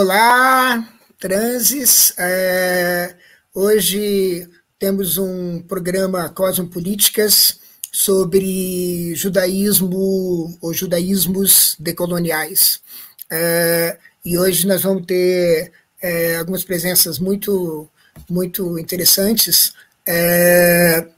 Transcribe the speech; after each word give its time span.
Olá, 0.00 0.88
transes. 1.18 2.14
É, 2.16 3.16
hoje 3.52 4.48
temos 4.78 5.18
um 5.18 5.60
programa 5.60 6.28
Cosmopolíticas 6.28 7.58
sobre 7.90 9.12
judaísmo 9.16 10.56
ou 10.60 10.72
judaísmos 10.72 11.74
decoloniais. 11.80 12.80
É, 13.28 13.98
e 14.24 14.38
hoje 14.38 14.68
nós 14.68 14.82
vamos 14.84 15.04
ter 15.04 15.72
é, 16.00 16.36
algumas 16.36 16.62
presenças 16.62 17.18
muito, 17.18 17.90
muito 18.30 18.78
interessantes. 18.78 19.72
É, 20.06 21.08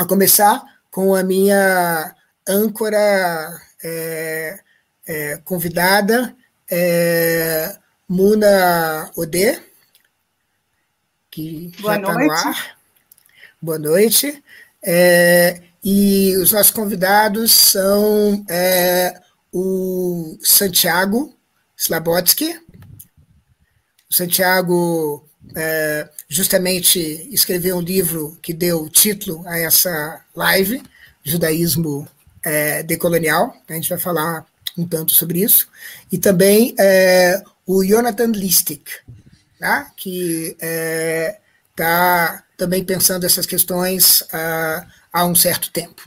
a 0.00 0.06
começar 0.06 0.64
com 0.90 1.14
a 1.14 1.22
minha 1.22 2.14
âncora 2.48 3.60
é, 3.84 4.60
é, 5.06 5.36
convidada, 5.44 6.34
é, 6.70 7.81
Muna 8.08 9.10
Ode, 9.16 9.60
que 11.30 11.72
Boa 11.80 11.94
já 11.94 12.00
está 12.00 12.14
no 12.14 12.32
ar. 12.32 12.76
Boa 13.60 13.78
noite. 13.78 14.42
É, 14.84 15.62
e 15.82 16.36
os 16.36 16.52
nossos 16.52 16.70
convidados 16.70 17.52
são 17.52 18.44
é, 18.48 19.20
o 19.52 20.36
Santiago 20.42 21.34
Slabotsky. 21.76 22.60
O 24.10 24.14
Santiago 24.14 25.28
é, 25.56 26.08
justamente 26.28 26.98
escreveu 27.32 27.76
um 27.76 27.80
livro 27.80 28.38
que 28.42 28.52
deu 28.52 28.88
título 28.88 29.46
a 29.46 29.58
essa 29.58 30.24
live, 30.34 30.82
Judaísmo 31.24 32.06
é, 32.42 32.82
Decolonial. 32.82 33.56
A 33.68 33.72
gente 33.74 33.88
vai 33.88 33.98
falar 33.98 34.46
um 34.76 34.86
tanto 34.86 35.12
sobre 35.12 35.42
isso, 35.42 35.68
e 36.10 36.16
também 36.16 36.74
é, 36.78 37.42
o 37.74 37.82
Jonathan 37.82 38.32
Listic, 38.32 38.86
tá? 39.58 39.90
que 39.96 40.56
está 40.58 40.66
é, 40.66 41.38
tá 41.74 42.44
também 42.56 42.84
pensando 42.84 43.24
essas 43.24 43.46
questões 43.46 44.20
uh, 44.22 44.86
há 45.10 45.24
um 45.24 45.34
certo 45.34 45.70
tempo. 45.70 46.06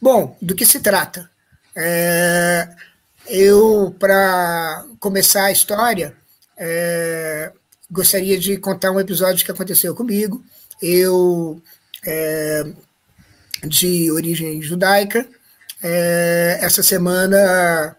Bom, 0.00 0.36
do 0.40 0.54
que 0.54 0.64
se 0.64 0.80
trata? 0.80 1.30
É, 1.76 2.68
eu, 3.26 3.94
para 3.98 4.86
começar 4.98 5.44
a 5.44 5.52
história, 5.52 6.16
é, 6.56 7.52
gostaria 7.90 8.38
de 8.38 8.56
contar 8.56 8.90
um 8.90 9.00
episódio 9.00 9.44
que 9.44 9.50
aconteceu 9.50 9.94
comigo. 9.94 10.42
Eu, 10.80 11.60
é, 12.06 12.64
de 13.64 14.10
origem 14.10 14.62
judaica, 14.62 15.28
é, 15.82 16.58
essa 16.62 16.82
semana 16.82 17.97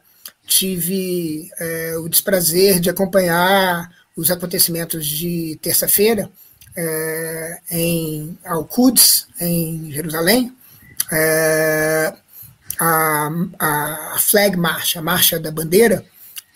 tive 0.50 1.50
é, 1.60 1.96
o 1.98 2.10
desprazer 2.10 2.80
de 2.80 2.90
acompanhar 2.90 3.90
os 4.16 4.32
acontecimentos 4.32 5.06
de 5.06 5.58
terça-feira 5.62 6.30
é, 6.76 7.60
em 7.72 8.38
Al-Quds, 8.44 9.28
em 9.40 9.92
Jerusalém, 9.92 10.56
é, 11.12 12.14
a, 12.80 13.30
a, 13.60 14.18
Flag 14.20 14.58
March, 14.58 14.98
a 14.98 15.02
Marcha 15.02 15.40
da 15.40 15.52
Bandeira, 15.52 16.04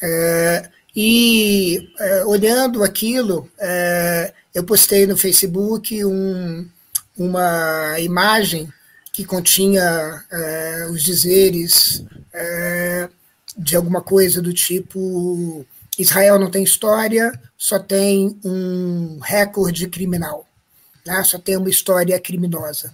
é, 0.01 0.69
e 0.95 1.89
é, 1.99 2.25
olhando 2.25 2.83
aquilo, 2.83 3.49
eu 4.53 4.63
postei 4.63 5.07
no 5.07 5.17
Facebook 5.17 6.05
um, 6.05 6.67
uma 7.17 7.99
imagem 7.99 8.71
que 9.11 9.23
continha 9.23 10.23
é, 10.31 10.87
os 10.91 11.03
dizeres 11.03 12.03
é, 12.33 13.09
de 13.57 13.75
alguma 13.75 14.01
coisa 14.01 14.41
do 14.41 14.53
tipo: 14.53 15.65
Israel 15.97 16.39
não 16.39 16.49
tem 16.49 16.63
história, 16.63 17.31
só 17.57 17.79
tem 17.79 18.39
um 18.43 19.19
recorde 19.21 19.87
criminal, 19.87 20.47
né? 21.05 21.23
só 21.23 21.37
tem 21.37 21.57
uma 21.57 21.69
história 21.69 22.19
criminosa, 22.19 22.93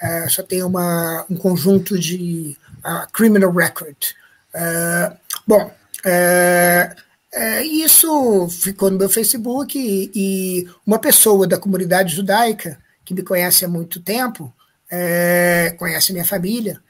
é, 0.00 0.28
só 0.28 0.42
tem 0.42 0.62
uma, 0.62 1.24
um 1.28 1.36
conjunto 1.36 1.98
de 1.98 2.56
uh, 2.78 3.10
criminal 3.12 3.50
record. 3.52 3.96
É, 4.54 5.16
bom, 5.46 5.70
é, 6.04 6.94
isso 7.62 8.48
ficou 8.48 8.90
no 8.90 8.98
meu 8.98 9.08
Facebook 9.08 9.78
e, 9.78 10.10
e 10.14 10.68
uma 10.86 10.98
pessoa 10.98 11.46
da 11.46 11.58
comunidade 11.58 12.14
judaica 12.14 12.78
que 13.04 13.12
me 13.12 13.22
conhece 13.22 13.64
há 13.64 13.68
muito 13.68 14.00
tempo 14.00 14.52
conhece 15.78 16.12
minha 16.12 16.24
família, 16.24 16.80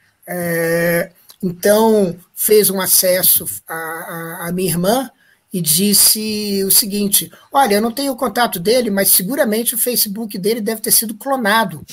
então 1.41 2.17
fez 2.33 2.69
um 2.69 2.81
acesso 2.81 3.45
à, 3.67 4.49
minha 4.53 4.69
irmã 4.69 5.11
e 5.53 5.61
disse 5.61 6.63
o 6.63 6.71
seguinte: 6.71 7.31
Olha, 7.51 7.75
eu 7.75 7.81
não 7.81 7.91
tenho 7.91 8.11
o 8.11 8.17
contato 8.17 8.59
dele, 8.59 8.89
mas 8.89 9.11
seguramente 9.11 9.75
o 9.75 9.77
Facebook 9.77 10.37
dele 10.37 10.61
deve 10.61 10.81
ter 10.81 10.91
sido 10.91 11.15
clonado, 11.15 11.85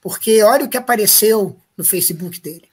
porque 0.00 0.42
olha 0.42 0.64
o 0.64 0.68
que 0.68 0.76
apareceu 0.76 1.56
no 1.76 1.84
Facebook 1.84 2.40
dele. 2.40 2.68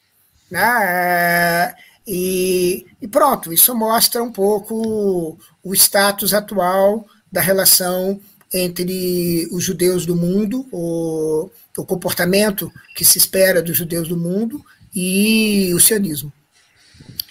Né? 0.50 1.76
E, 2.06 2.86
e, 3.02 3.08
pronto, 3.08 3.52
isso 3.52 3.76
mostra 3.76 4.24
um 4.24 4.32
pouco 4.32 5.38
o 5.62 5.74
status 5.74 6.34
atual 6.34 7.06
da 7.32 7.42
relação 7.42 8.20
entre 8.54 9.46
os 9.52 9.62
judeus 9.62 10.06
do 10.06 10.16
mundo, 10.16 10.66
o, 10.72 11.50
o 11.78 11.86
comportamento 11.86 12.72
que 12.96 13.04
se 13.04 13.18
espera 13.18 13.62
dos 13.62 13.76
judeus 13.76 14.08
do 14.08 14.16
mundo 14.16 14.64
e 14.94 15.72
o 15.74 15.80
sionismo. 15.80 16.32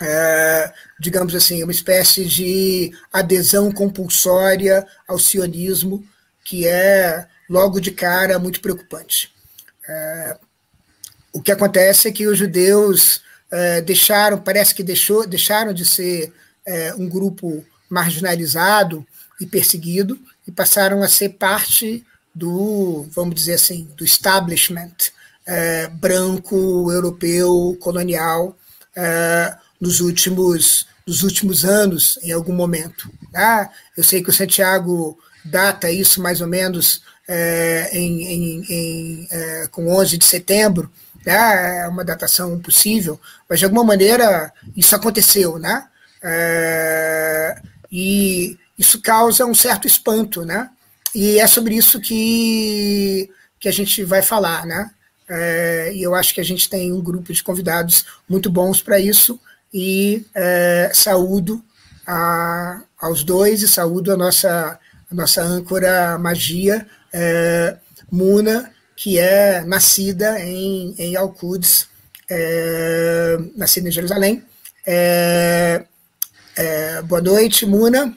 É, 0.01 0.73
digamos 1.01 1.35
assim, 1.35 1.63
uma 1.63 1.73
espécie 1.73 2.25
de 2.27 2.93
adesão 3.13 3.73
compulsória 3.73 4.87
ao 5.09 5.19
sionismo, 5.19 6.05
que 6.45 6.67
é, 6.67 7.27
logo 7.49 7.81
de 7.81 7.91
cara, 7.91 8.39
muito 8.39 8.61
preocupante. 8.61 9.33
É, 9.89 10.39
o 11.33 11.41
que 11.41 11.53
acontece 11.53 12.09
é 12.09 12.13
que 12.13 12.27
os 12.27 12.39
judeus 12.39 13.23
é, 13.51 13.81
deixaram, 13.81 14.39
parece 14.39 14.75
que 14.75 14.83
deixou, 14.83 15.27
deixaram 15.27 15.73
de 15.73 15.85
ser 15.85 16.33
é, 16.65 16.95
um 16.95 17.09
grupo 17.09 17.65
marginalizado 17.89 19.07
e 19.41 19.47
perseguido 19.47 20.19
e 20.47 20.53
passaram 20.53 21.03
a 21.03 21.09
ser 21.09 21.31
parte 21.31 22.05
do, 22.35 23.07
vamos 23.11 23.35
dizer 23.35 23.55
assim, 23.55 23.89
do 23.97 24.05
establishment 24.05 24.95
é, 25.47 25.89
branco, 25.89 26.91
europeu, 26.91 27.77
colonial, 27.81 28.57
é, 28.95 29.55
nos, 29.81 30.01
últimos, 30.01 30.87
nos 31.07 31.23
últimos 31.23 31.65
anos, 31.65 32.19
em 32.23 32.33
algum 32.33 32.55
momento. 32.55 33.11
Tá? 33.33 33.71
Eu 33.97 34.03
sei 34.03 34.23
que 34.23 34.31
o 34.31 34.33
Santiago 34.33 35.19
data 35.45 35.91
isso 35.91 36.21
mais 36.21 36.41
ou 36.41 36.49
menos 36.49 37.03
é, 37.29 37.91
em, 37.93 38.23
em, 38.23 38.65
em 38.69 39.29
é, 39.31 39.67
com 39.71 39.89
11 39.89 40.19
de 40.19 40.25
setembro, 40.25 40.91
né? 41.25 41.83
é 41.83 41.89
uma 41.89 42.05
datação 42.05 42.59
possível, 42.59 43.21
mas 43.49 43.59
de 43.59 43.65
alguma 43.65 43.85
maneira 43.85 44.53
isso 44.77 44.95
aconteceu, 44.95 45.59
né? 45.59 45.87
É, 46.23 47.61
e 47.91 48.59
isso 48.79 49.01
causa 49.01 49.47
um 49.47 49.55
certo 49.55 49.87
espanto, 49.87 50.45
né? 50.45 50.71
E 51.15 51.39
é 51.39 51.47
sobre 51.47 51.75
isso 51.75 52.01
que, 52.01 53.31
que 53.59 53.69
a 53.69 53.73
gente 53.73 54.05
vai 54.05 54.23
falar, 54.23 54.67
né? 54.67 54.91
É, 55.29 55.93
e 55.93 56.03
eu 56.03 56.15
acho 56.15 56.33
que 56.33 56.41
a 56.41 56.45
gente 56.45 56.69
tem 56.69 56.93
um 56.93 57.01
grupo 57.01 57.33
de 57.33 57.43
convidados 57.43 58.07
muito 58.29 58.49
bons 58.49 58.81
para 58.81 59.01
isso 59.01 59.41
e 59.75 60.25
é, 60.35 60.91
saúdo 60.95 61.63
a, 62.07 62.83
aos 62.99 63.25
dois 63.25 63.63
e 63.63 63.69
saúdo 63.69 64.13
a 64.13 64.17
nossa, 64.17 64.79
a 65.11 65.15
nossa 65.15 65.43
âncora 65.43 66.17
magia, 66.19 66.87
é, 67.13 67.77
Muna, 68.11 68.73
que 68.95 69.19
é 69.19 69.63
nascida 69.65 70.41
em, 70.41 70.95
em 70.97 71.17
Al-Quds, 71.17 71.89
é, 72.31 73.37
nascida 73.57 73.89
em 73.89 73.93
Jerusalém. 73.93 74.45
É, 74.87 75.85
é, 76.57 77.03
boa 77.03 77.21
noite, 77.21 77.67
Muna. 77.67 78.17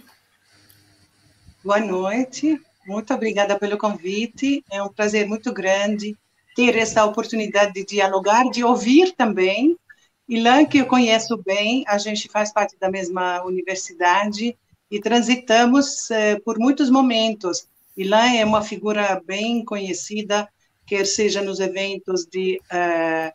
Boa 1.64 1.80
noite, 1.80 2.62
muito 2.86 3.14
obrigada 3.14 3.58
pelo 3.58 3.78
convite. 3.78 4.64
É 4.72 4.82
um 4.84 4.90
prazer 4.90 5.28
muito 5.28 5.52
grande 5.52 6.16
ter 6.56 6.78
essa 6.78 7.06
oportunidade 7.06 7.74
de 7.74 7.86
dialogar, 7.86 8.50
de 8.50 8.64
ouvir 8.64 9.14
também. 9.16 9.78
Ilan, 10.28 10.66
que 10.66 10.80
eu 10.80 10.86
conheço 10.86 11.38
bem, 11.38 11.84
a 11.88 11.98
gente 11.98 12.28
faz 12.28 12.52
parte 12.52 12.78
da 12.80 12.90
mesma 12.90 13.44
universidade 13.44 14.58
e 14.92 15.00
transitamos 15.00 16.10
eh, 16.12 16.40
por 16.40 16.58
muitos 16.60 16.90
momentos. 16.90 17.68
Ilan 17.98 18.34
é 18.34 18.46
uma 18.46 18.62
figura 18.62 19.22
bem 19.26 19.64
conhecida, 19.66 20.48
quer 20.86 21.06
seja 21.06 21.42
nos 21.42 21.60
eventos 21.60 22.26
de, 22.26 22.60
uh, 22.72 23.32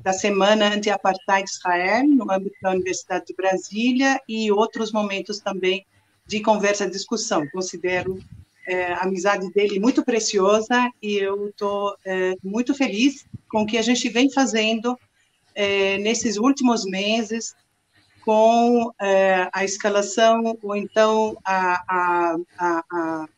da 0.00 0.12
Semana 0.12 0.74
Anti-Apartheid 0.74 1.48
Israel, 1.48 2.06
no 2.08 2.30
âmbito 2.32 2.56
da 2.62 2.70
Universidade 2.70 3.26
de 3.26 3.34
Brasília, 3.34 4.20
e 4.28 4.50
outros 4.50 4.90
momentos 4.90 5.38
também 5.38 5.86
de 6.26 6.40
conversa, 6.40 6.88
discussão. 6.88 7.46
Considero 7.50 8.18
é, 8.66 8.92
a 8.92 9.02
amizade 9.02 9.50
dele 9.52 9.78
muito 9.78 10.04
preciosa 10.04 10.90
e 11.02 11.16
eu 11.16 11.48
estou 11.48 11.96
é, 12.04 12.34
muito 12.42 12.74
feliz 12.74 13.24
com 13.48 13.62
o 13.62 13.66
que 13.66 13.78
a 13.78 13.82
gente 13.82 14.08
vem 14.08 14.30
fazendo 14.30 14.98
é, 15.54 15.98
nesses 15.98 16.36
últimos 16.36 16.84
meses 16.84 17.54
com 18.24 18.92
é, 19.00 19.48
a 19.52 19.64
escalação, 19.64 20.58
ou 20.60 20.74
então 20.74 21.38
a, 21.44 21.82
a, 21.88 22.36
a, 22.58 22.84
a 22.90 23.28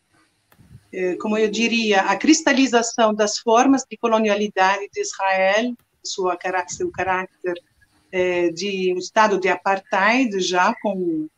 é, 0.90 1.16
como 1.16 1.36
eu 1.36 1.50
diria, 1.50 2.00
a 2.00 2.16
cristalização 2.16 3.14
das 3.14 3.38
formas 3.38 3.84
de 3.88 3.96
colonialidade 3.98 4.88
de 4.90 5.00
Israel, 5.02 5.74
sua, 6.02 6.38
seu 6.68 6.90
caráter 6.90 7.62
é, 8.10 8.48
de 8.50 8.94
um 8.94 8.98
estado 8.98 9.38
de 9.38 9.48
apartheid, 9.48 10.40
já 10.40 10.74
com 10.80 11.28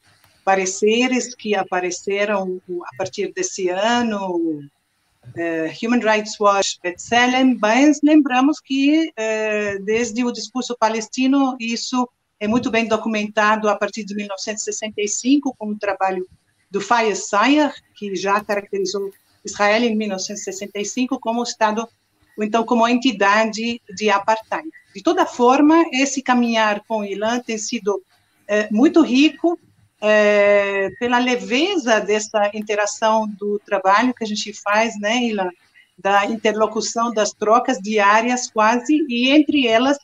pareceres 0.51 1.33
que 1.33 1.55
apareceram 1.55 2.61
a 2.85 2.97
partir 2.97 3.33
desse 3.33 3.69
ano, 3.69 4.37
uh, 4.37 5.71
Human 5.81 6.01
Rights 6.01 6.41
Watch, 6.41 6.77
etc. 6.83 7.13
Mas 7.61 8.01
lembramos 8.03 8.59
que 8.59 9.11
uh, 9.11 9.85
desde 9.85 10.25
o 10.25 10.33
discurso 10.33 10.77
palestino 10.77 11.57
isso 11.61 12.09
é 12.41 12.49
muito 12.49 12.69
bem 12.69 12.89
documentado 12.89 13.69
a 13.69 13.77
partir 13.77 14.03
de 14.03 14.13
1965 14.17 15.55
com 15.57 15.69
o 15.69 15.79
trabalho 15.79 16.27
do 16.69 16.81
Fayez 16.81 17.29
Sayer, 17.29 17.73
que 17.95 18.17
já 18.17 18.41
caracterizou 18.41 19.09
Israel 19.45 19.85
em 19.85 19.95
1965 19.95 21.21
como 21.21 21.45
Estado, 21.45 21.89
ou 22.37 22.43
então 22.43 22.65
como 22.65 22.89
entidade 22.89 23.81
de 23.95 24.11
apartheid. 24.11 24.69
De 24.97 25.01
toda 25.01 25.25
forma, 25.27 25.85
esse 25.93 26.21
caminhar 26.21 26.83
com 26.89 27.03
o 27.03 27.05
Ilan 27.05 27.39
tem 27.39 27.57
sido 27.57 28.03
é, 28.49 28.69
muito 28.73 29.01
rico 29.01 29.57
é, 30.01 30.91
pela 30.99 31.19
leveza 31.19 32.01
dessa 32.01 32.51
interação 32.55 33.29
do 33.29 33.59
trabalho 33.61 34.15
que 34.15 34.25
a 34.25 34.27
gente 34.27 34.53
faz, 34.53 34.99
né, 34.99 35.25
Ilan? 35.25 35.51
Da 35.99 36.25
interlocução, 36.25 37.13
das 37.13 37.33
trocas 37.33 37.79
diárias 37.79 38.51
quase, 38.51 39.05
e 39.09 39.31
entre 39.31 39.67
elas 39.67 39.99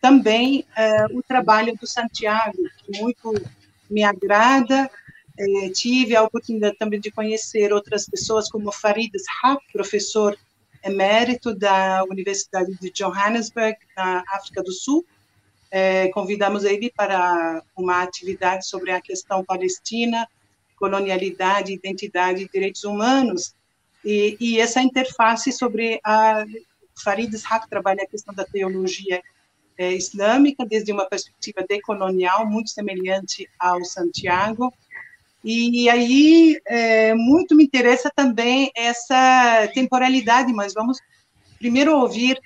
também 0.00 0.64
é, 0.76 1.06
o 1.06 1.22
trabalho 1.22 1.74
do 1.76 1.86
Santiago, 1.86 2.58
que 2.78 3.00
muito 3.00 3.32
me 3.90 4.04
agrada. 4.04 4.90
É, 5.38 5.68
tive 5.70 6.16
a 6.16 6.22
oportunidade 6.22 6.76
também 6.76 7.00
de 7.00 7.10
conhecer 7.10 7.72
outras 7.72 8.06
pessoas, 8.06 8.50
como 8.50 8.72
Farid 8.72 9.12
Shak, 9.18 9.72
professor 9.72 10.36
emérito 10.84 11.54
da 11.54 12.04
Universidade 12.04 12.76
de 12.80 12.90
Johannesburg, 12.90 13.76
na 13.96 14.22
África 14.34 14.62
do 14.62 14.72
Sul. 14.72 15.04
É, 15.70 16.08
convidamos 16.08 16.64
ele 16.64 16.90
para 16.96 17.62
uma 17.76 18.02
atividade 18.02 18.66
sobre 18.66 18.90
a 18.90 19.00
questão 19.00 19.44
palestina, 19.44 20.26
colonialidade, 20.76 21.72
identidade 21.72 22.44
e 22.44 22.48
direitos 22.48 22.84
humanos. 22.84 23.54
E, 24.04 24.36
e 24.40 24.60
essa 24.60 24.80
interface 24.80 25.52
sobre 25.52 26.00
a 26.04 26.44
Farid 27.02 27.34
Ishaq 27.34 27.68
trabalha 27.68 28.02
a 28.02 28.06
questão 28.06 28.34
da 28.34 28.44
teologia 28.44 29.20
é, 29.76 29.92
islâmica 29.92 30.66
desde 30.66 30.92
uma 30.92 31.06
perspectiva 31.06 31.64
decolonial 31.68 32.46
muito 32.46 32.70
semelhante 32.70 33.48
ao 33.58 33.84
Santiago. 33.84 34.72
E 35.44 35.88
aí, 35.88 36.60
é, 36.66 37.14
muito 37.14 37.54
me 37.54 37.64
interessa 37.64 38.10
também 38.14 38.72
essa 38.74 39.68
temporalidade, 39.72 40.52
mas 40.52 40.74
vamos 40.74 40.98
primeiro 41.58 41.96
ouvir 41.96 42.40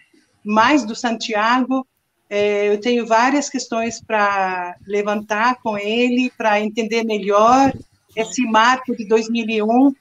mais 0.45 0.85
do 0.85 0.95
Santiago. 0.95 1.87
É, 2.34 2.67
eu 2.67 2.81
tenho 2.81 3.06
várias 3.06 3.50
questões 3.50 4.00
para 4.00 4.75
levantar 4.87 5.61
com 5.62 5.76
ele, 5.76 6.32
para 6.34 6.58
entender 6.58 7.05
melhor 7.05 7.70
esse 8.17 8.40
marco 8.46 8.96
de 8.96 9.06
2001, 9.06 9.93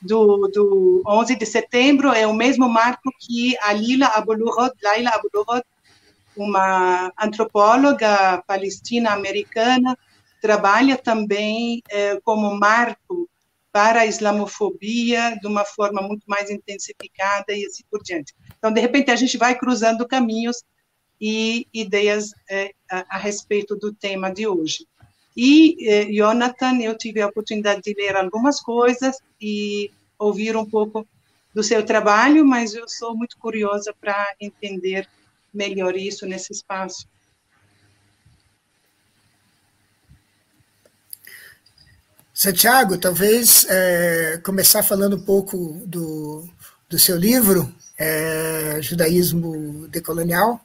do, 0.00 0.48
do 0.54 1.02
11 1.04 1.34
de 1.34 1.44
setembro, 1.44 2.12
é 2.12 2.28
o 2.28 2.32
mesmo 2.32 2.68
marco 2.68 3.10
que 3.18 3.58
a 3.60 3.72
Lila 3.72 4.06
Abulurod, 4.06 4.72
Laila 4.80 5.10
Abulurod, 5.10 5.64
uma 6.36 7.12
antropóloga 7.20 8.40
palestina-americana, 8.46 9.98
trabalha 10.40 10.96
também 10.96 11.82
é, 11.90 12.20
como 12.22 12.56
marco 12.56 13.28
para 13.72 14.02
a 14.02 14.06
islamofobia 14.06 15.36
de 15.40 15.48
uma 15.48 15.64
forma 15.64 16.00
muito 16.00 16.22
mais 16.28 16.50
intensificada 16.50 17.52
e 17.52 17.66
assim 17.66 17.82
por 17.90 18.00
diante. 18.00 18.32
Então, 18.56 18.72
de 18.72 18.80
repente, 18.80 19.10
a 19.10 19.16
gente 19.16 19.36
vai 19.36 19.56
cruzando 19.56 20.06
caminhos 20.06 20.62
e 21.26 21.66
ideias 21.72 22.34
é, 22.50 22.74
a, 22.90 23.16
a, 23.16 23.18
respeito 23.18 23.74
do 23.74 23.94
tema 23.94 24.30
de 24.30 24.46
hoje. 24.46 24.86
E, 25.34 25.88
é, 25.88 26.04
Jonathan, 26.12 26.78
eu 26.82 26.98
tive 26.98 27.22
a 27.22 27.26
oportunidade 27.28 27.80
de 27.80 27.94
ler 27.94 28.14
algumas 28.14 28.60
coisas 28.60 29.16
e 29.40 29.90
ouvir 30.18 30.54
um 30.54 30.68
pouco 30.68 31.08
do 31.54 31.62
seu 31.62 31.82
trabalho, 31.82 32.44
mas 32.44 32.74
eu 32.74 32.86
sou 32.86 33.16
muito 33.16 33.38
curiosa 33.38 33.94
para 33.98 34.34
entender 34.38 35.08
melhor 35.52 35.96
isso 35.96 36.26
nesse 36.26 36.52
espaço. 36.52 37.08
Santiago, 42.34 42.98
talvez 42.98 43.64
é, 43.70 44.42
começar 44.44 44.82
falando 44.82 45.16
um 45.16 45.24
pouco 45.24 45.80
do, 45.86 46.46
do 46.86 46.98
seu 46.98 47.16
livro, 47.16 47.74
é, 47.96 48.78
Judaísmo 48.82 49.88
Decolonial. 49.88 50.60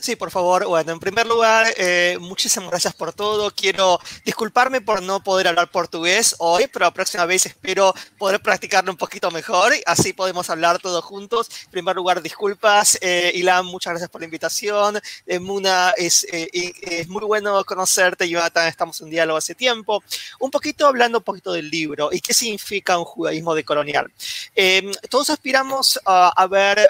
Sí, 0.00 0.14
por 0.14 0.30
favor. 0.30 0.66
Bueno, 0.66 0.92
en 0.92 1.00
primer 1.00 1.26
lugar, 1.26 1.66
eh, 1.76 2.18
muchísimas 2.20 2.70
gracias 2.70 2.94
por 2.94 3.12
todo. 3.12 3.50
Quiero 3.50 3.98
disculparme 4.24 4.80
por 4.80 5.02
no 5.02 5.22
poder 5.22 5.48
hablar 5.48 5.70
portugués 5.70 6.36
hoy, 6.38 6.68
pero 6.72 6.84
la 6.84 6.92
próxima 6.92 7.24
vez 7.26 7.46
espero 7.46 7.92
poder 8.16 8.40
practicarlo 8.40 8.92
un 8.92 8.96
poquito 8.96 9.30
mejor. 9.32 9.72
Así 9.86 10.12
podemos 10.12 10.50
hablar 10.50 10.78
todos 10.78 11.04
juntos. 11.04 11.48
En 11.64 11.70
primer 11.72 11.96
lugar, 11.96 12.22
disculpas. 12.22 12.96
Eh, 13.00 13.32
Ilan, 13.34 13.66
muchas 13.66 13.92
gracias 13.92 14.08
por 14.08 14.20
la 14.20 14.26
invitación. 14.26 15.00
Eh, 15.26 15.40
Muna, 15.40 15.92
es, 15.96 16.24
eh, 16.30 16.48
es, 16.52 17.08
muy 17.08 17.24
bueno 17.24 17.64
conocerte. 17.64 18.28
Jonathan, 18.28 18.68
estamos 18.68 19.00
en 19.00 19.10
diálogo 19.10 19.38
hace 19.38 19.56
tiempo. 19.56 20.04
Un 20.38 20.50
poquito 20.50 20.86
hablando 20.86 21.18
un 21.18 21.24
poquito 21.24 21.52
del 21.52 21.68
libro 21.68 22.10
y 22.12 22.20
qué 22.20 22.34
significa 22.34 22.98
un 22.98 23.04
judaísmo 23.04 23.54
decolonial. 23.54 24.10
todos 25.10 25.30
aspiramos 25.30 25.98
a, 26.04 26.28
a 26.28 26.46
ver 26.46 26.88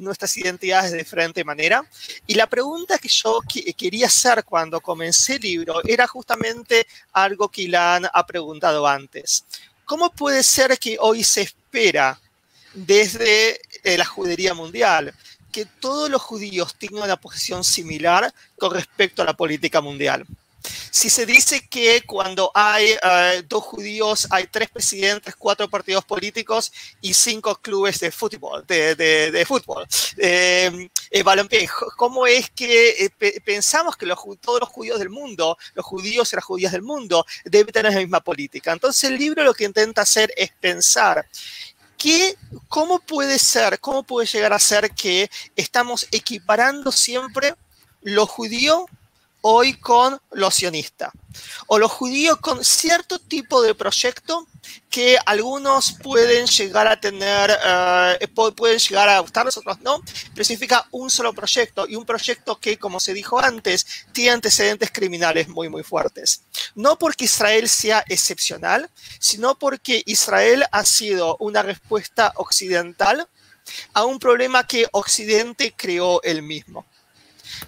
nuestras 0.00 0.36
identidades 0.36 0.90
de 0.90 0.98
diferente 0.98 1.44
manera. 1.44 1.84
Y 2.30 2.34
la 2.34 2.46
pregunta 2.46 2.96
que 2.96 3.08
yo 3.08 3.40
quería 3.76 4.06
hacer 4.06 4.44
cuando 4.44 4.80
comencé 4.80 5.34
el 5.34 5.42
libro 5.42 5.82
era 5.84 6.06
justamente 6.06 6.86
algo 7.12 7.48
que 7.48 7.62
Ilan 7.62 8.06
ha 8.06 8.24
preguntado 8.24 8.86
antes. 8.86 9.44
¿Cómo 9.84 10.12
puede 10.12 10.44
ser 10.44 10.78
que 10.78 10.96
hoy 11.00 11.24
se 11.24 11.40
espera 11.40 12.20
desde 12.72 13.60
eh, 13.82 13.98
la 13.98 14.04
judería 14.04 14.54
mundial 14.54 15.12
que 15.50 15.64
todos 15.64 16.08
los 16.08 16.22
judíos 16.22 16.76
tengan 16.78 17.02
una 17.02 17.20
posición 17.20 17.64
similar 17.64 18.32
con 18.56 18.74
respecto 18.74 19.22
a 19.22 19.24
la 19.24 19.34
política 19.34 19.80
mundial? 19.80 20.24
Si 20.92 21.10
se 21.10 21.26
dice 21.26 21.66
que 21.68 22.02
cuando 22.06 22.52
hay 22.54 22.92
uh, 22.92 23.42
dos 23.48 23.64
judíos 23.64 24.28
hay 24.30 24.46
tres 24.46 24.68
presidentes, 24.70 25.34
cuatro 25.34 25.68
partidos 25.68 26.04
políticos 26.04 26.70
y 27.00 27.12
cinco 27.12 27.56
clubes 27.56 27.98
de 27.98 28.12
fútbol, 28.12 28.64
de, 28.68 28.94
de, 28.94 29.32
de 29.32 29.44
fútbol, 29.44 29.84
eh, 30.16 30.88
eh, 31.10 31.24
¿cómo 31.96 32.26
es 32.26 32.50
que 32.50 33.04
eh, 33.04 33.40
pensamos 33.44 33.96
que 33.96 34.06
los, 34.06 34.18
todos 34.40 34.60
los 34.60 34.68
judíos 34.68 34.98
del 34.98 35.10
mundo, 35.10 35.58
los 35.74 35.84
judíos 35.84 36.32
y 36.32 36.36
las 36.36 36.44
judías 36.44 36.72
del 36.72 36.82
mundo, 36.82 37.26
deben 37.44 37.72
tener 37.72 37.92
la 37.92 38.00
misma 38.00 38.20
política? 38.20 38.72
Entonces 38.72 39.04
el 39.10 39.18
libro 39.18 39.42
lo 39.42 39.54
que 39.54 39.64
intenta 39.64 40.02
hacer 40.02 40.32
es 40.36 40.50
pensar 40.60 41.26
¿Qué, 42.00 42.34
¿Cómo 42.68 42.98
puede 42.98 43.38
ser, 43.38 43.78
cómo 43.78 44.02
puede 44.02 44.26
llegar 44.26 44.54
a 44.54 44.58
ser 44.58 44.90
que 44.92 45.30
estamos 45.54 46.06
equiparando 46.10 46.90
siempre 46.92 47.54
lo 48.00 48.26
judío 48.26 48.86
hoy 49.42 49.74
con 49.74 50.20
los 50.32 50.54
sionistas, 50.54 51.12
o 51.66 51.78
los 51.78 51.90
judíos 51.90 52.38
con 52.38 52.64
cierto 52.64 53.18
tipo 53.18 53.62
de 53.62 53.74
proyecto 53.74 54.46
que 54.88 55.16
algunos 55.24 55.92
pueden 56.02 56.46
llegar 56.46 56.86
a 56.88 57.00
tener, 57.00 57.50
eh, 57.64 58.28
pueden 58.56 58.78
llegar 58.78 59.08
a 59.08 59.20
gustarlos, 59.20 59.56
otros 59.56 59.80
no, 59.80 60.02
pero 60.34 60.44
significa 60.44 60.86
un 60.90 61.10
solo 61.10 61.32
proyecto 61.32 61.86
y 61.88 61.96
un 61.96 62.04
proyecto 62.04 62.58
que, 62.58 62.78
como 62.78 63.00
se 63.00 63.14
dijo 63.14 63.38
antes, 63.40 63.86
tiene 64.12 64.32
antecedentes 64.32 64.90
criminales 64.90 65.48
muy, 65.48 65.68
muy 65.68 65.82
fuertes. 65.82 66.42
No 66.74 66.98
porque 66.98 67.24
Israel 67.24 67.68
sea 67.68 68.04
excepcional, 68.08 68.90
sino 69.18 69.58
porque 69.58 70.02
Israel 70.06 70.64
ha 70.72 70.84
sido 70.84 71.36
una 71.38 71.62
respuesta 71.62 72.32
occidental 72.36 73.28
a 73.92 74.04
un 74.04 74.18
problema 74.18 74.66
que 74.66 74.88
Occidente 74.92 75.72
creó 75.76 76.22
él 76.22 76.42
mismo. 76.42 76.86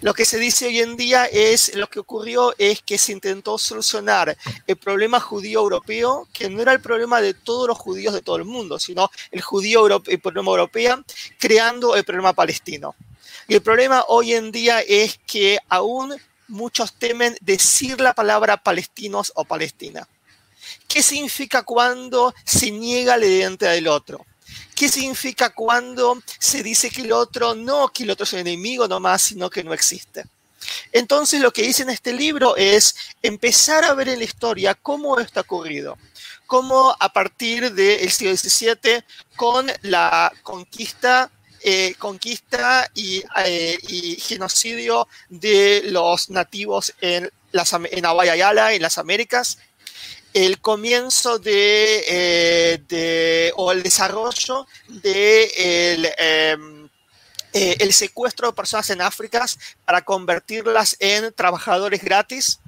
Lo 0.01 0.13
que 0.13 0.25
se 0.25 0.37
dice 0.37 0.67
hoy 0.67 0.79
en 0.79 0.97
día 0.97 1.25
es, 1.25 1.75
lo 1.75 1.87
que 1.87 1.99
ocurrió 1.99 2.53
es 2.57 2.81
que 2.81 2.97
se 2.97 3.11
intentó 3.11 3.57
solucionar 3.57 4.37
el 4.67 4.77
problema 4.77 5.19
judío 5.19 5.59
europeo, 5.59 6.27
que 6.33 6.49
no 6.49 6.61
era 6.61 6.73
el 6.73 6.81
problema 6.81 7.21
de 7.21 7.33
todos 7.33 7.67
los 7.67 7.77
judíos 7.77 8.13
de 8.13 8.21
todo 8.21 8.35
el 8.35 8.45
mundo, 8.45 8.79
sino 8.79 9.09
el 9.31 9.41
judío 9.41 9.85
el 10.07 10.19
problema 10.19 10.51
europeo, 10.51 11.03
creando 11.39 11.95
el 11.95 12.03
problema 12.03 12.33
palestino. 12.33 12.95
Y 13.47 13.55
el 13.55 13.61
problema 13.61 14.05
hoy 14.07 14.33
en 14.33 14.51
día 14.51 14.81
es 14.81 15.19
que 15.25 15.59
aún 15.69 16.15
muchos 16.47 16.93
temen 16.93 17.35
decir 17.41 17.99
la 17.99 18.13
palabra 18.13 18.57
palestinos 18.57 19.31
o 19.35 19.45
palestina. 19.45 20.07
¿Qué 20.87 21.01
significa 21.01 21.63
cuando 21.63 22.33
se 22.45 22.71
niega 22.71 23.17
la 23.17 23.25
identidad 23.25 23.73
del 23.73 23.87
otro? 23.87 24.25
¿Qué 24.75 24.89
significa 24.89 25.49
cuando 25.51 26.21
se 26.39 26.63
dice 26.63 26.89
que 26.89 27.01
el 27.01 27.11
otro 27.11 27.55
no, 27.55 27.89
que 27.89 28.03
el 28.03 28.11
otro 28.11 28.23
es 28.23 28.33
un 28.33 28.39
enemigo 28.39 28.87
nomás, 28.87 29.21
sino 29.21 29.49
que 29.49 29.63
no 29.63 29.73
existe? 29.73 30.25
Entonces 30.91 31.41
lo 31.41 31.51
que 31.51 31.65
hice 31.65 31.83
en 31.83 31.89
este 31.89 32.13
libro 32.13 32.55
es 32.55 32.95
empezar 33.21 33.83
a 33.83 33.93
ver 33.93 34.09
en 34.09 34.19
la 34.19 34.25
historia 34.25 34.75
cómo 34.75 35.19
esto 35.19 35.39
ha 35.39 35.43
ocurrido, 35.43 35.97
cómo 36.47 36.95
a 36.99 37.11
partir 37.11 37.73
del 37.73 38.09
siglo 38.11 38.35
XVII 38.35 39.03
con 39.35 39.71
la 39.81 40.31
conquista 40.43 41.31
eh, 41.65 41.95
conquista 41.97 42.91
y, 42.93 43.23
eh, 43.45 43.77
y, 43.87 44.17
genocidio 44.17 45.07
de 45.29 45.83
los 45.85 46.29
nativos 46.29 46.93
en, 46.99 47.31
las, 47.53 47.71
en 47.71 48.03
Yala, 48.03 48.73
en 48.73 48.81
las 48.81 48.97
Américas, 48.97 49.59
el 50.33 50.59
comienzo 50.59 51.37
de, 51.39 52.03
eh, 52.07 52.83
de 52.87 53.53
o 53.55 53.71
el 53.71 53.83
desarrollo 53.83 54.67
de 54.87 55.93
el, 55.93 56.09
em, 56.17 56.89
el, 57.53 57.93
secuestro 57.93 58.47
de 58.47 58.53
personas 58.53 58.89
en 58.89 59.01
África 59.01 59.45
para 59.85 60.01
convertirlas 60.01 60.97
en 60.99 61.31
trabajadores 61.33 62.03
gratis, 62.03 62.59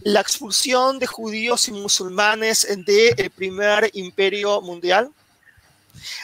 la 0.00 0.20
expulsión 0.20 0.98
de 0.98 1.06
judíos 1.06 1.68
y 1.68 1.72
musulmanes 1.72 2.66
del 2.86 3.30
primer 3.30 3.90
imperio 3.92 4.62
mundial, 4.62 5.10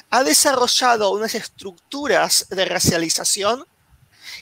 ha 0.09 0.23
desarrollado 0.23 1.11
unas 1.11 1.35
estructuras 1.35 2.47
de 2.49 2.65
racialización 2.65 3.67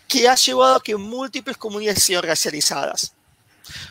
que 0.06 0.28
ha 0.28 0.34
llevado 0.34 0.76
a 0.76 0.82
que 0.82 0.96
múltiples 0.96 1.56
comunidades 1.56 2.02
sean 2.02 2.22
racializadas. 2.22 3.12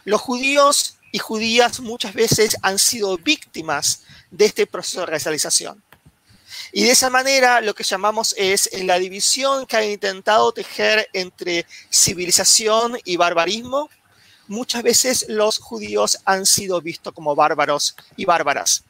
Los 0.06 0.22
judíos 0.22 0.98
y 1.12 1.20
judías 1.20 1.80
muchas 1.80 2.14
veces 2.14 2.58
han 2.62 2.80
sido 2.80 3.18
víctimas 3.18 4.04
de 4.30 4.46
este 4.46 4.66
proceso 4.66 5.02
de 5.02 5.08
racialización. 5.08 5.84
Y 6.72 6.84
de 6.84 6.92
esa 6.92 7.10
manera 7.10 7.62
lo 7.62 7.74
que 7.74 7.84
llamamos 7.84 8.34
es 8.38 8.70
en 8.72 8.88
la 8.88 9.00
división 9.00 9.66
que 9.66 9.78
ha 9.78 9.86
intentado 9.86 10.52
tejer 10.52 11.10
entre 11.14 11.66
civilización 11.90 12.98
y 13.04 13.18
barbarismo, 13.18 13.90
muchas 14.48 14.84
veces 14.84 15.26
los 15.28 15.60
judíos 15.60 16.20
han 16.26 16.46
sido 16.46 16.82
vistos 16.82 17.14
como 17.14 17.36
bárbaros 17.36 17.96
y 18.16 18.26
bárbaras. 18.26 18.84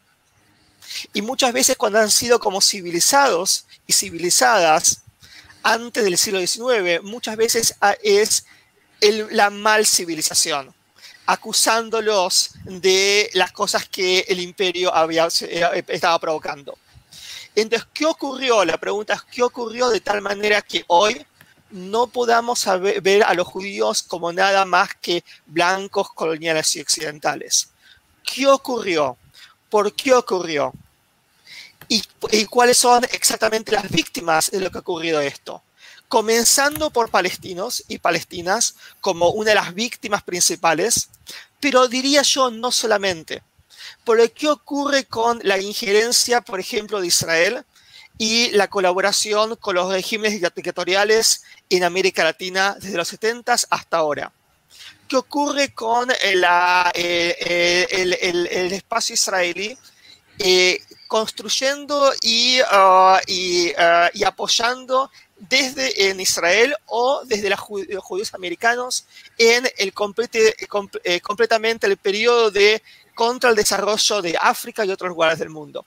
Y 1.14 1.22
muchas 1.22 1.54
veces 1.54 1.78
cuando 1.78 2.00
han 2.00 2.12
sido 2.12 2.40
como 2.40 2.62
civilizados 2.62 3.66
y 3.88 3.94
civilizadas 3.94 5.04
antes 5.64 6.04
del 6.04 6.18
siglo 6.18 6.40
XIX, 6.40 7.04
muchas 7.04 7.38
veces 7.38 7.76
es 8.04 8.46
la 9.30 9.50
mal 9.50 9.86
civilización, 9.86 10.74
acusándolos 11.26 12.52
de 12.66 13.30
las 13.34 13.52
cosas 13.52 13.88
que 13.88 14.26
el 14.28 14.40
imperio 14.40 14.94
había, 14.94 15.28
eh, 15.42 15.84
estaba 15.88 16.20
provocando. 16.20 16.78
Entonces, 17.56 17.88
¿qué 17.94 18.06
ocurrió? 18.06 18.64
La 18.64 18.78
pregunta 18.78 19.14
es, 19.14 19.22
¿qué 19.24 19.44
ocurrió 19.44 19.90
de 19.90 20.00
tal 20.00 20.22
manera 20.22 20.62
que 20.62 20.84
hoy 20.88 21.26
no 21.70 22.08
podamos 22.08 22.66
ver 23.02 23.24
a 23.24 23.34
los 23.34 23.48
judíos 23.48 24.04
como 24.04 24.32
nada 24.32 24.66
más 24.66 24.90
que 25.02 25.24
blancos 25.46 26.10
coloniales 26.14 26.76
y 26.76 26.82
occidentales? 26.82 27.70
¿Qué 28.24 28.48
ocurrió? 28.48 29.18
¿Por 29.70 29.94
qué 29.94 30.14
ocurrió? 30.14 30.74
¿Y, 31.88 32.46
cuáles 32.46 32.78
son 32.78 33.04
exactamente 33.12 33.74
las 33.74 33.90
víctimas 33.90 34.50
de 34.50 34.62
lo 34.62 34.72
que 34.72 34.78
ha 34.78 34.82
ocurrido 34.82 35.20
esto? 35.20 35.62
Comenzando 36.12 36.90
por 36.90 37.10
palestinos 37.10 37.86
y 37.88 38.00
palestinas 38.00 38.76
como 39.00 39.30
una 39.30 39.52
de 39.52 39.56
las 39.56 39.74
víctimas 39.74 40.24
principales, 40.24 41.08
pero 41.62 41.88
diría 41.88 42.22
yo 42.22 42.52
no 42.52 42.70
solamente. 42.70 43.44
Por 44.04 44.30
que 44.32 44.50
ocurre 44.50 45.06
con 45.06 45.40
la 45.44 45.58
injerencia, 45.58 46.42
por 46.42 46.60
ejemplo, 46.60 47.00
de 47.00 47.08
Israel 47.08 47.64
y 48.18 48.50
la 48.52 48.68
colaboración 48.68 49.56
con 49.56 49.76
los 49.76 49.90
regímenes 49.90 50.42
dictatoriales 50.42 51.44
en 51.70 51.86
América 51.86 52.26
Latina 52.26 52.76
desde 52.78 52.98
los 52.98 53.08
70 53.08 53.56
hasta 53.70 53.98
ahora. 53.98 54.34
¿Qué 55.08 55.16
ocurre 55.16 55.74
con 55.74 56.12
eh, 56.12 56.18
eh, 56.94 57.88
el, 57.90 58.74
espacio 58.74 59.14
israelí 59.14 59.78
eh, 60.40 60.82
construyendo 61.08 62.14
y, 62.22 62.60
uh, 62.62 63.18
y, 63.28 63.74
apoyando 64.26 65.10
desde 65.50 66.10
en 66.10 66.20
Israel 66.20 66.76
o 66.86 67.22
desde 67.26 67.50
los 67.50 67.60
judíos 67.60 68.34
americanos 68.34 69.06
en 69.38 69.68
el 69.78 69.94
completamente 69.94 71.88
el 71.88 71.98
periodo 71.98 72.52
de 72.52 72.82
contra 73.16 73.50
el 73.50 73.56
desarrollo 73.56 74.22
de 74.22 74.38
África 74.40 74.86
y 74.86 74.92
otros 74.92 75.10
lugares 75.10 75.40
del 75.40 75.50
mundo. 75.50 75.86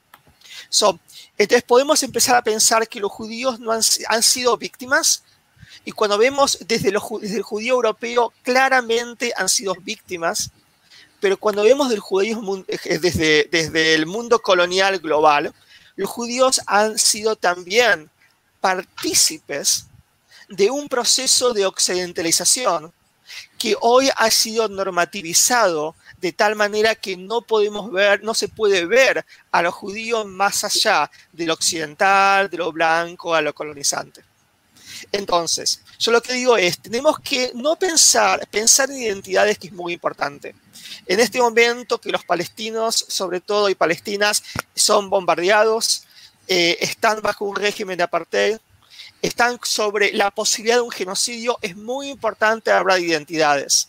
entonces 1.38 1.62
podemos 1.62 2.02
empezar 2.02 2.36
a 2.36 2.42
pensar 2.42 2.86
que 2.88 3.00
los 3.00 3.12
judíos 3.12 3.60
no 3.60 3.72
han, 3.72 3.82
han 4.08 4.22
sido 4.22 4.56
víctimas 4.56 5.22
y 5.84 5.92
cuando 5.92 6.16
vemos 6.16 6.58
desde, 6.66 6.88
el 6.88 6.98
judío 6.98 7.74
europeo, 7.74 8.32
claramente 8.42 9.32
han 9.36 9.48
sido 9.48 9.74
víctimas, 9.74 10.50
pero 11.20 11.36
cuando 11.36 11.62
vemos 11.62 11.90
del 11.90 12.00
judaísmo 12.00 12.64
eh, 12.66 12.98
desde, 12.98 13.48
desde 13.50 13.94
el 13.94 14.06
mundo 14.06 14.40
colonial 14.40 14.98
global, 14.98 15.52
los 15.96 16.08
judíos 16.08 16.60
han 16.66 16.98
sido 16.98 17.36
también 17.36 18.10
partícipes 18.64 19.88
de 20.48 20.70
un 20.70 20.88
proceso 20.88 21.52
de 21.52 21.66
occidentalización 21.66 22.94
que 23.58 23.76
hoy 23.78 24.08
ha 24.16 24.30
sido 24.30 24.70
normativizado 24.70 25.94
de 26.16 26.32
tal 26.32 26.56
manera 26.56 26.94
que 26.94 27.14
no 27.14 27.42
podemos 27.42 27.92
ver, 27.92 28.24
no 28.24 28.32
se 28.32 28.48
puede 28.48 28.86
ver 28.86 29.22
a 29.52 29.60
los 29.60 29.74
judíos 29.74 30.24
más 30.24 30.64
allá 30.64 31.10
de 31.30 31.44
lo 31.44 31.52
occidental, 31.52 32.48
de 32.48 32.56
lo 32.56 32.72
blanco, 32.72 33.34
a 33.34 33.42
lo 33.42 33.54
colonizante. 33.54 34.24
Entonces, 35.12 35.82
yo 35.98 36.10
lo 36.10 36.22
que 36.22 36.32
digo 36.32 36.56
es, 36.56 36.78
tenemos 36.78 37.18
que 37.18 37.52
no 37.54 37.76
pensar, 37.76 38.48
pensar 38.48 38.90
en 38.90 38.96
identidades 38.96 39.58
que 39.58 39.66
es 39.66 39.74
muy 39.74 39.92
importante. 39.92 40.54
En 41.04 41.20
este 41.20 41.38
momento 41.38 42.00
que 42.00 42.10
los 42.10 42.24
palestinos, 42.24 43.04
sobre 43.08 43.42
todo 43.42 43.68
y 43.68 43.74
palestinas, 43.74 44.42
son 44.74 45.10
bombardeados, 45.10 46.04
eh, 46.46 46.76
están 46.80 47.20
bajo 47.22 47.44
un 47.44 47.56
régimen 47.56 47.96
de 47.96 48.04
apartheid, 48.04 48.58
están 49.22 49.58
sobre 49.62 50.12
la 50.12 50.30
posibilidad 50.30 50.76
de 50.76 50.82
un 50.82 50.90
genocidio, 50.90 51.58
es 51.62 51.76
muy 51.76 52.08
importante 52.10 52.70
hablar 52.70 52.98
de 52.98 53.06
identidades. 53.06 53.88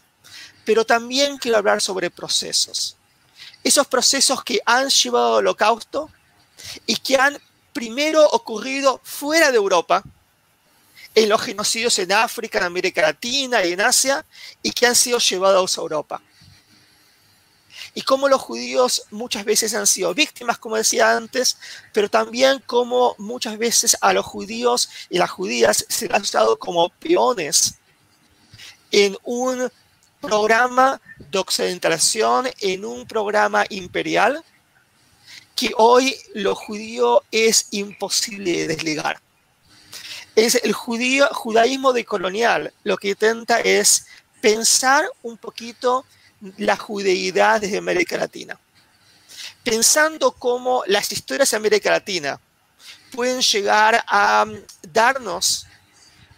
Pero 0.64 0.86
también 0.86 1.38
quiero 1.38 1.58
hablar 1.58 1.82
sobre 1.82 2.10
procesos. 2.10 2.96
Esos 3.64 3.88
procesos 3.88 4.44
que 4.44 4.60
han 4.66 4.90
llevado 4.90 5.38
al 5.38 5.40
holocausto 5.40 6.10
y 6.86 6.96
que 6.96 7.18
han 7.18 7.38
primero 7.74 8.26
ocurrido 8.30 9.02
fuera 9.04 9.52
de 9.52 9.58
Europa, 9.58 10.02
en 11.14 11.30
los 11.30 11.42
genocidios 11.42 11.98
en 12.00 12.12
África, 12.12 12.60
en 12.60 12.66
América 12.66 13.02
Latina 13.02 13.64
y 13.64 13.74
en 13.74 13.82
Asia, 13.82 14.26
y 14.62 14.72
que 14.72 14.88
han 14.88 14.96
sido 14.96 15.18
llevados 15.20 15.78
a 15.78 15.82
Europa. 15.82 16.22
Y 17.96 18.04
cómo 18.04 18.28
los 18.28 18.42
judíos 18.42 19.04
muchas 19.10 19.44
veces 19.44 19.74
han 19.74 19.88
sido 19.88 20.14
víctimas, 20.14 20.60
como 20.60 20.76
decía 20.76 21.16
antes, 21.16 21.58
pero 21.94 22.10
también 22.10 22.62
cómo 22.68 23.16
muchas 23.18 23.58
veces 23.58 23.98
a 24.02 24.14
los 24.14 24.26
judíos 24.26 24.90
y 25.10 25.18
las 25.18 25.32
judías 25.32 25.86
se 25.90 26.08
han 26.14 26.22
usado 26.22 26.60
como 26.60 26.90
peones 26.90 27.80
en 28.92 29.18
un 29.24 29.72
programa 30.22 31.02
de 31.18 31.40
occidentalización, 31.40 32.48
en 32.60 32.86
un 32.86 33.08
programa 33.08 33.66
imperial, 33.70 34.44
que 35.56 35.72
hoy 35.78 36.16
lo 36.34 36.54
judío 36.54 37.24
es 37.32 37.68
imposible 37.72 38.52
de 38.52 38.68
desligar 38.68 39.20
es 40.36 40.56
el 40.64 40.74
judaísmo 40.74 41.94
decolonial. 41.94 42.74
Lo 42.84 42.98
que 42.98 43.10
intenta 43.10 43.60
es 43.62 44.08
pensar 44.42 45.06
un 45.24 45.38
poquito 45.38 46.06
la 46.58 46.78
judeidad 46.78 47.62
desde 47.62 47.78
América 47.78 48.18
Latina. 48.18 48.60
Pensando 49.64 50.32
cómo 50.32 50.84
las 50.88 51.12
historias 51.12 51.52
de 51.52 51.58
América 51.58 51.92
Latina 51.92 52.40
pueden 53.12 53.42
llegar 53.42 54.04
a 54.08 54.46
mm, 54.46 54.56
darnos 54.92 55.68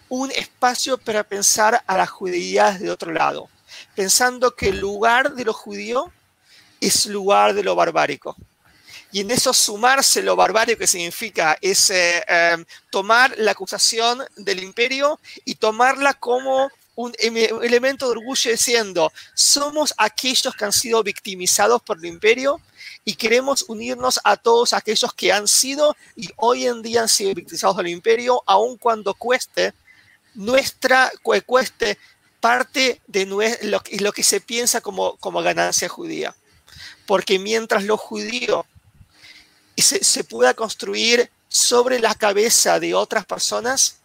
un 0.10 0.32
espacio 0.32 0.98
para 0.98 1.24
pensar 1.24 1.84
a 1.86 1.98
la 1.98 2.08
judeidad 2.08 2.80
de 2.80 2.90
otro 2.90 3.12
lado, 3.12 3.50
pensando 3.96 4.56
que 4.56 4.70
el 4.70 4.80
lugar 4.80 5.34
de 5.34 5.44
lo 5.44 5.54
judío 5.54 6.12
es 6.80 7.06
lugar 7.08 7.54
de 7.54 7.64
lo 7.64 7.76
barbárico 7.76 8.36
y 9.12 9.22
en 9.22 9.32
eso 9.32 9.54
sumarse 9.54 10.22
lo 10.22 10.36
barbario 10.36 10.78
que 10.78 10.88
significa 10.88 11.58
es 11.62 11.90
eh, 11.90 12.24
em, 12.28 12.66
tomar 12.90 13.34
la 13.38 13.52
acusación 13.52 14.24
del 14.36 14.64
imperio 14.64 15.20
y 15.46 15.56
tomarla 15.56 16.14
como 16.14 16.70
un 16.98 17.14
elemento 17.20 18.06
de 18.06 18.12
orgullo 18.12 18.52
diciendo, 18.52 19.14
somos 19.36 19.94
aquellos 19.98 20.56
que 20.56 20.66
han 20.66 20.74
sido 20.74 21.04
victimizados 21.04 21.82
por 21.82 21.98
el 21.98 22.06
imperio 22.06 22.60
y 23.06 23.14
queremos 23.14 23.66
unirnos 23.68 24.20
a 24.24 24.36
todos 24.36 24.74
aquellos 24.74 25.14
que 25.14 25.32
han 25.32 25.48
sido 25.48 25.96
y 26.16 26.30
hoy 26.38 26.66
en 26.66 26.82
día 26.82 27.02
han 27.02 27.08
sido 27.08 27.36
victimizados 27.36 27.76
por 27.76 27.86
el 27.86 27.92
imperio, 27.92 28.42
aun 28.48 28.78
cuando 28.78 29.14
cueste 29.14 29.74
nuestra, 30.34 31.12
cueste 31.46 32.00
parte 32.40 33.00
de 33.06 33.26
lo, 33.62 33.82
lo 34.00 34.12
que 34.12 34.24
se 34.24 34.42
piensa 34.42 34.82
como, 34.82 35.18
como 35.18 35.44
ganancia 35.44 35.88
judía. 35.88 36.36
Porque 37.06 37.38
mientras 37.38 37.84
los 37.84 38.00
judíos 38.00 38.66
y 39.76 39.84
se, 39.84 40.24
pueda 40.24 40.56
construir 40.56 41.30
sobre 41.48 42.00
la 42.00 42.16
cabeza 42.16 42.80
de 42.80 42.96
otras 42.96 43.26
personas, 43.26 44.00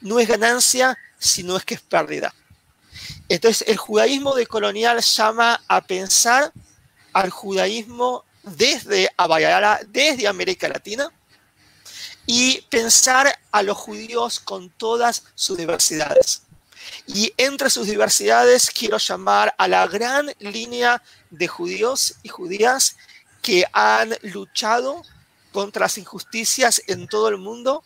no 0.00 0.20
es 0.20 0.28
ganancia, 0.28 0.96
sino 1.18 1.56
es 1.56 1.64
que 1.64 1.74
es 1.74 1.80
pérdida. 1.80 2.34
Entonces 3.28 3.66
el 3.68 3.76
judaísmo 3.76 4.34
decolonial 4.34 5.00
llama 5.00 5.62
a 5.68 5.80
pensar 5.80 6.52
al 7.12 7.30
judaísmo 7.30 8.24
desde 8.42 9.10
Abayara, 9.16 9.80
desde 9.88 10.28
América 10.28 10.68
Latina, 10.68 11.10
y 12.26 12.60
pensar 12.62 13.38
a 13.52 13.62
los 13.62 13.76
judíos 13.76 14.40
con 14.40 14.70
todas 14.70 15.24
sus 15.34 15.56
diversidades. 15.56 16.42
Y 17.06 17.32
entre 17.36 17.70
sus 17.70 17.86
diversidades 17.86 18.70
quiero 18.70 18.98
llamar 18.98 19.54
a 19.58 19.68
la 19.68 19.86
gran 19.86 20.32
línea 20.38 21.02
de 21.30 21.48
judíos 21.48 22.14
y 22.22 22.28
judías 22.28 22.96
que 23.42 23.64
han 23.72 24.16
luchado 24.22 25.02
contra 25.52 25.82
las 25.82 25.98
injusticias 25.98 26.82
en 26.86 27.08
todo 27.08 27.28
el 27.28 27.38
mundo, 27.38 27.82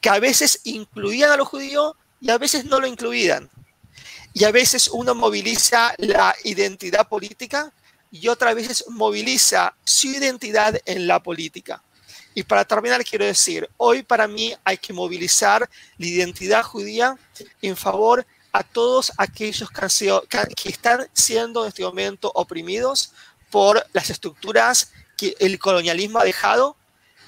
que 0.00 0.10
a 0.10 0.18
veces 0.18 0.60
incluían 0.64 1.30
a 1.30 1.36
los 1.36 1.48
judíos 1.48 1.94
y 2.20 2.30
a 2.30 2.38
veces 2.38 2.64
no 2.64 2.80
lo 2.80 2.86
incluían. 2.86 3.48
Y 4.32 4.44
a 4.44 4.52
veces 4.52 4.88
uno 4.88 5.14
moviliza 5.14 5.94
la 5.98 6.34
identidad 6.44 7.08
política 7.08 7.72
y 8.10 8.28
otras 8.28 8.54
veces 8.54 8.84
moviliza 8.88 9.74
su 9.84 10.08
identidad 10.08 10.80
en 10.84 11.06
la 11.06 11.22
política. 11.22 11.82
Y 12.34 12.44
para 12.44 12.64
terminar, 12.64 13.04
quiero 13.04 13.24
decir, 13.24 13.68
hoy 13.76 14.02
para 14.02 14.28
mí 14.28 14.54
hay 14.64 14.78
que 14.78 14.92
movilizar 14.92 15.68
la 15.98 16.06
identidad 16.06 16.62
judía 16.62 17.16
en 17.60 17.76
favor 17.76 18.24
a 18.52 18.62
todos 18.62 19.12
aquellos 19.16 19.68
que, 19.70 20.38
que 20.56 20.68
están 20.68 21.08
siendo 21.12 21.62
en 21.62 21.68
este 21.68 21.82
momento 21.82 22.30
oprimidos 22.34 23.12
por 23.50 23.84
las 23.92 24.10
estructuras 24.10 24.92
que 25.16 25.34
el 25.40 25.58
colonialismo 25.58 26.20
ha 26.20 26.24
dejado 26.24 26.76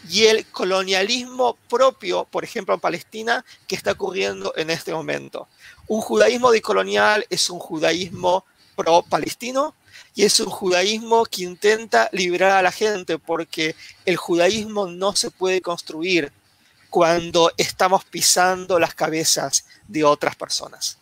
y 0.09 0.25
el 0.25 0.47
colonialismo 0.47 1.57
propio, 1.69 2.25
por 2.25 2.45
ejemplo, 2.45 2.75
en 2.75 2.81
Palestina, 2.81 3.45
que 3.67 3.77
está 3.77 3.93
ocurriendo 3.93 4.53
en 4.57 4.71
este 4.71 4.93
momento. 4.93 5.49
Un 5.89 6.01
judaísmo 6.01 6.51
decolonial 6.51 7.27
es 7.31 7.51
un 7.51 7.59
judaísmo 7.59 8.45
pro-palestino, 8.77 9.75
y 10.15 10.25
es 10.25 10.41
un 10.41 10.51
judaísmo 10.51 11.25
que 11.25 11.45
intenta 11.45 12.09
liberar 12.13 12.53
a 12.53 12.63
la 12.63 12.73
gente 12.73 13.19
porque 13.19 13.75
el 14.05 14.17
judaísmo 14.17 14.87
no 14.87 15.17
se 15.17 15.31
puede 15.31 15.61
construir 15.61 16.33
cuando 16.91 17.51
estamos 17.57 18.05
pisando 18.05 18.79
las 18.79 18.95
cabezas 18.95 19.65
de 19.89 20.05
otras 20.05 20.37
personas. 20.37 20.99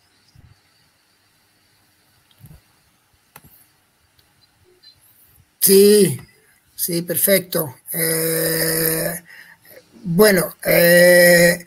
Sí, 5.58 6.20
sí, 6.80 7.02
perfecto. 7.02 7.74
Eh, 7.92 9.22
bueno, 10.02 10.56
eh, 10.64 11.66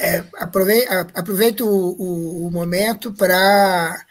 eh, 0.00 0.24
aproveito 0.38 1.66
o, 1.66 2.48
momento 2.50 3.12
para 3.12 4.06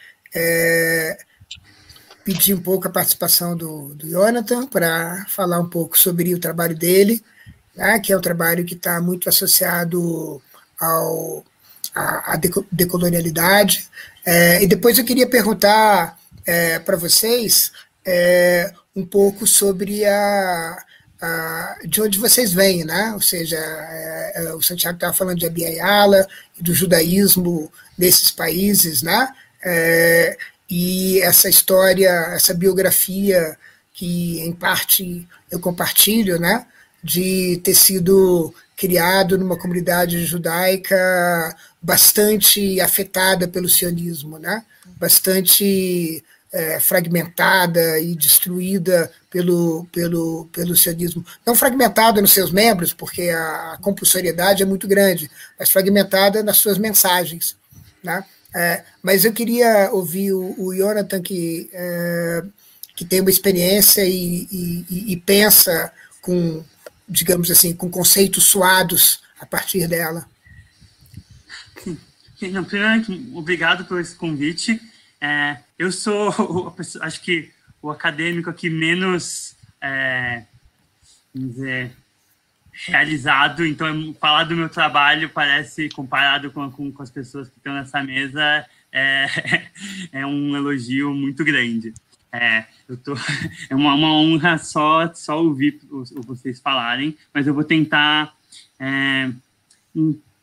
pedir 2.24 2.54
um 2.54 2.60
pouco 2.60 2.88
a 2.88 2.90
participação 2.90 3.56
do, 3.56 3.94
do 3.94 4.08
Jonathan 4.08 4.66
para 4.66 5.24
falar 5.28 5.60
um 5.60 5.68
pouco 5.68 5.98
sobre 5.98 6.34
o 6.34 6.40
trabalho 6.40 6.76
dele, 6.76 7.22
né, 7.74 7.98
que 8.00 8.12
é 8.12 8.16
um 8.16 8.20
trabalho 8.20 8.64
que 8.64 8.74
está 8.74 9.00
muito 9.00 9.28
associado 9.28 10.42
ao, 10.78 11.44
à, 11.94 12.38
decolonialidade. 12.70 13.88
É, 14.26 14.62
e 14.62 14.66
depois 14.66 14.98
eu 14.98 15.04
queria 15.04 15.28
perguntar 15.28 16.18
para 16.84 16.96
vocês 16.96 17.72
um 18.94 19.04
pouco 19.04 19.46
sobre 19.46 20.04
a, 20.04 20.84
a, 21.20 21.78
de 21.84 22.00
onde 22.00 22.18
vocês 22.18 22.52
vêm, 22.52 22.84
né? 22.84 23.12
Ou 23.14 23.20
seja, 23.20 23.56
é, 23.56 24.32
é, 24.36 24.54
o 24.54 24.62
Santiago 24.62 24.96
estava 24.96 25.12
falando 25.12 25.38
de 25.38 25.46
Abiyala 25.46 26.26
e 26.58 26.62
do 26.62 26.74
judaísmo 26.74 27.70
desses 27.98 28.30
países, 28.30 29.02
né? 29.02 29.28
É, 29.64 30.36
e 30.68 31.20
essa 31.20 31.48
história, 31.48 32.10
essa 32.34 32.54
biografia 32.54 33.56
que 33.92 34.40
em 34.40 34.52
parte 34.52 35.26
eu 35.50 35.60
compartilho, 35.60 36.38
né, 36.38 36.66
de 37.02 37.60
ter 37.62 37.74
sido 37.74 38.52
criado 38.76 39.38
numa 39.38 39.56
comunidade 39.56 40.24
judaica 40.26 41.56
bastante 41.80 42.80
afetada 42.80 43.46
pelo 43.46 43.68
sionismo, 43.68 44.38
né, 44.38 44.64
bastante 44.98 46.24
é, 46.54 46.78
fragmentada 46.78 47.98
e 47.98 48.14
destruída 48.14 49.10
pelo, 49.28 49.86
pelo, 49.90 50.48
pelo 50.52 50.76
sionismo. 50.76 51.26
Não 51.44 51.56
fragmentada 51.56 52.20
nos 52.20 52.32
seus 52.32 52.52
membros, 52.52 52.94
porque 52.94 53.28
a 53.30 53.76
compulsoriedade 53.82 54.62
é 54.62 54.66
muito 54.66 54.86
grande, 54.86 55.28
mas 55.58 55.70
fragmentada 55.70 56.44
nas 56.44 56.58
suas 56.58 56.78
mensagens. 56.78 57.56
Né? 58.04 58.24
É, 58.54 58.84
mas 59.02 59.24
eu 59.24 59.32
queria 59.32 59.90
ouvir 59.90 60.32
o, 60.32 60.54
o 60.56 60.72
Jonathan, 60.72 61.20
que, 61.20 61.68
é, 61.72 62.44
que 62.94 63.04
tem 63.04 63.20
uma 63.20 63.30
experiência 63.30 64.06
e, 64.06 64.46
e, 64.52 65.12
e, 65.12 65.16
pensa 65.16 65.92
com, 66.22 66.62
digamos 67.08 67.50
assim, 67.50 67.74
com 67.74 67.90
conceitos 67.90 68.44
suados 68.44 69.24
a 69.40 69.44
partir 69.44 69.88
dela. 69.88 70.24
Primeiro, 72.38 72.64
obrigado 73.36 73.86
por 73.86 74.00
esse 74.00 74.14
convite. 74.14 74.80
É, 75.20 75.56
eu 75.78 75.90
sou, 75.90 76.74
acho 77.00 77.20
que, 77.20 77.50
o 77.84 77.90
acadêmico 77.90 78.48
aqui 78.48 78.70
menos, 78.70 79.54
é, 79.78 80.44
vamos 81.34 81.54
dizer, 81.54 81.92
realizado. 82.86 83.64
Então, 83.66 84.14
falar 84.18 84.44
do 84.44 84.56
meu 84.56 84.70
trabalho 84.70 85.28
parece, 85.28 85.90
comparado 85.90 86.50
com, 86.50 86.70
com, 86.70 86.90
com 86.90 87.02
as 87.02 87.10
pessoas 87.10 87.48
que 87.48 87.58
estão 87.58 87.74
nessa 87.74 88.02
mesa, 88.02 88.64
é, 88.90 89.26
é 90.12 90.26
um 90.26 90.56
elogio 90.56 91.12
muito 91.12 91.44
grande. 91.44 91.92
É, 92.32 92.64
eu 92.88 92.96
tô, 92.96 93.14
é 93.68 93.74
uma, 93.74 93.94
uma 93.94 94.12
honra 94.14 94.56
só, 94.56 95.12
só 95.14 95.42
ouvir 95.42 95.78
vocês 96.26 96.58
falarem, 96.60 97.16
mas 97.34 97.46
eu 97.46 97.52
vou 97.52 97.64
tentar 97.64 98.34
é, 98.80 99.30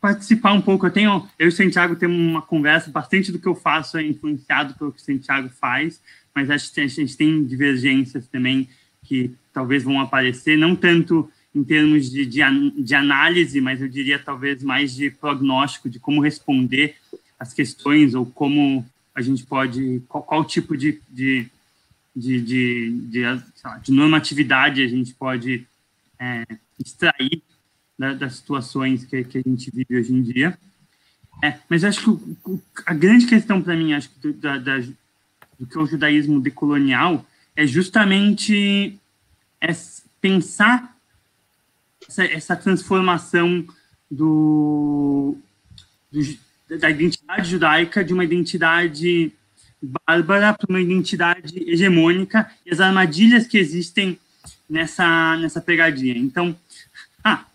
participar 0.02 0.52
um 0.52 0.60
pouco. 0.60 0.84
Eu 0.84 0.90
tenho, 0.90 1.28
eu 1.38 1.46
e 1.46 1.48
o 1.48 1.52
Santiago 1.52 1.94
temos 1.94 2.18
uma 2.18 2.42
conversa, 2.42 2.90
bastante 2.90 3.30
do 3.30 3.38
que 3.38 3.46
eu 3.46 3.54
faço 3.54 3.96
é 3.96 4.02
influenciado 4.02 4.74
pelo 4.74 4.92
que 4.92 5.00
o 5.00 5.04
Santiago 5.04 5.48
faz, 5.48 6.02
mas 6.34 6.50
acho 6.50 6.74
que 6.74 6.80
a 6.80 6.86
gente 6.88 7.16
tem 7.16 7.44
divergências 7.44 8.26
também 8.26 8.68
que 9.04 9.32
talvez 9.52 9.84
vão 9.84 10.00
aparecer, 10.00 10.58
não 10.58 10.74
tanto 10.74 11.30
em 11.54 11.62
termos 11.62 12.10
de, 12.10 12.26
de, 12.26 12.40
de, 12.82 12.94
análise, 12.94 13.60
mas 13.60 13.80
eu 13.80 13.88
diria 13.88 14.18
talvez 14.18 14.62
mais 14.62 14.92
de 14.92 15.08
prognóstico, 15.10 15.88
de 15.88 16.00
como 16.00 16.20
responder 16.20 16.96
as 17.38 17.52
questões 17.52 18.14
ou 18.14 18.26
como 18.26 18.84
a 19.14 19.22
gente 19.22 19.44
pode, 19.44 20.02
qual, 20.08 20.24
qual 20.24 20.44
tipo 20.44 20.76
de, 20.76 21.00
de, 21.08 21.46
de, 22.16 22.40
de, 22.40 22.90
de, 22.90 23.42
de, 23.82 23.92
normatividade 23.92 24.82
a 24.82 24.88
gente 24.88 25.14
pode 25.14 25.64
é, 26.18 26.44
extrair 26.80 27.42
da, 27.98 28.14
das 28.14 28.36
situações 28.36 29.04
que, 29.04 29.24
que, 29.24 29.38
a 29.38 29.42
gente 29.42 29.70
vive 29.70 29.98
hoje 29.98 30.12
em 30.12 30.22
dia. 30.22 30.58
É, 31.42 31.58
mas 31.68 31.84
acho 31.84 32.02
que 32.02 32.10
o, 32.50 32.62
a 32.86 32.94
grande 32.94 33.26
questão 33.26 33.60
para 33.60 33.76
mim, 33.76 33.92
acho 33.92 34.10
que 34.10 34.18
do, 34.20 34.32
da, 34.34 34.58
da, 34.58 34.78
do 35.58 35.66
que 35.66 35.76
é 35.76 35.80
o 35.80 35.86
judaísmo 35.86 36.40
decolonial 36.40 37.24
é 37.54 37.66
justamente 37.66 38.98
é 39.60 39.68
pensar 40.20 40.96
essa, 42.08 42.24
essa 42.24 42.56
transformação 42.56 43.64
do, 44.10 45.36
do, 46.10 46.20
da 46.78 46.90
identidade 46.90 47.50
judaica 47.50 48.04
de 48.04 48.12
uma 48.12 48.24
identidade 48.24 49.32
bárbara 49.82 50.54
para 50.54 50.66
uma 50.68 50.80
identidade 50.80 51.58
hegemônica 51.68 52.50
e 52.64 52.70
as 52.70 52.80
armadilhas 52.80 53.46
que 53.46 53.58
existem 53.58 54.18
nessa, 54.68 55.36
nessa 55.36 55.60
pegadinha. 55.60 56.16
Então, 56.16 56.56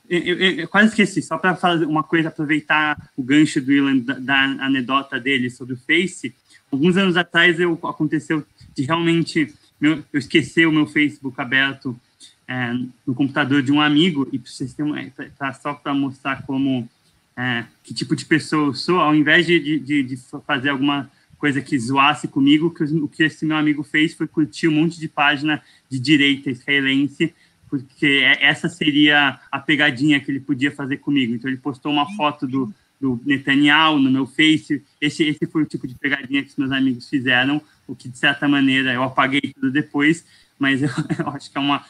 eu, 0.09 0.37
eu, 0.37 0.67
quase 0.67 0.89
esqueci, 0.89 1.21
só 1.21 1.37
para 1.37 1.55
fazer 1.55 1.85
uma 1.85 2.03
coisa, 2.03 2.29
aproveitar 2.29 3.09
o 3.15 3.23
gancho 3.23 3.61
do 3.61 3.71
Ilan, 3.71 3.97
da, 3.97 4.13
da, 4.13 4.43
anedota 4.65 5.19
dele 5.19 5.49
sobre 5.49 5.73
o 5.73 5.77
Face. 5.77 6.33
Alguns 6.71 6.97
anos 6.97 7.17
atrás 7.17 7.59
eu, 7.59 7.79
aconteceu 7.83 8.45
de 8.75 8.83
realmente 8.83 9.53
meu, 9.79 10.03
eu 10.11 10.19
esquecer 10.19 10.67
o 10.67 10.71
meu 10.71 10.87
Facebook 10.87 11.39
aberto 11.39 11.99
é, 12.47 12.73
no 13.05 13.13
computador 13.13 13.61
de 13.61 13.71
um 13.71 13.81
amigo 13.81 14.27
e 14.31 14.39
para 14.39 15.29
tá 15.37 15.53
só 15.53 15.73
para 15.73 15.93
mostrar 15.93 16.43
como 16.43 16.89
é, 17.35 17.65
que 17.83 17.93
tipo 17.93 18.15
de 18.15 18.25
pessoa 18.25 18.67
eu 18.67 18.73
sou, 18.73 18.99
ao 18.99 19.13
invés 19.13 19.45
de, 19.45 19.79
de, 19.79 20.03
de 20.03 20.17
fazer 20.45 20.69
alguma 20.69 21.11
coisa 21.37 21.61
que 21.61 21.77
zoasse 21.77 22.27
comigo, 22.27 22.73
que, 22.73 22.83
o 22.83 23.07
que 23.07 23.23
esse 23.23 23.45
meu 23.45 23.57
amigo 23.57 23.83
fez 23.83 24.13
foi 24.13 24.27
curtir 24.27 24.67
um 24.67 24.71
monte 24.71 24.99
de 24.99 25.07
página 25.07 25.61
de 25.89 25.99
direita 25.99 26.49
israelense, 26.49 27.33
porque 27.69 28.23
é, 28.23 28.45
essa 28.45 28.69
seria 28.69 29.39
a 29.51 29.59
pegadinha 29.59 30.19
que 30.19 30.31
ele 30.31 30.39
podia 30.39 30.71
fazer 30.71 30.97
comigo. 30.97 31.33
Então 31.33 31.49
ele 31.49 31.57
postou 31.57 31.91
uma 31.91 32.05
foto 32.15 32.47
do, 32.47 32.73
do 32.99 33.19
Netanyahu 33.25 33.99
no 33.99 34.11
meu 34.11 34.25
Face. 34.25 34.83
Esse, 34.99 35.23
esse 35.23 35.45
foi 35.47 35.63
o 35.63 35.65
tipo 35.65 35.87
de 35.87 35.95
pegadinha 35.95 36.43
que 36.43 36.49
os 36.49 36.57
meus 36.57 36.71
amigos 36.71 37.09
fizeram, 37.09 37.61
o 37.87 37.95
que 37.95 38.09
de 38.09 38.17
certa 38.17 38.47
maneira 38.47 38.93
eu 38.93 39.03
apaguei 39.03 39.41
tudo 39.53 39.71
depois, 39.71 40.25
mas 40.57 40.81
eu, 40.83 40.89
eu 41.19 41.29
acho 41.29 41.51
que 41.51 41.57
é 41.57 41.61
uma, 41.61 41.85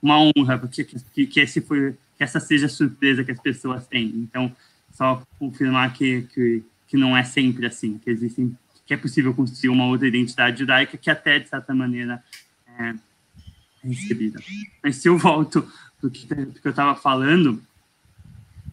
uma 0.00 0.18
honra 0.18 0.58
porque 0.58 0.84
que, 0.84 1.26
que, 1.26 1.40
esse 1.40 1.60
foi, 1.60 1.94
que 2.16 2.24
essa 2.24 2.40
seja 2.40 2.66
a 2.66 2.70
surpresa 2.70 3.24
que 3.24 3.32
as 3.32 3.40
pessoas 3.40 3.86
têm. 3.86 4.06
Então, 4.16 4.54
só 4.92 5.22
confirmar 5.38 5.92
que, 5.92 6.22
que, 6.34 6.62
que 6.88 6.96
não 6.96 7.16
é 7.16 7.24
sempre 7.24 7.66
assim, 7.66 7.98
que 7.98 8.10
existem 8.10 8.56
que 8.84 8.92
é 8.92 8.96
possível 8.96 9.32
construir 9.32 9.70
uma 9.70 9.86
outra 9.86 10.08
identidade 10.08 10.58
judaica 10.58 10.98
que 10.98 11.08
até, 11.08 11.38
de 11.38 11.48
certa 11.48 11.72
maneira, 11.72 12.22
é 12.78 12.94
recebida. 13.84 14.40
Mas 14.82 14.96
se 14.96 15.08
eu 15.08 15.18
volto 15.18 15.62
para 16.00 16.08
o 16.08 16.10
que, 16.10 16.26
que 16.26 16.66
eu 16.66 16.70
estava 16.70 16.94
falando, 16.94 17.62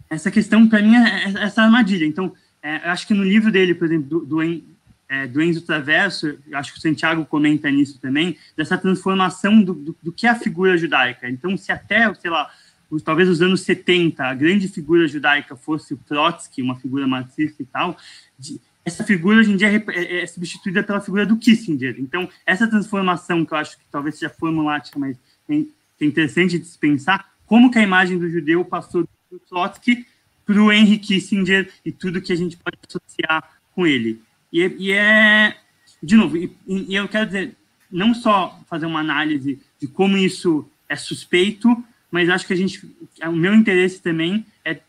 essa 0.10 0.32
questão, 0.32 0.68
para 0.68 0.82
mim, 0.82 0.96
é, 0.96 1.26
é 1.26 1.44
essa 1.44 1.62
armadilha. 1.64 2.06
Então, 2.06 2.34
é, 2.62 2.88
eu 2.88 2.92
acho 2.92 3.08
que 3.08 3.14
no 3.14 3.24
livro 3.24 3.52
dele, 3.52 3.76
por 3.76 3.86
exemplo, 3.86 4.08
do, 4.08 4.26
do, 4.26 4.64
é, 5.08 5.28
do 5.28 5.42
Enzo 5.42 5.62
Traverso, 5.62 6.38
acho 6.54 6.74
que 6.74 6.80
o 6.80 6.82
Santiago 6.82 7.26
comenta 7.26 7.70
nisso 7.70 8.00
também, 8.00 8.38
dessa 8.56 8.78
transformação 8.78 9.62
do, 9.62 9.74
do, 9.74 9.98
do 10.02 10.12
que 10.12 10.28
é 10.28 10.30
a 10.30 10.36
figura 10.36 10.78
judaica. 10.78 11.30
Então, 11.30 11.56
se 11.58 11.72
até, 11.72 12.14
sei 12.16 12.30
lá, 12.30 12.50
os, 12.90 13.04
talvez 13.04 13.30
os 13.30 13.42
anos 13.42 13.62
70, 13.62 14.24
a 14.24 14.34
grande 14.34 14.68
figura 14.68 15.08
judaica 15.08 15.56
fosse 15.56 15.94
o 15.94 15.98
Trotsky, 15.98 16.62
uma 16.62 16.76
figura 16.76 17.08
marxista 17.08 17.62
e 17.62 17.66
tal, 17.66 17.98
de, 18.38 18.60
essa 18.86 19.04
figura 19.04 19.40
hoje 19.40 19.52
em 19.52 19.58
dia 19.58 19.70
é, 19.70 19.84
é, 19.90 20.24
é, 20.24 20.28
substituída 20.28 20.84
pela 20.84 21.02
figura 21.02 21.26
do 21.26 21.38
Kissinger. 21.38 21.96
Então, 22.00 22.30
essa 22.46 22.68
transformação, 22.68 23.46
que 23.46 23.54
eu 23.54 23.58
acho 23.58 23.78
que 23.78 23.84
talvez 23.92 24.16
seja 24.16 24.34
formulática, 24.34 24.98
mas 24.98 25.18
é 25.50 26.06
interessante 26.06 26.58
de 26.58 26.66
se 26.66 26.78
pensar, 26.78 27.32
como 27.46 27.72
que 27.72 27.80
a 27.80 27.84
imagem 27.84 28.18
do 28.18 28.30
judeu 28.30 28.64
passou 28.64 29.08
do 29.32 29.40
Trotsky 29.40 30.06
para 30.46 30.62
o 30.62 30.72
Henry 30.72 30.98
Kissinger 30.98 31.72
e 31.86 31.92
tudo 31.92 32.22
que 32.22 32.34
a 32.34 32.36
gente 32.36 32.58
pode 32.58 32.78
associar 32.88 33.58
com 33.76 33.86
ele. 33.86 34.22
E, 34.52 34.62
e 34.80 34.92
é, 34.92 35.56
de 36.02 36.16
novo, 36.16 36.38
e, 36.38 36.52
e, 36.68 36.96
eu 36.96 37.08
quero 37.08 37.28
dizer, 37.28 37.56
não 37.92 38.14
só 38.14 38.60
fazer 38.68 38.86
uma 38.86 39.00
análise 39.00 39.60
de 39.80 39.88
como 39.88 40.18
isso 40.18 40.68
é 40.88 40.96
suspeito, 40.96 41.84
mas 42.12 42.30
acho 42.30 42.48
que 42.48 42.54
a 42.54 42.56
gente, 42.56 42.84
o 43.24 43.32
meu 43.32 43.54
interesse 43.54 44.02
também 44.02 44.46
é 44.66 44.80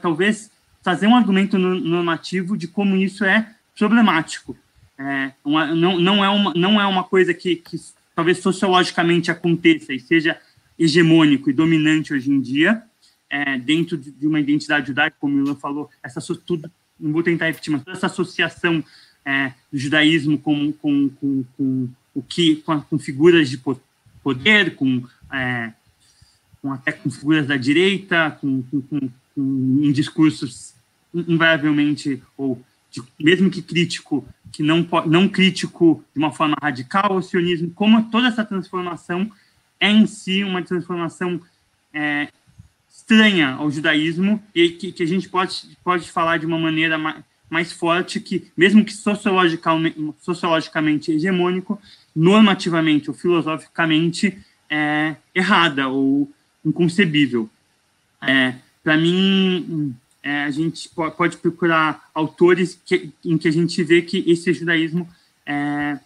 talvez 0.00 0.50
fazer 0.82 1.06
um 1.06 1.16
argumento 1.16 1.58
normativo 1.58 2.56
de 2.56 2.66
como 2.66 2.96
isso 2.96 3.24
é 3.24 3.54
problemático. 3.76 4.56
É, 4.98 5.32
uma, 5.44 5.74
não, 5.74 5.98
não, 5.98 6.24
é 6.24 6.28
uma, 6.28 6.54
não 6.54 6.80
é 6.80 6.86
uma 6.86 7.04
coisa 7.04 7.32
que, 7.32 7.56
que 7.56 7.78
talvez 8.14 8.38
sociologicamente 8.38 9.30
aconteça 9.30 9.92
e 9.92 10.00
seja 10.00 10.38
hegemônico 10.78 11.50
e 11.50 11.52
dominante 11.52 12.12
hoje 12.12 12.30
em 12.30 12.40
dia, 12.40 12.82
é, 13.28 13.58
dentro 13.58 13.96
de, 13.96 14.26
uma 14.26 14.40
identidade 14.40 14.88
judaica, 14.88 15.16
como 15.20 15.36
o 15.36 15.40
Ilan 15.40 15.54
falou, 15.54 15.90
essa 16.02 16.20
tudo, 16.34 16.70
não 16.98 17.12
vou 17.12 17.22
tentar 17.22 17.46
repetir, 17.46 17.70
mas 17.72 17.82
toda 17.82 17.96
essa 17.96 18.06
associação 18.06 18.82
é, 19.24 19.52
do 19.70 19.78
judaísmo 19.78 20.38
com, 20.38 20.72
com, 20.72 21.08
com, 21.10 21.44
com 21.56 21.88
o 22.14 22.22
que, 22.22 22.56
com, 22.56 22.80
com, 22.80 22.98
figuras 22.98 23.48
de 23.48 23.60
poder, 24.22 24.74
com, 24.74 25.04
é, 25.32 25.72
com 26.60 26.72
até 26.72 26.92
com 26.92 27.10
figuras 27.10 27.46
da 27.46 27.56
direita, 27.56 28.36
com, 28.40 28.62
com, 28.62 29.10
em 29.40 29.92
discursos 29.92 30.74
invariavelmente 31.14 32.22
ou 32.36 32.62
de, 32.90 33.02
mesmo 33.18 33.50
que 33.50 33.62
crítico, 33.62 34.26
que 34.52 34.62
não 34.62 34.86
não 35.06 35.28
crítico 35.28 36.04
de 36.12 36.18
uma 36.18 36.32
forma 36.32 36.56
radical, 36.60 37.16
o 37.16 37.22
sionismo, 37.22 37.70
como 37.70 38.10
toda 38.10 38.28
essa 38.28 38.44
transformação 38.44 39.30
é 39.78 39.90
em 39.90 40.06
si 40.06 40.44
uma 40.44 40.62
transformação 40.62 41.40
é, 41.94 42.28
estranha 42.88 43.54
ao 43.54 43.70
judaísmo 43.70 44.42
e 44.54 44.70
que, 44.70 44.92
que 44.92 45.02
a 45.02 45.06
gente 45.06 45.28
pode, 45.28 45.76
pode 45.82 46.10
falar 46.10 46.38
de 46.38 46.46
uma 46.46 46.58
maneira 46.58 46.98
mais, 46.98 47.24
mais 47.48 47.72
forte 47.72 48.20
que, 48.20 48.50
mesmo 48.56 48.84
que 48.84 48.92
sociologicamente, 48.92 50.14
sociologicamente 50.20 51.12
hegemônico, 51.12 51.80
normativamente 52.14 53.10
ou 53.10 53.16
filosoficamente 53.16 54.38
é, 54.68 55.16
errada 55.34 55.88
ou 55.88 56.30
inconcebível. 56.64 57.48
É, 58.22 58.54
Para 58.90 58.98
mim, 58.98 59.94
é, 60.20 60.42
a 60.42 60.50
gente 60.50 60.88
pode 61.16 61.36
procurar 61.36 62.10
autores 62.12 62.76
que, 62.84 63.12
em 63.24 63.38
que 63.38 63.46
a 63.46 63.52
gente 63.52 63.84
vê 63.84 64.02
que 64.02 64.24
esse 64.26 64.52
judaísmo 64.52 65.08
é, 65.46 65.96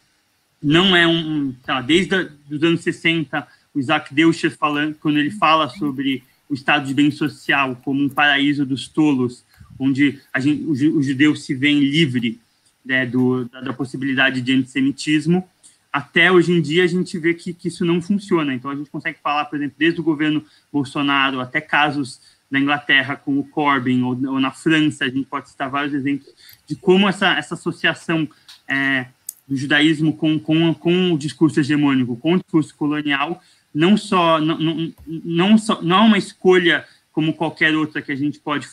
não 0.62 0.94
é 0.94 1.06
um, 1.06 1.54
tá, 1.64 1.80
desde 1.80 2.14
os 2.50 2.62
anos 2.62 2.82
60, 2.82 3.48
o 3.74 3.80
Isaac 3.80 4.14
Deutscher 4.14 4.54
falando, 4.54 4.96
quando 4.96 5.18
ele 5.18 5.30
fala 5.30 5.70
sobre 5.70 6.22
o 6.46 6.52
estado 6.52 6.86
de 6.86 6.92
bem 6.92 7.10
social 7.10 7.74
como 7.82 8.04
um 8.04 8.08
paraíso 8.10 8.66
dos 8.66 8.86
tolos, 8.86 9.42
onde 9.78 10.20
a 10.30 10.38
gente, 10.38 10.64
o, 10.64 11.02
judeu 11.02 11.34
se 11.34 11.54
vê 11.54 11.72
livre 11.72 12.38
né, 12.84 13.06
do, 13.06 13.46
da, 13.46 13.62
da, 13.62 13.72
possibilidade 13.72 14.42
de 14.42 14.52
antissemitismo, 14.52 15.42
até 15.90 16.30
hoje 16.30 16.52
em 16.52 16.60
dia 16.60 16.84
a 16.84 16.88
gente 16.88 17.18
vê 17.18 17.32
que, 17.32 17.54
que, 17.54 17.68
isso 17.68 17.82
não 17.82 18.02
funciona. 18.02 18.52
Então 18.52 18.70
a 18.70 18.76
gente 18.76 18.90
consegue 18.90 19.18
falar, 19.22 19.46
por 19.46 19.56
exemplo, 19.56 19.76
desde 19.78 20.00
o 20.02 20.04
governo 20.04 20.44
Bolsonaro 20.70 21.40
até 21.40 21.62
casos 21.62 22.20
na 22.50 22.60
Inglaterra 22.60 23.16
com 23.16 23.38
o 23.38 23.44
Corbyn, 23.44 24.02
ou, 24.02 24.10
ou 24.32 24.40
na 24.40 24.50
França, 24.50 25.04
a 25.04 25.08
gente 25.08 25.26
pode 25.26 25.48
citar 25.48 25.70
vários 25.70 25.94
exemplos 25.94 26.32
de 26.66 26.76
como 26.76 27.08
essa, 27.08 27.34
essa 27.34 27.54
associação 27.54 28.28
é, 28.68 29.06
do 29.48 29.56
judaísmo 29.56 30.16
com, 30.16 30.38
com, 30.38 30.72
com 30.74 31.12
o 31.12 31.18
discurso 31.18 31.60
hegemônico, 31.60 32.16
com 32.16 32.34
o 32.34 32.38
discurso 32.38 32.74
colonial, 32.74 33.42
não 33.74 33.96
só 33.96 34.40
não, 34.40 34.58
não, 34.58 34.94
não, 35.06 35.58
só, 35.58 35.82
não 35.82 35.96
é 35.96 36.06
uma 36.06 36.18
escolha 36.18 36.84
como 37.12 37.34
qualquer 37.34 37.74
outra 37.74 38.00
que 38.00 38.12
a 38.12 38.16
gente 38.16 38.38
pode 38.38 38.68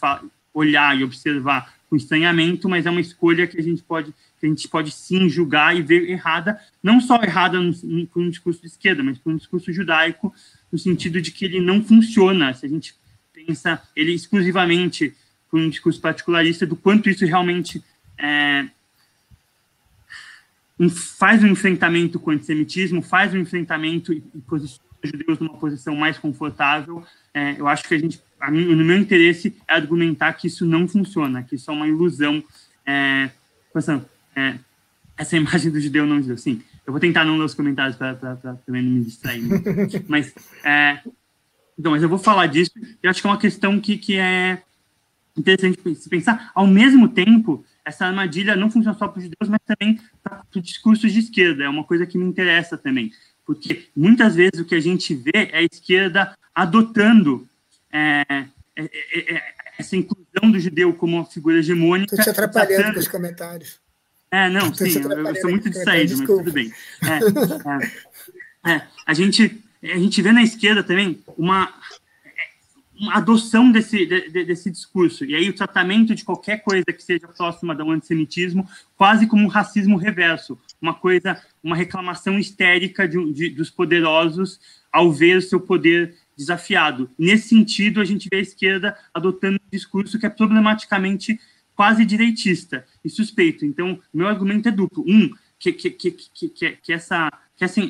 olhar 0.53 0.97
e 0.97 1.03
observar 1.03 1.73
com 1.89 1.95
estranhamento, 1.95 2.69
mas 2.69 2.85
é 2.85 2.89
uma 2.89 3.01
escolha 3.01 3.45
que 3.45 3.59
a 3.59 3.63
gente 3.63 3.83
pode 3.83 4.13
que 4.39 4.47
a 4.47 4.49
gente 4.49 4.67
pode 4.67 4.89
sim 4.91 5.29
julgar 5.29 5.77
e 5.77 5.83
ver 5.83 6.09
errada, 6.09 6.59
não 6.81 6.99
só 6.99 7.21
errada 7.21 7.59
no, 7.61 8.07
por 8.07 8.23
um 8.23 8.29
discurso 8.29 8.59
de 8.59 8.67
esquerda, 8.67 9.03
mas 9.03 9.19
por 9.19 9.31
um 9.31 9.37
discurso 9.37 9.71
judaico, 9.71 10.33
no 10.71 10.79
sentido 10.79 11.21
de 11.21 11.31
que 11.31 11.45
ele 11.45 11.59
não 11.59 11.83
funciona, 11.83 12.51
se 12.51 12.65
a 12.65 12.69
gente 12.69 12.95
pensa 13.45 13.81
ele 13.95 14.13
exclusivamente 14.13 15.13
por 15.49 15.59
um 15.59 15.69
discurso 15.69 15.99
particularista, 15.99 16.65
do 16.65 16.75
quanto 16.75 17.09
isso 17.09 17.25
realmente 17.25 17.83
é, 18.17 18.67
faz 20.89 21.43
um 21.43 21.47
enfrentamento 21.47 22.19
com 22.19 22.31
o 22.31 22.33
antissemitismo, 22.33 23.01
faz 23.01 23.33
um 23.33 23.37
enfrentamento 23.37 24.13
e, 24.13 24.21
posiciona 24.47 24.89
os 25.03 25.09
judeus 25.09 25.39
numa 25.39 25.57
posição 25.57 25.95
mais 25.95 26.17
confortável. 26.17 27.03
É, 27.33 27.55
eu 27.59 27.67
acho 27.67 27.83
que 27.87 27.95
a 27.95 27.99
gente, 27.99 28.21
a 28.39 28.49
mim, 28.49 28.65
no 28.73 28.83
meu 28.83 28.97
interesse, 28.97 29.55
é 29.67 29.73
argumentar 29.73 30.33
que 30.33 30.47
isso 30.47 30.65
não 30.65 30.87
funciona, 30.87 31.43
que 31.43 31.55
isso 31.55 31.69
é 31.69 31.73
uma 31.73 31.87
ilusão. 31.87 32.43
É, 32.85 33.29
pensando, 33.73 34.05
é, 34.35 34.55
essa 35.17 35.35
imagem 35.37 35.71
do 35.71 35.79
judeu 35.79 36.05
não 36.05 36.21
judeu. 36.21 36.37
Sim, 36.37 36.61
eu 36.85 36.93
vou 36.93 36.99
tentar 36.99 37.25
não 37.25 37.37
ler 37.37 37.45
os 37.45 37.53
comentários 37.53 37.95
para 37.95 38.15
também 38.65 38.81
não 38.81 38.91
me 38.91 39.03
distrair. 39.03 39.43
mas, 40.07 40.33
é, 40.63 40.99
então, 41.81 41.93
mas 41.93 42.03
eu 42.03 42.09
vou 42.09 42.19
falar 42.19 42.45
disso. 42.45 42.71
Eu 43.01 43.09
acho 43.09 43.19
que 43.19 43.27
é 43.27 43.29
uma 43.31 43.39
questão 43.39 43.79
que, 43.79 43.97
que 43.97 44.15
é 44.15 44.61
interessante 45.35 45.95
se 45.95 46.07
pensar. 46.07 46.51
Ao 46.53 46.67
mesmo 46.67 47.09
tempo, 47.09 47.65
essa 47.83 48.05
armadilha 48.05 48.55
não 48.55 48.69
funciona 48.69 48.95
só 48.95 49.07
para 49.07 49.17
os 49.17 49.23
judeus, 49.23 49.49
mas 49.49 49.59
também 49.65 49.99
para 50.21 50.43
os 50.55 50.61
discursos 50.61 51.11
de 51.11 51.17
esquerda. 51.17 51.63
É 51.63 51.69
uma 51.69 51.83
coisa 51.83 52.05
que 52.05 52.19
me 52.19 52.25
interessa 52.25 52.77
também, 52.77 53.11
porque 53.47 53.87
muitas 53.95 54.35
vezes 54.35 54.59
o 54.59 54.65
que 54.65 54.75
a 54.75 54.79
gente 54.79 55.15
vê 55.15 55.49
é 55.51 55.57
a 55.57 55.63
esquerda 55.63 56.37
adotando 56.53 57.47
é, 57.91 58.23
é, 58.75 58.83
é, 58.83 59.33
é 59.33 59.53
essa 59.79 59.95
inclusão 59.95 60.51
do 60.51 60.59
judeu 60.59 60.93
como 60.93 61.17
uma 61.17 61.25
figura 61.25 61.57
hegemônica. 61.57 62.13
Estou 62.13 62.23
te 62.23 62.29
atrapalhando 62.29 62.75
tratando... 62.75 62.93
com 62.93 62.99
os 62.99 63.07
comentários. 63.07 63.79
É, 64.29 64.49
não, 64.49 64.71
sim, 64.71 65.01
eu, 65.01 65.11
eu 65.11 65.35
sou 65.37 65.49
muito 65.49 65.67
distraído, 65.67 66.15
mas 66.15 66.27
tudo 66.27 66.51
bem. 66.51 66.71
É, 68.63 68.71
é, 68.71 68.81
a, 69.07 69.13
gente, 69.15 69.59
a 69.83 69.97
gente 69.97 70.21
vê 70.21 70.31
na 70.31 70.43
esquerda 70.43 70.83
também 70.83 71.19
uma 71.37 71.73
uma 73.01 73.15
adoção 73.15 73.71
desse, 73.71 74.05
de, 74.05 74.45
desse 74.45 74.69
discurso. 74.69 75.25
E 75.25 75.33
aí 75.33 75.49
o 75.49 75.55
tratamento 75.55 76.13
de 76.13 76.23
qualquer 76.23 76.61
coisa 76.61 76.85
que 76.85 77.01
seja 77.01 77.27
próxima 77.27 77.73
do 77.73 77.89
antissemitismo, 77.89 78.69
quase 78.95 79.25
como 79.25 79.43
um 79.43 79.47
racismo 79.47 79.97
reverso, 79.97 80.55
uma 80.79 80.93
coisa, 80.93 81.41
uma 81.63 81.75
reclamação 81.75 82.37
histérica 82.37 83.07
de, 83.07 83.33
de, 83.33 83.49
dos 83.49 83.71
poderosos 83.71 84.59
ao 84.91 85.11
ver 85.11 85.37
o 85.37 85.41
seu 85.41 85.59
poder 85.59 86.15
desafiado. 86.37 87.09
Nesse 87.17 87.49
sentido, 87.49 88.01
a 88.01 88.05
gente 88.05 88.29
vê 88.29 88.37
a 88.37 88.41
esquerda 88.41 88.95
adotando 89.11 89.55
um 89.55 89.69
discurso 89.71 90.19
que 90.19 90.27
é 90.27 90.29
problematicamente 90.29 91.39
quase 91.75 92.05
direitista 92.05 92.85
e 93.03 93.09
suspeito. 93.09 93.65
Então, 93.65 93.99
meu 94.13 94.27
argumento 94.27 94.69
é 94.69 94.71
duplo. 94.71 95.03
Um, 95.07 95.31
que, 95.57 95.73
que, 95.73 95.89
que, 95.89 96.11
que, 96.11 96.49
que 96.49 96.93
essa, 96.93 97.31
que 97.55 97.63
essa 97.63 97.81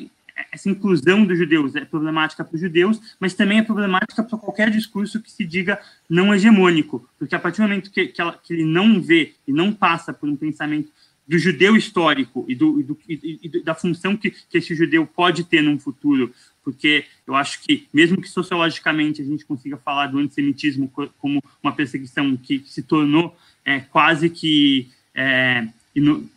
essa 0.50 0.68
inclusão 0.68 1.24
dos 1.24 1.38
judeus 1.38 1.74
é 1.74 1.84
problemática 1.84 2.44
para 2.44 2.54
os 2.54 2.60
judeus, 2.60 3.00
mas 3.18 3.34
também 3.34 3.58
é 3.58 3.62
problemática 3.62 4.22
para 4.22 4.38
qualquer 4.38 4.70
discurso 4.70 5.20
que 5.20 5.30
se 5.30 5.44
diga 5.44 5.80
não 6.08 6.34
hegemônico, 6.34 7.08
porque 7.18 7.34
a 7.34 7.38
partir 7.38 7.58
do 7.58 7.62
momento 7.62 7.90
que, 7.90 8.06
que, 8.06 8.20
ela, 8.20 8.38
que 8.42 8.52
ele 8.52 8.64
não 8.64 9.00
vê 9.00 9.34
e 9.46 9.52
não 9.52 9.72
passa 9.72 10.12
por 10.12 10.28
um 10.28 10.36
pensamento 10.36 10.90
do 11.26 11.38
judeu 11.38 11.76
histórico 11.76 12.44
e, 12.48 12.54
do, 12.54 12.80
e, 12.80 12.82
do, 12.82 12.98
e, 13.08 13.62
da 13.62 13.74
função 13.74 14.16
que, 14.16 14.30
que 14.30 14.58
esse 14.58 14.74
judeu 14.74 15.06
pode 15.06 15.44
ter 15.44 15.62
num 15.62 15.78
futuro, 15.78 16.32
porque 16.64 17.04
eu 17.26 17.34
acho 17.34 17.62
que, 17.62 17.86
mesmo 17.92 18.20
que 18.20 18.28
sociologicamente 18.28 19.22
a 19.22 19.24
gente 19.24 19.44
consiga 19.44 19.76
falar 19.76 20.08
do 20.08 20.18
antissemitismo 20.18 20.92
como 21.18 21.42
uma 21.62 21.72
perseguição 21.72 22.36
que 22.36 22.62
se 22.66 22.82
tornou 22.82 23.36
é, 23.64 23.80
quase 23.80 24.28
que 24.28 24.88
é, 25.14 25.66
ino, 25.94 26.28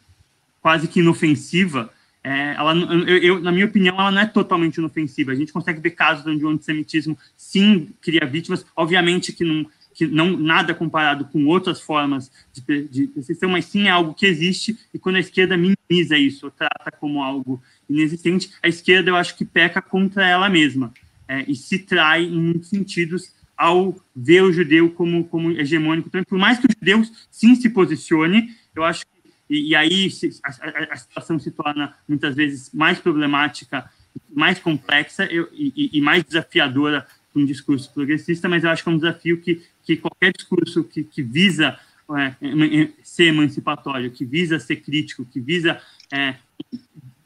quase 0.62 0.88
que 0.88 0.99
inofensiva, 0.99 1.91
é, 2.25 2.55
ela, 2.57 2.73
eu, 3.07 3.17
eu, 3.19 3.39
na 3.39 3.51
minha 3.51 3.67
opinião, 3.67 3.99
ela 3.99 4.09
não 4.09 4.19
é 4.19 4.25
totalmente 4.25 4.77
inofensiva. 4.77 5.31
A 5.31 5.35
gente 5.35 5.53
consegue 5.53 5.79
ver 5.79 5.91
casos 5.91 6.25
onde 6.25 6.43
o 6.43 6.49
antissemitismo 6.49 7.15
sim 7.38 7.89
cria 8.01 8.25
vítimas. 8.25 8.65
Obviamente 8.75 9.31
que 9.31 9.43
num, 9.43 9.63
que 9.93 10.07
não 10.07 10.35
nada 10.35 10.73
comparado 10.73 11.25
com 11.25 11.45
outras 11.45 11.79
formas 11.79 12.31
de, 12.51 12.88
de 12.88 13.07
perseguição, 13.07 13.49
mas 13.49 13.65
sim 13.65 13.83
é 13.85 13.91
algo 13.91 14.15
que 14.15 14.25
existe, 14.25 14.75
e 14.91 14.97
quando 14.97 15.17
a 15.17 15.19
esquerda 15.19 15.55
minimiza 15.55 16.17
isso, 16.17 16.49
trata 16.49 16.91
como 16.99 17.21
algo 17.21 17.61
inexistente, 17.88 18.49
a 18.63 18.67
esquerda 18.67 19.11
eu 19.11 19.15
acho 19.15 19.38
que 19.38 19.45
peca 19.45 19.79
contra 19.79 20.27
ela 20.27 20.49
mesma, 20.49 20.91
é, 21.27 21.45
e 21.47 21.55
se 21.55 21.77
trai 21.77 22.23
em 22.23 22.41
muitos 22.41 22.69
sentidos 22.69 23.35
ao 23.55 23.95
ver 24.15 24.41
o 24.41 24.51
judeu 24.51 24.89
como, 24.89 25.25
como 25.25 25.51
hegemônico. 25.51 26.07
Então, 26.07 26.23
por 26.23 26.39
mais 26.39 26.57
que 26.57 26.65
os 26.65 26.75
judeus 26.77 27.27
sim 27.29 27.53
se 27.53 27.69
posicione, 27.69 28.49
eu 28.75 28.83
acho 28.83 29.05
que, 29.05 29.14
e, 29.49 29.69
e 29.69 29.75
aí 29.75 30.10
a, 30.43 30.49
a, 30.49 30.93
a, 30.93 30.95
situação 30.95 31.39
se 31.39 31.51
torna 31.51 31.95
muitas 32.08 32.36
vezes 32.36 32.71
mais 32.73 32.99
problemática, 32.99 33.89
mais 34.34 34.60
complexa 34.60 35.27
e, 35.31 35.91
e, 35.93 36.01
mais 36.01 36.23
desafiadora 36.23 37.05
para 37.31 37.41
um 37.41 37.45
discurso 37.45 37.91
progressista, 37.93 38.47
mas 38.47 38.63
eu 38.63 38.69
acho 38.69 38.84
que 38.84 38.89
é 38.89 38.91
um 38.91 38.97
desafio 38.97 39.41
que, 39.41 39.62
que 39.84 39.97
qualquer 39.97 40.31
discurso 40.31 40.84
que, 40.84 41.03
que 41.03 41.21
visa 41.21 41.77
é, 42.17 42.89
ser 43.03 43.25
emancipatório, 43.25 44.12
que 44.12 44.25
visa 44.25 44.60
ser 44.60 44.77
crítico, 44.77 45.25
que 45.25 45.39
visa 45.39 45.81
é, 46.12 46.36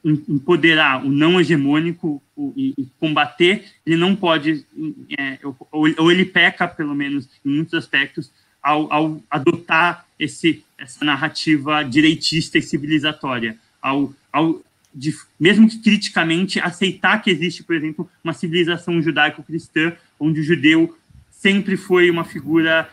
empoderar 0.03 1.05
o 1.05 1.09
não 1.09 1.39
hegemônico 1.39 2.21
e, 2.55 2.87
combater, 2.99 3.65
ele 3.85 3.97
não 3.97 4.15
pode, 4.15 4.65
é, 5.17 5.39
ou, 5.43 5.87
ou, 5.97 6.11
ele 6.11 6.25
peca, 6.25 6.67
pelo 6.67 6.95
menos, 6.95 7.29
em 7.45 7.49
muitos 7.49 7.73
aspectos, 7.73 8.31
ao, 8.61 8.91
ao, 8.91 9.21
adotar 9.29 10.05
esse, 10.19 10.63
essa 10.77 11.03
narrativa 11.05 11.81
direitista 11.83 12.57
e 12.57 12.61
civilizatória, 12.61 13.57
ao, 13.81 14.13
ao 14.31 14.61
de, 14.93 15.15
mesmo 15.39 15.69
que 15.69 15.79
criticamente, 15.79 16.59
aceitar 16.59 17.21
que 17.21 17.29
existe, 17.29 17.63
por 17.63 17.75
exemplo, 17.75 18.09
uma 18.23 18.33
civilização 18.33 19.01
judaico-cristã, 19.01 19.93
onde 20.19 20.41
o 20.41 20.43
judeu 20.43 20.97
sempre 21.31 21.77
foi 21.77 22.09
uma 22.09 22.25
figura 22.25 22.89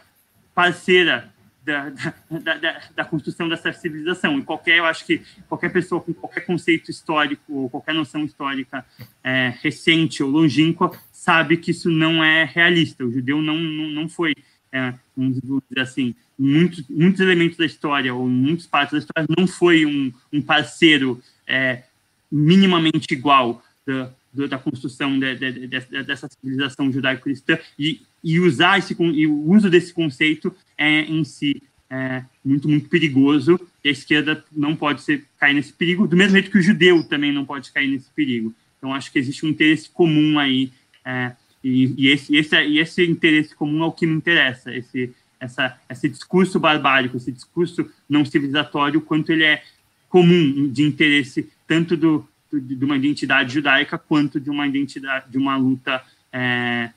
parceira 0.54 1.32
da, 1.64 1.90
da, 2.30 2.54
da, 2.54 2.80
da, 2.94 3.04
construção 3.04 3.48
dessa 3.48 3.72
civilização. 3.72 4.38
E 4.38 4.42
qualquer, 4.42 4.78
eu 4.78 4.84
acho 4.84 5.04
que 5.04 5.20
qualquer 5.48 5.72
pessoa 5.72 6.00
com 6.00 6.14
qualquer 6.14 6.42
conceito 6.42 6.90
histórico 6.90 7.52
ou 7.52 7.68
qualquer 7.68 7.92
noção 7.92 8.24
histórica 8.24 8.86
é, 9.24 9.52
recente 9.60 10.22
ou 10.22 10.30
longínqua 10.30 10.92
sabe 11.10 11.56
que 11.56 11.72
isso 11.72 11.90
não 11.90 12.22
é 12.22 12.44
realista. 12.44 13.04
O 13.04 13.10
judeu 13.10 13.42
não, 13.42 13.56
não, 13.56 13.88
não 13.88 14.08
foi, 14.08 14.32
é, 14.70 14.94
vamos 15.16 15.40
dizer 15.40 15.80
assim, 15.80 16.14
muitos, 16.38 16.84
muitos 16.88 17.20
elementos 17.20 17.56
da 17.56 17.64
história 17.64 18.14
ou 18.14 18.28
muitas 18.28 18.66
partes 18.66 18.92
da 18.92 18.98
história 18.98 19.28
não 19.36 19.46
foi 19.46 19.86
um, 19.86 20.12
um 20.32 20.42
parceiro 20.42 21.20
é, 21.46 21.82
minimamente 22.30 23.12
igual 23.12 23.62
da, 23.86 24.10
da 24.46 24.58
construção 24.58 25.18
de, 25.18 25.34
de, 25.36 25.66
de, 25.66 26.02
dessa 26.02 26.28
civilização 26.28 26.92
judaico-cristã. 26.92 27.58
E, 27.78 28.02
e 28.22 28.40
usar 28.40 28.78
esse 28.78 28.96
e 28.98 29.26
o 29.26 29.50
uso 29.50 29.70
desse 29.70 29.92
conceito 29.92 30.54
é 30.76 31.02
em 31.02 31.24
si 31.24 31.62
é 31.88 32.24
muito 32.44 32.68
muito 32.68 32.88
perigoso. 32.88 33.58
E 33.82 33.88
a 33.88 33.92
esquerda 33.92 34.44
não 34.50 34.74
pode 34.74 35.02
ser 35.02 35.24
cair 35.38 35.54
nesse 35.54 35.72
perigo 35.72 36.06
do 36.06 36.16
mesmo 36.16 36.32
jeito 36.32 36.50
que 36.50 36.58
o 36.58 36.62
judeu 36.62 37.02
também 37.04 37.32
não 37.32 37.44
pode 37.44 37.72
cair 37.72 37.88
nesse 37.88 38.10
perigo. 38.10 38.52
Então 38.76 38.92
acho 38.92 39.10
que 39.10 39.18
existe 39.18 39.46
um 39.46 39.50
interesse 39.50 39.88
comum 39.88 40.38
aí 40.38 40.72
é, 41.04 41.32
e, 41.62 41.94
e, 41.96 42.08
esse, 42.08 42.36
esse 42.36 42.56
e 42.64 42.78
esse 42.78 43.04
interesse 43.04 43.54
comum 43.54 43.82
é 43.82 43.86
o 43.86 43.92
que 43.92 44.06
me 44.06 44.16
interessa 44.16 44.74
esse 44.74 45.12
essa 45.40 45.78
esse 45.90 46.08
discurso 46.08 46.58
barbárico 46.58 47.16
esse 47.16 47.32
discurso 47.32 47.90
não 48.08 48.24
civilizatório 48.24 49.00
quanto 49.00 49.30
ele 49.32 49.44
é 49.44 49.62
comum 50.08 50.68
de 50.68 50.82
interesse 50.82 51.48
tanto 51.66 51.96
do 51.96 52.26
de 52.52 52.84
uma 52.84 52.96
identidade 52.96 53.52
judaica 53.52 53.98
quanto 53.98 54.40
de 54.40 54.48
uma 54.48 54.66
identidade 54.66 55.30
de 55.30 55.36
uma 55.36 55.56
luta 55.56 56.02
é, 56.32 56.90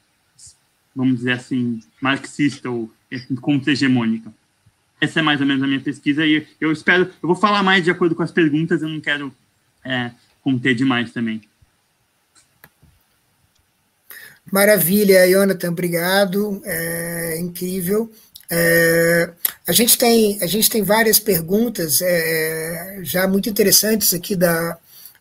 vamos 0.95 1.17
dizer 1.17 1.33
assim 1.33 1.81
marxista 1.99 2.69
ou 2.69 2.91
contra-hegemônica 3.41 4.31
essa 5.01 5.19
é 5.19 5.23
mais 5.23 5.41
ou 5.41 5.47
menos 5.47 5.63
a 5.63 5.67
minha 5.67 5.81
pesquisa 5.81 6.25
e 6.25 6.47
eu 6.61 6.71
espero 6.71 7.05
eu 7.21 7.27
vou 7.27 7.35
falar 7.35 7.63
mais 7.63 7.83
de 7.83 7.91
acordo 7.91 8.15
com 8.15 8.23
as 8.23 8.31
perguntas 8.31 8.81
eu 8.81 8.89
não 8.89 9.01
quero 9.01 9.33
é, 9.83 10.11
conter 10.41 10.75
demais 10.75 11.11
também. 11.11 11.41
Maravilha, 14.51 15.29
Jonathan, 15.29 15.69
obrigado, 15.69 16.61
é 16.65 17.39
incrível. 17.39 18.11
É, 18.51 19.29
a 19.67 19.71
gente 19.71 19.97
tem 19.97 20.39
a 20.41 20.47
gente 20.47 20.69
tem 20.69 20.81
várias 20.83 21.19
perguntas 21.19 22.01
é, 22.01 22.99
já 23.03 23.27
muito 23.27 23.47
interessantes 23.47 24.13
aqui 24.13 24.35
da, 24.35 24.77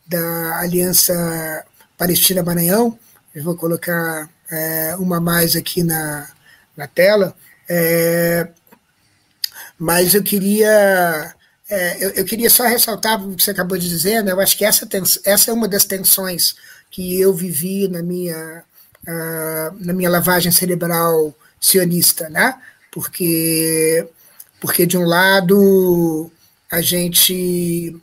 da 0.07 0.61
Aliança 0.61 1.64
Palestina 1.97 2.43
Maranhão. 2.43 2.99
Eu 3.35 3.45
vou 3.45 3.57
colocar 3.57 4.29
é, 4.51 4.97
uma 4.97 5.21
mais 5.21 5.55
aqui 5.55 5.83
na, 5.83 6.29
na 6.77 6.87
tela. 6.87 7.35
É, 7.69 8.49
mas 9.79 10.14
eu 10.14 10.23
queria 10.23 11.35
é, 11.71 12.03
eu, 12.03 12.11
eu, 12.11 12.25
queria 12.25 12.49
só 12.49 12.67
ressaltar 12.67 13.23
o 13.23 13.37
que 13.37 13.43
você 13.43 13.51
acabou 13.51 13.77
de 13.77 13.88
dizer, 13.88 14.25
né? 14.25 14.33
Eu 14.33 14.41
acho 14.41 14.57
que 14.57 14.64
essa, 14.64 14.88
essa 15.25 15.51
é 15.51 15.55
uma 15.55 15.69
das 15.69 15.85
tensões 15.85 16.55
que 16.91 17.21
eu 17.21 17.35
vivi 17.35 17.88
na 17.88 18.03
minha, 18.03 18.64
uh, 19.07 19.85
na 19.85 19.93
minha 19.93 20.09
lavagem 20.09 20.51
cerebral 20.51 21.35
sionista, 21.61 22.31
né? 22.31 22.55
Porque, 22.99 24.09
porque 24.61 24.85
de 24.85 24.99
um 24.99 25.05
lado 25.05 26.29
a 26.69 26.81
gente 26.81 27.97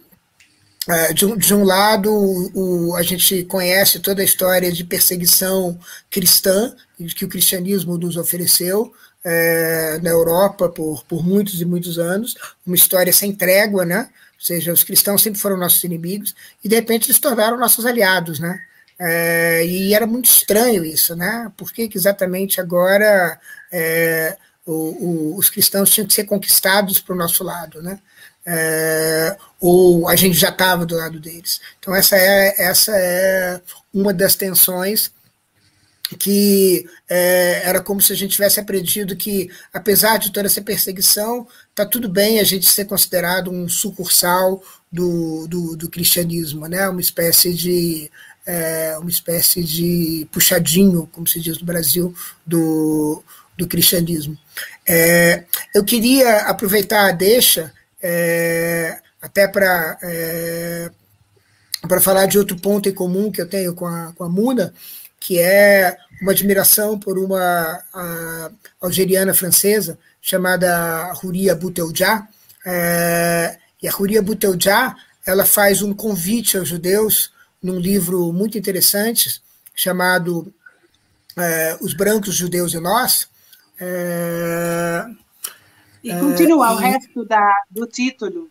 é, 0.87 1.11
de 1.11 1.25
um, 1.25 1.35
de 1.35 1.53
um 1.53 1.65
lado, 1.65 2.09
o, 2.53 2.95
a 2.95 3.03
gente 3.03 3.43
conhece 3.43 3.99
toda 3.99 4.21
a 4.21 4.25
história 4.25 4.71
de 4.71 4.85
perseguição 4.85 5.77
cristã 6.09 6.73
que 7.13 7.25
o 7.25 7.27
cristianismo 7.27 7.97
nos 7.97 8.15
ofereceu 8.15 8.93
é, 9.21 9.99
na 10.01 10.11
Europa 10.11 10.69
por, 10.69 11.03
por 11.03 11.25
muitos 11.25 11.59
e 11.59 11.65
muitos 11.65 11.99
anos, 11.99 12.33
uma 12.65 12.77
história 12.77 13.11
sem 13.11 13.35
trégua, 13.35 13.83
né? 13.83 14.07
Ou 14.35 14.45
seja, 14.45 14.71
os 14.71 14.85
cristãos 14.85 15.21
sempre 15.21 15.41
foram 15.41 15.57
nossos 15.57 15.83
inimigos 15.83 16.33
e 16.63 16.69
de 16.69 16.75
repente 16.75 17.07
eles 17.07 17.19
tornaram 17.19 17.57
nossos 17.57 17.85
aliados, 17.85 18.39
né? 18.39 18.61
É, 18.97 19.65
e 19.65 19.93
era 19.93 20.07
muito 20.07 20.29
estranho 20.29 20.85
isso, 20.85 21.17
né? 21.17 21.51
Por 21.57 21.73
que, 21.73 21.89
que 21.89 21.97
exatamente 21.97 22.61
agora 22.61 23.37
é, 23.73 24.37
o, 24.65 24.73
o, 24.73 25.37
os 25.37 25.49
cristãos 25.49 25.89
tinham 25.89 26.07
que 26.07 26.13
ser 26.13 26.25
conquistados 26.25 26.99
para 26.99 27.13
o 27.13 27.17
nosso 27.17 27.43
lado, 27.43 27.81
né? 27.81 27.99
é, 28.45 29.35
ou 29.59 30.07
a 30.07 30.15
gente 30.15 30.37
já 30.37 30.49
estava 30.49 30.85
do 30.85 30.95
lado 30.95 31.19
deles. 31.19 31.59
Então 31.79 31.95
essa 31.95 32.15
é, 32.15 32.61
essa 32.61 32.91
é 32.95 33.61
uma 33.93 34.13
das 34.13 34.35
tensões 34.35 35.11
que 36.19 36.87
é, 37.09 37.63
era 37.63 37.81
como 37.81 37.99
se 37.99 38.13
a 38.13 38.15
gente 38.15 38.33
tivesse 38.33 38.59
aprendido 38.59 39.15
que, 39.15 39.49
apesar 39.73 40.17
de 40.17 40.31
toda 40.31 40.45
essa 40.45 40.61
perseguição, 40.61 41.47
está 41.71 41.83
tudo 41.83 42.07
bem 42.07 42.39
a 42.39 42.43
gente 42.43 42.67
ser 42.67 42.85
considerado 42.85 43.49
um 43.49 43.67
sucursal 43.67 44.61
do, 44.91 45.47
do, 45.47 45.75
do 45.75 45.89
cristianismo, 45.89 46.67
né? 46.67 46.87
uma 46.87 47.01
espécie 47.01 47.53
de 47.53 48.11
é, 48.45 48.95
uma 48.99 49.09
espécie 49.09 49.63
de 49.63 50.27
puxadinho, 50.31 51.09
como 51.11 51.27
se 51.27 51.39
diz 51.39 51.57
no 51.57 51.65
Brasil, 51.65 52.13
do, 52.45 53.23
do 53.57 53.67
cristianismo. 53.67 54.37
É, 54.87 55.43
eu 55.73 55.83
queria 55.83 56.41
aproveitar 56.41 57.07
a 57.07 57.11
deixa 57.11 57.71
é, 58.01 58.99
até 59.21 59.47
para 59.47 59.97
é, 60.03 60.91
para 61.87 62.01
falar 62.01 62.25
de 62.25 62.37
outro 62.37 62.57
ponto 62.57 62.89
em 62.89 62.93
comum 62.93 63.31
que 63.31 63.41
eu 63.41 63.47
tenho 63.47 63.73
com 63.75 63.85
a, 63.85 64.11
com 64.13 64.23
a 64.23 64.29
Muna, 64.29 64.73
que 65.19 65.39
é 65.39 65.95
uma 66.21 66.31
admiração 66.31 66.99
por 66.99 67.17
uma 67.17 67.83
algeriana 68.81 69.33
francesa 69.33 69.97
chamada 70.21 71.13
Huria 71.23 71.55
Bouteldja. 71.55 72.27
É, 72.65 73.57
e 73.81 73.87
a 73.87 73.93
Huria 73.95 74.21
Bouteldja 74.21 74.95
ela 75.25 75.45
faz 75.45 75.81
um 75.81 75.93
convite 75.93 76.57
aos 76.57 76.67
judeus 76.67 77.31
num 77.61 77.79
livro 77.79 78.31
muito 78.31 78.57
interessante 78.57 79.41
chamado 79.75 80.53
é, 81.37 81.77
Os 81.81 81.93
Brancos 81.93 82.35
Judeus 82.35 82.73
e 82.73 82.79
Nós. 82.79 83.27
É, 83.79 85.05
e 86.03 86.13
continua 86.19 86.71
uh, 86.71 86.75
o 86.75 86.77
resto 86.77 87.25
da, 87.25 87.63
do 87.69 87.87
título. 87.87 88.49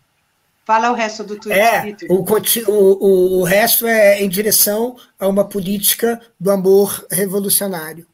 Fala 0.65 0.91
o 0.91 0.95
resto 0.95 1.23
do 1.23 1.51
é, 1.51 1.93
título. 1.93 2.25
O, 2.67 2.71
o, 2.71 3.39
o 3.39 3.43
resto 3.43 3.87
é 3.87 4.21
em 4.21 4.27
direção 4.27 4.97
a 5.19 5.27
uma 5.27 5.45
política 5.45 6.19
do 6.39 6.51
amor 6.51 7.05
revolucionário. 7.09 8.05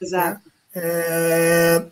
Exato. 0.00 0.40
Né? 0.74 0.82
É, 0.82 1.86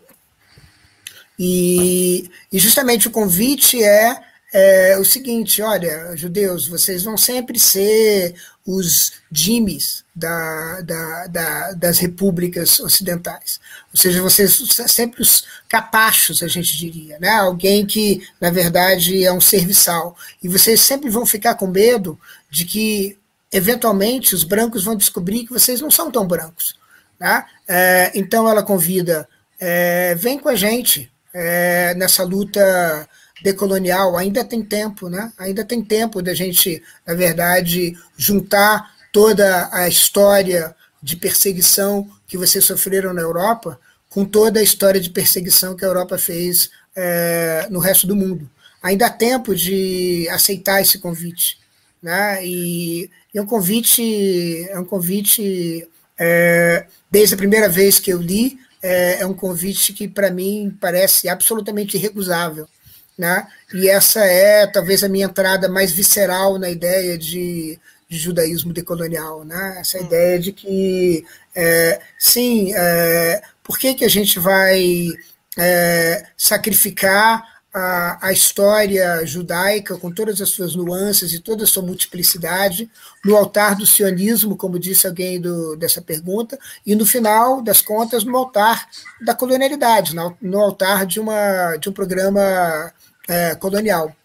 e, 1.39 2.29
e 2.51 2.59
justamente 2.59 3.07
o 3.07 3.11
convite 3.11 3.81
é 3.83 4.21
é 4.53 4.95
o 4.99 5.03
seguinte: 5.03 5.61
olha, 5.61 6.15
judeus, 6.15 6.67
vocês 6.67 7.03
vão 7.03 7.17
sempre 7.17 7.57
ser 7.57 8.35
os 8.65 9.13
Jimmys 9.31 10.05
da, 10.15 10.81
da, 10.81 11.27
da, 11.27 11.71
das 11.73 11.97
repúblicas 11.97 12.79
ocidentais. 12.79 13.59
Ou 13.93 13.99
seja, 13.99 14.21
vocês 14.21 14.51
são 14.71 14.87
sempre 14.87 15.21
os 15.21 15.45
capachos, 15.69 16.41
a 16.41 16.47
gente 16.47 16.75
diria, 16.75 17.19
né? 17.19 17.29
alguém 17.29 17.85
que, 17.85 18.27
na 18.41 18.49
verdade, 18.49 19.23
é 19.23 19.31
um 19.31 19.41
serviçal. 19.41 20.17
E 20.41 20.47
vocês 20.47 20.81
sempre 20.81 21.09
vão 21.09 21.25
ficar 21.25 21.55
com 21.55 21.67
medo 21.67 22.19
de 22.49 22.65
que, 22.65 23.17
eventualmente, 23.51 24.33
os 24.33 24.43
brancos 24.43 24.83
vão 24.83 24.95
descobrir 24.95 25.45
que 25.45 25.53
vocês 25.53 25.79
não 25.79 25.91
são 25.91 26.11
tão 26.11 26.25
brancos. 26.25 26.75
Tá? 27.19 27.47
É, 27.67 28.11
então, 28.15 28.49
ela 28.49 28.63
convida 28.63 29.29
é, 29.59 30.15
vem 30.15 30.39
com 30.39 30.49
a 30.49 30.55
gente 30.55 31.11
é, 31.33 31.93
nessa 31.95 32.23
luta 32.23 33.07
decolonial. 33.43 34.17
Ainda 34.17 34.43
tem 34.43 34.63
tempo, 34.63 35.07
né? 35.07 35.31
Ainda 35.37 35.63
tem 35.63 35.83
tempo 35.83 36.21
da 36.21 36.33
gente, 36.33 36.81
na 37.05 37.13
verdade, 37.13 37.95
juntar 38.17 38.91
toda 39.11 39.69
a 39.71 39.87
história 39.87 40.75
de 41.01 41.15
perseguição 41.15 42.09
que 42.33 42.37
vocês 42.37 42.65
sofreram 42.65 43.13
na 43.13 43.21
Europa 43.21 43.79
com 44.09 44.25
toda 44.25 44.59
a 44.59 44.63
história 44.63 44.99
de 44.99 45.11
perseguição 45.11 45.75
que 45.75 45.85
a 45.85 45.87
Europa 45.87 46.17
fez 46.17 46.71
é, 46.95 47.67
no 47.69 47.77
resto 47.77 48.07
do 48.07 48.15
mundo. 48.15 48.49
Ainda 48.81 49.05
há 49.05 49.09
tempo 49.11 49.53
de 49.55 50.27
aceitar 50.29 50.81
esse 50.81 50.97
convite, 50.97 51.59
né? 52.01 52.43
E 52.43 53.07
é 53.35 53.39
um 53.39 53.45
convite, 53.45 54.67
é 54.67 54.79
um 54.79 54.83
convite 54.83 55.87
é, 56.17 56.87
desde 57.11 57.35
a 57.35 57.37
primeira 57.37 57.69
vez 57.69 57.99
que 57.99 58.11
eu 58.11 58.19
li, 58.19 58.57
é, 58.81 59.21
é 59.21 59.27
um 59.27 59.33
convite 59.35 59.93
que 59.93 60.07
para 60.07 60.31
mim 60.31 60.75
parece 60.81 61.29
absolutamente 61.29 61.97
irrecusável. 61.97 62.67
Né? 63.15 63.45
E 63.71 63.87
essa 63.87 64.25
é 64.25 64.65
talvez 64.65 65.03
a 65.03 65.07
minha 65.07 65.27
entrada 65.27 65.69
mais 65.69 65.91
visceral 65.91 66.57
na 66.57 66.71
ideia 66.71 67.15
de, 67.15 67.79
de 68.13 68.19
judaísmo 68.19 68.71
decolonial, 68.71 69.43
né? 69.43 69.77
essa 69.79 69.97
hum. 69.97 70.05
ideia 70.05 70.39
de 70.39 70.51
que, 70.51 71.25
é, 71.55 71.99
sim, 72.19 72.71
é, 72.75 73.41
por 73.63 73.77
que, 73.77 73.95
que 73.95 74.05
a 74.05 74.09
gente 74.09 74.39
vai 74.39 75.09
é, 75.57 76.25
sacrificar 76.37 77.43
a, 77.73 78.27
a, 78.27 78.31
história 78.31 79.25
judaica, 79.25 79.97
com 79.97 80.11
todas 80.11 80.39
as 80.39 80.49
suas 80.49 80.75
nuances 80.75 81.33
e 81.33 81.39
toda 81.39 81.63
a 81.63 81.67
sua 81.67 81.81
multiplicidade, 81.81 82.87
no 83.25 83.35
altar 83.35 83.75
do 83.75 83.85
sionismo, 83.85 84.55
como 84.55 84.77
disse 84.77 85.07
alguém 85.07 85.41
do, 85.41 85.75
dessa 85.75 85.99
pergunta, 85.99 86.59
e 86.85 86.93
no 86.93 87.05
final 87.05 87.63
das 87.63 87.81
contas, 87.81 88.23
no 88.23 88.37
altar 88.37 88.87
da 89.25 89.33
colonialidade, 89.33 90.15
no, 90.15 90.37
no 90.39 90.59
altar 90.59 91.07
de, 91.07 91.19
uma, 91.19 91.75
de 91.77 91.89
um 91.89 91.93
programa 91.93 92.93
é, 93.27 93.55
colonial. 93.55 94.15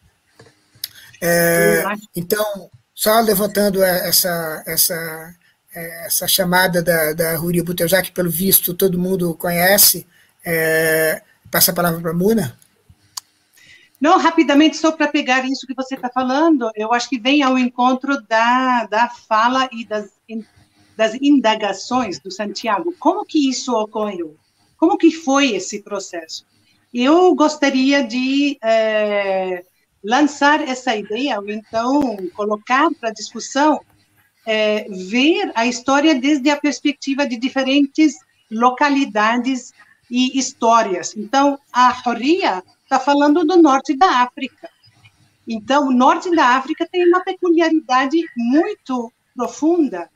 É, 1.22 1.84
então, 2.14 2.70
só 2.98 3.20
levantando 3.20 3.80
essa, 3.80 4.64
essa, 4.66 5.36
essa 5.72 6.26
chamada 6.26 6.82
da, 6.82 7.12
da 7.12 7.36
Ruri 7.36 7.62
Butel, 7.62 7.86
que 8.02 8.10
pelo 8.10 8.28
visto 8.28 8.74
todo 8.74 8.98
mundo 8.98 9.36
conhece, 9.36 10.04
é, 10.44 11.22
passa 11.48 11.70
a 11.70 11.74
palavra 11.76 12.00
para 12.00 12.10
a 12.10 12.14
Muna. 12.14 12.58
Não, 14.00 14.18
rapidamente, 14.18 14.76
só 14.76 14.90
para 14.90 15.06
pegar 15.06 15.48
isso 15.48 15.64
que 15.64 15.76
você 15.76 15.94
está 15.94 16.08
falando, 16.08 16.68
eu 16.74 16.92
acho 16.92 17.08
que 17.08 17.20
vem 17.20 17.40
ao 17.40 17.56
encontro 17.56 18.20
da, 18.22 18.86
da 18.86 19.08
fala 19.08 19.68
e 19.70 19.86
das, 19.86 20.10
das 20.96 21.14
indagações 21.22 22.18
do 22.18 22.32
Santiago. 22.32 22.92
Como 22.98 23.24
que 23.24 23.48
isso 23.48 23.72
ocorreu? 23.76 24.36
Como 24.76 24.98
que 24.98 25.12
foi 25.12 25.52
esse 25.54 25.82
processo? 25.82 26.44
Eu 26.92 27.32
gostaria 27.36 28.02
de 28.02 28.58
é, 28.60 29.64
lançar 30.02 30.60
essa 30.60 30.94
ideia, 30.94 31.38
ou 31.40 31.48
então 31.48 32.16
colocar 32.34 32.88
para 33.00 33.10
discussão, 33.10 33.80
é, 34.46 34.86
ver 34.88 35.52
a 35.54 35.66
história 35.66 36.14
desde 36.14 36.48
a 36.50 36.56
perspectiva 36.56 37.26
de 37.26 37.36
diferentes 37.36 38.16
localidades 38.50 39.72
e 40.10 40.38
histórias. 40.38 41.14
Então, 41.16 41.58
a 41.72 41.94
Horia 42.06 42.62
está 42.82 42.98
falando 42.98 43.44
do 43.44 43.60
norte 43.60 43.94
da 43.94 44.22
África. 44.22 44.70
Então, 45.46 45.88
o 45.88 45.92
norte 45.92 46.34
da 46.34 46.56
África 46.56 46.88
tem 46.90 47.06
uma 47.06 47.20
peculiaridade 47.20 48.18
muito 48.36 49.12
profunda, 49.34 50.10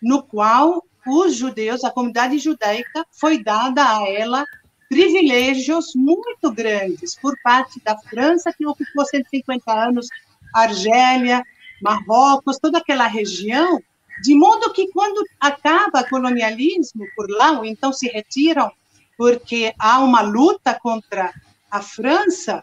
no 0.00 0.22
qual 0.22 0.84
os 1.06 1.34
judeus, 1.34 1.82
a 1.82 1.90
comunidade 1.90 2.38
judaica, 2.38 3.04
foi 3.10 3.42
dada 3.42 3.82
a 3.84 4.08
ela 4.08 4.44
privilégios 4.92 5.94
muito 5.94 6.52
grandes 6.52 7.16
por 7.16 7.34
parte 7.42 7.80
da 7.82 7.96
França, 7.96 8.52
que 8.52 8.66
ocupou 8.66 9.06
150 9.06 9.72
anos, 9.72 10.06
Argélia, 10.54 11.42
Marrocos, 11.80 12.58
toda 12.58 12.76
aquela 12.76 13.06
região, 13.06 13.80
de 14.22 14.34
modo 14.34 14.70
que 14.70 14.92
quando 14.92 15.24
acaba 15.40 16.02
o 16.02 16.08
colonialismo 16.10 17.06
por 17.16 17.26
lá, 17.30 17.52
ou 17.52 17.64
então 17.64 17.90
se 17.90 18.06
retiram 18.06 18.70
porque 19.16 19.72
há 19.78 20.00
uma 20.00 20.20
luta 20.20 20.78
contra 20.78 21.32
a 21.70 21.80
França, 21.80 22.62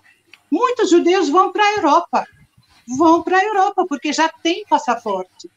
muitos 0.51 0.91
judeus 0.91 1.29
vão 1.29 1.51
para 1.51 1.63
a 1.63 1.73
Europa. 1.77 2.27
Vão 2.95 3.23
para 3.23 3.39
a 3.39 3.43
Europa, 3.43 3.87
porque 3.89 4.13
já 4.13 4.29
têm 4.29 4.63
passaporte. 4.69 5.49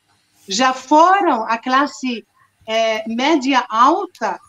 Já 0.48 0.72
foram 0.72 1.44
a 1.44 1.58
classe 1.58 2.26
é, 2.66 3.06
média 3.06 3.62
alta, 3.68 4.40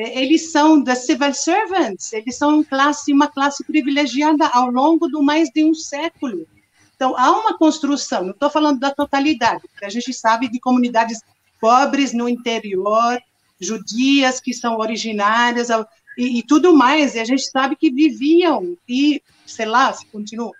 eles 0.00 0.52
são 0.52 0.82
the 0.82 0.94
civil 0.94 1.34
servants, 1.34 2.12
eles 2.12 2.36
são 2.36 2.62
classe, 2.62 3.12
uma 3.12 3.28
classe 3.28 3.64
privilegiada 3.64 4.46
ao 4.48 4.70
longo 4.70 5.08
do 5.08 5.22
mais 5.22 5.50
de 5.50 5.64
um 5.64 5.74
século. 5.74 6.46
Então, 6.94 7.16
há 7.16 7.30
uma 7.32 7.56
construção, 7.56 8.24
não 8.24 8.30
estou 8.30 8.50
falando 8.50 8.78
da 8.78 8.90
totalidade, 8.90 9.62
porque 9.68 9.84
a 9.84 9.88
gente 9.88 10.12
sabe 10.12 10.48
de 10.48 10.60
comunidades 10.60 11.20
pobres 11.60 12.12
no 12.12 12.28
interior, 12.28 13.18
judias 13.58 14.40
que 14.40 14.52
são 14.52 14.78
originárias, 14.78 15.68
e, 16.16 16.38
e, 16.38 16.42
tudo 16.42 16.74
mais, 16.74 17.14
e 17.14 17.20
a 17.20 17.24
gente 17.24 17.42
sabe 17.46 17.76
que 17.76 17.90
viviam, 17.90 18.76
e 18.88 19.22
sei 19.46 19.66
lá, 19.66 19.92
se 19.92 20.06
continua. 20.06 20.52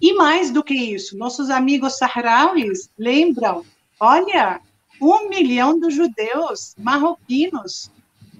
E 0.00 0.12
mais 0.14 0.50
do 0.50 0.62
que 0.62 0.74
isso, 0.74 1.16
nossos 1.16 1.50
amigos 1.50 1.98
saharaus 1.98 2.90
lembram, 2.98 3.64
olha, 4.00 4.60
um 5.00 5.28
milhão 5.28 5.78
de 5.78 5.90
judeus 5.90 6.74
marroquinos 6.78 7.90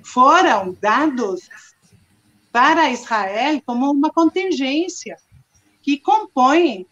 foram 0.06 0.76
dados 0.80 1.48
para 2.52 2.90
Israel 2.90 3.60
como 3.66 3.90
uma 3.90 4.10
contingência 4.10 5.16
que 5.82 5.98
compõe 5.98 6.86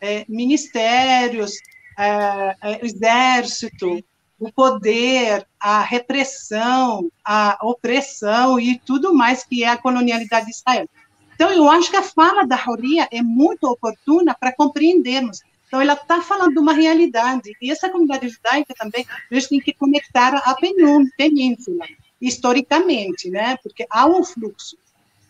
é, 0.00 0.24
ministérios, 0.28 1.52
é, 1.98 2.56
é, 2.60 2.84
exército, 2.84 4.02
o 4.38 4.52
poder, 4.52 5.46
a 5.60 5.80
repressão, 5.80 7.10
a 7.24 7.58
opressão 7.62 8.58
e 8.58 8.78
tudo 8.78 9.14
mais 9.14 9.44
que 9.44 9.62
é 9.64 9.68
a 9.68 9.78
colonialidade 9.78 10.46
de 10.46 10.52
Israel. 10.52 10.88
Então, 11.34 11.52
eu 11.52 11.70
acho 11.70 11.90
que 11.90 11.96
a 11.96 12.02
fala 12.02 12.46
da 12.46 12.62
Horia 12.66 13.06
é 13.10 13.22
muito 13.22 13.64
oportuna 13.64 14.34
para 14.34 14.54
compreendermos. 14.54 15.40
Então, 15.66 15.80
ela 15.80 15.92
está 15.92 16.22
falando 16.22 16.54
de 16.54 16.58
uma 16.58 16.72
realidade. 16.72 17.52
E 17.60 17.70
essa 17.70 17.90
comunidade 17.90 18.28
judaica 18.28 18.74
também, 18.74 19.06
gente 19.30 19.48
tem 19.48 19.60
que 19.60 19.72
conectar 19.74 20.34
a 20.34 20.54
península, 20.54 21.86
historicamente, 22.20 23.30
né? 23.30 23.56
Porque 23.62 23.86
há 23.90 24.06
um 24.06 24.24
fluxo. 24.24 24.76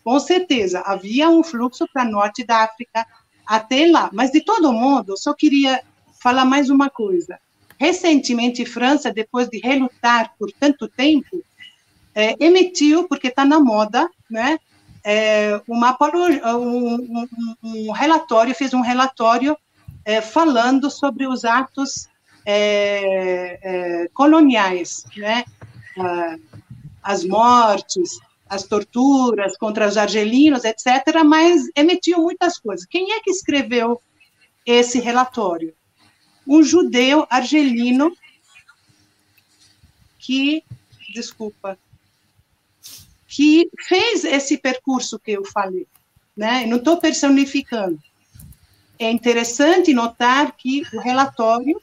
Com 0.03 0.19
certeza, 0.19 0.81
havia 0.85 1.29
um 1.29 1.43
fluxo 1.43 1.85
para 1.91 2.05
norte 2.05 2.45
da 2.45 2.63
África 2.63 3.05
até 3.45 3.87
lá. 3.87 4.09
Mas, 4.13 4.31
de 4.31 4.41
todo 4.41 4.71
modo, 4.71 5.17
só 5.17 5.33
queria 5.33 5.81
falar 6.21 6.45
mais 6.45 6.69
uma 6.69 6.89
coisa. 6.89 7.39
Recentemente, 7.79 8.65
França, 8.65 9.11
depois 9.11 9.47
de 9.49 9.59
relutar 9.59 10.33
por 10.39 10.51
tanto 10.51 10.87
tempo, 10.87 11.43
é, 12.15 12.35
emitiu, 12.39 13.07
porque 13.07 13.27
está 13.27 13.45
na 13.45 13.59
moda, 13.59 14.09
né, 14.29 14.57
é, 15.03 15.61
uma, 15.67 15.95
um, 16.55 16.95
um, 16.95 17.27
um, 17.63 17.91
relatório, 17.91 18.55
fez 18.55 18.73
um 18.73 18.81
relatório 18.81 19.55
é, 20.03 20.19
falando 20.19 20.89
sobre 20.89 21.27
os 21.27 21.45
atos 21.45 22.09
é, 22.45 23.59
é, 23.61 24.07
coloniais, 24.13 25.05
né, 25.15 25.45
as 27.07 27.23
mortes, 27.23 28.19
as 28.49 28.63
torturas 28.63 29.57
contra 29.57 29.87
os 29.87 29.97
argelinos, 29.97 30.63
etc., 30.63 31.23
mas 31.25 31.69
emitiu 31.75 32.19
muitas 32.19 32.57
coisas. 32.57 32.85
Quem 32.85 33.13
é 33.13 33.19
que 33.19 33.31
escreveu 33.31 34.01
esse 34.65 34.99
relatório? 34.99 35.73
um 36.47 36.63
judeu 36.63 37.27
argelino 37.29 38.15
que, 40.17 40.63
desculpa, 41.13 41.77
que 43.27 43.69
fez 43.87 44.23
esse 44.23 44.57
percurso 44.57 45.19
que 45.19 45.31
eu 45.31 45.43
falei, 45.45 45.85
né? 46.35 46.63
Eu 46.63 46.69
não 46.69 46.77
estou 46.77 46.97
personificando. 46.97 48.01
É 48.97 49.11
interessante 49.11 49.93
notar 49.93 50.55
que 50.55 50.83
o 50.93 50.99
relatório, 50.99 51.79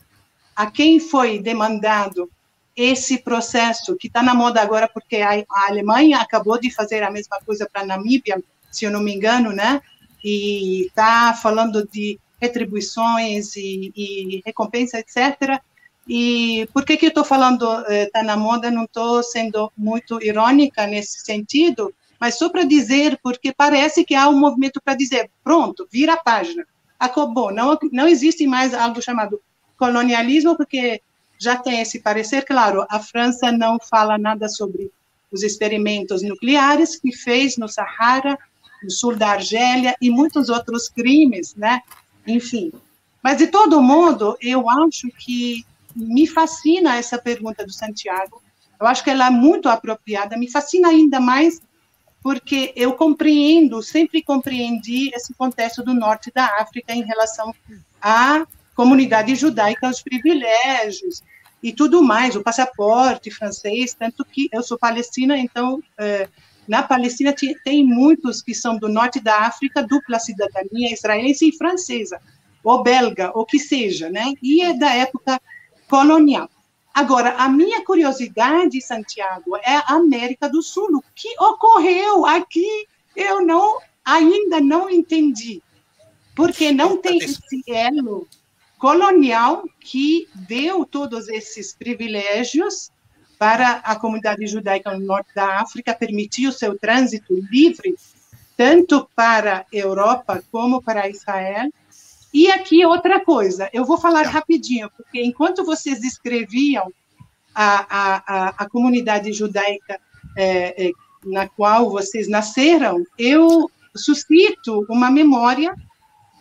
a 0.56 0.70
quem 0.70 0.98
foi 0.98 1.38
demandado 1.38 2.30
esse 2.76 3.18
processo, 3.18 3.96
que 3.96 4.08
está 4.08 4.22
na 4.22 4.34
moda 4.34 4.60
agora, 4.60 4.88
porque 4.88 5.16
a, 5.16 5.30
a 5.32 5.68
Alemanha 5.68 6.18
acabou 6.18 6.58
de 6.58 6.70
fazer 6.70 7.02
a 7.02 7.10
mesma 7.10 7.38
coisa 7.44 7.68
para 7.70 7.82
a 7.82 7.86
Namíbia, 7.86 8.42
se 8.70 8.84
eu 8.84 8.90
não 8.90 9.00
me 9.00 9.14
engano, 9.14 9.52
né? 9.52 9.80
E 10.24 10.86
está 10.86 11.34
falando 11.34 11.86
de 11.86 12.18
retribuições 12.40 13.56
e, 13.56 13.92
e 13.94 14.42
recompensa, 14.44 14.98
etc. 14.98 15.60
E 16.06 16.68
por 16.72 16.84
que, 16.84 16.96
que 16.96 17.06
eu 17.06 17.08
estou 17.08 17.24
falando 17.24 17.64
está 17.88 18.20
eh, 18.20 18.24
na 18.24 18.36
moda? 18.36 18.70
Não 18.70 18.84
estou 18.84 19.22
sendo 19.22 19.72
muito 19.76 20.22
irônica 20.22 20.86
nesse 20.86 21.20
sentido, 21.20 21.94
mas 22.20 22.36
só 22.36 22.48
para 22.48 22.64
dizer, 22.64 23.18
porque 23.22 23.52
parece 23.52 24.04
que 24.04 24.14
há 24.14 24.28
um 24.28 24.38
movimento 24.38 24.80
para 24.84 24.94
dizer, 24.94 25.30
pronto, 25.42 25.86
vira 25.90 26.14
a 26.14 26.22
página, 26.22 26.66
acabou, 26.98 27.52
não, 27.52 27.78
não 27.92 28.08
existe 28.08 28.46
mais 28.46 28.74
algo 28.74 29.00
chamado 29.02 29.40
colonialismo, 29.76 30.56
porque 30.56 31.00
já 31.38 31.56
tem 31.56 31.80
esse 31.80 32.00
parecer, 32.00 32.44
claro, 32.44 32.86
a 32.90 32.98
França 33.00 33.50
não 33.50 33.78
fala 33.78 34.16
nada 34.16 34.48
sobre 34.48 34.90
os 35.30 35.42
experimentos 35.42 36.22
nucleares 36.22 36.96
que 36.96 37.12
fez 37.12 37.56
no 37.56 37.68
Sahara, 37.68 38.38
no 38.82 38.90
sul 38.90 39.16
da 39.16 39.30
Argélia 39.30 39.94
e 40.00 40.10
muitos 40.10 40.48
outros 40.48 40.88
crimes, 40.88 41.54
né? 41.54 41.80
Enfim. 42.26 42.72
Mas, 43.22 43.38
de 43.38 43.48
todo 43.48 43.82
modo, 43.82 44.36
eu 44.40 44.68
acho 44.68 45.08
que 45.18 45.64
me 45.94 46.26
fascina 46.26 46.96
essa 46.96 47.18
pergunta 47.18 47.64
do 47.64 47.72
Santiago. 47.72 48.42
Eu 48.80 48.86
acho 48.86 49.02
que 49.02 49.10
ela 49.10 49.26
é 49.26 49.30
muito 49.30 49.68
apropriada, 49.68 50.36
me 50.36 50.50
fascina 50.50 50.88
ainda 50.88 51.20
mais 51.20 51.60
porque 52.22 52.72
eu 52.74 52.94
compreendo, 52.94 53.82
sempre 53.82 54.22
compreendi 54.22 55.10
esse 55.14 55.34
contexto 55.34 55.82
do 55.82 55.92
norte 55.92 56.32
da 56.34 56.46
África 56.58 56.94
em 56.94 57.02
relação 57.02 57.54
à 58.00 58.46
comunidade 58.74 59.34
judaica, 59.34 59.88
os 59.88 60.02
privilégios 60.02 61.22
e 61.62 61.72
tudo 61.72 62.02
mais, 62.02 62.36
o 62.36 62.42
passaporte 62.42 63.30
francês, 63.30 63.94
tanto 63.94 64.24
que 64.24 64.48
eu 64.52 64.62
sou 64.62 64.78
palestina, 64.78 65.38
então 65.38 65.82
é, 65.98 66.28
na 66.68 66.82
Palestina 66.82 67.34
tem 67.64 67.84
muitos 67.84 68.42
que 68.42 68.54
são 68.54 68.76
do 68.76 68.88
norte 68.88 69.20
da 69.20 69.40
África, 69.40 69.82
dupla 69.82 70.18
cidadania 70.18 70.92
israelense 70.92 71.48
e 71.48 71.56
francesa, 71.56 72.20
ou 72.62 72.82
belga, 72.82 73.30
ou 73.34 73.44
que 73.44 73.58
seja, 73.58 74.08
né? 74.10 74.32
E 74.42 74.62
é 74.62 74.72
da 74.74 74.92
época 74.94 75.40
colonial. 75.88 76.48
Agora, 76.94 77.34
a 77.36 77.48
minha 77.48 77.84
curiosidade, 77.84 78.80
Santiago, 78.80 79.56
é 79.56 79.76
a 79.76 79.94
América 79.94 80.48
do 80.48 80.62
Sul. 80.62 80.88
O 80.96 81.04
que 81.14 81.28
ocorreu 81.40 82.24
aqui? 82.24 82.86
Eu 83.14 83.44
não, 83.44 83.80
ainda 84.04 84.60
não 84.60 84.88
entendi. 84.88 85.60
Porque 86.34 86.72
não 86.72 86.96
tem 86.96 87.18
esse 87.18 87.62
elo 87.68 88.26
colonial 88.84 89.64
que 89.80 90.28
deu 90.46 90.84
todos 90.84 91.26
esses 91.30 91.74
privilégios 91.74 92.90
para 93.38 93.76
a 93.76 93.96
comunidade 93.96 94.46
judaica 94.46 94.92
no 94.92 95.06
norte 95.06 95.34
da 95.34 95.58
África, 95.58 95.94
permitiu 95.94 96.52
seu 96.52 96.78
trânsito 96.78 97.32
livre, 97.50 97.94
tanto 98.58 99.08
para 99.16 99.60
a 99.60 99.64
Europa 99.72 100.44
como 100.52 100.82
para 100.82 101.08
Israel, 101.08 101.70
e 102.30 102.50
aqui 102.50 102.84
outra 102.84 103.24
coisa, 103.24 103.70
eu 103.72 103.86
vou 103.86 103.96
falar 103.96 104.26
rapidinho, 104.26 104.90
porque 104.94 105.24
enquanto 105.24 105.64
vocês 105.64 105.98
descreviam 105.98 106.92
a, 107.54 107.86
a, 107.88 108.22
a, 108.26 108.48
a 108.64 108.68
comunidade 108.68 109.32
judaica 109.32 109.98
é, 110.36 110.88
é, 110.88 110.92
na 111.24 111.48
qual 111.48 111.88
vocês 111.88 112.28
nasceram, 112.28 113.02
eu 113.18 113.70
suscito 113.96 114.84
uma 114.90 115.10
memória 115.10 115.74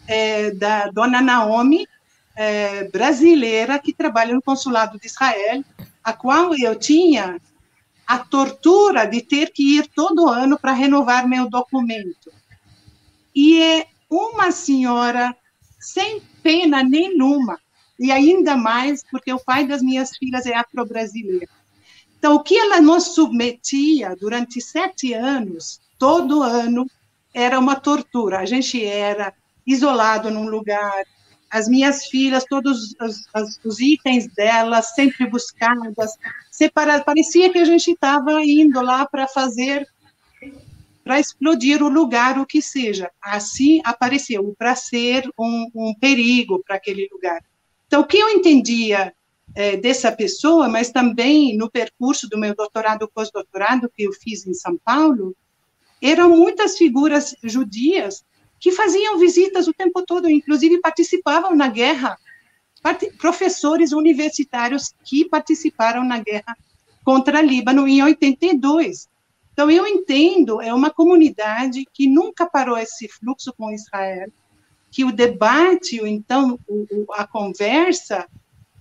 é, 0.06 0.52
da 0.52 0.90
dona 0.90 1.22
Naomi, 1.22 1.88
é, 2.36 2.88
brasileira, 2.90 3.80
que 3.80 3.94
trabalha 3.94 4.34
no 4.34 4.42
consulado 4.42 5.00
de 5.00 5.08
Israel, 5.08 5.64
a 6.04 6.14
qual 6.14 6.56
eu 6.56 6.76
tinha 6.76 7.40
a 8.06 8.20
tortura 8.20 9.06
de 9.06 9.22
ter 9.22 9.52
que 9.52 9.78
ir 9.78 9.88
todo 9.88 10.28
ano 10.28 10.58
para 10.60 10.74
renovar 10.74 11.28
meu 11.28 11.50
documento. 11.50 12.32
E 13.34 13.62
é 13.62 13.88
uma 14.10 14.52
senhora 14.52 15.36
sem 15.80 16.22
pena 16.42 16.84
nenhuma, 16.84 17.60
e 18.00 18.12
ainda 18.12 18.56
mais 18.56 19.04
porque 19.10 19.32
o 19.32 19.40
pai 19.40 19.66
das 19.66 19.82
minhas 19.82 20.16
filhas 20.18 20.46
é 20.46 20.54
afro-brasileiro. 20.56 21.50
Então, 22.18 22.36
o 22.36 22.44
que 22.44 22.58
ela 22.58 22.80
nos 22.80 23.16
submetia 23.16 24.16
durante 24.16 24.62
sete 24.62 25.14
anos, 25.14 25.82
todo 25.98 26.42
ano, 26.42 26.90
era 27.34 27.60
uma 27.60 27.76
tortura. 27.76 28.40
A 28.40 28.46
gente 28.46 28.84
era 28.84 29.34
isolado 29.66 30.30
num 30.32 30.48
lugar, 30.48 31.04
as 31.54 31.70
minhas 31.70 32.08
filhas, 32.08 32.46
todos 32.50 32.96
os, 33.00 33.60
os, 33.64 33.80
itens 33.80 34.26
delas 34.34 34.96
sempre 34.96 35.28
buscadas, 35.28 36.18
separadas. 36.50 37.06
Parecia 37.06 37.52
que 37.52 37.60
a 37.60 37.66
gente 37.66 37.92
estava 37.92 38.44
indo 38.44 38.82
lá 38.82 39.06
para 39.06 39.28
fazer 39.28 39.88
para 41.04 41.20
explodir 41.20 41.84
o 41.84 41.90
lugar, 41.90 42.40
o 42.40 42.46
que 42.46 42.60
seja. 42.60 43.12
Assim 43.22 43.82
apareceu, 43.84 44.56
para 44.58 44.74
ser 44.74 45.30
um, 45.38 45.70
um 45.76 45.94
perigo 45.94 46.64
para 46.66 46.78
aquele 46.78 47.08
lugar. 47.12 47.44
Então, 47.86 48.02
o 48.02 48.08
que 48.08 48.18
eu 48.18 48.30
entendia 48.30 49.14
é, 49.54 49.78
dessa 49.78 50.12
pessoa, 50.12 50.68
mas 50.68 50.92
também 50.92 51.56
no 51.56 51.70
percurso 51.70 52.28
do 52.28 52.40
meu 52.40 52.56
doutorado, 52.56 53.12
pós-doutorado, 53.14 53.92
que 53.96 54.04
eu 54.04 54.14
fiz 54.14 54.48
em 54.48 54.56
São 54.56 54.76
Paulo, 54.78 55.36
eram 56.02 56.36
muitas 56.36 56.78
figuras 56.78 57.36
judias 57.44 58.26
que 58.64 58.72
faziam 58.72 59.20
visitas 59.20 59.68
o 59.68 59.74
tempo 59.74 60.06
todo, 60.06 60.30
inclusive 60.30 60.80
participavam 60.80 61.54
na 61.54 61.68
guerra, 61.68 62.18
professores 63.18 63.92
universitários 63.92 64.94
que 65.04 65.26
participaram 65.26 66.06
na 66.06 66.20
guerra 66.20 66.56
contra 67.04 67.42
Líbano 67.42 67.86
em 67.86 68.02
82. 68.02 69.10
Então, 69.52 69.70
eu 69.70 69.86
entendo, 69.86 70.62
é 70.62 70.74
uma 70.74 70.90
comunidade 70.90 71.86
que 71.94 72.08
nunca 72.08 72.46
parou 72.46 72.78
esse 72.78 73.10
fluxo 73.10 73.54
com 73.58 73.70
Israel, 73.70 74.32
que 74.90 75.04
o 75.04 75.12
debate, 75.12 76.00
ou 76.00 76.08
então 76.08 76.58
o, 76.66 77.06
a 77.16 77.28
conversa, 77.28 78.26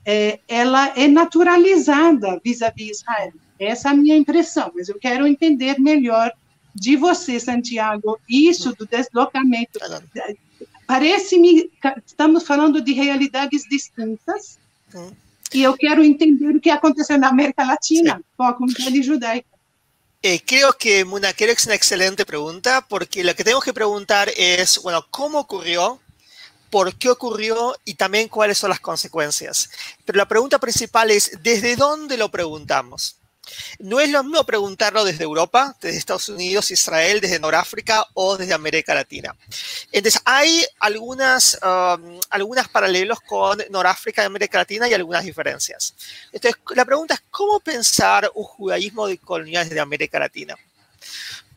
é, 0.07 0.39
ela 0.47 0.97
é 0.97 1.09
naturalizada 1.09 2.41
vis-à-vis 2.45 2.87
-vis 2.87 3.01
Israel. 3.01 3.33
Essa 3.59 3.89
é 3.89 3.91
a 3.91 3.97
minha 3.97 4.17
impressão, 4.17 4.71
mas 4.77 4.89
eu 4.89 4.99
quero 5.01 5.27
entender 5.27 5.81
melhor 5.81 6.33
de 6.75 6.97
você, 6.97 7.39
Santiago, 7.39 8.19
isso 8.29 8.75
do 8.75 8.87
deslocamento. 8.87 9.79
Parece-me 10.87 11.71
estamos 12.07 12.45
falando 12.45 12.81
de 12.81 12.93
realidades 12.93 13.65
distintas, 13.69 14.59
hum. 14.95 15.11
e 15.53 15.63
eu 15.63 15.75
quero 15.75 16.03
entender 16.03 16.57
o 16.57 16.61
que 16.61 16.71
aconteceu 16.71 17.19
na 17.19 17.29
América 17.29 17.65
Latina 17.65 18.17
Sim. 18.17 18.25
com 18.37 18.43
a 18.43 18.55
comunidade 18.55 19.03
judaica. 19.03 19.53
Eh, 20.23 20.39
creo 20.39 20.73
que 20.73 21.05
Muna, 21.05 21.33
creo 21.33 21.55
que 21.55 21.61
es 21.61 21.67
una 21.67 21.75
excelente 21.75 22.25
pregunta 22.25 22.87
porque 22.89 23.25
lo 23.25 23.35
que 23.35 23.43
tenemos 23.43 23.65
que 23.65 23.73
preguntar 23.73 24.31
es, 24.37 24.79
bueno, 24.81 25.05
¿cómo 25.11 25.41
ocurrió? 25.41 26.01
¿Por 26.71 26.95
qué 26.95 27.11
ocurrió? 27.11 27.75
Y 27.85 27.95
también 27.95 28.29
cuáles 28.29 28.57
son 28.57 28.71
las 28.71 28.79
consecuencias. 28.81 29.69
Pero 30.05 30.19
la 30.19 30.29
pregunta 30.29 30.61
principal 30.61 31.11
es, 31.11 31.39
¿desde 31.43 31.75
dónde 31.75 32.17
lo 32.17 32.31
preguntamos? 32.31 33.17
No 33.79 34.01
es 34.01 34.11
lo 34.11 34.23
mismo 34.23 34.45
preguntarlo 34.45 35.05
desde 35.05 35.25
Europa, 35.25 35.77
desde 35.81 35.99
Estados 35.99 36.29
Unidos, 36.29 36.71
Israel, 36.71 37.21
desde 37.21 37.41
Noráfrica 37.41 38.07
o 38.15 38.37
desde 38.37 38.55
América 38.55 38.95
Latina. 38.95 39.35
Entonces, 39.91 40.21
hay 40.25 40.65
algunas, 40.79 41.59
um, 41.63 42.21
algunas 42.31 42.69
paralelos 42.69 43.21
con 43.21 43.63
Noráfrica 43.71 44.23
y 44.23 44.27
América 44.27 44.59
Latina 44.59 44.89
y 44.89 44.95
algunas 44.95 45.25
diferencias. 45.25 45.95
Entonces, 46.33 46.61
la 46.75 46.85
pregunta 46.85 47.15
es, 47.15 47.23
¿cómo 47.31 47.59
pensar 47.61 48.31
un 48.35 48.45
judaísmo 48.45 49.07
de 49.07 49.19
colonias 49.19 49.69
desde 49.69 49.81
América 49.81 50.19
Latina? 50.19 50.57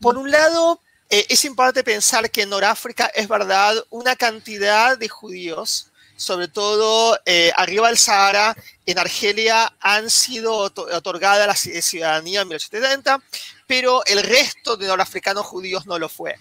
Por 0.00 0.18
un 0.18 0.30
lado, 0.30 0.80
eh, 1.08 1.26
es 1.28 1.44
importante 1.44 1.84
pensar 1.84 2.30
que 2.30 2.42
en 2.42 2.50
Noráfrica 2.50 3.06
es 3.14 3.28
verdad 3.28 3.76
una 3.90 4.16
cantidad 4.16 4.98
de 4.98 5.08
judíos 5.08 5.92
sobre 6.16 6.48
todo 6.48 7.18
eh, 7.26 7.52
arriba 7.56 7.88
del 7.88 7.98
Sahara, 7.98 8.56
en 8.84 8.98
Argelia 8.98 9.74
han 9.80 10.10
sido 10.10 10.56
otorgadas 10.56 11.46
la 11.46 11.82
ciudadanía 11.82 12.42
en 12.42 12.48
1870, 12.48 13.22
pero 13.66 14.04
el 14.06 14.22
resto 14.22 14.76
de 14.76 14.86
norafricanos 14.86 15.46
judíos 15.46 15.86
no 15.86 15.98
lo 15.98 16.08
fue. 16.08 16.36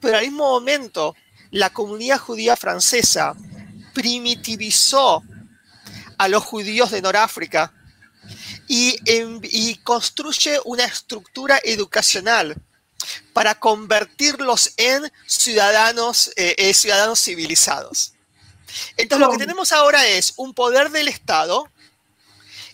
Pero 0.00 0.18
al 0.18 0.24
mismo 0.24 0.50
momento, 0.50 1.16
la 1.50 1.70
comunidad 1.70 2.18
judía 2.18 2.56
francesa 2.56 3.34
primitivizó 3.94 5.22
a 6.18 6.28
los 6.28 6.44
judíos 6.44 6.90
de 6.90 7.00
Noráfrica 7.02 7.72
y, 8.68 8.96
y 9.42 9.76
construye 9.76 10.58
una 10.64 10.84
estructura 10.84 11.60
educacional 11.62 12.56
para 13.32 13.54
convertirlos 13.54 14.72
en 14.76 15.10
ciudadanos, 15.26 16.30
eh, 16.36 16.54
eh, 16.58 16.74
ciudadanos 16.74 17.20
civilizados. 17.20 18.13
Entonces 18.96 19.26
lo 19.26 19.32
que 19.32 19.38
tenemos 19.38 19.72
ahora 19.72 20.06
es 20.06 20.34
un 20.36 20.54
poder 20.54 20.90
del 20.90 21.08
Estado 21.08 21.68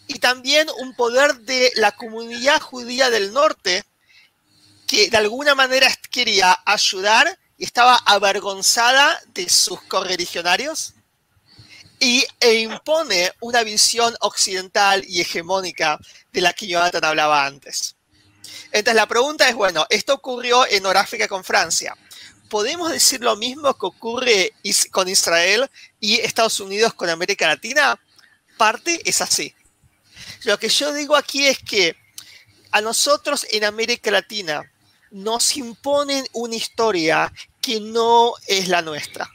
y 0.07 0.19
también 0.19 0.69
un 0.79 0.95
poder 0.95 1.37
de 1.41 1.73
la 1.77 1.93
comunidad 1.93 2.61
judía 2.61 3.11
del 3.11 3.33
norte 3.33 3.85
que 4.87 5.09
de 5.09 5.17
alguna 5.17 5.55
manera 5.55 5.89
quería 6.11 6.59
ayudar 6.65 7.39
y 7.57 7.65
estaba 7.65 7.97
avergonzada 8.07 9.21
de 9.35 9.49
sus 9.49 9.81
correligionarios 9.83 10.95
y, 12.01 12.27
e 12.41 12.55
impone 12.55 13.33
una 13.41 13.63
visión 13.63 14.17
occidental 14.21 15.05
y 15.07 15.21
hegemónica 15.21 15.99
de 16.33 16.41
la 16.41 16.55
que 16.55 16.67
Jonathan 16.67 17.05
hablaba 17.05 17.47
antes. 17.47 17.95
Entonces 18.73 18.95
la 18.95 19.07
pregunta 19.07 19.49
es, 19.49 19.55
bueno, 19.55 19.87
esto 19.91 20.15
ocurrió 20.15 20.67
en 20.67 20.83
Noráfrica 20.83 21.29
con 21.29 21.45
Francia. 21.45 21.97
¿Podemos 22.51 22.91
decir 22.91 23.23
lo 23.23 23.37
mismo 23.37 23.73
que 23.73 23.87
ocurre 23.87 24.53
con 24.91 25.09
Israel 25.09 25.71
y 25.99 26.17
Estados 26.17 26.61
Unidos 26.61 26.93
con 26.93 27.09
América 27.09 27.47
Latina? 27.47 27.99
Parte 28.59 29.01
es 29.09 29.23
así. 29.23 29.55
Lo 30.45 30.59
que 30.59 30.69
yo 30.69 30.93
digo 30.93 31.17
aquí 31.17 31.47
es 31.47 31.59
que 31.59 31.97
a 32.73 32.83
nosotros 32.83 33.47
en 33.51 33.65
América 33.65 34.11
Latina 34.11 34.71
nos 35.11 35.57
imponen 35.57 36.27
una 36.33 36.57
historia 36.57 37.33
que 37.63 37.81
no 37.81 38.35
es 38.47 38.69
la 38.69 38.83
nuestra. 38.83 39.31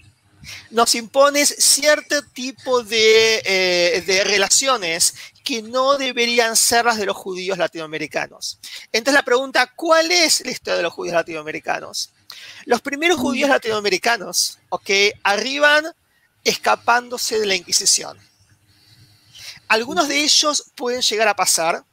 nos 0.69 0.93
impones 0.93 1.55
cierto 1.57 2.21
tipo 2.21 2.83
de, 2.83 3.41
eh, 3.45 4.03
de, 4.05 4.23
relaciones 4.23 5.15
que 5.43 5.63
no 5.63 5.97
deberían 5.97 6.55
ser 6.55 6.85
las 6.85 6.97
de 6.97 7.07
los 7.07 7.17
judíos 7.17 7.57
latinoamericanos. 7.57 8.59
Entonces 8.91 9.15
la 9.15 9.25
pregunta, 9.25 9.65
¿cuál 9.75 10.11
es 10.11 10.45
la 10.45 10.51
historia 10.51 10.77
de 10.77 10.83
los 10.83 10.93
judíos 10.93 11.15
latinoamericanos? 11.15 12.11
Los 12.65 12.81
primeros 12.81 13.19
judíos 13.19 13.49
latinoamericanos, 13.49 14.59
ok, 14.69 14.89
arriban 15.23 15.85
escapándose 16.43 17.39
de 17.39 17.45
la 17.45 17.55
Inquisición. 17.55 18.17
Algunos 19.67 20.07
de 20.07 20.23
ellos 20.23 20.71
pueden 20.75 21.01
llegar 21.01 21.27
a 21.27 21.35
pasar, 21.35 21.83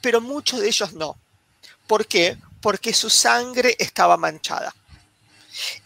pero 0.00 0.20
muchos 0.20 0.60
de 0.60 0.68
ellos 0.68 0.92
no. 0.92 1.18
¿Por 1.86 2.06
qué? 2.06 2.38
Porque 2.60 2.94
su 2.94 3.10
sangre 3.10 3.76
estaba 3.78 4.16
manchada. 4.16 4.74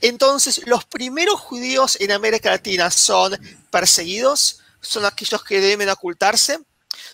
Entonces, 0.01 0.67
los 0.67 0.85
primeros 0.85 1.41
judíos 1.41 1.97
en 2.01 2.13
América 2.13 2.51
Latina 2.51 2.91
son 2.91 3.39
perseguidos, 3.71 4.61
son 4.81 5.05
aquellos 5.05 5.43
que 5.45 5.61
deben 5.61 5.89
ocultarse, 5.89 6.59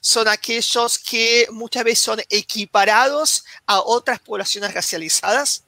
son 0.01 0.27
aquellos 0.29 0.99
que 0.99 1.47
muchas 1.53 1.85
veces 1.85 2.01
son 2.01 2.21
equiparados 2.29 3.45
a 3.67 3.81
otras 3.81 4.19
poblaciones 4.21 4.75
racializadas. 4.75 5.65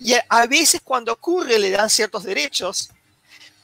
Y 0.00 0.14
a 0.28 0.46
veces 0.46 0.80
cuando 0.82 1.12
ocurre 1.12 1.58
le 1.58 1.70
dan 1.70 1.90
ciertos 1.90 2.24
derechos, 2.24 2.90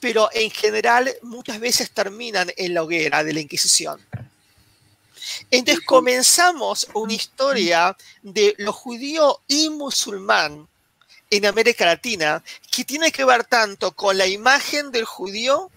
pero 0.01 0.29
en 0.33 0.51
general 0.51 1.15
muchas 1.23 1.59
veces 1.61 1.91
terminan 1.91 2.53
en 2.57 2.75
la 2.75 2.83
hoguera 2.83 3.25
de 3.25 3.33
la 3.33 3.41
Inquisición. 3.41 4.01
Entonces 5.51 5.85
comenzamos 5.85 6.87
una 6.95 7.15
historia 7.15 7.97
de 8.23 8.55
lo 8.59 8.73
judío 8.73 9.41
y 9.49 9.71
musulmán 9.71 10.69
en 11.31 11.47
América 11.47 11.87
Latina 11.87 12.43
que 12.71 12.85
tiene 12.85 13.11
que 13.11 13.25
ver 13.25 13.45
tanto 13.45 13.93
con 13.93 14.19
la 14.19 14.27
imagen 14.27 14.93
del 14.93 15.05
judío, 15.05 15.71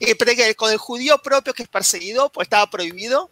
eh, 0.00 0.16
con 0.54 0.70
el 0.70 0.78
judío 0.78 1.18
propio 1.18 1.52
que 1.52 1.64
es 1.64 1.68
perseguido, 1.68 2.30
pues 2.30 2.46
estaba 2.46 2.70
prohibido, 2.70 3.30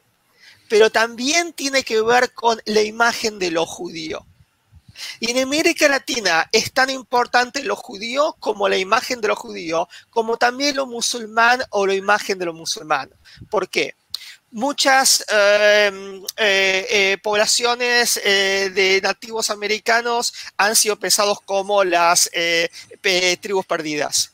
pero 0.69 0.91
también 0.91 1.53
tiene 1.53 1.83
que 1.83 2.01
ver 2.01 2.33
con 2.33 2.61
la 2.65 2.83
imagen 2.83 3.39
de 3.39 3.51
lo 3.51 3.67
judío. 3.67 4.27
Y 5.21 5.31
en 5.31 5.39
América 5.39 5.89
Latina 5.89 6.49
es 6.53 6.73
tan 6.73 6.91
importante 6.91 7.63
lo 7.63 7.77
judío 7.77 8.37
como 8.41 8.69
la 8.69 8.77
imagen 8.77 9.21
de 9.21 9.29
lo 9.29 9.37
judío, 9.37 9.89
como 10.11 10.37
también 10.37 10.77
lo 10.77 10.87
musulmán 10.87 11.63
o 11.71 11.87
la 11.87 11.95
imagen 11.95 12.39
de 12.39 12.47
lo 12.47 12.53
musulmán. 12.53 13.11
¿Por 13.51 13.69
qué? 13.69 13.95
Muchas 14.51 15.25
em, 15.29 16.23
eh, 16.37 16.87
eh, 16.89 17.19
poblaciones 17.21 18.21
eh, 18.23 18.71
de 18.73 19.01
nativos 19.03 19.51
americanos 19.51 20.33
han 20.57 20.77
sido 20.77 20.97
pensados 20.97 21.41
como 21.41 21.83
las 21.83 22.31
tribus 23.41 23.67
perdidas. 23.67 24.33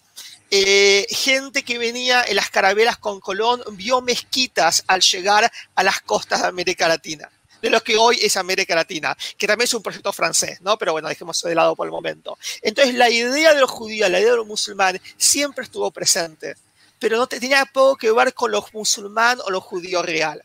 gente 1.09 1.63
que 1.63 1.79
venía 1.79 2.23
en 2.25 2.37
las 2.37 2.51
carabelas 2.51 2.99
con 2.99 3.21
Colón 3.21 3.63
vio 3.73 4.03
mezquitas 4.03 4.85
al 4.89 5.01
llegar 5.01 5.51
a 5.75 5.83
las 5.83 6.01
costas 6.03 6.43
de 6.43 6.49
América 6.49 6.87
Latina 6.87 7.31
de 7.61 7.71
lo 7.71 7.83
que 7.83 7.97
hoy 7.97 8.19
es 8.23 8.37
América 8.37 8.75
Latina, 8.75 9.17
que 9.37 9.47
también 9.47 9.65
es 9.65 9.75
un 9.75 9.83
proyecto 9.83 10.13
francés, 10.13 10.61
¿no? 10.61 10.77
Pero 10.79 10.93
bueno, 10.93 11.09
dejemos 11.09 11.41
de 11.43 11.55
lado 11.55 11.77
por 11.77 11.87
el 11.87 11.93
momento. 11.93 12.39
Entonces, 12.63 12.95
la 12.95 13.11
idea 13.11 13.55
de 13.55 13.61
los 13.61 13.71
judíos, 13.71 14.11
la 14.11 14.21
idea 14.21 14.33
de 14.33 14.37
los 14.39 14.47
musulmanes, 14.47 15.03
siempre 15.17 15.65
estuvo 15.65 15.91
presente, 15.91 16.57
pero 16.99 17.17
no 17.17 17.27
tenía 17.27 17.65
poco 17.67 17.97
que 17.97 18.13
ver 18.13 18.35
con 18.35 18.51
los 18.51 18.73
musulmanes 18.73 19.45
o 19.47 19.51
los 19.51 19.63
judíos 19.63 20.05
real. 20.05 20.43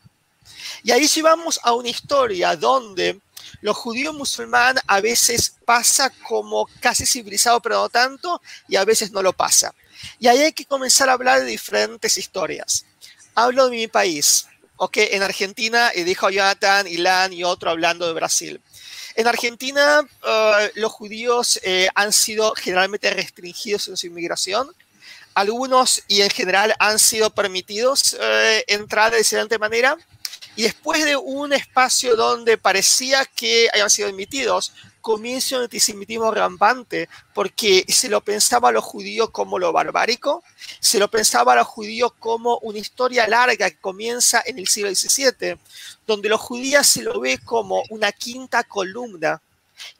Y 0.82 0.90
ahí 0.90 1.06
llevamos 1.06 1.60
a 1.62 1.72
una 1.72 1.88
historia 1.88 2.56
donde 2.56 3.20
los 3.60 3.76
judíos 3.76 4.14
musulmanes 4.14 4.82
a 4.86 5.00
veces 5.00 5.54
pasa 5.64 6.10
como 6.28 6.68
casi 6.80 7.06
civilizado, 7.06 7.60
pero 7.60 7.76
no 7.76 7.88
tanto, 7.88 8.40
y 8.68 8.76
a 8.76 8.84
veces 8.84 9.10
no 9.12 9.22
lo 9.22 9.32
pasa. 9.32 9.74
Y 10.18 10.28
ahí 10.28 10.40
hay 10.40 10.52
que 10.52 10.64
comenzar 10.64 11.08
a 11.08 11.14
hablar 11.14 11.40
de 11.40 11.46
diferentes 11.46 12.16
historias. 12.18 12.84
Hablo 13.34 13.68
de 13.68 13.76
mi 13.76 13.88
país, 13.88 14.46
Ok, 14.78 14.98
en 14.98 15.22
Argentina, 15.22 15.90
y 15.94 16.02
dijo 16.02 16.28
Jonathan, 16.28 16.86
Ilan 16.86 17.32
y 17.32 17.44
otro 17.44 17.70
hablando 17.70 18.06
de 18.06 18.12
Brasil. 18.12 18.60
En 19.14 19.26
Argentina, 19.26 20.02
uh, 20.02 20.68
los 20.74 20.92
judíos 20.92 21.58
eh, 21.62 21.88
han 21.94 22.12
sido 22.12 22.52
generalmente 22.54 23.08
restringidos 23.08 23.88
en 23.88 23.96
su 23.96 24.06
inmigración. 24.06 24.70
Algunos 25.32 26.02
y 26.08 26.20
en 26.20 26.28
general 26.28 26.74
han 26.78 26.98
sido 26.98 27.30
permitidos 27.30 28.18
eh, 28.20 28.64
entrar 28.66 29.12
de 29.12 29.18
diferente 29.18 29.58
manera. 29.58 29.96
Y 30.54 30.64
después 30.64 31.04
de 31.06 31.16
un 31.16 31.54
espacio 31.54 32.14
donde 32.14 32.58
parecía 32.58 33.24
que 33.24 33.68
hayan 33.72 33.88
sido 33.88 34.08
admitidos, 34.08 34.72
comienza 35.06 35.56
un 35.56 35.62
antisemitismo 35.62 36.32
rampante, 36.32 37.08
porque 37.32 37.84
se 37.86 38.08
lo 38.08 38.22
pensaba 38.22 38.70
a 38.70 38.72
los 38.72 38.82
judíos 38.82 39.30
como 39.30 39.56
lo 39.56 39.72
barbárico, 39.72 40.42
se 40.80 40.98
lo 40.98 41.08
pensaba 41.08 41.52
a 41.52 41.56
los 41.58 41.68
judíos 41.68 42.12
como 42.18 42.58
una 42.62 42.80
historia 42.80 43.28
larga 43.28 43.70
que 43.70 43.78
comienza 43.78 44.42
en 44.44 44.58
el 44.58 44.66
siglo 44.66 44.92
XVII, 44.92 45.58
donde 46.08 46.28
los 46.28 46.40
judíos 46.40 46.88
se 46.88 47.04
lo 47.04 47.20
ve 47.20 47.38
como 47.38 47.84
una 47.90 48.10
quinta 48.10 48.64
columna 48.64 49.40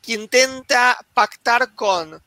que 0.03 0.15
intenta 0.15 0.99
pactar 1.15 1.77
con 1.77 2.21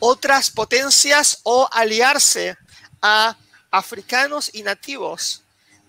otras 0.00 0.50
potencias 0.50 1.38
o 1.44 1.68
aliarse 1.70 2.56
a 3.00 3.36
africanos 3.70 4.50
y 4.52 4.64
nativos 4.64 5.44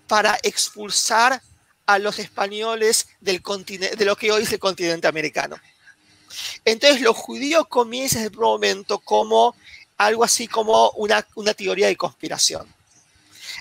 para 0.06 0.38
expulsar 0.44 1.42
a 1.84 1.98
los 1.98 2.20
españoles 2.20 3.08
del 3.20 3.42
de 3.42 4.04
lo 4.04 4.14
que 4.14 4.30
hoy 4.30 4.44
es 4.44 4.52
el 4.52 4.60
continente 4.60 5.08
americano. 5.08 5.56
Entonces 6.64 7.00
los 7.00 7.16
judíos 7.16 7.66
comienzan 7.68 8.22
en 8.22 8.32
el 8.32 8.38
momento 8.38 8.98
como 8.98 9.54
algo 9.96 10.24
así 10.24 10.48
como 10.48 10.90
una, 10.92 11.22
teoría 11.54 11.86
de 11.86 11.96
conspiración. 11.96 12.66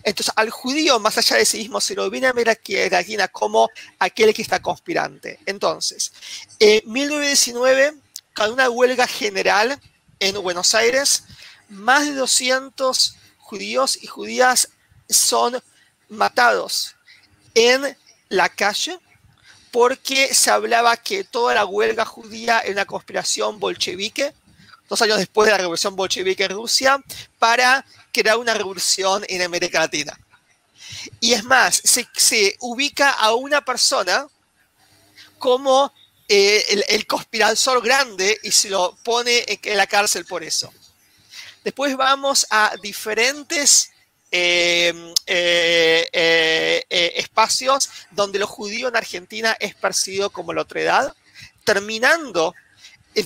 Entonces, 0.03 0.33
al 0.35 0.49
judío, 0.49 0.99
más 0.99 1.17
allá 1.17 1.37
de 1.37 1.45
sí 1.45 1.59
mismo, 1.59 1.79
se 1.79 1.95
lo 1.95 2.09
viene 2.09 2.27
a 2.27 2.33
ver 2.33 2.49
aquí 2.49 2.75
como 3.31 3.69
aquel 3.99 4.33
que 4.33 4.41
está 4.41 4.59
conspirante. 4.59 5.39
Entonces, 5.45 6.11
en 6.59 6.81
1919, 6.91 7.93
con 8.33 8.51
una 8.53 8.69
huelga 8.69 9.05
general 9.05 9.79
en 10.19 10.41
Buenos 10.41 10.73
Aires, 10.73 11.25
más 11.69 12.05
de 12.05 12.13
200 12.13 13.15
judíos 13.37 14.01
y 14.01 14.07
judías 14.07 14.69
son 15.09 15.61
matados 16.09 16.95
en 17.53 17.97
la 18.29 18.49
calle 18.49 18.97
porque 19.71 20.33
se 20.33 20.51
hablaba 20.51 20.97
que 20.97 21.23
toda 21.23 21.55
la 21.55 21.65
huelga 21.65 22.05
judía 22.05 22.59
era 22.59 22.73
una 22.73 22.85
conspiración 22.85 23.59
bolchevique, 23.59 24.33
dos 24.89 25.01
años 25.01 25.17
después 25.17 25.45
de 25.45 25.53
la 25.53 25.57
revolución 25.57 25.95
bolchevique 25.95 26.43
en 26.43 26.51
Rusia, 26.51 27.01
para 27.39 27.85
crear 28.11 28.37
una 28.37 28.53
revolución 28.53 29.23
en 29.29 29.41
América 29.41 29.79
Latina. 29.79 30.19
Y 31.19 31.33
es 31.33 31.43
más, 31.43 31.81
se, 31.83 32.57
ubica 32.59 33.11
a 33.11 33.33
una 33.33 33.61
persona 33.61 34.27
como 35.39 35.91
eh, 36.27 36.83
el, 36.89 37.07
conspirador 37.07 37.81
grande 37.81 38.37
y 38.43 38.51
se 38.51 38.69
lo 38.69 38.95
pone 39.03 39.45
en 39.47 39.77
la 39.77 39.87
cárcel 39.87 40.25
por 40.25 40.43
eso. 40.43 40.71
Después 41.63 41.95
vamos 41.95 42.45
a 42.49 42.75
diferentes 42.81 43.90
eh, 44.33 45.13
eh, 45.27 46.85
eh, 46.89 47.13
espacios 47.17 47.89
donde 48.11 48.39
lo 48.39 48.47
judío 48.47 48.87
en 48.87 48.95
Argentina 48.95 49.57
es 49.59 49.75
percibido 49.75 50.29
como 50.29 50.53
la 50.53 50.61
otredad, 50.61 51.13
terminando 51.65 52.55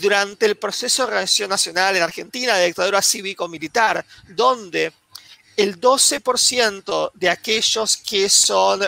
durante 0.01 0.47
el 0.47 0.55
proceso 0.55 1.03
de 1.03 1.09
organización 1.09 1.51
nacional 1.51 1.95
en 1.95 2.01
Argentina 2.01 2.57
de 2.57 2.65
dictadura 2.65 3.03
cívico-militar, 3.03 4.03
donde 4.29 4.93
el 5.57 5.79
12% 5.79 7.11
de 7.13 7.29
aquellos 7.29 7.97
que 7.97 8.27
son 8.27 8.81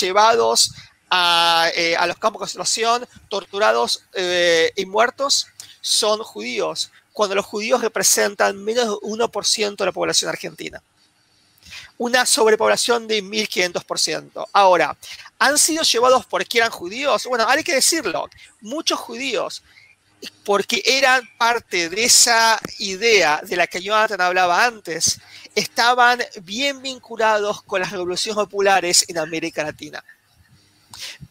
llevados 0.00 0.74
a, 1.08 1.70
a, 1.96 2.06
los 2.08 2.18
campos 2.18 2.40
de 2.40 2.58
concentración, 2.58 3.06
torturados 3.28 4.04
y 4.74 4.84
muertos, 4.86 5.46
son 5.80 6.24
judíos, 6.24 6.90
cuando 7.12 7.36
los 7.36 7.46
judíos 7.46 7.80
representan 7.80 8.62
menos 8.64 8.86
de 8.86 8.94
1% 8.94 9.76
de 9.76 9.86
la 9.86 9.92
población 9.92 10.28
argentina 10.28 10.82
una 12.02 12.26
sobrepoblación 12.26 13.06
de 13.06 13.22
1500%. 13.22 14.48
Ahora, 14.52 14.96
¿han 15.38 15.56
sido 15.56 15.84
llevados 15.84 16.26
porque 16.26 16.58
eran 16.58 16.70
judíos? 16.70 17.26
Bueno, 17.26 17.46
hay 17.48 17.62
que 17.62 17.76
decirlo, 17.76 18.28
muchos 18.60 18.98
judíos, 18.98 19.62
porque 20.44 20.82
eran 20.84 21.22
parte 21.38 21.88
de 21.88 22.02
esa 22.02 22.58
idea 22.80 23.40
de 23.44 23.54
la 23.54 23.68
que 23.68 23.80
Jonathan 23.80 24.20
hablaba 24.20 24.64
antes, 24.64 25.20
estaban 25.54 26.20
bien 26.42 26.82
vinculados 26.82 27.62
con 27.62 27.80
las 27.80 27.92
revoluciones 27.92 28.36
populares 28.36 29.04
en 29.06 29.18
América 29.18 29.62
Latina. 29.62 30.02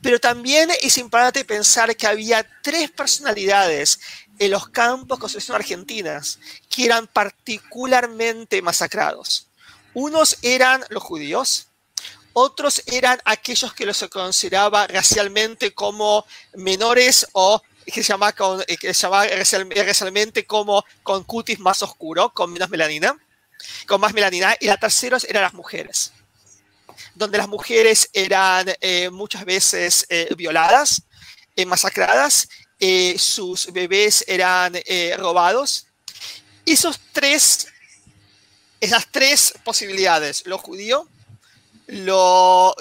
Pero 0.01 0.19
también 0.19 0.69
es 0.81 0.97
importante 0.97 1.43
pensar 1.43 1.93
que 1.97 2.07
había 2.07 2.47
tres 2.61 2.89
personalidades 2.91 3.99
en 4.39 4.51
los 4.51 4.69
campos 4.69 5.17
de 5.17 5.21
construcción 5.21 5.55
argentinas 5.55 6.39
que 6.69 6.85
eran 6.85 7.07
particularmente 7.07 8.61
masacrados. 8.61 9.50
Unos 9.93 10.37
eran 10.41 10.83
los 10.89 11.03
judíos, 11.03 11.67
otros 12.33 12.81
eran 12.85 13.19
aquellos 13.25 13.73
que 13.73 13.85
los 13.85 14.05
consideraba 14.09 14.87
racialmente 14.87 15.73
como 15.73 16.25
menores 16.53 17.27
o 17.33 17.61
que 17.85 18.03
se 18.03 18.13
llamaba, 18.13 18.33
que 18.33 18.93
se 18.93 19.07
racialmente 19.09 20.45
como 20.45 20.83
con 21.03 21.23
cutis 21.23 21.59
más 21.59 21.81
oscuro, 21.83 22.33
con 22.33 22.51
menos 22.51 22.69
melanina. 22.69 23.17
con 23.85 24.01
más 24.01 24.13
melanina, 24.13 24.55
y 24.59 24.65
la 24.65 24.77
tercera 24.77 25.17
eran 25.27 25.43
las 25.43 25.53
mujeres, 25.53 26.13
donde 27.13 27.37
las 27.37 27.47
mujeres 27.47 28.09
eran 28.13 28.65
eh, 28.79 29.09
muchas 29.11 29.45
veces 29.45 30.05
eh, 30.09 30.29
violadas, 30.35 31.03
eh, 31.55 31.65
masacradas, 31.65 32.47
sus 33.17 33.71
bebés 33.71 34.25
eran 34.27 34.73
robados. 35.17 35.85
Esos 36.65 36.99
tres, 37.11 37.67
esas 38.81 39.07
tres 39.11 39.53
posibilidades, 39.63 40.43
lo 40.47 40.57
judío, 40.57 41.07
lo, 41.87 42.75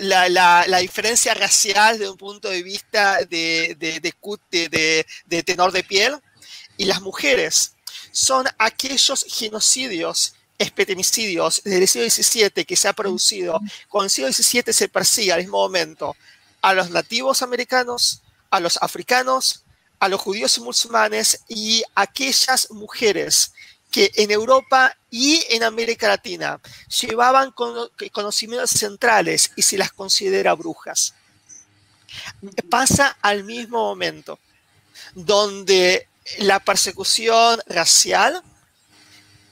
la, 0.00 0.78
diferencia 0.80 1.34
racial 1.34 1.98
desde 1.98 2.10
un 2.10 2.18
punto 2.18 2.48
de 2.48 2.62
vista 2.62 3.24
de, 3.24 3.74
de, 3.78 5.42
tenor 5.42 5.72
de 5.72 5.82
piel 5.82 6.16
y 6.76 6.84
las 6.84 7.00
mujeres 7.00 7.72
son 8.12 8.46
aquellos 8.58 9.24
genocidios 9.28 10.34
espetemicidios 10.58 11.62
del 11.64 11.86
siglo 11.86 12.08
XVII 12.10 12.64
que 12.64 12.76
se 12.76 12.88
ha 12.88 12.92
producido. 12.92 13.60
Cuando 13.88 14.06
el 14.06 14.10
siglo 14.10 14.32
XVII 14.32 14.72
se 14.72 14.88
persigue 14.88 15.32
al 15.32 15.40
mismo 15.40 15.58
momento 15.58 16.16
a 16.60 16.74
los 16.74 16.90
nativos 16.90 17.42
americanos, 17.42 18.22
a 18.50 18.60
los 18.60 18.78
africanos, 18.82 19.62
a 20.00 20.08
los 20.08 20.20
judíos 20.20 20.58
y 20.58 20.60
musulmanes 20.60 21.40
y 21.48 21.82
aquellas 21.94 22.70
mujeres 22.70 23.52
que 23.90 24.10
en 24.16 24.30
Europa 24.30 24.96
y 25.10 25.42
en 25.50 25.62
América 25.62 26.08
Latina 26.08 26.60
llevaban 27.00 27.52
conocimientos 28.12 28.70
centrales 28.70 29.50
y 29.56 29.62
se 29.62 29.78
las 29.78 29.92
considera 29.92 30.54
brujas. 30.54 31.14
Pasa 32.68 33.16
al 33.22 33.44
mismo 33.44 33.78
momento, 33.78 34.38
donde 35.14 36.08
la 36.38 36.60
persecución 36.60 37.60
racial, 37.66 38.42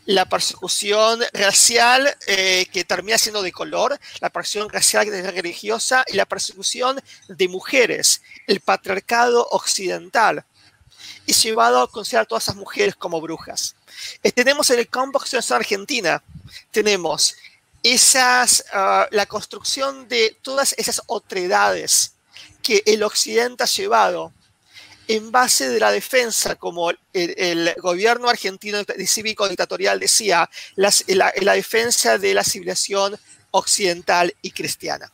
la 0.07 0.27
persecución 0.27 1.21
racial 1.33 2.15
eh, 2.27 2.67
que 2.73 2.85
termina 2.85 3.17
siendo 3.17 3.43
de 3.43 3.53
color, 3.53 3.99
la 4.21 4.31
persecución 4.31 4.71
racial 4.71 5.07
religiosa 5.33 6.05
y 6.07 6.17
la 6.17 6.27
persecución 6.27 7.01
de 7.29 7.49
mujeres, 7.49 8.23
el 8.47 8.61
patriarcado 8.61 9.47
occidental, 9.51 10.45
y 11.27 11.33
llevado 11.33 11.81
a 11.81 11.91
considerar 11.91 12.25
a 12.25 12.27
todas 12.27 12.45
esas 12.45 12.57
mujeres 12.57 12.95
como 12.97 13.21
brujas. 13.21 13.77
Eh, 14.23 14.33
tenemos 14.33 14.71
en 14.71 14.79
el 14.79 14.89
campo 14.89 15.23
de 15.31 15.55
Argentina, 15.55 16.23
tenemos 16.71 17.35
esas, 17.83 18.65
ah, 18.73 19.07
la 19.11 19.27
construcción 19.27 20.09
de 20.09 20.37
todas 20.43 20.75
esas 20.79 21.03
otredades 21.07 22.13
que 22.63 22.83
el 22.87 23.03
occidente 23.03 23.63
ha 23.63 23.67
llevado 23.67 24.33
en 25.07 25.31
base 25.31 25.69
de 25.69 25.79
la 25.79 25.91
defensa, 25.91 26.57
como 26.57 26.91
el, 27.13 27.75
gobierno 27.77 28.29
argentino 28.29 28.79
cívico 29.07 29.47
dictatorial 29.49 30.01
decía, 30.01 30.49
la, 30.77 30.91
la, 31.07 31.53
defensa 31.53 32.17
de 32.17 32.33
la 32.33 32.43
civilización 32.43 33.19
occidental 33.51 34.35
y 34.41 34.51
cristiana. 34.51 35.13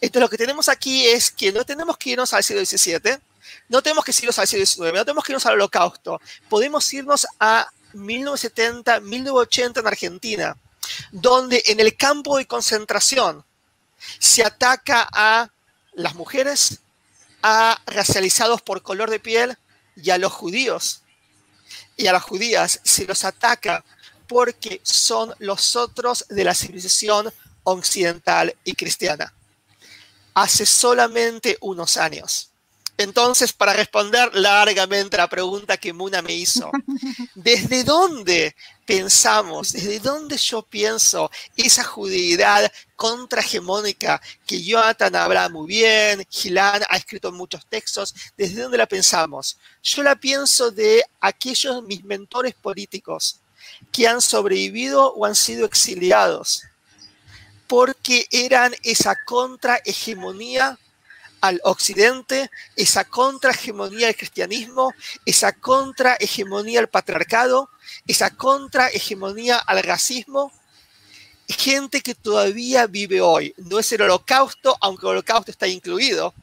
Entonces 0.00 0.20
lo 0.20 0.28
que 0.28 0.36
tenemos 0.36 0.68
aquí 0.68 1.06
es 1.06 1.30
que 1.30 1.50
no 1.50 1.64
tenemos 1.64 1.96
que 1.96 2.10
irnos 2.10 2.34
al 2.34 2.44
siglo 2.44 2.64
XVII, 2.64 3.18
no 3.68 3.82
tenemos 3.82 4.04
que 4.04 4.12
irnos 4.18 4.38
al 4.38 4.46
siglo 4.46 4.66
XIX, 4.66 4.92
no 4.94 5.04
tenemos 5.04 5.24
que 5.24 5.32
irnos 5.32 5.46
al 5.46 5.54
holocausto, 5.54 6.20
podemos 6.48 6.92
irnos 6.92 7.26
a 7.38 7.68
1970, 7.92 9.00
1980 9.00 9.80
en 9.80 9.86
Argentina, 9.86 10.56
donde 11.10 11.62
en 11.66 11.80
el 11.80 11.96
campo 11.96 12.36
de 12.36 12.46
concentración 12.46 13.44
se 14.18 14.44
ataca 14.44 15.08
a 15.12 15.50
las 15.94 16.14
mujeres, 16.14 16.80
a 17.42 17.80
racializados 17.86 18.62
por 18.62 18.82
color 18.82 19.10
de 19.10 19.20
piel 19.20 19.56
y 19.96 20.10
a 20.10 20.18
los 20.18 20.32
judíos 20.32 21.02
y 21.98 22.06
a 22.06 22.12
las 22.12 22.22
judías 22.22 22.80
se 22.84 23.04
los 23.04 23.24
ataca 23.24 23.84
porque 24.26 24.80
son 24.84 25.34
los 25.38 25.76
otros 25.76 26.24
de 26.28 26.44
la 26.44 26.54
civilización 26.54 27.32
occidental 27.64 28.54
y 28.64 28.74
cristiana. 28.74 29.34
Hace 30.34 30.64
solamente 30.64 31.58
unos 31.60 31.96
años. 31.96 32.50
Entonces, 32.98 33.52
para 33.52 33.74
responder 33.74 34.34
largamente 34.34 35.14
a 35.14 35.20
la 35.20 35.28
pregunta 35.28 35.76
que 35.76 35.92
Muna 35.92 36.20
me 36.20 36.34
hizo, 36.34 36.68
¿desde 37.36 37.84
dónde 37.84 38.56
pensamos, 38.84 39.72
desde 39.72 40.00
dónde 40.00 40.36
yo 40.36 40.62
pienso 40.62 41.30
esa 41.56 41.84
judeidad 41.84 42.72
contrahegemónica 42.96 44.20
que 44.44 44.60
Jonathan 44.60 45.14
habla 45.14 45.48
muy 45.48 45.68
bien, 45.68 46.26
Gilán 46.28 46.82
ha 46.88 46.96
escrito 46.96 47.30
muchos 47.30 47.64
textos, 47.66 48.12
¿desde 48.36 48.62
dónde 48.62 48.78
la 48.78 48.86
pensamos? 48.86 49.56
Yo 49.80 50.02
la 50.02 50.16
pienso 50.16 50.72
de 50.72 51.04
aquellos 51.20 51.84
mis 51.84 52.02
mentores 52.02 52.54
políticos 52.54 53.38
que 53.92 54.08
han 54.08 54.20
sobrevivido 54.20 55.14
o 55.14 55.24
han 55.24 55.36
sido 55.36 55.66
exiliados, 55.66 56.64
porque 57.68 58.26
eran 58.32 58.74
esa 58.82 59.14
contrahegemonía 59.24 60.76
al 61.40 61.60
occidente, 61.64 62.50
esa 62.76 63.04
contrahegemonía 63.04 64.06
del 64.06 64.16
cristianismo, 64.16 64.92
esa 65.24 65.52
contrahegemonía 65.52 66.80
al 66.80 66.88
patriarcado, 66.88 67.70
esa 68.06 68.30
contrahegemonía 68.30 69.56
al 69.58 69.82
racismo, 69.82 70.52
gente 71.48 72.00
que 72.02 72.14
todavía 72.14 72.86
vive 72.86 73.20
hoy. 73.20 73.54
No 73.56 73.78
es 73.78 73.90
el 73.92 74.02
holocausto, 74.02 74.76
aunque 74.80 75.06
el 75.06 75.12
holocausto 75.12 75.50
está 75.50 75.66
incluido. 75.66 76.34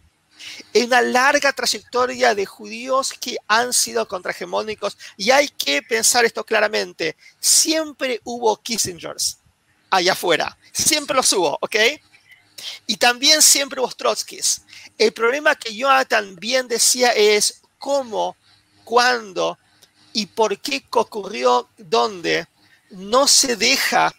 Es 0.73 0.85
una 0.85 1.01
larga 1.01 1.53
trayectoria 1.53 2.35
de 2.35 2.45
judíos 2.45 3.13
que 3.13 3.37
han 3.47 3.73
sido 3.73 4.07
contrahegemónicos 4.07 4.97
y 5.17 5.31
hay 5.31 5.47
que 5.47 5.81
pensar 5.81 6.25
esto 6.25 6.43
claramente. 6.43 7.15
Siempre 7.39 8.19
hubo 8.23 8.57
Kissingers 8.57 9.37
allá 9.89 10.13
afuera. 10.13 10.57
Siempre 10.71 11.15
los 11.15 11.31
hubo, 11.33 11.57
¿ok? 11.61 11.75
Y 12.87 12.97
también 12.97 13.41
siempre 13.41 13.79
hubo 13.79 13.89
Trotskys. 13.89 14.61
El 14.97 15.11
problema 15.11 15.55
que 15.55 15.75
yo 15.75 15.89
también 16.07 16.67
decía 16.67 17.11
es 17.11 17.61
cómo, 17.77 18.37
cuándo 18.83 19.57
y 20.13 20.27
por 20.27 20.57
qué 20.59 20.85
ocurrió 20.91 21.69
dónde 21.77 22.47
no 22.91 23.27
se 23.27 23.57
deja 23.57 24.15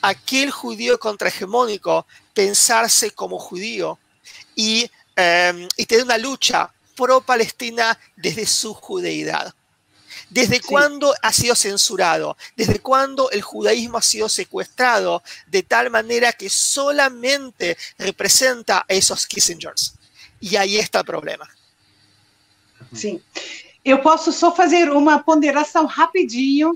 aquel 0.00 0.50
judío 0.50 0.98
contrahegemónico 0.98 2.06
pensarse 2.32 3.10
como 3.10 3.38
judío 3.38 3.98
y, 4.54 4.90
eh, 5.16 5.68
y 5.76 5.86
tener 5.86 6.04
una 6.04 6.18
lucha 6.18 6.72
pro-palestina 6.96 7.98
desde 8.16 8.46
su 8.46 8.72
judeidad. 8.72 9.54
¿Desde 10.30 10.60
cuándo 10.60 11.14
ha 11.22 11.32
sido 11.32 11.54
censurado? 11.54 12.36
¿Desde 12.56 12.80
cuándo 12.80 13.30
el 13.30 13.42
judaísmo 13.42 13.98
ha 13.98 14.02
sido 14.02 14.28
secuestrado 14.28 15.22
de 15.46 15.62
tal 15.62 15.90
manera 15.90 16.32
que 16.32 16.48
solamente 16.48 17.76
representa 17.98 18.78
a 18.88 18.94
esos 18.94 19.26
Kissingers? 19.26 19.94
E 20.46 20.58
aí 20.58 20.76
está 20.76 21.00
o 21.00 21.04
problema. 21.04 21.48
Sim. 22.92 23.18
Eu 23.82 24.02
posso 24.02 24.30
só 24.30 24.54
fazer 24.54 24.90
uma 24.90 25.18
ponderação 25.18 25.86
rapidinho. 25.86 26.74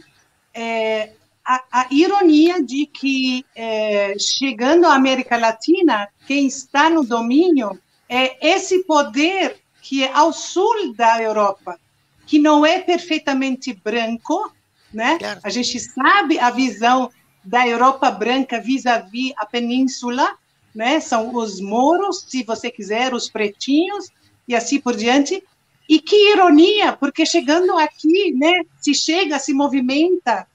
É, 0.55 1.13
a, 1.45 1.63
a, 1.71 1.87
ironia 1.91 2.63
de 2.63 2.87
que, 2.87 3.45
é, 3.55 4.19
chegando 4.19 4.87
à 4.87 4.95
América 4.95 5.37
Latina, 5.37 6.09
quem 6.27 6.47
está 6.47 6.89
no 6.89 7.05
domínio 7.05 7.79
é 8.09 8.55
esse 8.55 8.85
poder 8.85 9.61
que 9.83 10.03
é 10.03 10.13
ao 10.15 10.33
sul 10.33 10.95
da 10.95 11.23
Europa, 11.23 11.79
que 12.27 12.39
não 12.39 12.65
é 12.65 12.81
perfeitamente 12.81 13.75
branco, 13.75 14.51
né? 14.91 15.19
Claro. 15.19 15.41
A 15.43 15.51
gente 15.51 15.79
sabe 15.79 16.39
a 16.39 16.51
visão 16.51 17.11
da 17.45 17.69
Europa 17.69 18.11
branca 18.11 18.63
vis-à-vis 18.63 19.33
-vis 19.33 19.35
a 19.37 19.45
península, 19.45 20.39
né? 20.79 21.01
São 21.01 21.35
os 21.35 21.61
moros, 21.61 22.25
se 22.29 22.45
você 22.45 22.71
quiser, 22.71 23.13
os 23.13 23.29
pretinhos 23.29 24.11
e 24.47 24.55
assim 24.55 24.81
por 24.81 24.95
diante. 24.95 25.43
E 25.89 26.01
que 26.01 26.31
ironia, 26.31 26.93
porque 26.93 27.27
chegando 27.27 27.77
aqui, 27.77 28.33
né, 28.33 28.63
se 28.81 28.95
chega, 28.95 29.41
se 29.41 29.53
movimenta 29.53 30.47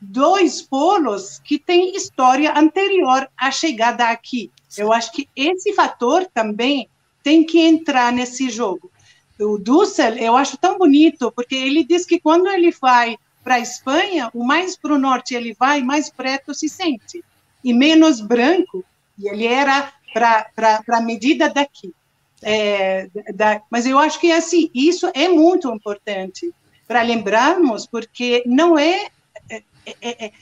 dois 0.00 0.62
polos 0.62 1.40
que 1.40 1.58
têm 1.58 1.96
história 1.96 2.56
anterior 2.56 3.28
à 3.36 3.50
chegada 3.50 4.04
aqui. 4.04 4.52
Eu 4.78 4.92
acho 4.92 5.10
que 5.10 5.28
esse 5.34 5.72
fator 5.72 6.28
também 6.32 6.88
tem 7.20 7.44
que 7.44 7.58
entrar 7.58 8.12
nesse 8.12 8.50
jogo. 8.50 8.88
O 9.40 9.58
Dussel, 9.58 10.16
eu 10.16 10.36
acho 10.36 10.56
tão 10.58 10.78
bonito, 10.78 11.32
porque 11.32 11.56
ele 11.56 11.82
diz 11.82 12.06
que 12.06 12.20
quando 12.20 12.48
ele 12.48 12.70
vai 12.70 13.16
para 13.42 13.56
a 13.56 13.60
Espanha, 13.60 14.30
o 14.32 14.44
mais 14.44 14.76
para 14.76 14.94
o 14.94 14.98
norte 14.98 15.34
ele 15.34 15.56
vai, 15.58 15.82
mais 15.82 16.08
preto 16.08 16.54
se 16.54 16.68
sente, 16.68 17.24
e 17.64 17.72
menos 17.72 18.20
branco, 18.20 18.84
e 19.18 19.28
ele 19.28 19.46
era 19.46 19.92
para 20.12 20.82
a 20.88 21.00
medida 21.00 21.48
daqui. 21.48 21.94
É, 22.44 23.08
da, 23.34 23.62
mas 23.70 23.86
eu 23.86 23.98
acho 23.98 24.18
que 24.18 24.32
assim 24.32 24.68
isso 24.74 25.08
é 25.14 25.28
muito 25.28 25.72
importante 25.72 26.52
para 26.88 27.00
lembrarmos, 27.02 27.86
porque 27.86 28.42
não 28.44 28.76
é, 28.76 29.06
é, 29.48 29.62
é, 30.02 30.32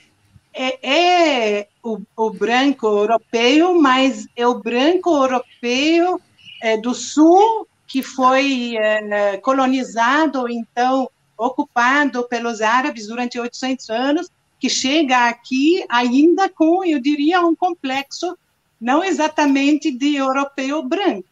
é, 0.52 1.58
é 1.58 1.68
o, 1.82 2.00
o, 2.16 2.30
branco 2.30 2.86
europeu, 2.86 3.78
mas 3.80 4.26
é 4.34 4.46
o 4.46 4.58
branco 4.60 5.10
europeu 5.10 6.20
é, 6.62 6.78
do 6.78 6.94
sul 6.94 7.68
que 7.86 8.02
foi 8.02 8.76
é, 8.76 9.36
colonizado, 9.38 10.48
então 10.48 11.10
ocupado 11.36 12.26
pelos 12.28 12.60
árabes 12.60 13.08
durante 13.08 13.38
800 13.38 13.90
anos, 13.90 14.30
que 14.58 14.68
chega 14.68 15.28
aqui 15.28 15.84
ainda 15.88 16.48
com, 16.48 16.84
eu 16.84 17.00
diria, 17.00 17.40
um 17.40 17.54
complexo 17.54 18.36
não 18.80 19.04
exatamente 19.04 19.90
de 19.90 20.16
europeu 20.16 20.82
branco. 20.82 21.28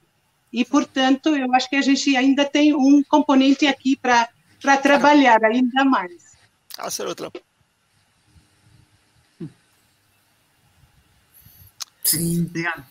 E, 0.53 0.65
portanto, 0.65 1.37
eu 1.37 1.53
acho 1.55 1.69
que 1.69 1.77
a 1.77 1.83
gente 1.83 2.17
ainda 2.17 2.45
tem 2.45 2.75
um 2.75 3.03
componente 3.03 3.67
aqui 3.67 3.97
para 3.97 4.77
trabalhar 4.83 5.43
ainda 5.45 5.85
mais. 5.85 6.37
Ah, 6.79 6.89
outra. 7.07 7.31
Sim. 12.05 12.43
Obrigado. 12.43 12.85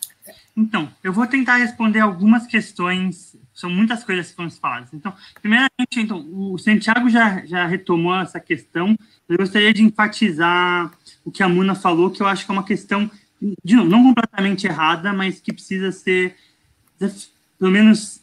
Então, 0.56 0.92
eu 1.02 1.12
vou 1.12 1.26
tentar 1.26 1.56
responder 1.56 2.00
algumas 2.00 2.46
questões, 2.46 3.36
são 3.54 3.70
muitas 3.70 4.04
coisas 4.04 4.28
que 4.28 4.36
foram 4.36 4.50
faladas. 4.50 4.92
Então, 4.92 5.12
primeiramente, 5.40 5.98
então, 5.98 6.24
o 6.32 6.58
Santiago 6.58 7.08
já, 7.08 7.44
já 7.46 7.66
retomou 7.66 8.14
essa 8.16 8.40
questão, 8.40 8.96
eu 9.28 9.36
gostaria 9.36 9.72
de 9.72 9.82
enfatizar 9.82 10.92
o 11.24 11.30
que 11.30 11.42
a 11.42 11.48
Muna 11.48 11.74
falou, 11.74 12.10
que 12.10 12.20
eu 12.20 12.26
acho 12.26 12.44
que 12.44 12.50
é 12.50 12.54
uma 12.54 12.64
questão, 12.64 13.10
de 13.64 13.76
novo, 13.76 13.88
não 13.88 14.02
completamente 14.02 14.66
errada, 14.66 15.12
mas 15.12 15.40
que 15.40 15.52
precisa 15.52 15.92
ser, 15.92 16.36
pelo 17.58 17.70
menos, 17.70 18.20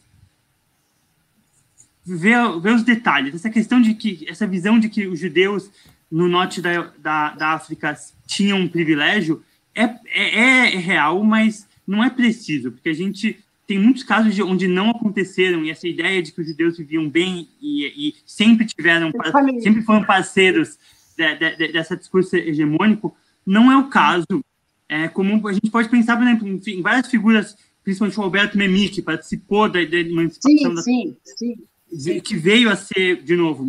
ver, 2.06 2.60
ver 2.60 2.74
os 2.74 2.84
detalhes. 2.84 3.36
Essa 3.36 3.50
questão 3.50 3.82
de 3.82 3.94
que, 3.94 4.26
essa 4.28 4.46
visão 4.46 4.80
de 4.80 4.90
que 4.90 5.08
os 5.08 5.20
judeus 5.20 5.70
no 6.12 6.28
norte 6.28 6.62
da, 6.62 6.92
da, 6.98 7.30
da 7.32 7.50
África 7.54 7.96
tinham 8.28 8.60
um 8.60 8.68
privilégio, 8.68 9.44
é, 9.74 9.84
é, 10.14 10.76
é 10.76 10.78
real, 10.78 11.24
mas 11.24 11.68
não 11.86 12.04
é 12.04 12.10
preciso, 12.10 12.72
porque 12.72 12.90
a 12.90 12.94
gente 12.94 13.40
tem 13.68 13.80
muitos 13.80 14.04
casos 14.04 14.36
de 14.36 14.44
onde 14.44 14.68
não 14.68 14.92
aconteceram 14.92 15.66
e 15.66 15.72
essa 15.72 15.88
ideia 15.88 16.22
de 16.22 16.32
que 16.32 16.42
os 16.42 16.48
judeus 16.48 16.78
viviam 16.78 17.10
bem 17.10 17.50
e, 17.60 18.10
e 18.10 18.16
sempre 18.26 18.66
tiveram 18.66 19.12
sempre 19.60 19.82
foram 19.82 20.04
parceiros 20.04 20.78
de, 21.18 21.36
de, 21.56 21.72
dessa 21.72 21.98
discurso 21.98 22.36
hegemônico 22.36 23.16
não 23.44 23.72
é 23.72 23.78
o 23.78 23.90
caso 23.90 24.46
é 24.88 25.08
como 25.08 25.48
a 25.48 25.54
gente 25.54 25.70
pode 25.70 25.90
pensar 25.90 26.16
por 26.16 26.24
exemplo 26.24 26.48
em 26.48 26.82
várias 26.82 27.08
figuras 27.08 27.56
principalmente 27.84 28.20
o 28.20 28.24
Alberto 28.24 28.58
Memmi 28.58 28.90
que 28.90 29.02
participou 29.02 29.70
da, 29.70 29.84
da 29.84 29.98
emancipação 29.98 30.78
sim, 30.78 31.16
da, 31.16 31.22
sim, 31.38 31.58
sim. 31.98 32.20
que 32.20 32.36
veio 32.36 32.70
a 32.70 32.76
ser 32.76 33.22
de 33.24 33.36
novo 33.36 33.66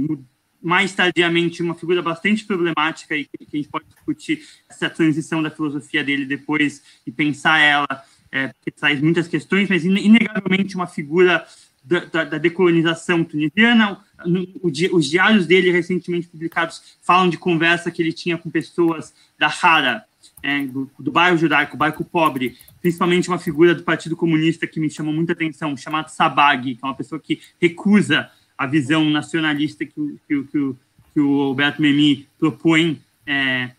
mais 0.67 0.93
tardiamente 0.93 1.62
uma 1.62 1.77
figura 1.77 2.03
bastante 2.03 2.45
problemática 2.45 3.17
e 3.17 3.25
que, 3.25 3.47
a 3.53 3.57
gente 3.57 3.69
pode 3.69 3.85
discutir 3.87 4.43
essa 4.69 4.91
transição 4.91 5.41
da 5.41 5.49
filosofia 5.49 6.03
dele 6.03 6.25
depois 6.25 6.83
e 7.07 7.12
pensar 7.12 7.59
ela, 7.61 7.87
é, 8.33 8.53
que 8.64 8.73
traz 8.73 9.01
muitas 9.01 9.29
questões, 9.29 9.69
mas 9.69 9.85
inegavelmente 9.85 10.75
uma 10.75 10.89
figura 10.89 11.47
da, 11.85 12.01
da, 12.01 12.25
da 12.25 12.39
decolonização 12.39 13.23
tunisiana. 13.23 14.01
O, 14.25 14.69
o, 14.69 14.97
os 14.97 15.09
diários 15.09 15.47
dele, 15.47 15.71
recentemente 15.71 16.27
publicados, 16.27 16.97
falam 17.01 17.31
de 17.31 17.39
conversa 17.39 17.91
que 17.91 18.03
ele 18.03 18.12
tinha 18.12 18.37
com 18.37 18.51
pessoas 18.51 19.14
da 19.39 19.47
Hara, 19.47 20.05
é, 20.47 20.64
do, 20.64 20.88
do, 20.97 21.11
bairro 21.11 21.36
judaico, 21.36 21.76
bairro 21.76 22.05
pobre, 22.05 22.57
principalmente 22.80 23.28
uma 23.28 23.38
figura 23.38 23.74
do 23.74 23.82
Partido 23.82 24.16
Comunista 24.16 24.64
que 24.64 24.78
me 24.78 24.88
chamou 24.88 25.12
muita 25.12 25.32
atenção, 25.32 25.76
chamado 25.76 26.09
Sabag, 26.09 26.76
que 26.76 26.80
é 26.80 26.86
uma 26.86 26.94
pessoa 26.94 27.20
que 27.20 27.40
recusa 27.61 28.30
a 28.57 28.64
visão 28.64 29.11
nacionalista 29.11 29.84
que, 29.84 29.92
que, 30.28 30.44
que, 30.44 30.74
que 31.12 31.20
o 31.20 31.40
Alberto 31.40 31.82
Memmi 31.82 32.28
propõe, 32.38 33.03
é, 33.26 33.72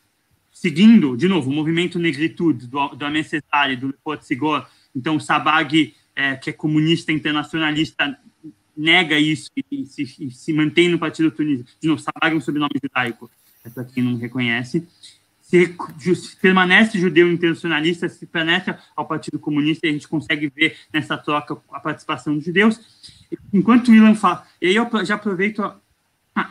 seguindo, 0.51 1.15
de 1.15 1.29
novo, 1.29 1.49
o 1.49 1.53
movimento 1.53 1.97
negritude 1.97 2.67
do, 2.67 2.89
do 2.89 3.05
Amé 3.05 3.23
Cesare, 3.23 3.77
do 3.77 3.87
Leopoldo 3.87 4.25
Sigor. 4.25 4.67
Então, 4.93 5.15
o 5.15 5.21
Sabag, 5.21 5.95
é, 6.13 6.35
que 6.35 6.49
é 6.49 6.53
comunista 6.53 7.13
internacionalista, 7.13 8.19
nega 8.75 9.17
isso 9.17 9.49
e 9.71 9.85
se, 9.85 10.03
e 10.19 10.31
se 10.31 10.51
mantém 10.51 10.89
no 10.89 10.99
Partido 10.99 11.31
Tunísio. 11.31 11.65
De 11.79 11.87
novo, 11.87 12.01
Sabag 12.01 12.35
é 12.35 12.37
um 12.37 12.41
sobrenome 12.41 12.75
judaico, 12.83 13.31
é 13.63 13.69
para 13.69 13.85
quem 13.85 14.03
não 14.03 14.17
reconhece. 14.17 14.85
Se, 15.47 15.73
permanece 16.41 16.99
judeu 16.99 17.31
internacionalista, 17.31 18.09
se 18.09 18.25
permanece 18.25 18.75
ao 18.93 19.07
Partido 19.07 19.39
Comunista, 19.39 19.87
e 19.87 19.89
a 19.89 19.93
gente 19.93 20.07
consegue 20.07 20.51
ver 20.53 20.75
nessa 20.93 21.17
troca 21.17 21.57
a 21.71 21.79
participação 21.79 22.35
dos 22.35 22.43
judeus. 22.43 22.77
Enquanto 23.53 23.87
o 23.87 23.95
Ilan 23.95 24.13
fala, 24.13 24.45
e 24.61 24.67
aí 24.67 24.75
eu 24.75 25.05
já 25.05 25.15
aproveito. 25.15 25.61
Ah, 26.35 26.49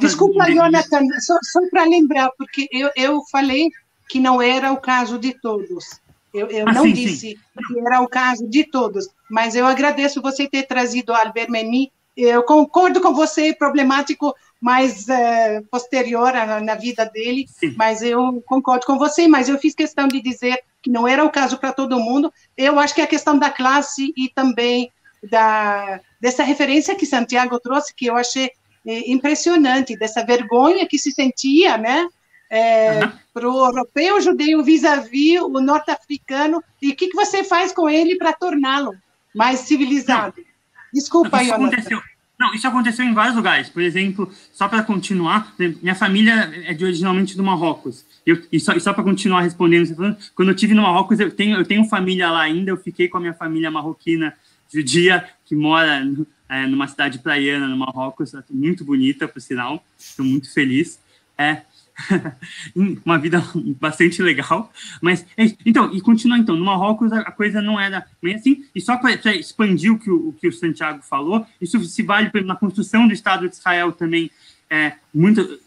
Desculpa, 0.00 0.50
Jonathan, 0.50 1.02
só, 1.20 1.38
só 1.42 1.60
para 1.70 1.84
lembrar, 1.84 2.30
porque 2.38 2.66
eu, 2.72 2.90
eu 2.96 3.20
falei 3.30 3.68
que 4.08 4.18
não 4.18 4.40
era 4.40 4.72
o 4.72 4.80
caso 4.80 5.18
de 5.18 5.34
todos. 5.34 6.00
Eu, 6.32 6.46
eu 6.46 6.66
ah, 6.66 6.72
não 6.72 6.84
sim, 6.84 6.92
disse 6.94 7.16
sim. 7.16 7.36
que 7.68 7.80
era 7.80 8.00
o 8.00 8.08
caso 8.08 8.48
de 8.48 8.64
todos, 8.64 9.08
mas 9.30 9.54
eu 9.54 9.66
agradeço 9.66 10.22
você 10.22 10.48
ter 10.48 10.62
trazido 10.62 11.12
Albert 11.12 11.50
Memmi. 11.50 11.92
Eu 12.16 12.42
concordo 12.44 13.00
com 13.00 13.12
você, 13.12 13.54
problemático, 13.54 14.34
mais 14.60 15.08
é, 15.08 15.60
posterior 15.70 16.32
na, 16.32 16.60
na, 16.60 16.74
vida 16.74 17.04
dele, 17.04 17.46
sim. 17.48 17.74
mas 17.76 18.02
eu 18.02 18.42
concordo 18.46 18.84
com 18.84 18.98
você, 18.98 19.28
mas 19.28 19.48
eu 19.48 19.58
fiz 19.58 19.74
questão 19.74 20.08
de 20.08 20.20
dizer 20.20 20.58
que 20.82 20.90
não 20.90 21.06
era 21.06 21.24
o 21.24 21.30
caso 21.30 21.58
para 21.58 21.72
todo 21.72 22.00
mundo. 22.00 22.32
Eu 22.56 22.78
acho 22.78 22.94
que 22.94 23.00
a 23.00 23.06
questão 23.06 23.38
da 23.38 23.50
classe 23.50 24.12
e 24.16 24.28
também 24.28 24.90
da, 25.22 26.00
dessa 26.20 26.42
referência 26.42 26.96
que 26.96 27.06
Santiago 27.06 27.58
trouxe, 27.60 27.94
que 27.94 28.06
eu 28.06 28.16
achei 28.16 28.50
é, 28.86 29.10
impressionante, 29.10 29.96
dessa 29.96 30.24
vergonha 30.24 30.86
que 30.86 30.98
se 30.98 31.12
sentia, 31.12 31.76
né? 31.76 32.08
É, 32.50 33.04
uhum. 33.04 33.12
Para 33.34 33.50
o 33.50 33.66
europeu 33.66 34.20
judeu 34.20 34.62
vis-à-vis 34.64 35.40
o 35.42 35.60
norte-africano, 35.60 36.62
e 36.80 36.90
o 36.90 36.96
que, 36.96 37.08
que 37.08 37.16
você 37.16 37.44
faz 37.44 37.72
com 37.72 37.88
ele 37.88 38.16
para 38.16 38.32
torná-lo 38.32 38.94
mais 39.34 39.60
civilizado? 39.60 40.34
Não. 40.36 40.44
Desculpa, 40.92 41.42
isso 41.42 41.52
aconteceu, 41.52 42.00
Não, 42.38 42.54
isso 42.54 42.68
aconteceu 42.68 43.04
em 43.04 43.12
vários 43.12 43.34
lugares. 43.34 43.68
Por 43.68 43.82
exemplo, 43.82 44.32
só 44.52 44.68
para 44.68 44.82
continuar, 44.82 45.54
minha 45.82 45.94
família 45.94 46.52
é 46.64 46.72
de, 46.72 46.84
originalmente 46.84 47.36
do 47.36 47.42
Marrocos. 47.42 48.04
Eu, 48.24 48.40
e 48.52 48.60
só, 48.60 48.78
só 48.78 48.92
para 48.92 49.02
continuar 49.02 49.40
respondendo, 49.40 50.16
quando 50.34 50.50
eu 50.50 50.54
tive 50.54 50.72
no 50.72 50.82
Marrocos, 50.82 51.18
eu 51.18 51.30
tenho, 51.30 51.56
eu 51.56 51.64
tenho 51.64 51.84
família 51.86 52.30
lá 52.30 52.42
ainda, 52.42 52.70
eu 52.70 52.76
fiquei 52.76 53.08
com 53.08 53.16
a 53.16 53.20
minha 53.20 53.34
família 53.34 53.70
marroquina 53.70 54.34
judia 54.72 55.26
que 55.44 55.56
mora 55.56 56.06
é, 56.48 56.66
numa 56.66 56.86
cidade 56.86 57.18
praiana 57.18 57.66
no 57.66 57.76
Marrocos, 57.76 58.32
muito 58.50 58.84
bonita, 58.84 59.26
por 59.26 59.40
sinal, 59.40 59.84
estou 59.98 60.24
muito 60.24 60.52
feliz. 60.52 61.00
É 61.36 61.62
uma 63.04 63.18
vida 63.18 63.42
bastante 63.80 64.22
legal, 64.22 64.72
mas 65.00 65.26
é 65.36 65.44
então 65.66 65.92
e 65.94 66.00
continua 66.00 66.38
então 66.38 66.56
no 66.56 66.64
Marrocos 66.64 67.12
a, 67.12 67.30
coisa 67.32 67.60
não 67.60 67.78
era 67.78 68.06
bem 68.22 68.34
assim 68.34 68.64
e 68.74 68.80
só 68.80 68.96
para 68.96 69.34
expandir 69.34 69.92
o 69.92 69.98
que 69.98 70.10
o, 70.10 70.28
o 70.28 70.32
que 70.32 70.48
o 70.48 70.52
Santiago 70.52 71.02
falou 71.02 71.44
isso 71.60 71.82
se 71.84 72.02
vale 72.02 72.30
na 72.44 72.54
construção 72.54 73.06
do 73.06 73.12
Estado 73.12 73.48
de 73.48 73.54
Israel 73.54 73.92
também 73.92 74.30
é 74.70 74.94
muito 75.12 75.58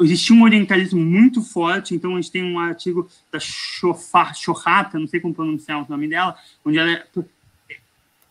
existia 0.00 0.34
um 0.34 0.42
orientalismo 0.42 1.00
muito 1.00 1.42
forte, 1.42 1.94
então 1.94 2.14
a 2.14 2.20
gente 2.20 2.30
tem 2.30 2.44
um 2.44 2.58
artigo 2.58 3.08
da 3.32 3.40
Shofar, 3.40 4.34
Shohata, 4.34 4.98
não 4.98 5.08
sei 5.08 5.20
como 5.20 5.34
pronunciar 5.34 5.82
o 5.82 5.86
nome 5.88 6.08
dela, 6.08 6.36
onde 6.64 6.78
ela 6.78 7.02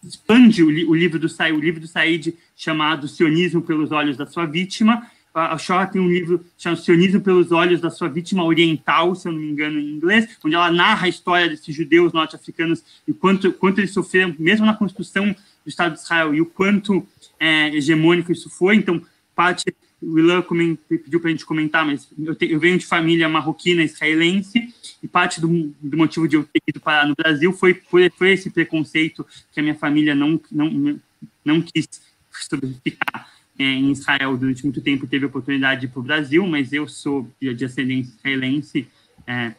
expande 0.03 0.64
o, 0.64 0.70
li, 0.70 0.86
o, 0.86 0.93
livro 0.93 1.20
do 1.20 1.28
Said, 1.28 1.58
o 1.58 1.60
livro 1.60 1.82
do 1.82 1.88
Said 1.88 2.34
chamado 2.55 3.08
Sionismo 3.08 3.62
pelos 3.62 3.91
olhos 3.91 4.16
da 4.16 4.26
sua 4.26 4.45
vítima. 4.45 5.10
A 5.38 5.57
Shaw 5.57 5.85
tem 5.85 6.01
um 6.01 6.09
livro 6.09 6.43
chamado 6.57 6.81
Sionismo 6.81 7.21
pelos 7.21 7.51
olhos 7.51 7.79
da 7.79 7.91
sua 7.91 8.09
vítima 8.09 8.43
oriental, 8.43 9.13
se 9.13 9.27
eu 9.27 9.31
não 9.31 9.39
me 9.39 9.51
engano, 9.51 9.79
em 9.79 9.91
inglês, 9.91 10.27
onde 10.43 10.55
ela 10.55 10.71
narra 10.71 11.05
a 11.05 11.09
história 11.09 11.47
desses 11.47 11.75
judeus 11.75 12.11
norte-africanos 12.11 12.83
e 13.07 13.13
quanto, 13.13 13.53
quanto 13.53 13.79
eles 13.79 13.93
sofreram, 13.93 14.35
mesmo 14.39 14.65
na 14.65 14.73
construção 14.73 15.27
do 15.27 15.69
Estado 15.69 15.93
de 15.93 15.99
Israel, 15.99 16.33
e 16.33 16.41
o 16.41 16.45
quanto 16.45 17.05
é, 17.39 17.67
hegemônico 17.75 18.31
isso 18.31 18.49
foi. 18.49 18.77
Então, 18.77 18.99
parte 19.35 19.65
o 20.01 20.17
Ilan 20.19 20.43
pediu 20.88 21.19
para 21.19 21.29
a 21.29 21.31
gente 21.31 21.45
comentar, 21.45 21.85
mas 21.85 22.07
eu, 22.19 22.35
te, 22.35 22.51
eu, 22.51 22.59
venho 22.59 22.77
de 22.77 22.85
família 22.85 23.27
marroquina 23.27 23.83
israelense 23.83 24.73
e 25.01 25.07
parte 25.07 25.41
do, 25.41 25.47
do, 25.81 25.97
motivo 25.97 26.27
de 26.27 26.35
eu 26.35 26.43
ter 26.43 26.61
ido 26.67 26.79
parar 26.79 27.07
no 27.07 27.15
Brasil 27.15 27.51
foi, 27.51 27.73
foi, 27.73 28.31
esse 28.31 28.51
preconceito 28.51 29.25
que 29.51 29.59
a 29.59 29.63
minha 29.63 29.75
família 29.75 30.13
não, 30.13 30.39
não, 30.51 30.99
não 31.43 31.61
quis 31.61 31.88
ficar 32.31 33.27
em 33.58 33.91
Israel 33.91 34.38
durante 34.38 34.64
muito 34.64 34.82
tempo, 34.82 35.08
teve 35.08 35.26
oportunidade 35.26 35.82
de 35.82 35.88
ir 35.88 35.89
para 35.89 35.99
o 35.99 36.03
Brasil, 36.03 36.45
mas 36.45 36.74
eu 36.74 36.88
sou 36.88 37.28
de, 37.41 37.66
ascendência 37.66 38.14
israelense, 38.18 38.88
é, 39.26 39.53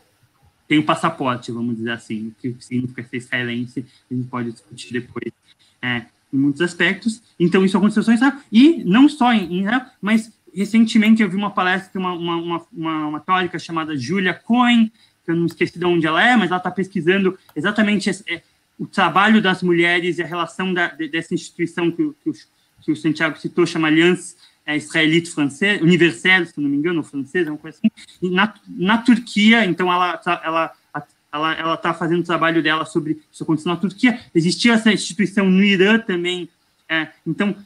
tenho 0.66 0.84
passaporte, 0.84 1.51
vamos 1.51 1.76
dizer 1.76 1.92
assim, 1.92 2.28
o 2.28 2.34
que 2.40 2.55
significa 2.61 3.03
ser 3.05 3.16
israelense, 3.16 3.84
a 4.11 4.14
gente 4.14 4.28
pode 4.28 4.53
discutir 4.53 4.92
depois. 4.92 5.32
É, 5.80 6.07
em 6.32 6.36
muitos 6.36 6.61
aspectos. 6.61 7.22
Então, 7.38 7.64
isso 7.64 7.76
aconteceu 7.76 8.03
só 8.03 8.12
em 8.12 8.14
Israel. 8.14 8.34
E 8.53 8.84
não 8.84 9.09
só 9.09 9.32
em 9.32 9.61
Israel, 9.61 9.82
mas 10.01 10.32
recentemente 10.55 11.22
eu 11.22 11.28
vi 11.28 11.36
uma 11.36 11.51
palestra 11.51 11.90
de 11.92 11.99
uma, 11.99 12.12
uma, 12.12 12.66
uma, 12.72 13.07
uma 13.07 13.20
teórica 13.20 13.59
chamada 13.59 13.96
Julia 13.96 14.34
Cohen, 14.34 14.92
que 15.24 15.30
eu 15.30 15.36
não 15.36 15.46
esqueci 15.46 15.78
de 15.78 15.84
onde 15.84 16.07
ela 16.07 16.22
é, 16.22 16.36
mas 16.36 16.51
ela 16.51 16.59
está 16.59 16.70
pesquisando 16.70 17.38
exatamente 17.55 18.09
esse, 18.09 18.24
é, 18.30 18.42
o 18.78 18.86
trabalho 18.86 19.42
das 19.42 19.62
mulheres 19.62 20.18
e 20.18 20.22
a 20.22 20.26
relação 20.26 20.72
da, 20.72 20.88
dessa 20.88 21.34
instituição 21.34 21.90
que, 21.90 22.12
que, 22.22 22.30
o, 22.30 22.32
que 22.82 22.92
o 22.92 22.96
Santiago 22.96 23.38
citou, 23.38 23.66
chama 23.66 23.88
Aliança 23.88 24.36
é, 24.68 24.76
Israelite 24.76 25.30
Francesa, 25.30 25.82
Universelle, 25.82 26.44
se 26.44 26.60
não 26.60 26.68
me 26.68 26.76
engano, 26.76 26.98
ou 26.98 27.04
francesa, 27.04 27.50
uma 27.50 27.56
coisa 27.56 27.78
assim. 27.78 27.90
Na, 28.30 28.52
na 28.68 28.98
Turquia, 28.98 29.64
então, 29.64 29.90
ela, 29.90 30.20
ela 30.44 30.72
ela 31.32 31.54
ela 31.54 31.74
está 31.74 31.94
fazendo 31.94 32.20
o 32.20 32.24
trabalho 32.24 32.62
dela 32.62 32.84
sobre 32.84 33.18
isso 33.32 33.42
acontecendo 33.42 33.72
na 33.72 33.80
Turquia. 33.80 34.20
Existia 34.34 34.74
essa 34.74 34.92
instituição 34.92 35.48
no 35.48 35.64
Irã 35.64 35.98
também. 35.98 36.48
É, 36.88 37.08
então, 37.26 37.56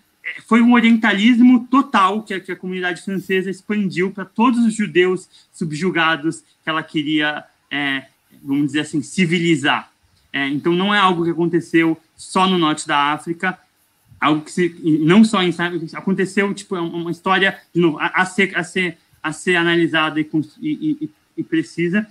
foi 0.47 0.61
um 0.61 0.75
orientalismo 0.75 1.67
total 1.69 2.23
que 2.23 2.35
a, 2.35 2.41
que 2.41 2.53
a 2.53 2.57
comunidade 2.57 3.03
francesa 3.03 3.51
expandiu 3.51 4.11
para 4.11 4.25
todos 4.25 4.65
os 4.65 4.75
judeus 4.75 5.29
subjugados 5.53 6.43
que 6.63 6.71
ela 6.71 6.83
queria, 6.83 7.45
é, 7.71 8.07
vamos 8.43 8.67
dizer 8.67 8.81
assim, 8.81 9.03
civilizar. 9.03 9.91
É, 10.33 10.49
então, 10.49 10.73
não 10.73 10.95
é 10.95 10.99
algo 10.99 11.25
que 11.25 11.31
aconteceu 11.31 12.01
só 12.17 12.47
no 12.47 12.59
norte 12.59 12.87
da 12.87 13.13
África, 13.13 13.59
algo 14.23 14.43
que 14.43 14.53
se, 14.53 15.01
não 15.01 15.25
só 15.25 15.39
aconteceu, 15.95 16.55
tipo, 16.55 16.77
é 16.77 16.81
uma 16.81 17.11
história, 17.11 17.59
de 17.75 17.81
novo, 17.81 17.99
a, 17.99 18.07
a, 18.07 18.25
ser, 18.25 18.57
a, 18.57 18.63
ser, 18.63 18.97
a 19.21 19.33
ser 19.33 19.57
analisada 19.57 20.21
e, 20.21 20.29
e, 20.61 21.11
e 21.37 21.43
precisa. 21.43 22.07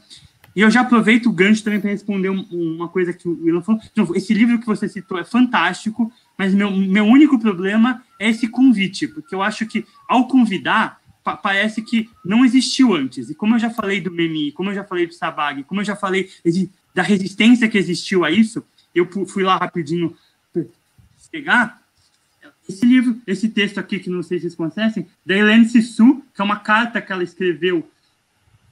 E 0.53 0.59
eu 0.59 0.69
já 0.69 0.81
aproveito 0.81 1.27
o 1.27 1.31
gancho 1.31 1.63
também 1.63 1.79
para 1.79 1.89
responder 1.89 2.27
uma 2.27 2.89
coisa 2.89 3.13
que 3.13 3.29
o 3.29 3.41
Willan 3.41 3.61
falou. 3.61 3.79
Novo, 3.95 4.13
esse 4.13 4.33
livro 4.33 4.59
que 4.59 4.65
você 4.65 4.89
citou 4.89 5.17
é 5.17 5.23
fantástico, 5.23 6.11
mas 6.37 6.53
meu, 6.53 6.69
meu 6.69 7.05
único 7.05 7.39
problema 7.39 8.03
é 8.19 8.29
esse 8.29 8.49
convite, 8.49 9.07
porque 9.07 9.33
eu 9.33 9.41
acho 9.41 9.65
que 9.65 9.85
ao 10.05 10.27
convidar, 10.27 10.99
pa 11.23 11.37
parece 11.37 11.81
que 11.81 12.09
não 12.25 12.43
existiu 12.43 12.93
antes. 12.93 13.29
E 13.29 13.35
como 13.35 13.55
eu 13.55 13.59
já 13.59 13.69
falei 13.69 14.01
do 14.01 14.11
Memi, 14.11 14.51
como 14.51 14.69
eu 14.69 14.75
já 14.75 14.83
falei 14.83 15.07
do 15.07 15.13
Sabag, 15.13 15.63
como 15.63 15.79
eu 15.79 15.85
já 15.85 15.95
falei 15.95 16.29
da 16.93 17.03
resistência 17.03 17.69
que 17.69 17.77
existiu 17.77 18.25
a 18.25 18.29
isso, 18.29 18.61
eu 18.93 19.07
fui 19.25 19.43
lá 19.43 19.55
rapidinho 19.55 20.13
pegar 21.31 21.80
esse 22.67 22.85
livro, 22.85 23.21
esse 23.27 23.49
texto 23.49 23.79
aqui, 23.79 23.99
que 23.99 24.09
não 24.09 24.23
sei 24.23 24.39
se 24.39 24.49
vocês 24.49 24.55
conhecem, 24.55 25.07
da 25.25 25.35
Helene 25.35 25.67
Sissou, 25.67 26.23
que 26.33 26.41
é 26.41 26.43
uma 26.43 26.59
carta 26.59 27.01
que 27.01 27.11
ela 27.11 27.23
escreveu 27.23 27.89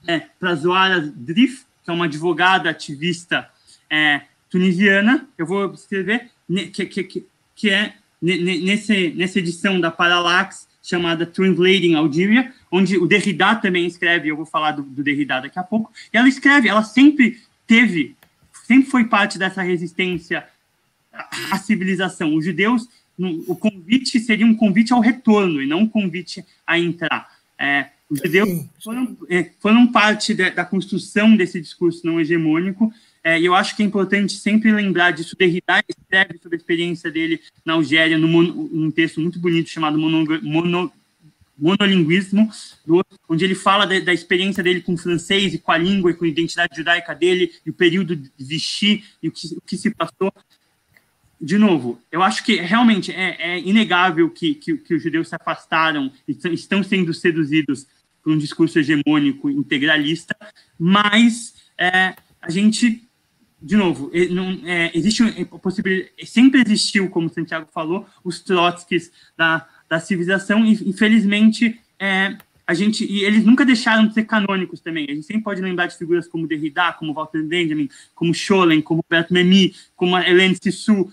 é, 0.06 0.20
para 0.38 0.54
Zoara 0.54 1.00
Drif, 1.00 1.64
que 1.84 1.90
é 1.90 1.92
uma 1.92 2.06
advogada 2.06 2.70
ativista 2.70 3.48
é, 3.88 4.22
tunisiana. 4.48 5.28
Eu 5.36 5.46
vou 5.46 5.72
escrever, 5.72 6.30
que, 6.72 6.86
que, 6.86 7.26
que 7.54 7.70
é 7.70 7.94
nesse, 8.20 9.10
nessa 9.10 9.38
edição 9.38 9.80
da 9.80 9.90
Parallax, 9.90 10.68
chamada 10.82 11.26
Translating 11.26 11.94
Algeria, 11.94 12.52
onde 12.70 12.96
o 12.96 13.06
Derrida 13.06 13.54
também 13.56 13.86
escreve, 13.86 14.28
eu 14.28 14.36
vou 14.36 14.46
falar 14.46 14.72
do, 14.72 14.82
do 14.82 15.02
Derrida 15.02 15.40
daqui 15.40 15.58
a 15.58 15.62
pouco, 15.62 15.92
e 16.12 16.16
ela 16.16 16.28
escreve, 16.28 16.68
ela 16.68 16.82
sempre 16.82 17.40
teve, 17.66 18.16
sempre 18.66 18.90
foi 18.90 19.04
parte 19.04 19.38
dessa 19.38 19.62
resistência 19.62 20.46
à 21.50 21.58
civilização. 21.58 22.34
Os 22.34 22.44
judeus, 22.44 22.88
o 23.46 23.56
convite 23.56 24.18
seria 24.20 24.46
um 24.46 24.54
convite 24.54 24.92
ao 24.92 25.00
retorno, 25.00 25.62
e 25.62 25.66
não 25.66 25.80
um 25.80 25.88
convite 25.88 26.44
a 26.66 26.78
entrar. 26.78 27.30
É, 27.58 27.86
os 28.08 28.18
judeus 28.18 28.66
foram, 28.82 29.16
é, 29.28 29.50
foram 29.60 29.86
parte 29.86 30.34
de, 30.34 30.50
da 30.50 30.64
construção 30.64 31.36
desse 31.36 31.60
discurso 31.60 32.06
não 32.06 32.20
hegemônico, 32.20 32.92
é, 33.22 33.40
eu 33.40 33.54
acho 33.54 33.76
que 33.76 33.82
é 33.82 33.86
importante 33.86 34.32
sempre 34.32 34.72
lembrar 34.72 35.10
disso. 35.10 35.36
Derrida 35.36 35.84
escreve 35.86 36.38
sobre 36.42 36.56
a 36.56 36.60
experiência 36.60 37.10
dele 37.10 37.40
na 37.64 37.74
Algéria, 37.74 38.16
num, 38.16 38.42
num 38.42 38.90
texto 38.90 39.20
muito 39.20 39.38
bonito 39.38 39.68
chamado 39.68 39.98
mono, 39.98 40.24
mono, 40.42 40.92
Monolinguismo, 41.60 42.50
do, 42.86 43.04
onde 43.28 43.44
ele 43.44 43.54
fala 43.54 43.86
da, 43.86 44.00
da, 44.00 44.14
experiência 44.14 44.62
dele 44.62 44.80
com 44.80 44.94
o 44.94 44.96
francês 44.96 45.52
e 45.52 45.58
com 45.58 45.70
a 45.70 45.76
língua 45.76 46.10
e 46.10 46.14
com 46.14 46.24
a 46.24 46.28
identidade 46.28 46.74
judaica 46.74 47.14
dele, 47.14 47.52
e 47.66 47.68
o 47.68 47.74
período 47.74 48.16
de 48.16 48.30
Vichy 48.38 49.04
e 49.22 49.28
o 49.28 49.32
que, 49.32 49.46
o 49.54 49.60
que 49.60 49.76
se 49.76 49.90
passou. 49.90 50.32
De 51.40 51.56
novo, 51.56 51.98
eu 52.12 52.22
acho 52.22 52.44
que 52.44 52.56
realmente 52.56 53.10
é, 53.12 53.54
é 53.54 53.58
inegável 53.58 54.28
que, 54.28 54.54
que, 54.54 54.76
que, 54.76 54.94
os 54.94 55.02
judeus 55.02 55.28
se 55.28 55.34
afastaram 55.34 56.12
e 56.28 56.36
estão 56.52 56.82
sendo 56.82 57.14
seduzidos 57.14 57.86
por 58.22 58.32
um 58.32 58.38
discurso 58.38 58.78
hegemônico 58.78 59.48
integralista, 59.48 60.36
mas 60.78 61.54
é, 61.78 62.14
a 62.42 62.50
gente 62.50 63.02
de 63.62 63.76
novo, 63.76 64.10
não, 64.30 64.58
é, 64.64 64.90
existe 64.94 65.22
possibilidade, 65.60 66.12
sempre 66.24 66.62
existiu, 66.62 67.10
como 67.10 67.28
Santiago 67.28 67.68
falou, 67.72 68.06
os 68.24 68.40
Trotskys 68.40 69.12
da, 69.36 69.68
da 69.86 70.00
civilização, 70.00 70.64
e 70.64 70.72
infelizmente 70.88 71.78
é, 71.98 72.38
a 72.70 72.74
gente, 72.74 73.04
e 73.04 73.24
eles 73.24 73.44
nunca 73.44 73.64
deixaram 73.64 74.06
de 74.06 74.14
ser 74.14 74.22
canônicos 74.22 74.78
também. 74.78 75.04
A 75.10 75.12
gente 75.12 75.26
sempre 75.26 75.42
pode 75.42 75.60
lembrar 75.60 75.86
de 75.86 75.98
figuras 75.98 76.28
como 76.28 76.46
Derrida, 76.46 76.92
como 76.92 77.12
Walter 77.12 77.42
Benjamin, 77.42 77.88
como 78.14 78.32
Scholem, 78.32 78.80
como 78.80 79.02
Roberto 79.02 79.34
Memmi, 79.34 79.74
como 79.96 80.16
Hélène 80.16 80.54
Sissou. 80.54 81.10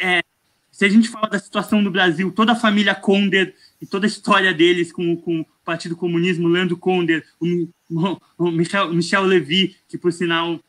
É, 0.00 0.22
se 0.70 0.84
a 0.84 0.88
gente 0.88 1.08
fala 1.08 1.28
da 1.28 1.40
situação 1.40 1.82
no 1.82 1.90
Brasil, 1.90 2.30
toda 2.30 2.52
a 2.52 2.54
família 2.54 2.94
Konder 2.94 3.52
e 3.80 3.84
toda 3.84 4.06
a 4.06 4.08
história 4.08 4.54
deles 4.54 4.92
com, 4.92 5.16
com 5.16 5.40
o 5.40 5.46
Partido 5.64 5.96
Comunismo, 5.96 6.46
Leandro 6.46 6.76
Konder, 6.76 7.26
o, 7.40 7.68
o 8.38 8.50
Michel, 8.52 8.94
Michel 8.94 9.24
Levy, 9.24 9.74
que 9.88 9.98
por 9.98 10.12
sinal 10.12 10.60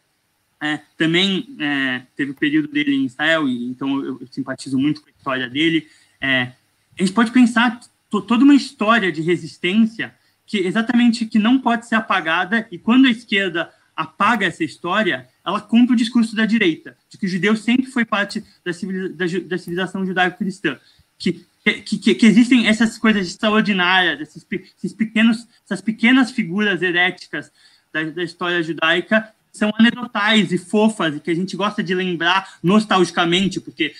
é, 0.59 0.79
também 0.97 1.47
é, 1.59 2.01
teve 2.15 2.31
o 2.31 2.35
período 2.35 2.69
dele 2.69 2.95
em 2.95 3.05
Israel, 3.05 3.47
e, 3.47 3.65
então 3.65 4.03
eu, 4.03 4.17
eu, 4.19 4.27
simpatizo 4.31 4.79
muito 4.79 4.99
com 4.99 5.09
a 5.09 5.13
história 5.15 5.47
dele. 5.47 5.87
É, 6.19 6.53
a 6.97 7.03
gente 7.03 7.13
pode 7.13 7.29
pensar 7.29 7.79
toda 8.09 8.43
uma 8.43 8.55
história 8.55 9.11
de 9.11 9.21
resistência 9.21 10.11
que 10.45 10.57
exatamente 10.57 11.25
que 11.25 11.39
não 11.39 11.59
pode 11.59 11.87
ser 11.87 11.95
apagada, 11.95 12.67
e 12.71 12.77
quando 12.77 13.07
a 13.07 13.11
esquerda 13.11 13.71
apaga 13.95 14.45
essa 14.45 14.63
história, 14.63 15.27
ela 15.45 15.61
cumpre 15.61 15.93
o 15.93 15.97
discurso 15.97 16.35
da 16.35 16.45
direita, 16.45 16.97
de 17.09 17.17
que 17.17 17.25
o 17.25 17.29
judeu 17.29 17.55
sempre 17.55 17.85
foi 17.85 18.05
parte 18.05 18.43
da, 18.65 18.73
civilização, 18.73 19.47
da 19.47 19.57
civilização 19.57 20.05
judaico-cristã, 20.05 20.79
que, 21.17 21.45
que, 21.85 22.15
que, 22.15 22.25
existem 22.25 22.67
essas 22.67 22.97
coisas 22.97 23.27
extraordinárias, 23.27 24.19
esses, 24.19 24.45
esses 24.77 24.93
pequenos, 24.93 25.47
essas 25.63 25.81
pequenas 25.81 26.31
figuras 26.31 26.81
heréticas 26.81 27.51
da, 27.93 28.03
da 28.03 28.23
história 28.23 28.61
judaica 28.63 29.31
são 29.51 29.71
anedotais 29.77 30.51
e 30.51 30.57
fofas 30.57 31.15
e 31.15 31.19
que 31.19 31.29
a 31.29 31.35
gente 31.35 31.55
gosta 31.55 31.83
de 31.83 31.93
lembrar 31.93 32.57
nostalgicamente, 32.63 33.61
porque 33.61 33.93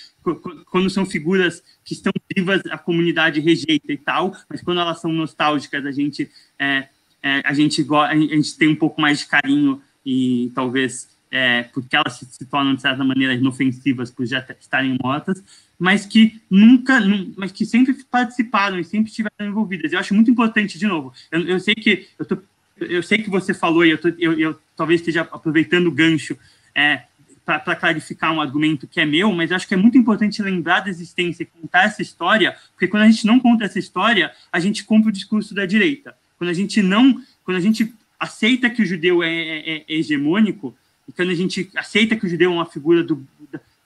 quando 0.70 0.90
são 0.90 1.06
figuras 1.06 1.64
que 1.84 1.94
estão 1.94 2.12
vivas, 2.36 2.62
a 2.70 2.78
comunidade 2.78 3.40
rejeita 3.40 3.92
e 3.92 3.98
tal, 3.98 4.36
mas 4.50 4.62
quando 4.62 4.80
elas 4.80 5.00
são 5.02 5.12
nostálgicas, 5.12 5.86
a 5.86 5.92
gente, 5.92 6.30
é, 6.58 6.88
é, 7.22 7.42
a 7.44 7.54
gente, 7.54 7.86
a 7.92 8.16
gente 8.16 8.58
tem 8.58 8.70
um 8.70 8.76
pouco 8.76 9.02
mais 9.02 9.20
de 9.20 9.28
carinho 9.28 9.82
e 10.06 10.52
talvez 10.56 11.10
é, 11.30 11.64
porque 11.64 11.96
elas 11.96 12.14
se, 12.14 12.26
se, 12.26 12.46
tornam, 12.46 12.76
de 12.76 12.82
certa 12.82 13.04
maneira, 13.04 13.34
inofensivas 13.34 14.12
por 14.12 14.26
já 14.26 14.46
estarem 14.60 14.98
mortas, 15.02 15.44
mas 15.80 16.06
que 16.06 16.40
nunca, 16.50 17.02
mas 17.36 17.52
que 17.52 17.66
sempre 17.66 17.96
participaram 18.04 18.80
e 18.80 18.84
sempre 18.84 19.10
estiveram 19.10 19.48
envolvidas. 19.48 19.92
Eu 19.92 20.00
acho 20.00 20.14
muito 20.14 20.30
importante, 20.30 20.78
de 20.78 20.86
novo, 20.86 21.12
eu, 21.32 21.42
eu 21.42 21.60
sei 21.60 21.74
que 21.74 22.08
eu 22.20 22.26
tô 22.26 22.38
eu 22.80 23.04
sei 23.04 23.20
que 23.20 23.30
você 23.30 23.54
falou, 23.54 23.86
e 23.86 23.92
eu, 23.92 23.98
tô, 23.98 24.10
eu, 24.18 24.38
eu 24.38 24.60
talvez 24.76 25.00
esteja 25.00 25.22
aproveitando 25.22 25.88
o 25.88 25.92
gancho 25.92 26.38
é, 26.76 27.04
para 27.46 27.76
clarificar 27.76 28.32
um 28.32 28.40
argumento 28.40 28.88
que 28.88 29.02
é 29.02 29.06
meu, 29.06 29.32
mas 29.34 29.52
acho 29.52 29.68
que 29.68 29.74
é 29.74 29.78
muito 29.78 29.98
importante 29.98 30.42
lembrar 30.42 30.80
da 30.80 30.90
existência 30.90 31.44
e 31.44 31.46
contar 31.46 31.86
essa 31.86 32.02
história, 32.02 32.56
porque 32.72 32.88
quando 32.88 33.04
a 33.04 33.10
gente 33.10 33.28
não 33.28 33.40
conta 33.40 33.66
essa 33.66 33.80
história, 33.80 34.32
a 34.52 34.60
gente 34.60 34.84
compra 34.86 35.10
o 35.10 35.14
discurso 35.14 35.54
da 35.54 35.66
direita. 35.66 36.16
Quando 36.38 36.50
a 36.50 36.54
gente 36.54 36.82
não, 36.82 37.22
quando 37.44 37.58
a 37.58 37.62
gente 37.62 37.94
aceita 38.20 38.70
que 38.70 38.82
o 38.82 38.86
judeu 38.86 39.22
é, 39.22 39.30
é, 39.30 39.78
é 39.78 39.86
hegemônico, 39.88 40.76
e 41.08 41.12
quando 41.12 41.30
a 41.32 41.36
gente 41.36 41.70
aceita 41.76 42.16
que 42.16 42.26
o 42.26 42.30
judeu 42.30 42.52
é 42.52 42.54
uma 42.54 42.66
figura 42.66 43.04
do, 43.04 43.28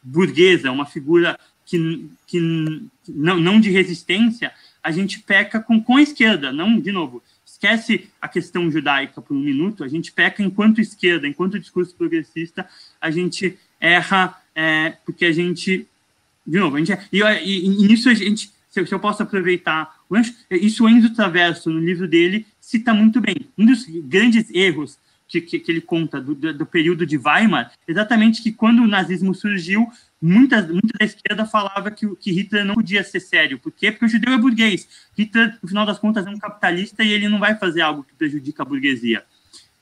burguesa, 0.08 0.72
uma 0.72 0.86
figura 0.86 1.38
que, 1.66 2.10
que 2.26 2.40
não, 3.10 3.40
não 3.40 3.60
de 3.60 3.70
resistência, 3.70 4.52
a 4.82 4.92
gente 4.92 5.20
peca 5.20 5.60
com, 5.60 5.82
com 5.82 5.98
a 5.98 6.02
esquerda, 6.02 6.52
não, 6.52 6.80
de 6.80 6.92
novo, 6.92 7.22
esquece 7.58 8.08
a 8.22 8.28
questão 8.28 8.70
judaica 8.70 9.20
por 9.20 9.36
um 9.36 9.40
minuto, 9.40 9.84
a 9.84 9.88
gente 9.88 10.12
peca 10.12 10.44
enquanto 10.44 10.80
esquerda, 10.80 11.28
enquanto 11.28 11.60
discurso 11.60 11.96
progressista, 11.96 12.68
a 13.02 13.10
gente 13.10 13.58
erra 13.80 14.40
é, 14.54 14.94
porque 15.04 15.26
a 15.26 15.32
gente, 15.32 15.88
de 16.46 16.60
novo, 16.60 16.76
a 16.76 16.80
gente, 16.80 16.98
e, 17.12 17.20
e, 17.22 17.66
e 17.66 17.88
nisso 17.88 18.10
a 18.10 18.14
gente, 18.14 18.52
se 18.70 18.80
eu, 18.80 18.86
se 18.86 18.94
eu 18.94 19.00
posso 19.00 19.24
aproveitar, 19.24 19.96
isso 20.52 20.86
o 20.86 20.90
Enzo 20.90 21.14
Traverso, 21.14 21.72
no 21.72 21.80
livro 21.80 22.08
dele, 22.08 22.46
cita 22.62 22.94
muito 22.94 23.20
bem. 23.20 23.36
Um 23.58 23.66
dos 23.66 23.86
grandes 24.04 24.50
erros 24.54 24.98
que, 25.28 25.42
que, 25.42 25.60
que 25.60 25.72
ele 25.72 25.82
conta 25.82 26.22
do, 26.22 26.36
do, 26.36 26.66
período 26.66 27.06
de 27.06 27.18
Weimar, 27.18 27.72
exatamente 27.88 28.42
que 28.42 28.52
quando 28.52 28.84
o 28.84 28.88
nazismo 28.88 29.34
surgiu, 29.34 29.92
muita, 30.22 30.62
muita 30.62 30.98
da 31.00 31.06
esquerda 31.06 31.46
falava 31.46 31.92
que, 31.92 32.08
que 32.16 32.32
Hitler 32.32 32.66
não 32.66 32.76
podia 32.76 33.04
ser 33.04 33.20
sério. 33.20 33.60
Por 33.60 33.72
quê? 33.72 33.92
Porque 33.92 34.06
o 34.06 34.10
judeu 34.10 34.34
é 34.34 34.38
burguês. 34.38 34.88
Hitler, 35.18 35.58
no 35.62 35.68
final 35.70 35.86
das 35.86 36.00
contas, 36.00 36.26
é 36.26 36.30
um 36.30 36.38
capitalista 36.38 37.04
e 37.04 37.12
ele 37.12 37.30
não 37.30 37.40
vai 37.40 37.56
fazer 37.56 37.82
algo 37.82 38.04
que 38.04 38.14
prejudica 38.14 38.64
a 38.64 38.66
burguesia. 38.66 39.24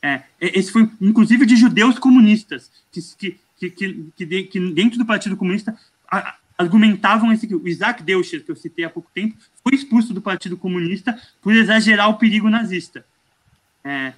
É, 0.02 0.24
esse 0.40 0.72
foi, 0.72 0.90
inclusive, 1.02 1.46
de 1.46 1.56
judeus 1.56 1.98
comunistas, 1.98 2.70
que, 2.92 3.02
que, 3.58 3.70
que, 3.70 4.12
que, 4.16 4.44
que 4.44 4.60
dentro 4.72 5.00
do 5.00 5.06
Partido 5.06 5.36
Comunista 5.36 5.76
argumentavam 6.58 7.32
esse 7.32 7.54
o 7.54 7.68
Isaac 7.68 8.04
Deutscher, 8.04 8.44
que 8.44 8.52
eu 8.52 8.56
citei 8.56 8.86
há 8.86 8.90
pouco 8.90 9.10
tempo, 9.14 9.36
foi 9.64 9.74
expulso 9.74 10.14
do 10.14 10.22
Partido 10.22 10.58
Comunista 10.58 11.20
por 11.42 11.54
exagerar 11.56 12.10
o 12.10 12.18
perigo 12.18 12.50
nazista. 12.50 13.06
É, 13.84 14.14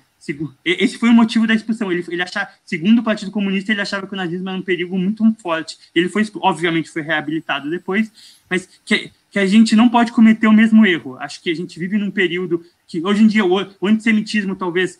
esse 0.65 0.97
foi 0.97 1.09
o 1.09 1.13
motivo 1.13 1.47
da 1.47 1.53
expulsão. 1.53 1.91
Ele, 1.91 2.03
ele 2.09 2.22
achava, 2.22 2.49
segundo 2.65 2.99
o 2.99 3.03
Partido 3.03 3.32
Comunista, 3.32 3.72
ele 3.72 3.82
achava 3.82 4.07
que 4.07 4.13
o 4.13 4.18
nazismo 4.18 4.49
era 4.49 4.57
um 4.57 4.61
perigo 4.61 4.97
muito 4.97 5.24
forte. 5.39 5.78
Ele 5.93 6.09
foi, 6.09 6.26
obviamente, 6.38 6.89
foi 6.89 7.01
reabilitado 7.01 7.70
depois, 7.70 8.11
mas 8.49 8.68
que, 8.84 9.11
que 9.32 9.39
a 9.39 9.45
gente 9.45 9.76
não 9.76 9.88
pode 9.89 10.11
cometer 10.11 10.47
o 10.47 10.53
mesmo 10.53 10.86
erro. 10.86 11.18
Acho 11.20 11.41
que 11.41 11.49
a 11.49 11.55
gente 11.55 11.80
vive 11.80 11.97
num 11.97 12.11
período 12.11 12.65
que, 12.88 13.05
hoje 13.05 13.24
em 13.24 13.28
dia, 13.28 13.45
o, 13.45 13.53
o 13.80 13.88
antissemitismo, 13.88 14.55
talvez, 14.55 14.99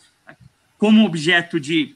como 0.78 1.04
objeto 1.04 1.58
de 1.58 1.94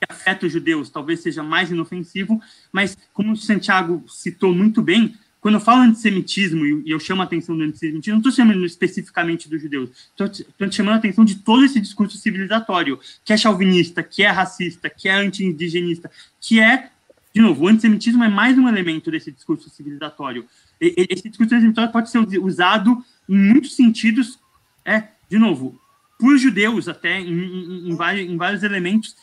que 0.00 0.06
afeta 0.08 0.46
os 0.46 0.52
judeus, 0.52 0.90
talvez 0.90 1.20
seja 1.20 1.42
mais 1.42 1.70
inofensivo, 1.70 2.40
mas 2.70 2.96
como 3.12 3.32
o 3.32 3.36
Santiago 3.36 4.04
citou 4.08 4.54
muito 4.54 4.80
bem, 4.80 5.16
quando 5.40 5.54
eu 5.54 5.60
falo 5.60 5.82
antissemitismo 5.82 6.64
e 6.84 6.90
eu 6.90 6.98
chamo 6.98 7.22
a 7.22 7.24
atenção 7.24 7.56
do 7.56 7.62
antissemitismo, 7.62 8.14
não 8.14 8.18
estou 8.18 8.32
chamando 8.32 8.64
especificamente 8.64 9.48
dos 9.48 9.62
judeus, 9.62 9.90
estou 10.10 10.72
chamando 10.72 10.94
a 10.94 10.98
atenção 10.98 11.24
de 11.24 11.36
todo 11.36 11.64
esse 11.64 11.80
discurso 11.80 12.16
civilizatório, 12.18 12.98
que 13.24 13.32
é 13.32 13.36
chauvinista, 13.36 14.02
que 14.02 14.22
é 14.22 14.28
racista, 14.28 14.90
que 14.90 15.08
é 15.08 15.14
anti-indigenista, 15.14 16.10
que 16.40 16.60
é, 16.60 16.90
de 17.32 17.40
novo, 17.40 17.64
o 17.64 17.68
antissemitismo 17.68 18.24
é 18.24 18.28
mais 18.28 18.58
um 18.58 18.68
elemento 18.68 19.10
desse 19.10 19.30
discurso 19.30 19.70
civilizatório. 19.70 20.44
Esse 20.80 21.28
discurso 21.28 21.50
civilizatório 21.50 21.92
pode 21.92 22.10
ser 22.10 22.18
usado 22.40 23.04
em 23.28 23.36
muitos 23.36 23.76
sentidos, 23.76 24.38
é, 24.84 25.04
de 25.30 25.38
novo, 25.38 25.80
por 26.18 26.36
judeus 26.36 26.88
até, 26.88 27.20
em, 27.20 27.28
em, 27.28 27.90
em, 27.90 27.94
vários, 27.94 28.28
em 28.28 28.36
vários, 28.36 28.62
elementos, 28.64 29.14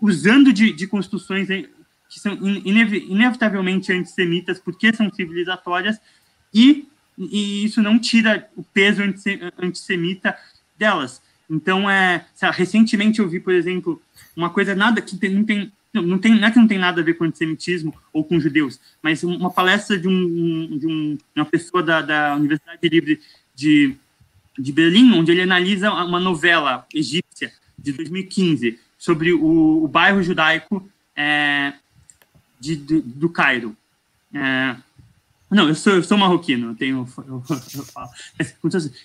usando 0.00 0.52
de, 0.52 0.72
de 0.72 0.86
construções 0.86 1.48
que 2.08 2.18
são 2.18 2.32
inevitavelmente 2.34 3.92
antissemitas, 3.92 4.58
porque 4.58 4.94
são 4.94 5.12
civilizatórias, 5.12 6.00
e, 6.52 6.88
e 7.18 7.64
isso 7.64 7.82
não 7.82 7.98
tira 7.98 8.48
o 8.56 8.62
peso 8.62 9.02
antissemita 9.58 10.36
delas. 10.78 11.20
Então, 11.50 11.88
é, 11.88 12.24
recentemente 12.52 13.20
eu 13.20 13.28
vi, 13.28 13.40
por 13.40 13.52
exemplo, 13.52 14.00
uma 14.36 14.50
coisa 14.50 14.74
nada 14.74 15.00
que 15.00 15.16
tem, 15.16 15.30
não 15.30 15.44
tem 15.44 15.72
não 15.94 16.18
tem 16.18 16.38
não 16.38 16.46
é 16.46 16.50
que 16.50 16.58
não 16.58 16.68
tem 16.68 16.78
nada 16.78 17.00
a 17.00 17.04
ver 17.04 17.14
com 17.14 17.24
antissemitismo 17.24 17.94
ou 18.12 18.22
com 18.22 18.38
judeus, 18.38 18.78
mas 19.02 19.24
uma 19.24 19.50
palestra 19.50 19.98
de, 19.98 20.06
um, 20.06 20.78
de 20.78 20.86
um, 20.86 21.18
uma 21.34 21.46
pessoa 21.46 21.82
da, 21.82 22.02
da 22.02 22.36
Universidade 22.36 22.86
Livre 22.86 23.20
de, 23.54 23.96
de 24.56 24.70
Berlim, 24.70 25.12
onde 25.14 25.32
ele 25.32 25.42
analisa 25.42 25.90
uma 25.90 26.20
novela 26.20 26.86
egípcia 26.94 27.50
de 27.78 27.92
2015 27.92 28.78
sobre 28.98 29.32
o, 29.32 29.82
o 29.82 29.88
bairro 29.88 30.22
judaico 30.22 30.86
é, 31.16 31.72
de, 32.58 32.76
de, 32.76 33.00
do 33.00 33.28
Cairo. 33.28 33.76
É, 34.32 34.76
não, 35.50 35.68
eu 35.68 35.74
sou, 35.74 35.94
eu 35.94 36.02
sou 36.02 36.18
marroquino, 36.18 36.70
eu 36.70 36.74
tenho. 36.74 37.08
Eu, 37.26 37.42
eu 37.74 37.84
falo. 37.84 38.10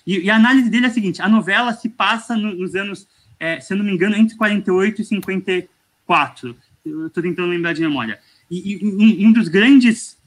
E, 0.06 0.20
e, 0.20 0.30
a 0.30 0.36
análise 0.36 0.68
dele 0.68 0.86
é 0.86 0.88
a 0.88 0.92
seguinte: 0.92 1.22
a 1.22 1.28
novela 1.28 1.72
se 1.72 1.88
passa 1.88 2.36
no, 2.36 2.54
nos 2.54 2.74
anos, 2.74 3.06
é, 3.38 3.60
se 3.60 3.72
eu 3.72 3.78
não 3.78 3.84
me 3.84 3.92
engano, 3.92 4.16
entre 4.16 4.36
48 4.36 5.02
e 5.02 5.04
54. 5.04 6.56
Eu 6.84 7.06
estou 7.06 7.22
tentando 7.22 7.48
lembrar 7.48 7.72
de 7.72 7.80
memória. 7.80 8.20
E, 8.50 8.74
e 8.74 8.86
um, 8.86 9.28
um 9.28 9.32
dos 9.32 9.48
grandes 9.48 10.18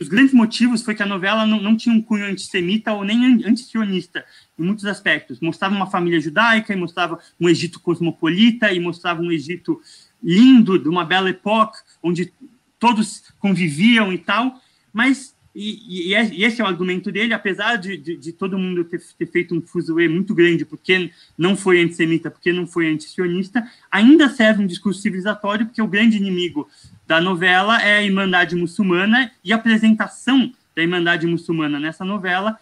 os 0.00 0.06
grandes 0.06 0.32
motivos 0.32 0.82
foi 0.82 0.94
que 0.94 1.02
a 1.02 1.06
novela 1.06 1.44
não, 1.44 1.60
não 1.60 1.76
tinha 1.76 1.94
um 1.94 2.00
cunho 2.00 2.24
antissemita 2.24 2.92
ou 2.92 3.02
nem 3.02 3.44
antisionista, 3.44 4.24
em 4.56 4.62
muitos 4.62 4.84
aspectos. 4.86 5.40
Mostrava 5.40 5.74
uma 5.74 5.90
família 5.90 6.20
judaica, 6.20 6.72
e 6.72 6.76
mostrava 6.76 7.18
um 7.40 7.48
Egito 7.48 7.80
cosmopolita, 7.80 8.72
e 8.72 8.78
mostrava 8.78 9.20
um 9.20 9.32
Egito 9.32 9.80
lindo, 10.22 10.78
de 10.78 10.88
uma 10.88 11.04
bela 11.04 11.30
época, 11.30 11.78
onde 12.02 12.32
todos 12.78 13.24
conviviam 13.38 14.12
e 14.12 14.18
tal, 14.18 14.60
mas, 14.92 15.34
e, 15.54 16.12
e, 16.12 16.14
e 16.14 16.44
esse 16.44 16.60
é 16.60 16.64
o 16.64 16.66
argumento 16.66 17.10
dele, 17.10 17.34
apesar 17.34 17.76
de, 17.76 17.96
de, 17.96 18.16
de 18.16 18.32
todo 18.32 18.58
mundo 18.58 18.84
ter, 18.84 19.00
ter, 19.18 19.26
feito 19.26 19.54
um 19.54 19.60
fuzuê 19.60 20.08
muito 20.08 20.34
grande 20.34 20.64
porque 20.64 21.10
não 21.36 21.56
foi 21.56 21.82
antissemita, 21.82 22.30
porque 22.30 22.52
não 22.52 22.66
foi 22.66 22.88
antisionista, 22.88 23.66
ainda 23.90 24.28
serve 24.28 24.62
um 24.62 24.66
discurso 24.66 25.00
civilizatório, 25.00 25.66
porque 25.66 25.82
o 25.82 25.88
grande 25.88 26.16
inimigo 26.16 26.68
da 27.06 27.20
novela 27.20 27.80
é 27.82 27.98
a 27.98 28.02
Irmandade 28.02 28.54
Muçulmana, 28.54 29.30
e 29.42 29.52
a 29.52 29.56
apresentação 29.56 30.52
da 30.74 30.82
Irmandade 30.82 31.26
Muçulmana 31.26 31.80
nessa 31.80 32.04
novela 32.04 32.58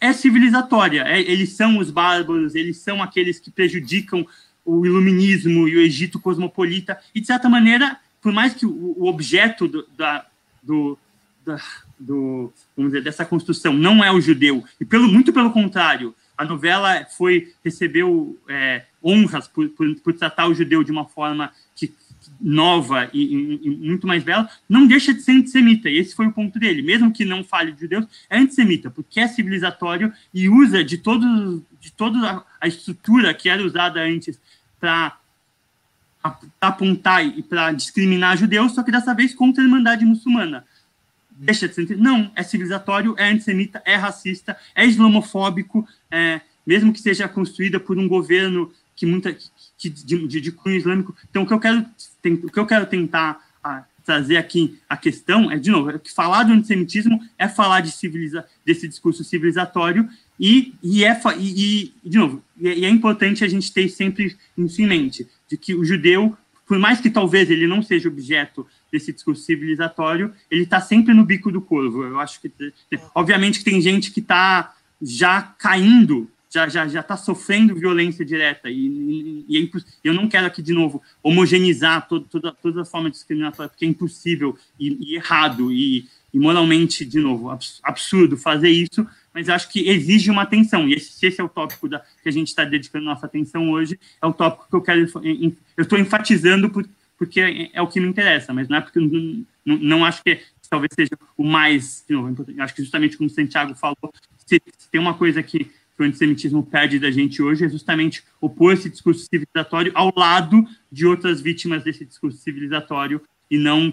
é 0.00 0.12
civilizatória. 0.12 1.04
É, 1.06 1.20
eles 1.20 1.52
são 1.52 1.78
os 1.78 1.90
bárbaros, 1.90 2.54
eles 2.54 2.78
são 2.78 3.02
aqueles 3.02 3.38
que 3.38 3.50
prejudicam 3.50 4.26
o 4.78 4.86
iluminismo 4.86 5.66
e 5.66 5.76
o 5.76 5.80
Egito 5.80 6.20
cosmopolita, 6.20 6.98
e 7.14 7.20
de 7.20 7.26
certa 7.26 7.48
maneira, 7.48 7.98
por 8.22 8.32
mais 8.32 8.54
que 8.54 8.66
o, 8.66 8.94
o 8.98 9.06
objeto 9.06 9.66
do, 9.66 9.86
da, 9.96 10.24
do, 10.62 10.98
da, 11.44 11.56
do, 11.98 12.52
vamos 12.76 12.92
dizer, 12.92 13.02
dessa 13.02 13.24
construção 13.24 13.72
não 13.72 14.04
é 14.04 14.12
o 14.12 14.20
judeu, 14.20 14.64
e 14.80 14.84
pelo, 14.84 15.08
muito 15.08 15.32
pelo 15.32 15.50
contrário, 15.50 16.14
a 16.36 16.44
novela 16.44 17.04
foi 17.04 17.52
recebeu 17.62 18.38
é, 18.48 18.84
honras 19.04 19.46
por, 19.46 19.68
por, 19.70 19.94
por, 19.96 20.14
tratar 20.14 20.46
o 20.46 20.54
judeu 20.54 20.82
de 20.82 20.90
uma 20.90 21.04
forma 21.04 21.52
que, 21.76 21.92
nova 22.40 23.10
e, 23.12 23.22
e, 23.22 23.60
e, 23.62 23.70
muito 23.70 24.06
mais 24.06 24.22
bela, 24.22 24.48
não 24.68 24.86
deixa 24.86 25.12
de 25.12 25.20
ser 25.20 25.32
antissemita, 25.32 25.90
e 25.90 25.98
esse 25.98 26.14
foi 26.14 26.26
o 26.26 26.32
ponto 26.32 26.58
dele, 26.58 26.80
mesmo 26.80 27.12
que 27.12 27.24
não 27.24 27.44
fale 27.44 27.72
de 27.72 27.80
judeus, 27.80 28.06
é 28.28 28.38
antissemita, 28.38 28.90
porque 28.90 29.20
é 29.20 29.28
civilizatório 29.28 30.12
e 30.32 30.48
usa 30.48 30.82
de, 30.82 30.98
todo, 30.98 31.62
de 31.80 31.92
toda 31.92 32.42
a 32.60 32.68
estrutura 32.68 33.34
que 33.34 33.48
era 33.48 33.62
usada 33.62 34.00
antes 34.00 34.40
para 34.80 35.18
apontar 36.60 37.24
e 37.24 37.42
para 37.42 37.72
discriminar 37.72 38.36
judeus, 38.36 38.72
só 38.72 38.82
que 38.82 38.90
dessa 38.90 39.14
vez 39.14 39.34
contra 39.34 39.62
a 39.62 39.64
Irmandade 39.64 40.04
Muçulmana. 40.04 40.64
Deixa 41.30 41.68
de 41.68 41.74
ser. 41.74 41.96
Não, 41.96 42.30
é 42.34 42.42
civilizatório, 42.42 43.14
é 43.16 43.30
antissemita, 43.30 43.82
é 43.84 43.96
racista, 43.96 44.56
é 44.74 44.84
islamofóbico, 44.84 45.88
é, 46.10 46.40
mesmo 46.66 46.92
que 46.92 47.00
seja 47.00 47.26
construída 47.28 47.80
por 47.80 47.98
um 47.98 48.06
governo 48.06 48.72
que 48.94 49.06
muita 49.06 49.34
que, 49.78 49.88
de, 49.88 50.28
de, 50.28 50.40
de 50.40 50.52
cunho 50.52 50.76
islâmico. 50.76 51.16
Então, 51.30 51.42
o 51.42 51.46
que 51.46 51.54
eu 51.54 51.60
quero, 51.60 51.86
o 52.44 52.50
que 52.50 52.58
eu 52.58 52.66
quero 52.66 52.84
tentar 52.84 53.40
trazer 54.10 54.38
aqui 54.38 54.76
a 54.88 54.96
questão 54.96 55.52
é, 55.52 55.56
de 55.56 55.70
novo, 55.70 55.88
é 55.88 55.96
que 55.96 56.12
falar 56.12 56.42
do 56.42 56.52
antissemitismo 56.52 57.20
é 57.38 57.46
falar 57.46 57.80
de 57.80 57.92
civiliza, 57.92 58.44
desse 58.66 58.88
discurso 58.88 59.22
civilizatório 59.22 60.08
e, 60.38 60.74
e, 60.82 61.04
é, 61.04 61.16
e, 61.38 61.92
e 62.02 62.08
de 62.10 62.18
novo, 62.18 62.42
e 62.60 62.68
é, 62.68 62.86
é 62.86 62.88
importante 62.88 63.44
a 63.44 63.48
gente 63.48 63.72
ter 63.72 63.88
sempre 63.88 64.36
isso 64.58 64.82
em 64.82 64.86
mente, 64.88 65.28
de 65.48 65.56
que 65.56 65.76
o 65.76 65.84
judeu, 65.84 66.36
por 66.66 66.76
mais 66.76 67.00
que 67.00 67.08
talvez 67.08 67.48
ele 67.52 67.68
não 67.68 67.82
seja 67.82 68.08
objeto 68.08 68.66
desse 68.90 69.12
discurso 69.12 69.44
civilizatório, 69.44 70.34
ele 70.50 70.64
está 70.64 70.80
sempre 70.80 71.14
no 71.14 71.24
bico 71.24 71.52
do 71.52 71.60
corvo. 71.60 72.02
Eu 72.02 72.18
acho 72.18 72.40
que, 72.40 72.50
obviamente, 73.14 73.60
que 73.60 73.64
tem 73.64 73.80
gente 73.80 74.10
que 74.10 74.18
está 74.18 74.74
já 75.00 75.40
caindo, 75.56 76.28
já 76.52 76.68
já 76.68 76.86
já 76.88 77.00
está 77.00 77.16
sofrendo 77.16 77.74
violência 77.74 78.24
direta 78.24 78.68
e, 78.68 78.74
e, 78.76 79.44
e 79.48 79.58
é 79.58 79.70
eu 80.04 80.12
não 80.12 80.28
quero 80.28 80.46
aqui 80.46 80.60
de 80.60 80.72
novo 80.72 81.02
homogeneizar 81.22 82.08
todo, 82.08 82.26
toda 82.26 82.52
toda 82.52 82.82
a 82.82 82.84
forma 82.84 83.10
discriminatória 83.10 83.68
porque 83.68 83.84
é 83.84 83.88
impossível 83.88 84.58
e, 84.78 85.12
e 85.12 85.14
errado 85.16 85.72
e, 85.72 86.06
moralmente 86.34 87.04
de 87.04 87.18
novo 87.18 87.50
absurdo 87.82 88.36
fazer 88.36 88.70
isso 88.70 89.06
mas 89.32 89.48
acho 89.48 89.68
que 89.68 89.88
exige 89.88 90.30
uma 90.30 90.42
atenção, 90.42 90.88
e 90.88 90.94
esse, 90.94 91.24
esse 91.24 91.40
é 91.40 91.44
o 91.44 91.48
tópico 91.48 91.88
da, 91.88 92.00
que 92.22 92.28
a 92.28 92.32
gente 92.32 92.48
está 92.48 92.64
dedicando 92.64 93.04
nossa 93.04 93.26
atenção 93.26 93.70
hoje, 93.70 93.98
é 94.20 94.26
o 94.26 94.32
tópico 94.32 94.68
que 94.68 94.74
eu 94.74 94.82
quero, 94.82 95.06
eu 95.24 95.82
estou 95.82 95.98
enfatizando 95.98 96.68
por, 96.68 96.84
porque 97.16 97.40
é, 97.40 97.70
é, 97.72 97.82
o 97.82 97.86
que 97.86 98.00
me 98.00 98.08
interessa, 98.08 98.52
mas 98.52 98.68
não 98.68 98.78
é 98.78 98.80
porque 98.80 98.98
não, 98.98 99.44
não, 99.64 99.76
não 99.78 100.04
acho 100.04 100.22
que 100.24 100.40
talvez 100.68 100.90
seja 100.94 101.10
o 101.36 101.44
mais, 101.44 102.04
de 102.08 102.14
novo, 102.14 102.46
acho 102.58 102.74
que 102.74 102.82
justamente 102.82 103.16
como 103.16 103.28
o 103.28 103.32
Santiago 103.32 103.74
falou, 103.74 104.12
se, 104.46 104.60
se 104.78 104.90
tem 104.90 105.00
uma 105.00 105.14
coisa 105.14 105.42
que, 105.42 105.70
que 106.00 106.04
o 106.04 106.06
antissemitismo 106.06 106.62
pede 106.62 106.98
da 106.98 107.10
gente 107.10 107.42
hoje, 107.42 107.66
é 107.66 107.68
justamente 107.68 108.24
opor 108.40 108.72
esse 108.72 108.88
discurso 108.88 109.26
civilizatório 109.26 109.92
ao 109.94 110.10
lado 110.16 110.66
de 110.90 111.06
outras 111.06 111.42
vítimas 111.42 111.84
desse 111.84 112.06
discurso 112.06 112.38
civilizatório 112.38 113.20
e 113.50 113.58
não 113.58 113.92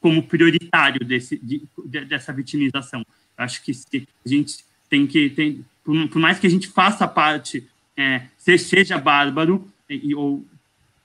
como 0.00 0.24
prioritário 0.24 1.06
desse, 1.06 1.38
de, 1.38 1.62
dessa 2.04 2.32
vitimização. 2.32 3.06
Acho 3.38 3.62
que 3.62 3.70
a 3.70 4.28
gente 4.28 4.64
tem 4.90 5.06
que, 5.06 5.30
tem, 5.30 5.64
por, 5.84 6.08
por 6.08 6.18
mais 6.18 6.40
que 6.40 6.48
a 6.48 6.50
gente 6.50 6.66
faça 6.66 7.06
parte, 7.06 7.64
é, 7.96 8.22
seja 8.36 8.98
bárbaro, 8.98 9.68
e, 9.88 10.16
ou 10.16 10.44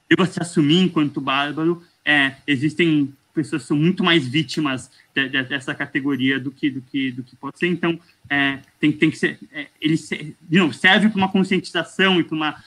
deva 0.10 0.26
se 0.26 0.42
assumir 0.42 0.80
enquanto 0.80 1.22
bárbaro, 1.22 1.84
é, 2.04 2.36
existem 2.48 3.14
pessoas 3.32 3.64
são 3.64 3.78
muito 3.78 4.04
mais 4.04 4.28
vítimas 4.28 4.92
de, 5.14 5.30
de, 5.30 5.44
dessa 5.44 5.74
categoria 5.74 6.40
do 6.40 6.52
que 6.52 6.70
do 6.70 6.82
que 6.82 7.12
do 7.12 7.24
que 7.24 7.36
pode 7.36 7.58
ser. 7.58 7.68
Então, 7.68 8.00
é, 8.30 8.60
tem, 8.80 8.92
tem 8.92 9.10
que 9.10 9.18
ser, 9.18 9.40
é, 9.52 9.68
ele 9.80 9.96
de 9.96 10.58
novo 10.58 10.74
serve 10.74 11.10
para 11.10 11.18
uma 11.18 11.32
conscientização 11.32 12.20
e 12.20 12.24
para 12.24 12.36
uma 12.36 12.64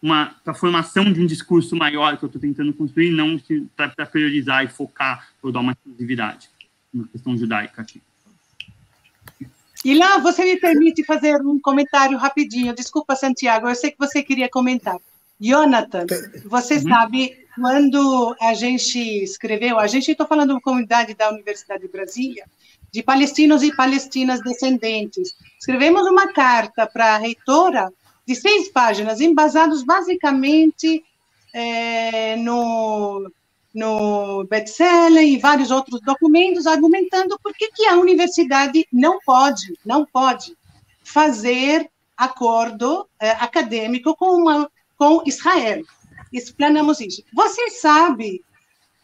uma 0.00 0.36
pra 0.44 0.54
formação 0.54 1.12
de 1.12 1.20
um 1.20 1.26
discurso 1.26 1.74
maior 1.74 2.16
que 2.16 2.24
eu 2.24 2.28
estou 2.28 2.40
tentando 2.40 2.72
construir, 2.72 3.10
não 3.10 3.40
para 3.76 4.06
priorizar 4.06 4.64
e 4.64 4.68
focar 4.68 5.28
ou 5.42 5.50
dar 5.50 5.60
uma 5.60 5.72
exclusividade, 5.72 6.48
uma 6.94 7.06
questão 7.08 7.36
judaica 7.36 7.82
aqui. 7.82 8.00
E 9.84 9.94
lá, 9.94 10.18
você 10.18 10.44
me 10.44 10.56
permite 10.56 11.04
fazer 11.04 11.40
um 11.40 11.58
comentário 11.60 12.18
rapidinho. 12.18 12.74
Desculpa, 12.74 13.14
Santiago, 13.14 13.68
eu 13.68 13.74
sei 13.74 13.90
que 13.90 13.98
você 13.98 14.22
queria 14.22 14.48
comentar. 14.48 14.96
Jonathan, 15.40 16.04
você 16.46 16.76
uhum. 16.76 16.88
sabe, 16.88 17.46
quando 17.60 18.36
a 18.40 18.54
gente 18.54 18.98
escreveu, 18.98 19.78
a 19.78 19.86
gente, 19.86 20.10
estou 20.10 20.26
falando 20.26 20.54
da 20.54 20.60
comunidade 20.60 21.14
da 21.14 21.30
Universidade 21.30 21.82
de 21.82 21.88
Brasília, 21.88 22.46
de 22.90 23.02
palestinos 23.02 23.62
e 23.62 23.74
palestinas 23.74 24.40
descendentes. 24.42 25.34
Escrevemos 25.58 26.06
uma 26.06 26.32
carta 26.32 26.86
para 26.86 27.14
a 27.14 27.18
reitora 27.18 27.92
de 28.26 28.34
seis 28.34 28.68
páginas, 28.68 29.20
embasados 29.20 29.82
basicamente 29.82 31.04
é, 31.52 32.36
no 32.36 33.30
no 33.74 34.44
Betseller 34.44 35.24
e 35.24 35.38
vários 35.38 35.70
outros 35.70 36.00
documentos 36.00 36.66
argumentando 36.66 37.38
por 37.40 37.54
que, 37.54 37.70
que 37.70 37.86
a 37.86 37.96
universidade 37.96 38.86
não 38.92 39.20
pode, 39.24 39.78
não 39.84 40.04
pode 40.04 40.56
fazer 41.04 41.88
acordo 42.16 43.06
eh, 43.20 43.30
acadêmico 43.38 44.16
com, 44.16 44.34
uma, 44.34 44.70
com 44.96 45.22
Israel. 45.24 45.84
Explanamos 46.32 47.00
isso. 47.00 47.22
Você 47.32 47.70
sabe 47.70 48.42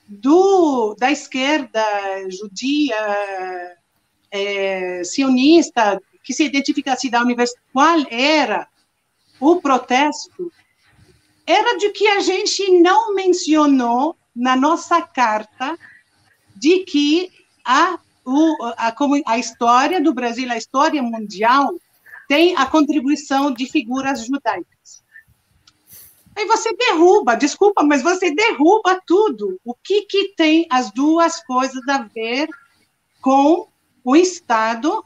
do, 0.07 0.95
da 0.99 1.11
esquerda 1.11 1.83
judia 2.31 3.77
é, 4.31 5.03
sionista, 5.05 6.01
que 6.23 6.33
se 6.33 6.45
identificasse 6.45 7.11
da 7.11 7.21
universidade, 7.21 7.67
qual 7.73 7.99
era 8.11 8.69
o 9.41 9.61
protesto, 9.61 10.51
era 11.47 11.77
de 11.77 11.91
que 11.91 12.07
a 12.09 12.21
gente 12.21 12.81
não 12.81 13.15
mencionou 13.15 14.17
na 14.35 14.57
nossa 14.57 15.03
carta 15.03 15.79
de 16.57 16.81
que 16.85 17.31
a, 17.65 17.99
o, 18.25 18.65
a, 18.77 18.95
a 19.27 19.39
história 19.39 20.01
do 20.01 20.15
Brasil, 20.15 20.51
a 20.51 20.57
história 20.57 21.03
mundial, 21.03 21.75
tem 22.27 22.57
a 22.57 22.67
contribuição 22.67 23.53
de 23.53 23.67
figuras 23.67 24.27
judaicas. 24.27 24.74
Aí 26.37 26.47
você 26.47 26.75
derruba, 26.75 27.37
desculpa, 27.37 27.83
mas 27.83 28.03
você 28.03 28.35
derruba 28.35 29.01
tudo. 29.07 29.61
O 29.65 29.75
que, 29.75 30.03
que 30.03 30.35
tem 30.37 30.67
as 30.71 30.91
duas 30.91 31.45
coisas 31.45 31.87
a 31.89 31.99
ver 31.99 32.49
com 33.21 33.69
o 34.03 34.17
Estado 34.17 35.05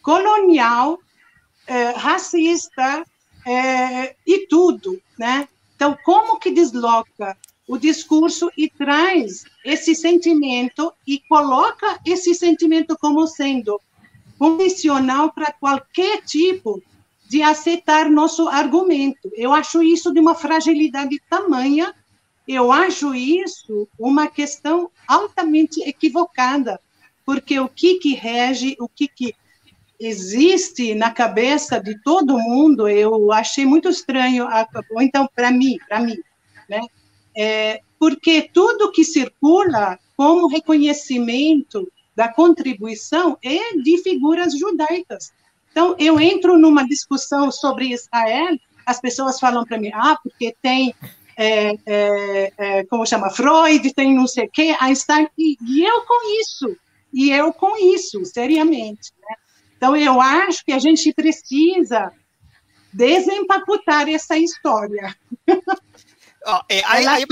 colonial, 0.00 0.98
é, 1.66 1.90
racista 1.90 3.04
é, 3.46 4.16
e 4.26 4.46
tudo, 4.46 5.00
né? 5.18 5.48
Então, 5.76 5.96
como 6.04 6.38
que 6.38 6.50
desloca 6.50 7.36
o 7.66 7.76
discurso 7.76 8.50
e 8.56 8.68
traz 8.68 9.44
esse 9.64 9.94
sentimento 9.94 10.92
e 11.06 11.20
coloca 11.28 12.00
esse 12.04 12.34
sentimento 12.34 12.96
como 12.98 13.26
sendo 13.26 13.80
condicional 14.38 15.32
para 15.32 15.52
qualquer 15.52 16.22
tipo 16.22 16.82
de 17.32 17.42
aceitar 17.42 18.10
nosso 18.10 18.46
argumento. 18.46 19.30
Eu 19.34 19.54
acho 19.54 19.82
isso 19.82 20.12
de 20.12 20.20
uma 20.20 20.34
fragilidade 20.34 21.18
tamanha, 21.30 21.94
eu 22.46 22.70
acho 22.70 23.14
isso 23.14 23.88
uma 23.98 24.26
questão 24.26 24.90
altamente 25.08 25.80
equivocada, 25.80 26.78
porque 27.24 27.58
o 27.58 27.70
que, 27.70 27.94
que 27.94 28.12
rege, 28.12 28.76
o 28.78 28.86
que, 28.86 29.08
que 29.08 29.34
existe 29.98 30.94
na 30.94 31.10
cabeça 31.10 31.80
de 31.80 31.98
todo 32.02 32.38
mundo, 32.38 32.86
eu 32.86 33.32
achei 33.32 33.64
muito 33.64 33.88
estranho, 33.88 34.46
ou 34.90 35.00
então, 35.00 35.26
para 35.34 35.50
mim, 35.50 35.78
para 35.88 36.00
mim, 36.00 36.18
né? 36.68 36.82
É, 37.34 37.80
porque 37.98 38.42
tudo 38.52 38.92
que 38.92 39.04
circula 39.04 39.98
como 40.18 40.48
reconhecimento 40.48 41.90
da 42.14 42.30
contribuição 42.30 43.38
é 43.42 43.74
de 43.78 43.96
figuras 44.02 44.52
judaicas. 44.58 45.32
Então, 45.72 45.96
eu 45.98 46.20
entro 46.20 46.58
numa 46.58 46.86
discussão 46.86 47.50
sobre 47.50 47.92
Israel, 47.92 48.56
as 48.86 49.00
pessoas 49.00 49.40
falam 49.40 49.64
para 49.64 49.78
mim, 49.78 49.90
ah, 49.94 50.16
porque 50.22 50.54
tem, 50.60 50.94
é, 51.36 51.74
é, 51.86 52.52
é, 52.58 52.84
como 52.84 53.06
chama, 53.06 53.30
Freud, 53.30 53.92
tem 53.94 54.14
não 54.14 54.26
sei 54.26 54.44
o 54.44 54.50
quê, 54.50 54.76
Einstein, 54.78 55.26
e, 55.36 55.56
e 55.62 55.82
eu 55.82 56.02
com 56.02 56.40
isso, 56.40 56.76
e 57.12 57.30
eu 57.30 57.52
com 57.54 57.76
isso, 57.94 58.22
seriamente. 58.26 59.12
Né? 59.18 59.36
Então, 59.76 59.96
eu 59.96 60.20
acho 60.20 60.62
que 60.64 60.72
a 60.72 60.78
gente 60.78 61.12
precisa 61.14 62.12
desempacotar 62.92 64.08
essa 64.08 64.36
história. 64.36 65.16
Oh, 66.44 66.60
eh, 66.68 66.82
hay, 66.84 67.06
hay 67.06 67.24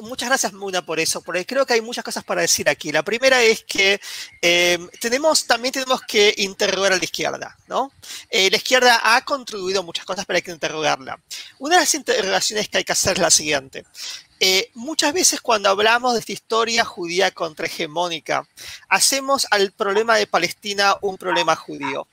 Muchas 0.00 0.28
gracias, 0.28 0.52
Muna, 0.52 0.84
por 0.84 0.98
eso, 1.00 1.20
porque 1.20 1.44
creo 1.44 1.66
que 1.66 1.74
hay 1.74 1.80
muchas 1.80 2.04
cosas 2.04 2.24
para 2.24 2.40
decir 2.40 2.68
aquí. 2.68 2.90
La 2.92 3.02
primera 3.02 3.42
es 3.42 3.64
que 3.64 4.00
eh, 4.40 4.78
tenemos, 5.00 5.46
también 5.46 5.72
tenemos 5.72 6.00
que 6.02 6.34
interrogar 6.38 6.92
a 6.92 6.96
la 6.96 7.04
izquierda, 7.04 7.56
¿no? 7.66 7.92
Eh, 8.30 8.50
la 8.50 8.56
izquierda 8.56 9.00
ha 9.02 9.24
contribuido 9.24 9.82
muchas 9.82 10.04
cosas, 10.04 10.24
pero 10.24 10.36
hay 10.36 10.42
que 10.42 10.52
interrogarla. 10.52 11.20
Una 11.58 11.76
de 11.76 11.82
las 11.82 11.94
interrogaciones 11.94 12.68
que 12.68 12.78
hay 12.78 12.84
que 12.84 12.92
hacer 12.92 13.14
es 13.14 13.18
la 13.18 13.30
siguiente. 13.30 13.84
muchas 14.74 15.12
veces 15.12 15.40
cuando 15.40 15.68
hablamos 15.68 16.14
de 16.14 16.20
esta 16.20 16.32
historia 16.32 16.84
judía 16.84 17.30
contrahegemónica, 17.32 18.46
hacemos 18.88 19.46
al 19.50 19.72
problema 19.72 20.16
de 20.16 20.26
Palestina 20.26 20.96
un 21.02 21.18
problema 21.18 21.56
judío. 21.56 22.06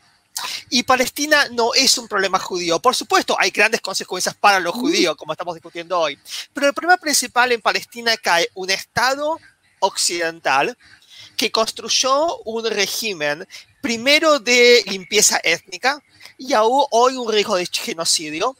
Y 0.69 0.83
Palestina 0.83 1.47
no 1.51 1.73
es 1.73 1.97
un 1.97 2.07
problema 2.07 2.39
judío. 2.39 2.79
Por 2.79 2.95
supuesto, 2.95 3.35
hay 3.39 3.51
grandes 3.51 3.81
consecuencias 3.81 4.35
para 4.35 4.59
los 4.59 4.73
judíos, 4.73 5.15
como 5.15 5.31
estamos 5.31 5.55
discutiendo 5.55 5.99
hoy. 5.99 6.19
Pero 6.53 6.67
el 6.67 6.73
problema 6.73 6.97
principal 6.97 7.51
en 7.51 7.61
Palestina 7.61 8.17
cae 8.17 8.49
un 8.53 8.69
Estado 8.69 9.39
occidental 9.79 10.77
que 11.37 11.51
construyó 11.51 12.37
un 12.39 12.65
régimen 12.65 13.47
primero 13.81 14.39
de 14.39 14.83
limpieza 14.87 15.39
étnica 15.43 16.01
y 16.37 16.53
aún 16.53 16.85
hoy 16.91 17.15
un 17.15 17.31
riesgo 17.31 17.55
de 17.55 17.67
genocidio 17.71 18.55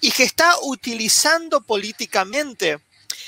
y 0.00 0.10
que 0.10 0.22
está 0.24 0.54
utilizando 0.62 1.60
políticamente 1.60 2.80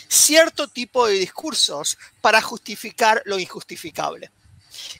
cierto 0.09 0.69
tipo 0.69 1.07
de 1.07 1.15
discursos 1.15 1.99
para 2.21 2.41
justificar 2.41 3.23
lo 3.25 3.39
injustificable. 3.39 4.31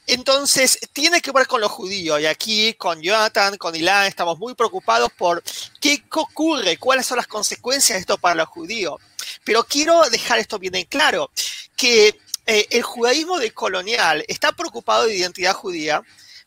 Entonces, 0.07 0.79
tiene 0.93 1.21
que 1.21 1.31
ver 1.31 1.47
con 1.47 1.61
los 1.61 1.71
judíos. 1.71 2.19
Y 2.21 2.25
aquí, 2.25 2.73
con 2.73 3.01
Jonathan, 3.01 3.57
con 3.57 3.75
Ilan, 3.75 4.07
estamos 4.07 4.37
muy 4.37 4.53
preocupados 4.53 5.11
por 5.17 5.43
qué 5.79 6.03
ocurre, 6.11 6.77
cuáles 6.77 7.05
son 7.05 7.17
las 7.17 7.27
consecuencias 7.27 7.97
de 7.97 8.01
esto 8.01 8.17
para 8.17 8.35
los 8.35 8.47
judíos. 8.47 9.01
Pero 9.43 9.63
quiero 9.63 10.01
dejar 10.09 10.39
esto 10.39 10.59
bien 10.59 10.75
en 10.75 10.85
claro, 10.85 11.31
que 11.75 12.19
eh, 12.47 12.67
el 12.69 12.83
judaísmo 12.83 13.39
decolonial 13.39 14.23
está 14.27 14.51
preocupado 14.51 15.05
de 15.05 15.15
identidad 15.15 15.53
judía, 15.53 16.03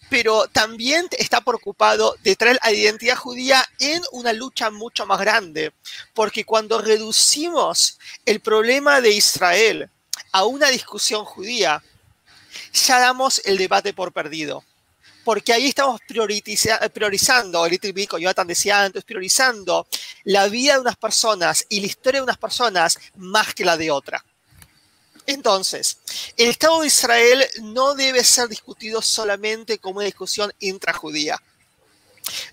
pero 0.08 0.46
también 0.48 1.06
está 1.12 1.40
preocupado 1.40 2.16
de 2.22 2.36
traer 2.36 2.58
la 2.62 2.72
identidad 2.72 3.16
judía 3.16 3.66
en 3.78 4.02
una 4.12 4.32
lucha 4.32 4.70
mucho 4.70 5.06
más 5.06 5.18
grande, 5.20 5.72
porque 6.14 6.44
cuando 6.44 6.80
reducimos 6.80 7.98
el 8.24 8.40
problema 8.40 9.00
de 9.00 9.10
Israel 9.10 9.90
a 10.32 10.44
una 10.44 10.68
discusión 10.68 11.24
judía, 11.24 11.82
ya 12.86 12.98
damos 12.98 13.40
el 13.44 13.59
debate 13.59 13.92
por 13.92 14.12
perdido. 14.12 14.64
Porque 15.24 15.52
ahí 15.52 15.68
estamos 15.68 16.00
priorizando, 16.06 17.66
el 17.66 17.72
Little 17.72 17.92
Bit, 17.92 18.12
Jonathan 18.12 18.46
decía 18.46 18.82
antes, 18.82 19.05
priorizando 19.05 19.86
la 20.24 20.48
vida 20.48 20.74
de 20.74 20.80
unas 20.80 20.96
personas 20.96 21.66
y 21.68 21.80
la 21.80 21.86
historia 21.86 22.20
de 22.20 22.24
unas 22.24 22.38
personas 22.38 22.98
más 23.16 23.52
que 23.52 23.64
la 23.64 23.76
de 23.76 23.90
otra. 23.90 24.24
Entonces, 25.26 25.98
el 26.38 26.48
Estado 26.48 26.80
de 26.80 26.86
Israel 26.86 27.46
no 27.60 27.94
debe 27.94 28.24
ser 28.24 28.48
discutido 28.48 29.02
solamente 29.02 29.78
como 29.78 29.98
una 29.98 30.06
discusión 30.06 30.50
intrajudía. 30.60 31.38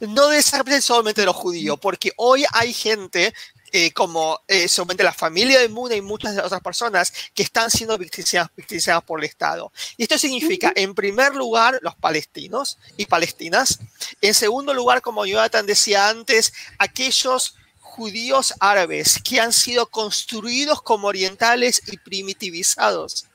No 0.02 0.28
debe 0.28 0.44
ser 0.44 0.82
solamente 0.82 1.22
de 1.22 1.28
los 1.28 1.36
judíos, 1.38 1.80
porque 1.82 2.12
hoy 2.18 2.46
hay 2.52 2.74
gente 2.74 3.34
eh, 3.78 3.92
como 3.92 4.40
eh, 4.48 4.70
solamente 4.70 5.04
la 5.04 5.12
familia 5.12 5.60
de 5.60 5.68
Muna 5.68 5.96
y 5.96 6.02
muchas 6.02 6.32
de 6.32 6.38
las 6.38 6.46
otras 6.46 6.62
personas 6.62 7.12
que 7.34 7.44
están 7.44 7.70
siendo 7.70 7.98
victimizadas, 7.98 9.04
por 9.04 9.20
el 9.20 9.26
Estado. 9.26 9.70
Y 9.98 10.04
esto 10.04 10.18
significa, 10.18 10.72
en 10.78 10.96
primer 10.96 11.36
lugar, 11.36 11.80
los 11.82 11.94
palestinos 11.94 12.78
y 12.96 13.06
palestinas. 13.06 13.80
En 14.22 14.34
segundo 14.34 14.74
lugar, 14.74 15.02
como 15.02 15.26
Jonathan 15.26 15.66
decía 15.66 16.08
antes, 16.08 16.54
aquellos 16.78 17.56
judíos 17.82 18.54
árabes 18.62 19.20
que 19.22 19.42
han 19.42 19.52
sido 19.52 19.88
construidos 19.88 20.82
como 20.82 21.10
orientales 21.10 21.82
y 21.88 21.98
primitivizados. 21.98 23.26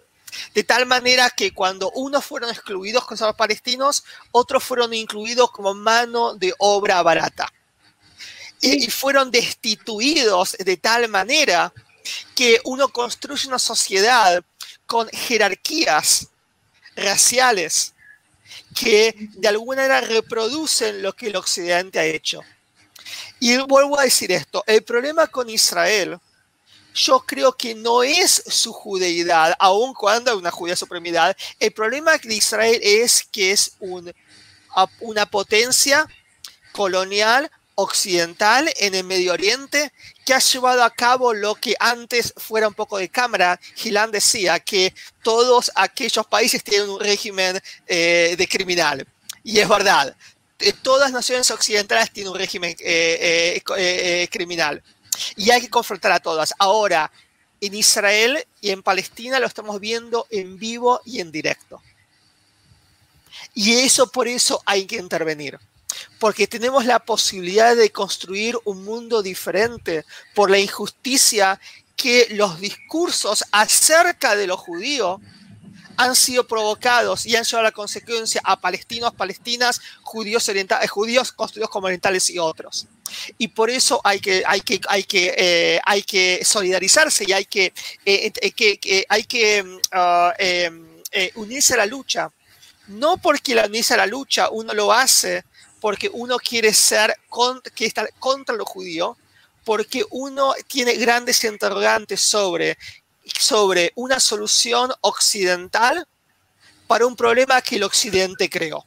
De 0.54 0.64
tal 0.64 0.86
manera 0.86 1.28
que 1.28 1.52
cuando 1.52 1.90
unos 1.90 2.24
fueron 2.24 2.48
excluidos 2.48 3.04
como 3.04 3.26
los 3.26 3.36
palestinos, 3.36 4.04
otros 4.32 4.64
fueron 4.64 4.94
incluidos 4.94 5.50
como 5.50 5.74
mano 5.74 6.34
de 6.34 6.54
obra 6.56 7.02
barata 7.02 7.52
y 8.60 8.90
fueron 8.90 9.30
destituidos 9.30 10.56
de 10.58 10.76
tal 10.76 11.08
manera 11.08 11.72
que 12.34 12.60
uno 12.64 12.88
construye 12.88 13.48
una 13.48 13.58
sociedad 13.58 14.42
con 14.86 15.08
jerarquías 15.08 16.28
raciales 16.96 17.94
que 18.74 19.14
de 19.16 19.48
alguna 19.48 19.82
manera 19.82 20.00
reproducen 20.00 21.02
lo 21.02 21.14
que 21.14 21.28
el 21.28 21.36
occidente 21.36 21.98
ha 21.98 22.04
hecho. 22.04 22.40
Y 23.38 23.56
vuelvo 23.58 23.98
a 23.98 24.04
decir 24.04 24.30
esto, 24.32 24.62
el 24.66 24.82
problema 24.82 25.26
con 25.26 25.48
Israel, 25.48 26.18
yo 26.94 27.20
creo 27.20 27.52
que 27.52 27.74
no 27.74 28.02
es 28.02 28.42
su 28.46 28.72
judeidad, 28.72 29.54
aun 29.58 29.94
cuando 29.94 30.32
hay 30.32 30.36
una 30.36 30.50
judía 30.50 30.76
supremidad, 30.76 31.36
el 31.58 31.72
problema 31.72 32.18
de 32.18 32.34
Israel 32.34 32.80
es 32.82 33.24
que 33.30 33.52
es 33.52 33.72
un, 33.78 34.12
una 35.00 35.26
potencia 35.26 36.06
colonial 36.72 37.50
occidental 37.82 38.70
en 38.76 38.94
el 38.94 39.04
Medio 39.04 39.32
Oriente 39.32 39.92
que 40.24 40.34
ha 40.34 40.38
llevado 40.38 40.84
a 40.84 40.90
cabo 40.90 41.32
lo 41.32 41.54
que 41.54 41.74
antes 41.80 42.34
fuera 42.36 42.68
un 42.68 42.74
poco 42.74 42.98
de 42.98 43.08
cámara. 43.08 43.58
Gilán 43.74 44.10
decía 44.10 44.60
que 44.60 44.94
todos 45.22 45.70
aquellos 45.74 46.26
países 46.26 46.62
tienen 46.62 46.90
un 46.90 47.00
régimen 47.00 47.60
eh, 47.86 48.34
de 48.36 48.48
criminal. 48.48 49.06
Y 49.42 49.58
es 49.58 49.68
verdad, 49.68 50.14
eh, 50.58 50.72
todas 50.82 51.10
las 51.10 51.12
naciones 51.12 51.50
occidentales 51.50 52.10
tienen 52.10 52.32
un 52.32 52.38
régimen 52.38 52.76
eh, 52.80 54.28
criminal. 54.30 54.82
Y 55.36 55.50
hay 55.50 55.62
que 55.62 55.70
confrontar 55.70 56.12
a 56.12 56.20
todas. 56.20 56.52
Ahora, 56.58 57.10
en 57.60 57.74
Israel 57.74 58.46
y 58.60 58.70
en 58.70 58.82
Palestina 58.82 59.38
lo 59.38 59.46
estamos 59.46 59.80
viendo 59.80 60.26
en 60.30 60.58
vivo 60.58 61.00
y 61.04 61.20
en 61.20 61.32
directo. 61.32 61.82
Y 63.54 63.72
eso 63.72 64.06
por 64.10 64.28
eso 64.28 64.62
hay 64.66 64.86
que 64.86 64.96
intervenir 64.96 65.58
porque 66.18 66.46
tenemos 66.46 66.84
la 66.84 66.98
posibilidad 66.98 67.76
de 67.76 67.90
construir 67.90 68.56
un 68.64 68.84
mundo 68.84 69.22
diferente 69.22 70.04
por 70.34 70.50
la 70.50 70.58
injusticia 70.58 71.60
que 71.96 72.28
los 72.30 72.60
discursos 72.60 73.44
acerca 73.52 74.34
de 74.34 74.46
los 74.46 74.58
judíos 74.58 75.20
han 76.00 76.16
sido 76.16 76.46
provocados 76.46 77.26
y 77.26 77.36
han 77.36 77.44
llevado 77.44 77.66
a 77.66 77.70
la 77.70 77.72
consecuencia 77.72 78.40
a 78.42 78.58
palestinos, 78.58 79.12
palestinas, 79.12 79.82
judíos, 80.02 80.48
orientales, 80.48 80.90
judíos 80.90 81.30
construidos 81.30 81.68
como 81.68 81.88
orientales 81.88 82.30
y 82.30 82.38
otros. 82.38 82.86
Y 83.36 83.48
por 83.48 83.68
eso 83.68 84.00
hay 84.02 84.18
que, 84.18 84.42
hay 84.46 84.62
que, 84.62 84.80
hay 84.88 85.04
que, 85.04 85.34
eh, 85.36 85.80
hay 85.84 86.02
que 86.02 86.42
solidarizarse 86.42 87.24
y 87.28 87.32
hay 87.32 87.44
que, 87.44 87.74
eh, 88.06 88.30
que, 88.30 89.04
hay 89.10 89.24
que 89.24 89.62
mm, 89.62 89.78
ah, 89.92 90.34
em, 90.38 90.86
unirse 91.34 91.74
a 91.74 91.78
la 91.78 91.86
lucha. 91.86 92.30
No 92.86 93.18
porque 93.18 93.54
la 93.54 93.66
unirse 93.66 93.92
a 93.92 93.98
la 93.98 94.06
lucha 94.06 94.48
uno 94.48 94.72
lo 94.72 94.92
hace 94.92 95.44
porque 95.80 96.10
uno 96.12 96.38
quiere 96.38 96.72
ser 96.72 97.16
contra, 97.28 97.72
quiere 97.72 97.88
estar 97.88 98.12
contra 98.18 98.54
lo 98.54 98.64
judío, 98.64 99.16
porque 99.64 100.04
uno 100.10 100.54
tiene 100.66 100.94
grandes 100.94 101.42
interrogantes 101.44 102.20
sobre, 102.20 102.78
sobre 103.24 103.92
una 103.94 104.20
solución 104.20 104.92
occidental 105.00 106.06
para 106.86 107.06
un 107.06 107.16
problema 107.16 107.62
que 107.62 107.76
el 107.76 107.84
occidente 107.84 108.50
creó. 108.50 108.84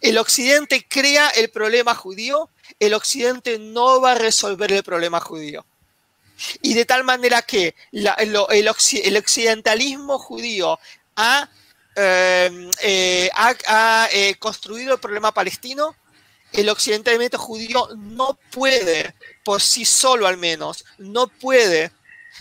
El 0.00 0.18
occidente 0.18 0.86
crea 0.88 1.28
el 1.30 1.50
problema 1.50 1.94
judío, 1.94 2.50
el 2.78 2.94
occidente 2.94 3.58
no 3.58 4.00
va 4.00 4.12
a 4.12 4.14
resolver 4.14 4.72
el 4.72 4.82
problema 4.82 5.20
judío. 5.20 5.64
Y 6.62 6.74
de 6.74 6.84
tal 6.84 7.04
manera 7.04 7.42
que 7.42 7.74
el, 7.92 9.16
occidentalismo 9.18 10.18
judío 10.18 10.78
ha 11.16 11.48
eh, 11.98 12.70
eh, 12.82 13.30
ha, 13.34 14.08
eh, 14.12 14.34
construido 14.38 14.94
el 14.94 15.00
problema 15.00 15.32
palestino, 15.32 15.96
el 16.52 16.68
occidentalismo 16.68 17.38
judío 17.38 17.88
no 17.96 18.38
puede, 18.50 19.14
por 19.42 19.62
sí 19.62 19.86
solo 19.86 20.26
al 20.26 20.36
menos, 20.36 20.84
no 20.98 21.26
puede 21.26 21.90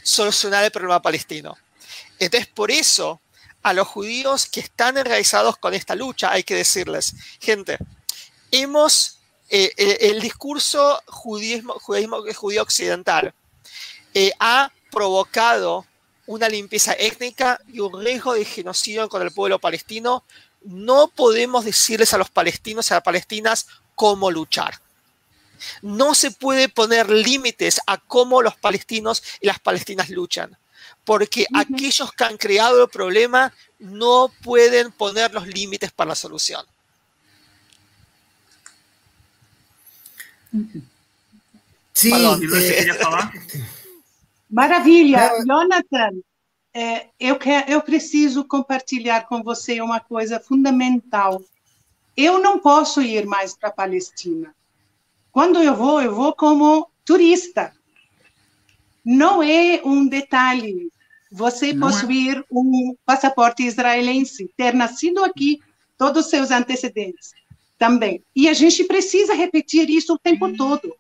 solucionar 0.04 0.66
el 0.66 0.72
problema 0.72 1.02
palestino. 1.02 1.58
Entonces, 2.20 2.48
por 2.48 2.70
eso, 2.70 3.22
a 3.64 3.72
los 3.72 3.88
judíos 3.88 4.46
que 4.46 4.60
están 4.60 4.98
enraizados 4.98 5.56
con 5.58 5.74
esta 5.74 5.96
lucha, 5.96 6.32
hay 6.32 6.44
que 6.44 6.56
decirles, 6.56 7.14
gente, 7.40 7.78
hemos, 8.52 9.20
el, 9.50 10.20
discurso 10.20 11.02
judío 11.08 12.62
occidental 12.62 13.34
ha 14.40 14.72
provocado 14.92 15.86
una 16.28 16.50
limpieza 16.50 16.94
étnica 16.94 17.60
y 17.68 17.80
un 17.80 18.04
riesgo 18.04 18.34
de 18.34 18.46
genocidio 18.46 19.10
con 19.10 19.22
el 19.22 19.32
pueblo 19.32 19.60
palestino, 19.60 20.24
no 20.64 21.08
podemos 21.08 21.66
decirles 21.66 22.14
a 22.14 22.18
los 22.18 22.30
palestinos 22.30 22.90
y 22.90 22.94
a 22.94 22.98
las 22.98 23.04
palestinas 23.04 23.68
cómo 23.94 24.32
luchar. 24.32 24.80
No 25.82 26.16
se 26.16 26.32
puede 26.32 26.70
poner 26.70 27.10
límites 27.10 27.80
a 27.88 27.98
cómo 27.98 28.42
los 28.42 28.56
palestinos 28.56 29.24
y 29.40 29.48
las 29.48 29.60
palestinas 29.60 30.10
luchan, 30.10 30.58
porque 31.04 31.46
aquellos 31.54 32.12
que 32.12 32.24
han 32.24 32.38
creado 32.38 32.84
el 32.84 32.90
problema 32.90 33.54
no 33.80 34.32
pueden 34.44 34.92
poner 34.92 35.34
los 35.34 35.48
límites 35.48 35.92
para 35.92 36.10
la 36.10 36.16
solución. 36.16 36.66
Sí, 41.94 42.12
eh, 42.12 42.88
Maravilha. 44.50 45.44
Jonathan, 45.46 46.12
é, 46.74 47.08
eu, 47.20 47.38
quero, 47.38 47.72
eu 47.72 47.82
preciso 47.82 48.44
compartilhar 48.44 49.28
com 49.28 49.42
você 49.42 49.82
uma 49.82 50.00
coisa 50.00 50.40
fundamental. 50.40 51.42
Eu 52.16 52.40
não 52.40 52.60
posso 52.60 53.02
ir 53.02 53.26
mais 53.26 53.58
para 53.58 53.70
a 53.70 53.74
Palestina. 53.74 54.56
Quando 55.32 55.62
eu 55.62 55.76
vou, 55.76 56.02
eu 56.02 56.14
vou 56.14 56.34
como 56.34 56.90
turista. 57.04 57.74
Não 59.04 59.44
é 59.44 59.82
um 59.84 60.08
detalhe 60.08 60.90
você 61.36 61.74
não 61.74 61.90
é. 61.90 61.92
possuir 61.92 62.38
é. 62.38 62.44
um 62.50 62.96
passaporte 63.06 63.64
israelense, 63.64 64.50
ter 64.56 64.74
nascido 64.74 65.24
aqui, 65.24 65.60
todos 65.98 66.26
os 66.26 66.30
seus 66.30 66.50
antecedentes 66.50 67.32
também. 67.78 68.24
E 68.34 68.48
a 68.48 68.54
gente 68.54 68.86
precisa 68.86 69.34
repetir 69.34 69.90
isso 69.90 70.14
o 70.14 70.20
tempo 70.20 70.48
hum. 70.48 70.56
todo 70.56 70.96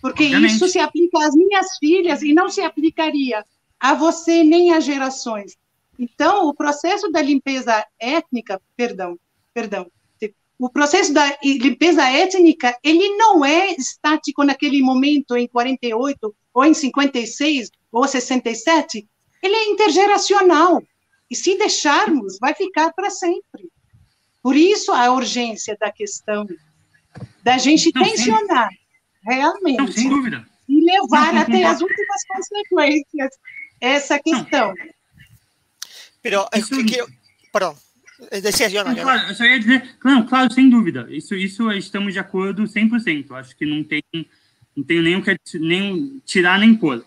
porque 0.00 0.24
Obviamente. 0.24 0.54
isso 0.54 0.68
se 0.68 0.78
aplica 0.78 1.18
às 1.24 1.34
minhas 1.34 1.76
filhas 1.78 2.22
e 2.22 2.32
não 2.32 2.48
se 2.48 2.60
aplicaria 2.60 3.44
a 3.78 3.94
você 3.94 4.42
nem 4.42 4.72
às 4.72 4.84
gerações. 4.84 5.56
Então, 5.98 6.48
o 6.48 6.54
processo 6.54 7.10
da 7.10 7.20
limpeza 7.20 7.84
étnica, 7.98 8.60
perdão, 8.76 9.18
perdão, 9.52 9.90
o 10.58 10.68
processo 10.68 11.10
da 11.14 11.38
limpeza 11.42 12.04
étnica, 12.04 12.76
ele 12.84 13.16
não 13.16 13.42
é 13.42 13.72
estático 13.72 14.44
naquele 14.44 14.82
momento 14.82 15.34
em 15.34 15.48
48 15.48 16.34
ou 16.52 16.64
em 16.66 16.74
56 16.74 17.70
ou 17.90 18.06
67, 18.06 19.08
ele 19.42 19.54
é 19.54 19.70
intergeracional. 19.70 20.82
E 21.30 21.34
se 21.34 21.56
deixarmos, 21.56 22.38
vai 22.38 22.54
ficar 22.54 22.92
para 22.92 23.08
sempre. 23.08 23.70
Por 24.42 24.54
isso 24.54 24.92
a 24.92 25.10
urgência 25.10 25.76
da 25.80 25.90
questão 25.90 26.46
da 27.42 27.56
gente 27.56 27.90
tensionar 27.90 28.68
realmente. 29.34 29.78
Não, 29.78 29.92
sem 29.92 30.08
dúvida. 30.08 30.46
E 30.68 30.84
levar 30.84 31.32
não, 31.32 31.42
até 31.42 31.64
as 31.64 31.80
últimas 31.80 32.24
consequências 32.28 33.30
essa 33.80 34.18
questão. 34.18 34.74
Pero, 36.22 36.46
isso, 36.54 36.84
que, 36.84 37.02
perdão, 37.50 37.74
decía 38.42 38.70
eu 38.70 38.84
não, 38.84 38.94
claro, 38.94 39.28
eu 39.28 39.34
só 39.34 39.44
ia 39.44 39.58
dizer, 39.58 39.96
não, 40.04 40.26
claro, 40.26 40.52
sem 40.52 40.68
dúvida, 40.68 41.06
isso, 41.10 41.34
isso 41.34 41.72
estamos 41.72 42.12
de 42.12 42.18
acordo 42.18 42.64
100%, 42.64 43.30
acho 43.32 43.56
que 43.56 43.64
não 43.64 43.82
tem, 43.82 44.02
não 44.76 44.84
tem 44.84 45.02
nem 45.02 45.16
o 45.16 45.22
que 45.22 45.38
nem 45.58 46.20
tirar 46.26 46.58
nem 46.58 46.74
pôr. 46.74 47.04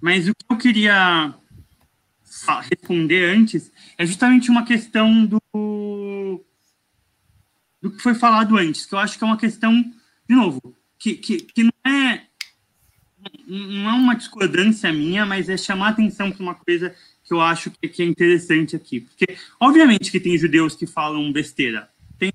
Mas 0.00 0.28
o 0.28 0.34
que 0.34 0.46
eu 0.48 0.56
queria 0.56 1.34
responder 2.70 3.24
antes 3.36 3.70
é 3.98 4.06
justamente 4.06 4.50
uma 4.50 4.64
questão 4.64 5.26
do, 5.26 5.40
do 7.82 7.90
que 7.90 8.02
foi 8.02 8.14
falado 8.14 8.56
antes, 8.56 8.86
que 8.86 8.94
eu 8.94 8.98
acho 8.98 9.18
que 9.18 9.24
é 9.24 9.26
uma 9.26 9.36
questão, 9.36 9.82
de 10.28 10.34
novo, 10.34 10.76
que, 10.98 11.14
que, 11.14 11.40
que 11.40 11.62
não 11.64 11.92
é 11.92 12.22
não 13.46 13.90
é 13.90 13.92
uma 13.92 14.14
discordância 14.14 14.92
minha, 14.92 15.26
mas 15.26 15.48
é 15.48 15.56
chamar 15.56 15.90
atenção 15.90 16.30
para 16.30 16.42
uma 16.42 16.54
coisa 16.54 16.94
que 17.24 17.32
eu 17.32 17.40
acho 17.40 17.70
que, 17.70 17.88
que, 17.88 18.02
é 18.02 18.06
interessante 18.06 18.76
aqui. 18.76 19.00
Porque, 19.00 19.36
obviamente, 19.58 20.10
que 20.10 20.20
tem 20.20 20.38
judeus 20.38 20.76
que 20.76 20.86
falam 20.86 21.32
besteira. 21.32 21.88
Tem, 22.18 22.32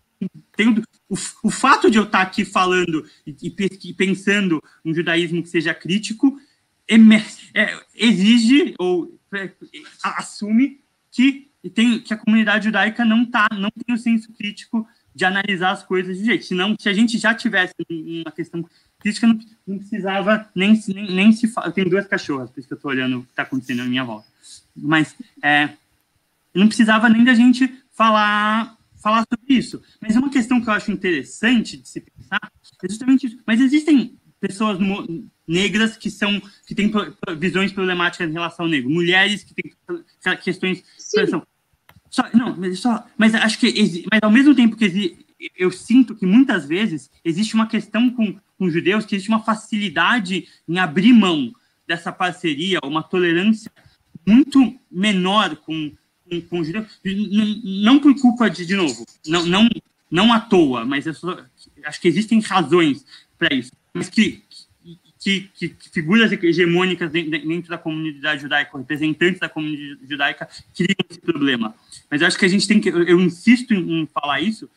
tem 0.55 0.69
o, 1.09 1.15
o 1.43 1.49
fato 1.49 1.89
de 1.89 1.97
eu 1.97 2.03
estar 2.03 2.21
aqui 2.21 2.43
falando 2.43 3.05
e, 3.25 3.35
e 3.41 3.93
pensando 3.93 4.61
um 4.83 4.93
judaísmo 4.93 5.41
que 5.41 5.49
seja 5.49 5.73
crítico 5.73 6.37
é, 6.87 6.95
é, 7.53 7.79
exige 7.95 8.75
ou 8.77 9.17
é, 9.33 9.51
assume 10.03 10.81
que, 11.09 11.49
tem, 11.73 11.99
que 11.99 12.13
a 12.13 12.17
comunidade 12.17 12.65
judaica 12.65 13.05
não, 13.05 13.25
tá, 13.25 13.47
não 13.53 13.71
tem 13.71 13.95
o 13.95 13.97
senso 13.97 14.31
crítico 14.33 14.85
de 15.13 15.25
analisar 15.25 15.71
as 15.71 15.83
coisas 15.83 16.17
de 16.17 16.25
jeito. 16.25 16.45
Senão, 16.45 16.75
se 16.79 16.87
a 16.89 16.93
gente 16.93 17.17
já 17.17 17.33
tivesse 17.33 17.73
uma 17.89 18.31
questão 18.31 18.65
crítica, 18.99 19.27
não, 19.27 19.39
não 19.67 19.77
precisava 19.77 20.49
nem, 20.55 20.79
nem, 20.87 21.15
nem 21.15 21.31
se 21.31 21.47
falar. 21.47 21.67
Eu 21.67 21.73
tenho 21.73 21.89
duas 21.89 22.07
cachorras, 22.07 22.49
por 22.49 22.59
isso 22.59 22.67
que 22.67 22.73
eu 22.73 22.77
estou 22.77 22.91
olhando 22.91 23.19
o 23.19 23.23
que 23.23 23.29
está 23.31 23.43
acontecendo 23.43 23.79
na 23.79 23.85
minha 23.85 24.03
volta. 24.03 24.27
Mas 24.75 25.15
é, 25.43 25.69
não 26.53 26.67
precisava 26.67 27.09
nem 27.09 27.23
da 27.23 27.33
gente 27.33 27.73
falar, 27.91 28.77
falar 29.01 29.25
sobre 29.31 29.53
isso. 29.53 29.81
Mas 29.99 30.15
é 30.15 30.19
uma 30.19 30.29
questão 30.29 30.61
que 30.61 30.69
eu 30.69 30.73
acho 30.73 30.91
interessante 30.91 31.77
de 31.77 31.87
se 31.87 32.01
pensar, 32.01 32.39
é 32.83 32.87
justamente 32.87 33.27
isso. 33.27 33.39
Mas 33.45 33.59
existem 33.59 34.17
pessoas 34.39 34.79
negras 35.47 35.97
que 35.97 36.09
são 36.09 36.41
que 36.65 36.73
têm 36.73 36.91
visões 37.37 37.71
problemáticas 37.71 38.29
em 38.29 38.33
relação 38.33 38.65
ao 38.65 38.71
negro, 38.71 38.89
mulheres 38.89 39.43
que 39.43 39.53
têm 39.53 39.71
questões. 40.41 40.83
Sim. 40.97 41.41
Só, 42.11 42.23
não, 42.33 42.55
mas, 42.57 42.79
só, 42.79 43.07
mas 43.17 43.33
acho 43.33 43.57
que, 43.57 44.05
mas 44.11 44.19
ao 44.21 44.29
mesmo 44.29 44.53
tempo 44.53 44.75
que 44.75 45.17
eu 45.57 45.71
sinto 45.71 46.13
que 46.13 46.25
muitas 46.25 46.65
vezes 46.65 47.09
existe 47.23 47.55
uma 47.55 47.67
questão 47.67 48.09
com, 48.09 48.37
com 48.59 48.69
judeus, 48.69 49.05
que 49.05 49.15
existe 49.15 49.29
uma 49.29 49.41
facilidade 49.41 50.45
em 50.67 50.77
abrir 50.77 51.13
mão 51.13 51.51
dessa 51.87 52.11
parceria, 52.11 52.79
uma 52.83 53.01
tolerância 53.01 53.71
muito 54.27 54.77
menor 54.91 55.55
com, 55.55 55.93
com, 56.29 56.41
com 56.41 56.63
judeus, 56.63 56.85
não, 57.63 57.97
por 57.97 58.13
culpa 58.19 58.49
de, 58.49 58.65
de 58.65 58.75
novo, 58.75 59.05
não, 59.25 59.45
não, 59.45 59.69
não 60.11 60.33
à 60.33 60.39
toa, 60.41 60.83
mas 60.83 61.05
só, 61.17 61.39
acho 61.85 62.01
que 62.01 62.09
existem 62.09 62.41
razões 62.41 63.05
para 63.39 63.55
isso, 63.55 63.71
mas 63.93 64.09
que, 64.09 64.43
que, 65.21 65.49
que, 65.53 65.75
figuras 65.91 66.31
hegemônicas 66.31 67.11
dentro 67.11 67.69
da 67.69 67.77
comunidade 67.77 68.41
judaica, 68.41 68.75
representantes 68.75 69.39
da 69.39 69.47
comunidade 69.47 69.99
judaica, 70.09 70.49
criam 70.75 70.95
esse 71.07 71.21
problema. 71.21 71.75
Mas 72.09 72.23
acho 72.23 72.39
que 72.39 72.45
a 72.45 72.49
gente 72.49 72.67
tem 72.67 72.81
que, 72.81 72.89
eu 72.89 73.21
insisto 73.21 73.71
em 73.71 74.07
falar 74.07 74.41
isso, 74.41 74.67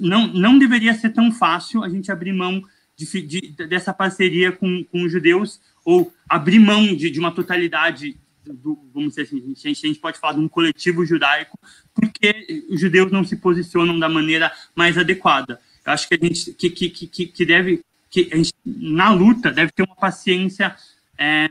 não, 0.00 0.26
não 0.26 0.58
deveria 0.58 0.92
ser 0.92 1.10
tão 1.10 1.32
fácil 1.32 1.82
a 1.82 1.88
gente 1.88 2.12
abrir 2.12 2.34
mão 2.34 2.62
de, 2.94 3.22
de, 3.22 3.66
dessa 3.66 3.92
parceria 3.92 4.52
com, 4.52 4.84
com 4.84 5.02
os 5.02 5.10
judeus, 5.10 5.60
ou 5.82 6.12
abrir 6.28 6.58
mão 6.58 6.94
de, 6.94 7.08
de 7.08 7.18
uma 7.18 7.32
totalidade, 7.32 8.18
do, 8.44 8.78
vamos 8.92 9.10
dizer 9.10 9.22
assim, 9.22 9.38
a 9.38 9.68
gente, 9.68 9.86
a 9.86 9.88
gente 9.88 10.00
pode 10.00 10.18
falar 10.18 10.34
de 10.34 10.40
um 10.40 10.48
coletivo 10.48 11.06
judaico, 11.06 11.58
porque 11.94 12.66
os 12.68 12.78
judeus 12.78 13.10
não 13.10 13.24
se 13.24 13.36
posicionam 13.36 13.98
da 13.98 14.10
maneira 14.10 14.52
mais 14.74 14.98
adequada. 14.98 15.58
Acho 15.86 16.06
que 16.06 16.14
a 16.14 16.18
gente 16.20 16.52
que, 16.52 16.68
que, 16.68 16.90
que, 16.90 17.26
que 17.26 17.46
deve 17.46 17.82
que 18.24 18.34
gente, 18.34 18.54
na 18.64 19.10
luta 19.10 19.52
deve 19.52 19.70
ter 19.72 19.82
uma 19.82 19.94
paciência 19.94 20.74
é, 21.18 21.50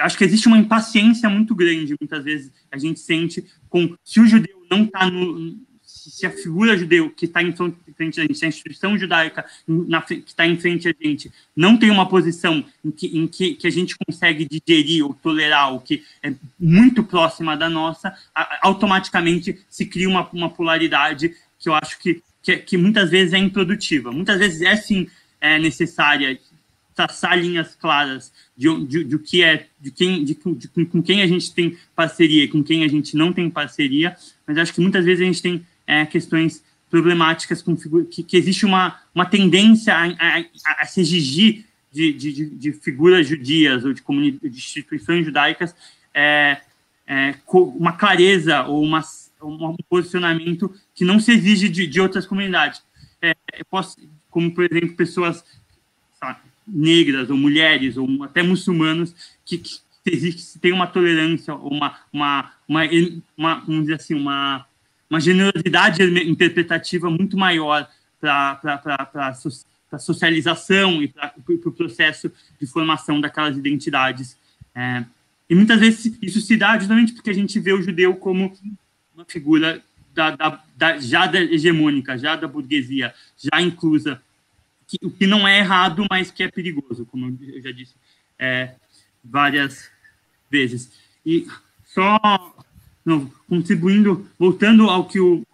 acho 0.00 0.18
que 0.18 0.24
existe 0.24 0.48
uma 0.48 0.58
impaciência 0.58 1.28
muito 1.28 1.54
grande, 1.54 1.94
muitas 2.00 2.24
vezes 2.24 2.50
a 2.70 2.76
gente 2.76 2.98
sente 2.98 3.44
com 3.68 3.96
se 4.02 4.20
o 4.20 4.26
judeu 4.26 4.66
não 4.68 4.82
está 4.82 5.08
no 5.08 5.56
se 5.84 6.26
a 6.26 6.30
figura 6.30 6.76
judeu 6.76 7.08
que 7.08 7.24
está 7.24 7.42
em 7.42 7.54
frente 7.96 8.20
a 8.20 8.24
gente, 8.24 8.36
se 8.36 8.44
a 8.44 8.48
instituição 8.48 8.98
judaica 8.98 9.46
na, 9.66 10.02
que 10.02 10.22
está 10.26 10.44
em 10.46 10.58
frente 10.58 10.88
a 10.88 10.94
gente 11.00 11.32
não 11.56 11.78
tem 11.78 11.90
uma 11.90 12.08
posição 12.08 12.64
em, 12.84 12.90
que, 12.90 13.06
em 13.18 13.26
que, 13.26 13.54
que, 13.54 13.66
a 13.66 13.70
gente 13.70 13.94
consegue 14.04 14.46
digerir 14.46 15.04
ou 15.04 15.14
tolerar, 15.14 15.72
o 15.72 15.80
que 15.80 16.02
é 16.22 16.34
muito 16.58 17.04
próxima 17.04 17.56
da 17.56 17.70
nossa, 17.70 18.12
automaticamente 18.60 19.58
se 19.70 19.86
cria 19.86 20.08
uma, 20.08 20.28
uma 20.30 20.50
polaridade 20.50 21.34
que 21.58 21.70
eu 21.70 21.74
acho 21.74 21.98
que, 21.98 22.22
que, 22.42 22.58
que, 22.58 22.76
muitas 22.76 23.10
vezes 23.10 23.32
é 23.32 23.38
improdutiva. 23.38 24.12
Muitas 24.12 24.38
vezes 24.38 24.60
é 24.60 24.76
sim 24.76 25.08
é 25.44 25.58
necessária 25.58 26.38
traçar 26.94 27.38
linhas 27.38 27.74
claras 27.74 28.32
de, 28.56 28.86
de, 28.86 29.04
de, 29.04 29.18
que 29.18 29.42
é, 29.42 29.66
de 29.78 29.90
quem, 29.90 30.24
de, 30.24 30.34
de, 30.34 30.86
com 30.86 31.02
quem 31.02 31.20
a 31.20 31.26
gente 31.26 31.52
tem 31.52 31.76
parceria 31.94 32.44
e 32.44 32.48
com 32.48 32.62
quem 32.62 32.82
a 32.82 32.88
gente 32.88 33.14
não 33.14 33.30
tem 33.30 33.50
parceria, 33.50 34.16
mas 34.46 34.56
acho 34.56 34.72
que 34.72 34.80
muitas 34.80 35.04
vezes 35.04 35.20
a 35.20 35.26
gente 35.26 35.42
tem 35.42 35.66
é, 35.86 36.06
questões 36.06 36.64
problemáticas 36.88 37.60
com 37.60 37.76
que, 37.76 38.22
que 38.22 38.36
existe 38.36 38.64
uma, 38.64 38.98
uma 39.14 39.26
tendência 39.26 39.94
a, 39.94 40.06
a, 40.06 40.44
a 40.78 40.86
se 40.86 41.00
exigir 41.00 41.66
de, 41.92 42.12
de, 42.12 42.50
de, 42.50 42.72
figuras 42.72 43.28
judias 43.28 43.84
ou 43.84 43.92
de, 43.92 44.02
de 44.02 44.48
instituições 44.48 45.26
judaicas 45.26 45.74
é, 46.14 46.58
é, 47.06 47.34
uma 47.52 47.92
clareza 47.92 48.62
ou 48.62 48.82
uma, 48.82 49.02
um 49.42 49.76
posicionamento 49.88 50.74
que 50.94 51.04
não 51.04 51.20
se 51.20 51.32
exige 51.32 51.68
de, 51.68 51.86
de 51.86 52.00
outras 52.00 52.26
comunidades. 52.26 52.82
É, 53.20 53.34
posso, 53.70 53.96
como, 54.34 54.52
por 54.52 54.64
exemplo, 54.64 54.96
pessoas 54.96 55.44
negras 56.66 57.30
ou 57.30 57.36
mulheres 57.36 57.96
ou 57.96 58.24
até 58.24 58.42
muçulmanos 58.42 59.14
que, 59.44 59.58
que 59.58 59.78
tem 60.60 60.72
uma 60.72 60.88
tolerância 60.88 61.54
uma, 61.54 61.94
uma, 62.12 62.52
uma, 62.66 62.82
uma, 63.36 63.54
vamos 63.60 63.82
dizer 63.82 63.94
assim, 63.94 64.14
uma 64.14 64.66
uma 65.08 65.20
generosidade 65.20 66.02
interpretativa 66.28 67.08
muito 67.08 67.36
maior 67.36 67.88
para 68.20 68.58
a 69.92 69.98
socialização 69.98 71.00
e 71.00 71.06
para 71.06 71.32
o 71.48 71.58
pro 71.58 71.70
processo 71.70 72.32
de 72.60 72.66
formação 72.66 73.20
daquelas 73.20 73.56
identidades. 73.56 74.36
É, 74.74 75.04
e 75.48 75.54
muitas 75.54 75.78
vezes 75.78 76.18
isso 76.20 76.40
se 76.40 76.56
dá 76.56 76.76
justamente 76.78 77.12
porque 77.12 77.30
a 77.30 77.34
gente 77.34 77.60
vê 77.60 77.72
o 77.72 77.82
judeu 77.82 78.16
como 78.16 78.52
uma 79.14 79.24
figura 79.26 79.80
da, 80.12 80.30
da, 80.30 80.64
da, 80.76 80.98
já 80.98 81.26
da 81.26 81.40
hegemônica, 81.40 82.16
já 82.16 82.34
da 82.34 82.48
burguesia, 82.48 83.12
já 83.36 83.60
inclusa, 83.60 84.20
que, 84.98 85.06
o 85.06 85.10
que 85.10 85.26
não 85.26 85.46
é 85.46 85.58
errado, 85.58 86.06
mas 86.10 86.30
que 86.30 86.42
é 86.42 86.50
perigoso, 86.50 87.06
como 87.06 87.36
eu 87.40 87.62
já 87.62 87.72
disse 87.72 87.94
é, 88.38 88.74
várias 89.22 89.90
vezes. 90.50 90.90
E 91.24 91.46
só 91.84 92.18
não, 93.04 93.30
contribuindo, 93.48 94.28
voltando 94.38 94.88
ao 94.88 95.06
que 95.06 95.20
o 95.20 95.44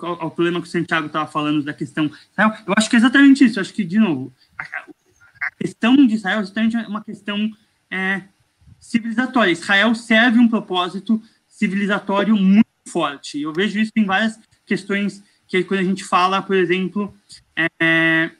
ao, 0.00 0.30
problema 0.30 0.60
que 0.60 0.68
o 0.68 0.70
Santiago 0.70 1.08
estava 1.08 1.30
falando 1.30 1.62
da 1.62 1.74
questão 1.74 2.10
eu 2.38 2.74
acho 2.76 2.88
que 2.88 2.96
é 2.96 2.98
exatamente 2.98 3.44
isso. 3.44 3.60
Acho 3.60 3.74
que, 3.74 3.84
de 3.84 3.98
novo, 3.98 4.32
a, 4.56 4.62
a 4.62 5.50
questão 5.58 5.96
de 6.06 6.14
Israel 6.14 6.38
é 6.38 6.42
exatamente 6.42 6.76
uma 6.76 7.02
questão 7.02 7.50
é, 7.90 8.22
civilizatória. 8.78 9.50
Israel 9.50 9.94
serve 9.94 10.38
um 10.38 10.48
propósito 10.48 11.20
civilizatório 11.48 12.36
muito 12.36 12.66
forte. 12.88 13.40
Eu 13.40 13.52
vejo 13.52 13.78
isso 13.78 13.92
em 13.96 14.04
várias 14.04 14.38
questões 14.64 15.22
que 15.48 15.64
quando 15.64 15.80
a 15.80 15.84
gente 15.84 16.04
fala, 16.04 16.40
por 16.40 16.54
exemplo, 16.54 17.12
é, 17.80 18.30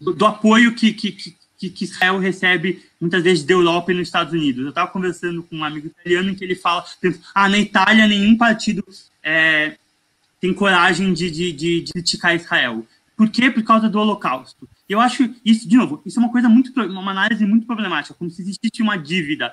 do, 0.00 0.26
apoio 0.26 0.74
que, 0.74 0.92
que, 0.92 1.12
que, 1.12 1.70
que, 1.70 1.84
Israel 1.84 2.18
recebe 2.18 2.84
muitas 3.00 3.22
vezes 3.22 3.44
da 3.44 3.54
Europa 3.54 3.92
e 3.92 3.94
nos 3.94 4.08
Estados 4.08 4.32
Unidos. 4.32 4.62
Eu 4.62 4.68
estava 4.70 4.90
conversando 4.90 5.42
com 5.42 5.56
um 5.56 5.64
amigo 5.64 5.88
italiano 5.88 6.30
em 6.30 6.34
que 6.34 6.44
ele 6.44 6.54
fala, 6.54 6.84
ah, 7.34 7.48
na 7.48 7.58
Itália 7.58 8.06
nenhum 8.06 8.36
partido 8.36 8.84
é, 9.22 9.76
tem 10.40 10.52
coragem 10.52 11.12
de, 11.12 11.30
de, 11.30 11.52
de, 11.52 11.80
de, 11.82 11.92
criticar 11.92 12.36
Israel. 12.36 12.86
Por 13.16 13.30
quê? 13.30 13.50
Por 13.50 13.62
causa 13.62 13.88
do 13.88 13.98
Holocausto. 13.98 14.68
Eu 14.88 15.00
acho 15.00 15.28
isso, 15.44 15.68
de 15.68 15.76
novo, 15.76 16.02
isso 16.04 16.18
é 16.18 16.22
uma 16.22 16.30
coisa 16.30 16.48
muito, 16.48 16.72
uma 16.78 17.10
análise 17.10 17.44
muito 17.46 17.66
problemática, 17.66 18.14
como 18.14 18.30
se 18.30 18.42
existisse 18.42 18.82
uma 18.82 18.96
dívida. 18.96 19.52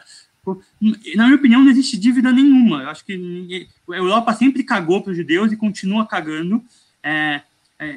Na 1.15 1.23
minha 1.23 1.37
opinião, 1.37 1.63
não 1.63 1.71
existe 1.71 1.97
dívida 1.97 2.31
nenhuma. 2.31 2.83
Eu 2.83 2.89
acho 2.89 3.05
que 3.05 3.67
a 3.89 3.95
Europa 3.95 4.33
sempre 4.33 4.63
cagou 4.63 5.01
para 5.01 5.11
os 5.11 5.17
judeus 5.17 5.51
e 5.51 5.57
continua 5.57 6.05
cagando. 6.05 6.61
É, 7.01 7.41
é, 7.79 7.95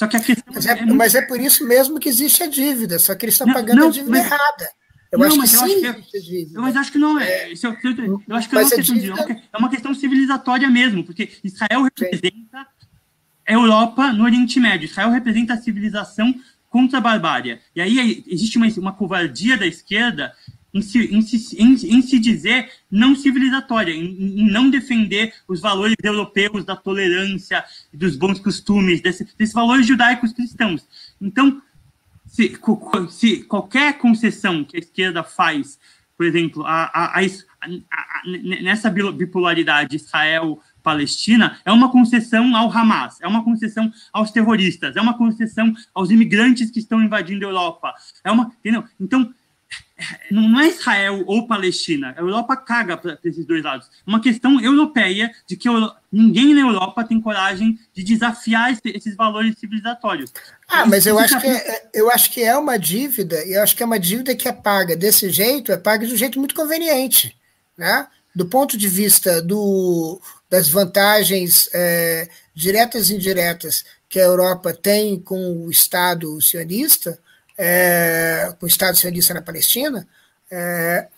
só 0.00 0.06
que 0.06 0.16
a 0.16 0.20
questão. 0.20 0.54
Mas 0.54 0.64
é, 0.64 0.70
é, 0.70 0.86
mas 0.86 1.14
é 1.14 1.20
por 1.20 1.38
isso 1.38 1.68
mesmo 1.68 2.00
que 2.00 2.08
existe 2.08 2.42
a 2.42 2.46
dívida, 2.46 2.98
só 2.98 3.14
que 3.14 3.26
eles 3.26 3.34
estão 3.34 3.52
pagando 3.52 3.80
não, 3.80 3.88
a 3.88 3.90
dívida 3.90 4.10
mas, 4.10 4.24
errada. 4.24 4.70
Eu 5.12 5.18
não, 5.18 5.26
acho 5.26 5.40
que 5.42 5.46
sim, 5.46 5.86
acho 5.86 6.10
que 6.10 6.48
é. 6.56 6.58
Mas 6.58 6.74
acho 6.74 6.92
que 6.92 6.98
não 6.98 7.20
é. 7.20 7.52
Isso, 7.52 7.66
eu, 7.66 7.76
eu, 7.84 8.22
eu 8.26 8.36
acho 8.36 8.48
que 8.48 8.56
é 8.56 8.60
uma, 8.60 8.70
questão 8.70 8.94
dívida... 8.94 9.26
de, 9.26 9.32
é 9.52 9.58
uma 9.58 9.68
questão 9.68 9.94
civilizatória 9.94 10.70
mesmo, 10.70 11.04
porque 11.04 11.28
Israel 11.44 11.82
representa 11.82 12.66
a 13.46 13.52
Europa 13.52 14.10
no 14.10 14.24
Oriente 14.24 14.58
Médio. 14.58 14.86
Israel 14.86 15.10
representa 15.10 15.52
a 15.52 15.58
civilização 15.58 16.34
contra 16.70 16.96
a 16.96 17.02
barbárie. 17.02 17.60
E 17.76 17.82
aí 17.82 18.24
existe 18.26 18.56
uma, 18.56 18.68
uma 18.78 18.92
covardia 18.94 19.58
da 19.58 19.66
esquerda 19.66 20.32
em 20.72 20.80
se, 20.80 20.98
em 21.14 21.20
se, 21.22 21.56
em, 21.60 21.72
em 21.72 22.02
se 22.02 22.18
dizer 22.18 22.70
não 22.90 23.14
civilizatória, 23.14 23.92
em, 23.92 24.40
em, 24.40 24.50
não 24.50 24.70
defender 24.70 25.34
os 25.48 25.60
valores 25.60 25.96
europeus 26.02 26.64
da 26.64 26.76
tolerância, 26.76 27.64
dos 27.92 28.16
bons 28.16 28.38
costumes, 28.38 29.00
desse, 29.00 29.24
desses 29.36 29.54
valores 29.54 29.86
judaicos 29.86 30.32
cristãos. 30.32 30.86
Então, 31.20 31.60
se, 32.26 32.56
se, 33.10 33.42
qualquer 33.44 33.98
concessão 33.98 34.64
que 34.64 34.76
a 34.76 34.80
esquerda 34.80 35.24
faz, 35.24 35.78
por 36.16 36.24
exemplo, 36.24 36.64
a, 36.64 36.84
a, 36.84 37.20
a, 37.20 37.22
nessa 38.62 38.88
bipolaridade 38.90 39.96
Israel-Palestina, 39.96 41.58
é 41.64 41.72
uma 41.72 41.90
concessão 41.90 42.54
ao 42.54 42.70
Hamas, 42.70 43.20
é 43.20 43.26
uma 43.26 43.42
concessão 43.42 43.92
aos 44.12 44.30
terroristas, 44.30 44.96
é 44.96 45.00
uma 45.00 45.16
concessão 45.16 45.74
aos 45.92 46.10
imigrantes 46.10 46.70
que 46.70 46.78
estão 46.78 47.02
invadindo 47.02 47.44
a 47.44 47.48
Europa. 47.48 47.94
É 48.22 48.30
uma, 48.30 48.52
entendeu? 48.60 48.84
Então, 49.00 49.34
não 50.30 50.60
é 50.60 50.68
Israel 50.68 51.24
ou 51.26 51.46
Palestina. 51.46 52.14
A 52.16 52.20
Europa 52.20 52.56
caga 52.56 52.96
para 52.96 53.18
esses 53.24 53.44
dois 53.44 53.62
lados. 53.62 53.86
É 53.86 54.10
uma 54.10 54.20
questão 54.20 54.60
europeia 54.60 55.30
de 55.46 55.56
que 55.56 55.68
ninguém 56.12 56.54
na 56.54 56.60
Europa 56.60 57.04
tem 57.04 57.20
coragem 57.20 57.78
de 57.94 58.02
desafiar 58.02 58.72
esse, 58.72 58.82
esses 58.84 59.14
valores 59.14 59.58
civilizatórios. 59.58 60.32
Ah, 60.68 60.86
mas 60.86 61.06
eu 61.06 61.18
acho, 61.18 61.40
que 61.40 61.46
é, 61.46 61.90
eu 61.94 62.10
acho 62.10 62.30
que 62.30 62.42
é 62.42 62.56
uma 62.56 62.78
dívida, 62.78 63.44
e 63.44 63.54
eu 63.54 63.62
acho 63.62 63.76
que 63.76 63.82
é 63.82 63.86
uma 63.86 63.98
dívida 63.98 64.34
que 64.34 64.48
é 64.48 64.52
paga 64.52 64.96
desse 64.96 65.30
jeito, 65.30 65.72
é 65.72 65.76
paga 65.76 66.06
de 66.06 66.14
um 66.14 66.16
jeito 66.16 66.38
muito 66.38 66.54
conveniente. 66.54 67.36
Né? 67.76 68.06
Do 68.34 68.46
ponto 68.46 68.76
de 68.76 68.88
vista 68.88 69.42
do, 69.42 70.20
das 70.48 70.68
vantagens 70.68 71.68
é, 71.72 72.28
diretas 72.54 73.10
e 73.10 73.14
indiretas 73.14 73.84
que 74.08 74.18
a 74.18 74.24
Europa 74.24 74.74
tem 74.74 75.20
com 75.20 75.64
o 75.64 75.70
Estado 75.70 76.40
sionista, 76.40 77.18
é, 77.62 78.54
com 78.58 78.64
o 78.64 78.68
Estado 78.68 78.96
sionista 78.96 79.34
na 79.34 79.42
Palestina, 79.42 80.08
é, 80.50 81.08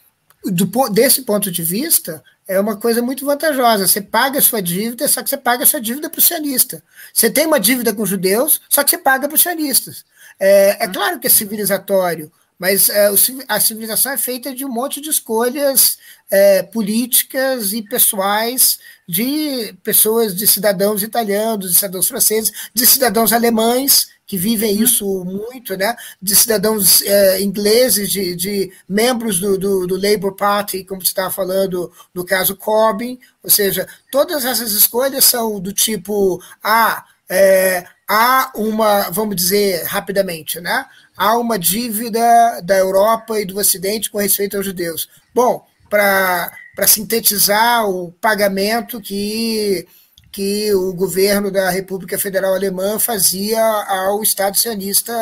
do, 0.44 0.66
desse 0.88 1.22
ponto 1.22 1.52
de 1.52 1.62
vista, 1.62 2.20
é 2.48 2.58
uma 2.58 2.76
coisa 2.76 3.00
muito 3.00 3.24
vantajosa. 3.24 3.86
Você 3.86 4.00
paga 4.00 4.40
a 4.40 4.42
sua 4.42 4.60
dívida, 4.60 5.06
só 5.06 5.22
que 5.22 5.30
você 5.30 5.36
paga 5.36 5.62
a 5.62 5.66
sua 5.66 5.80
dívida 5.80 6.10
para 6.10 6.18
o 6.18 6.22
sionista. 6.22 6.82
Você 7.14 7.30
tem 7.30 7.46
uma 7.46 7.60
dívida 7.60 7.94
com 7.94 8.02
os 8.02 8.08
judeus, 8.08 8.60
só 8.68 8.82
que 8.82 8.90
você 8.90 8.98
paga 8.98 9.28
para 9.28 9.36
os 9.36 9.40
sionistas. 9.40 10.04
É, 10.40 10.84
é, 10.84 10.88
claro 10.88 11.20
que 11.20 11.28
é 11.28 11.30
civilizatório, 11.30 12.32
mas 12.58 12.90
é, 12.90 13.08
a 13.46 13.60
civilização 13.60 14.10
é 14.10 14.18
feita 14.18 14.52
de 14.52 14.64
um 14.64 14.68
monte 14.68 15.00
de 15.00 15.10
escolhas 15.10 15.96
é, 16.28 16.64
políticas 16.64 17.72
e 17.72 17.82
pessoais 17.82 18.80
de 19.08 19.76
pessoas, 19.84 20.34
de 20.34 20.46
cidadãos 20.48 21.04
italianos, 21.04 21.70
de 21.70 21.76
cidadãos 21.76 22.08
franceses, 22.08 22.50
de 22.74 22.84
cidadãos 22.84 23.32
alemães, 23.32 24.08
que 24.32 24.36
vivem 24.38 24.78
uhum. 24.78 24.82
isso 24.82 25.24
muito, 25.26 25.76
né? 25.76 25.94
de 26.22 26.34
cidadãos 26.34 27.02
é, 27.02 27.42
ingleses, 27.42 28.10
de, 28.10 28.34
de 28.34 28.72
membros 28.88 29.38
do, 29.38 29.58
do, 29.58 29.86
do, 29.86 30.00
Labour 30.00 30.34
Party, 30.34 30.84
como 30.84 31.02
você 31.02 31.08
estava 31.08 31.30
falando 31.30 31.92
no 32.14 32.24
caso 32.24 32.56
Corbyn, 32.56 33.18
ou 33.42 33.50
seja, 33.50 33.86
todas 34.10 34.46
essas 34.46 34.72
escolhas 34.72 35.26
são 35.26 35.60
do 35.60 35.70
tipo, 35.70 36.42
ah, 36.64 37.04
é, 37.28 37.84
há 38.08 38.50
uma, 38.54 39.10
vamos 39.10 39.36
dizer 39.36 39.84
rapidamente, 39.84 40.58
né? 40.62 40.86
há 41.14 41.36
uma 41.36 41.58
dívida 41.58 42.62
da 42.64 42.78
Europa 42.78 43.38
e 43.38 43.44
do 43.44 43.58
Ocidente 43.58 44.10
com 44.10 44.16
respeito 44.16 44.56
aos 44.56 44.64
judeus. 44.64 45.10
Bom, 45.34 45.62
para 45.90 46.50
sintetizar 46.86 47.86
o 47.86 48.10
pagamento 48.12 48.98
que 48.98 49.86
que 50.32 50.74
o 50.74 50.94
governo 50.94 51.50
da 51.50 51.68
República 51.68 52.18
Federal 52.18 52.54
Alemã 52.54 52.98
fazia 52.98 53.62
ao 53.62 54.22
Estado 54.22 54.56
sionista 54.56 55.12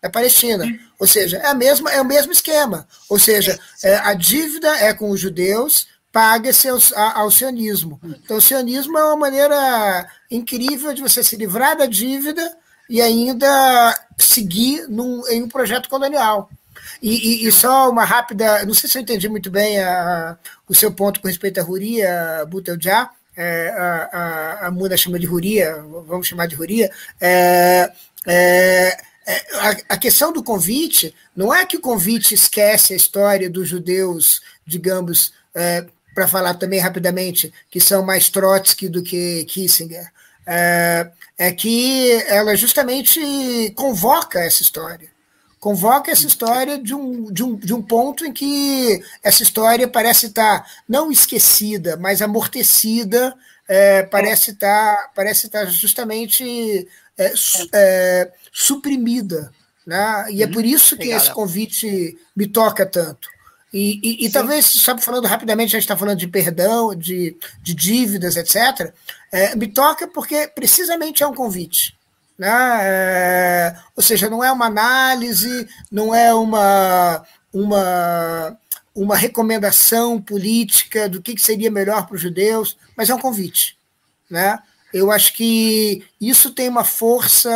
da 0.00 0.08
Palestina. 0.08 0.64
Ou 0.98 1.06
seja, 1.06 1.36
é, 1.36 1.46
a 1.48 1.54
mesma, 1.54 1.92
é 1.92 2.00
o 2.00 2.04
mesmo 2.06 2.32
esquema. 2.32 2.88
Ou 3.06 3.18
seja, 3.18 3.58
é, 3.84 3.96
a 3.96 4.14
dívida 4.14 4.68
é 4.78 4.94
com 4.94 5.10
os 5.10 5.20
judeus, 5.20 5.86
paga-se 6.10 6.68
ao, 6.68 6.78
ao 7.14 7.30
sionismo. 7.30 8.00
Então, 8.24 8.38
o 8.38 8.40
sionismo 8.40 8.96
é 8.96 9.04
uma 9.04 9.16
maneira 9.16 10.08
incrível 10.30 10.94
de 10.94 11.02
você 11.02 11.22
se 11.22 11.36
livrar 11.36 11.76
da 11.76 11.84
dívida 11.84 12.56
e 12.88 13.02
ainda 13.02 13.94
seguir 14.16 14.88
num, 14.88 15.22
em 15.28 15.42
um 15.42 15.48
projeto 15.48 15.90
colonial. 15.90 16.48
E, 17.02 17.44
e, 17.44 17.46
e, 17.46 17.52
só 17.52 17.90
uma 17.90 18.04
rápida, 18.04 18.64
não 18.64 18.72
sei 18.72 18.88
se 18.88 18.96
eu 18.96 19.02
entendi 19.02 19.28
muito 19.28 19.50
bem 19.50 19.78
a, 19.82 20.38
o 20.66 20.74
seu 20.74 20.90
ponto 20.90 21.20
com 21.20 21.28
respeito 21.28 21.60
à 21.60 21.62
Ruria, 21.62 22.46
Buteljá, 22.48 23.10
é, 23.36 23.68
a, 23.68 24.08
a, 24.12 24.66
a 24.66 24.70
Muna 24.70 24.96
chama 24.96 25.18
de 25.18 25.26
Ruria, 25.26 25.76
vamos 26.06 26.26
chamar 26.26 26.46
de 26.46 26.54
Ruria, 26.54 26.90
é, 27.20 27.92
é, 28.26 28.96
é, 29.26 29.58
a, 29.58 29.94
a, 29.94 29.98
questão 29.98 30.32
do 30.32 30.42
convite 30.42 31.14
não 31.34 31.52
é 31.52 31.66
que 31.66 31.76
o 31.76 31.80
convite 31.80 32.34
esquece 32.34 32.92
a 32.92 32.96
história 32.96 33.50
dos 33.50 33.68
judeus, 33.68 34.40
digamos, 34.66 35.32
é, 35.54 35.84
para 36.14 36.28
falar 36.28 36.54
também 36.54 36.80
rapidamente, 36.80 37.52
que 37.70 37.80
são 37.80 38.04
mais 38.04 38.30
Trotsky 38.30 38.88
do 38.88 39.02
que 39.02 39.44
Kissinger. 39.44 40.10
É, 40.46 41.10
é 41.36 41.52
que 41.52 42.12
ela 42.28 42.56
justamente 42.56 43.20
convoca 43.74 44.38
essa 44.40 44.62
história. 44.62 45.15
Convoca 45.58 46.10
essa 46.10 46.26
história 46.26 46.78
de 46.78 46.94
um, 46.94 47.32
de, 47.32 47.42
um, 47.42 47.56
de 47.56 47.74
um 47.74 47.82
ponto 47.82 48.24
em 48.24 48.32
que 48.32 49.02
essa 49.22 49.42
história 49.42 49.88
parece 49.88 50.26
estar 50.26 50.66
não 50.88 51.10
esquecida, 51.10 51.96
mas 51.96 52.20
amortecida, 52.20 53.34
é, 53.66 54.02
parece, 54.02 54.52
estar, 54.52 55.12
parece 55.14 55.46
estar 55.46 55.64
justamente 55.66 56.86
é, 57.18 57.32
é, 57.72 58.32
suprimida. 58.52 59.50
Né? 59.86 60.26
E 60.30 60.42
é 60.42 60.46
por 60.46 60.64
isso 60.64 60.96
que 60.96 61.08
esse 61.08 61.32
convite 61.32 62.18
me 62.34 62.46
toca 62.46 62.84
tanto. 62.84 63.28
E, 63.72 64.00
e, 64.02 64.26
e 64.26 64.30
talvez, 64.30 64.66
só 64.66 64.96
falando 64.98 65.26
rapidamente, 65.26 65.68
a 65.68 65.78
gente 65.78 65.84
está 65.84 65.96
falando 65.96 66.18
de 66.18 66.28
perdão, 66.28 66.94
de, 66.94 67.36
de 67.62 67.74
dívidas, 67.74 68.36
etc. 68.36 68.92
É, 69.32 69.54
me 69.54 69.66
toca 69.66 70.06
porque 70.06 70.48
precisamente 70.48 71.22
é 71.22 71.26
um 71.26 71.34
convite. 71.34 71.95
Né? 72.38 72.48
É, 72.82 73.76
ou 73.94 74.02
seja, 74.02 74.28
não 74.28 74.44
é 74.44 74.52
uma 74.52 74.66
análise, 74.66 75.68
não 75.90 76.14
é 76.14 76.34
uma, 76.34 77.26
uma, 77.52 78.58
uma 78.94 79.16
recomendação 79.16 80.20
política 80.20 81.08
do 81.08 81.22
que, 81.22 81.34
que 81.34 81.40
seria 81.40 81.70
melhor 81.70 82.06
para 82.06 82.16
os 82.16 82.20
judeus, 82.20 82.76
mas 82.96 83.08
é 83.08 83.14
um 83.14 83.20
convite. 83.20 83.76
Né? 84.30 84.58
Eu 84.92 85.10
acho 85.10 85.32
que 85.34 86.04
isso 86.20 86.50
tem 86.50 86.68
uma 86.68 86.84
força 86.84 87.50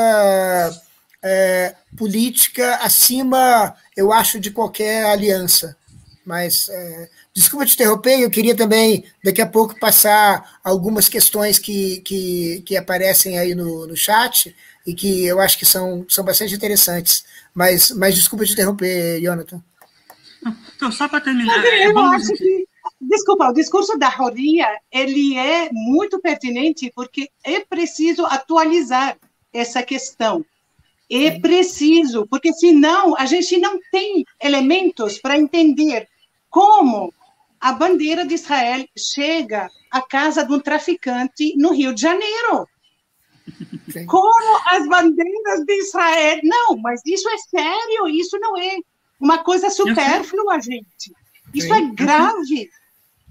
é, 1.23 1.75
política 1.97 2.77
acima, 2.77 3.75
eu 3.97 4.13
acho, 4.13 4.41
de 4.41 4.51
qualquer 4.51 5.05
aliança. 5.05 5.77
Mas 6.25 6.69
é, 6.69 7.09
desculpa 7.35 7.67
te 7.67 7.75
interromper, 7.75 8.21
eu 8.21 8.31
queria 8.31 8.55
também 8.55 9.05
daqui 9.25 9.41
a 9.41 9.47
pouco 9.47 9.79
passar 9.79 10.59
algumas 10.63 11.09
questões 11.09 11.59
que, 11.59 12.01
que, 12.01 12.63
que 12.67 12.77
aparecem 12.77 13.39
aí 13.39 13.55
no, 13.55 13.87
no 13.87 13.97
chat 13.97 14.55
e 14.87 14.95
que 14.95 15.25
eu 15.25 15.41
acho 15.41 15.59
que 15.59 15.67
são, 15.67 16.05
são 16.09 16.25
bastante 16.25 16.55
interessantes. 16.55 17.25
Mas, 17.55 17.91
mas 17.91 18.15
desculpa 18.15 18.45
te 18.45 18.53
interromper, 18.53 19.21
Jonathan. 19.21 19.63
Então, 20.77 20.91
só 20.91 21.09
para 21.09 21.21
terminar. 21.21 21.65
É 21.65 21.87
eu 21.87 21.99
acho 21.99 22.33
que, 22.33 22.67
desculpa, 23.01 23.51
o 23.51 23.55
discurso 23.55 23.99
da 23.99 24.09
Roria 24.09 24.67
ele 24.91 25.37
é 25.37 25.69
muito 25.73 26.21
pertinente 26.21 26.91
porque 26.95 27.29
é 27.45 27.61
preciso 27.61 28.25
atualizar 28.27 29.19
essa 29.53 29.83
questão. 29.83 30.45
É 31.11 31.39
preciso, 31.41 32.25
porque 32.29 32.53
senão 32.53 33.17
a 33.17 33.27
gente 33.27 33.59
não 33.59 33.81
tem 33.91 34.25
elementos 34.41 35.19
para 35.19 35.37
entender 35.37 36.07
como 36.49 37.13
a 37.61 37.73
bandeira 37.73 38.25
de 38.25 38.35
Israel 38.35 38.87
chega 38.97 39.69
à 39.91 40.01
casa 40.01 40.45
de 40.45 40.53
um 40.53 40.61
traficante 40.61 41.55
no 41.57 41.73
Rio 41.73 41.93
de 41.93 42.01
Janeiro. 42.01 42.67
Sim. 43.91 44.07
Como 44.07 44.59
as 44.67 44.87
bandeiras 44.89 45.65
de 45.67 45.75
Israel. 45.79 46.41
Não, 46.45 46.77
mas 46.79 47.01
isso 47.07 47.29
é 47.29 47.37
sério, 47.39 48.09
isso 48.09 48.39
não 48.39 48.57
é 48.57 48.79
uma 49.21 49.39
coisa 49.39 49.69
supérflua, 49.71 50.61
gente. 50.61 51.13
Isso 51.55 51.69
Sim. 51.69 51.75
é 51.75 51.95
grave. 51.95 52.71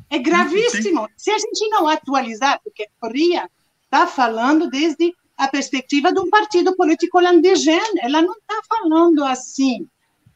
É 0.10 0.18
gravíssimo. 0.20 1.08
Sim. 1.08 1.14
Se 1.18 1.32
a 1.32 1.38
gente 1.38 1.70
não 1.70 1.88
atualizar, 1.88 2.60
porque 2.64 2.88
Ria 3.04 3.50
está 3.84 4.06
falando 4.08 4.70
desde 4.70 5.14
a 5.38 5.48
perspectiva 5.48 6.12
de 6.12 6.20
um 6.20 6.30
partido 6.30 6.76
político 6.76 7.18
holandês, 7.18 7.66
ela 8.02 8.22
não 8.22 8.34
está 8.34 8.62
falando 8.68 9.24
assim. 9.24 9.88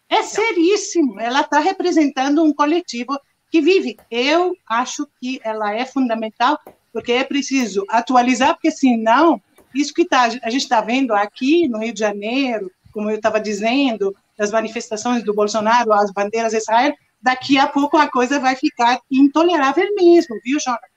É 0.10 0.24
seríssimo. 0.24 1.20
Ela 1.20 1.42
está 1.42 1.60
representando 1.60 2.44
um 2.44 2.54
coletivo 2.54 3.20
que 3.52 3.62
vive. 3.62 3.98
Eu 4.10 4.56
acho 4.68 5.08
que 5.20 5.40
ela 5.44 5.76
é 5.76 5.86
fundamental, 5.86 6.60
porque 6.92 7.12
é 7.12 7.24
preciso 7.24 7.86
atualizar, 7.90 8.54
porque 8.54 8.72
senão, 8.72 9.42
isso 9.76 9.94
que 9.94 10.06
tá, 10.06 10.24
a 10.24 10.50
gente 10.50 10.64
está 10.64 10.82
vendo 10.82 11.14
aqui 11.14 11.68
no 11.68 11.80
Rio 11.80 11.94
de 11.94 12.00
Janeiro, 12.00 12.72
como 12.92 13.10
eu 13.10 13.16
estava 13.16 13.40
dizendo, 13.40 14.16
das 14.38 14.52
manifestações 14.52 15.24
do 15.24 15.34
Bolsonaro, 15.34 15.94
as 15.94 16.12
bandeiras 16.12 16.52
de 16.52 16.58
Israel, 16.58 16.94
daqui 17.22 17.58
a 17.58 17.68
pouco 17.68 17.98
a 17.98 18.10
coisa 18.10 18.40
vai 18.40 18.56
ficar 18.56 19.00
intolerável 19.10 19.88
mesmo, 19.96 20.40
viu, 20.44 20.60
Jonathan? 20.60 20.88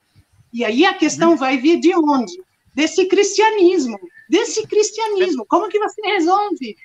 E 0.52 0.64
aí 0.64 0.84
a 0.84 0.94
questão 0.94 1.30
uhum. 1.30 1.36
vai 1.36 1.56
vir 1.58 1.78
de 1.78 1.94
onde? 1.94 2.32
Desse 2.74 3.06
cristianismo. 3.06 3.98
Desse 4.28 4.66
cristianismo. 4.66 5.44
Como 5.46 5.68
que 5.68 5.78
você 5.78 6.00
resolve? 6.02 6.76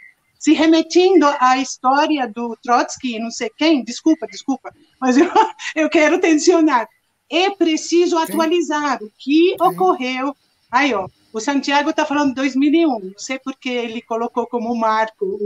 se 0.41 0.53
remetendo 0.53 1.27
à 1.39 1.59
história 1.59 2.27
do 2.27 2.57
Trotsky, 2.63 3.19
não 3.19 3.30
sei 3.30 3.47
quem, 3.55 3.84
desculpa, 3.84 4.26
desculpa, 4.26 4.73
mas 4.99 5.15
eu, 5.15 5.30
eu 5.76 5.88
quero 5.88 6.19
tensionar. 6.19 6.89
É 7.30 7.51
preciso 7.51 8.18
atualizar 8.18 9.01
o 9.03 9.11
que 9.19 9.55
ocorreu. 9.61 10.35
Aí, 10.72 10.95
ó, 10.95 11.07
o 11.33 11.39
Santiago 11.39 11.89
está 11.89 12.05
falando 12.05 12.29
de 12.29 12.35
2001, 12.35 12.87
não 12.87 13.13
sei 13.17 13.39
porque 13.39 13.69
ele 13.69 14.01
colocou 14.01 14.47
como 14.47 14.75
marco, 14.75 15.37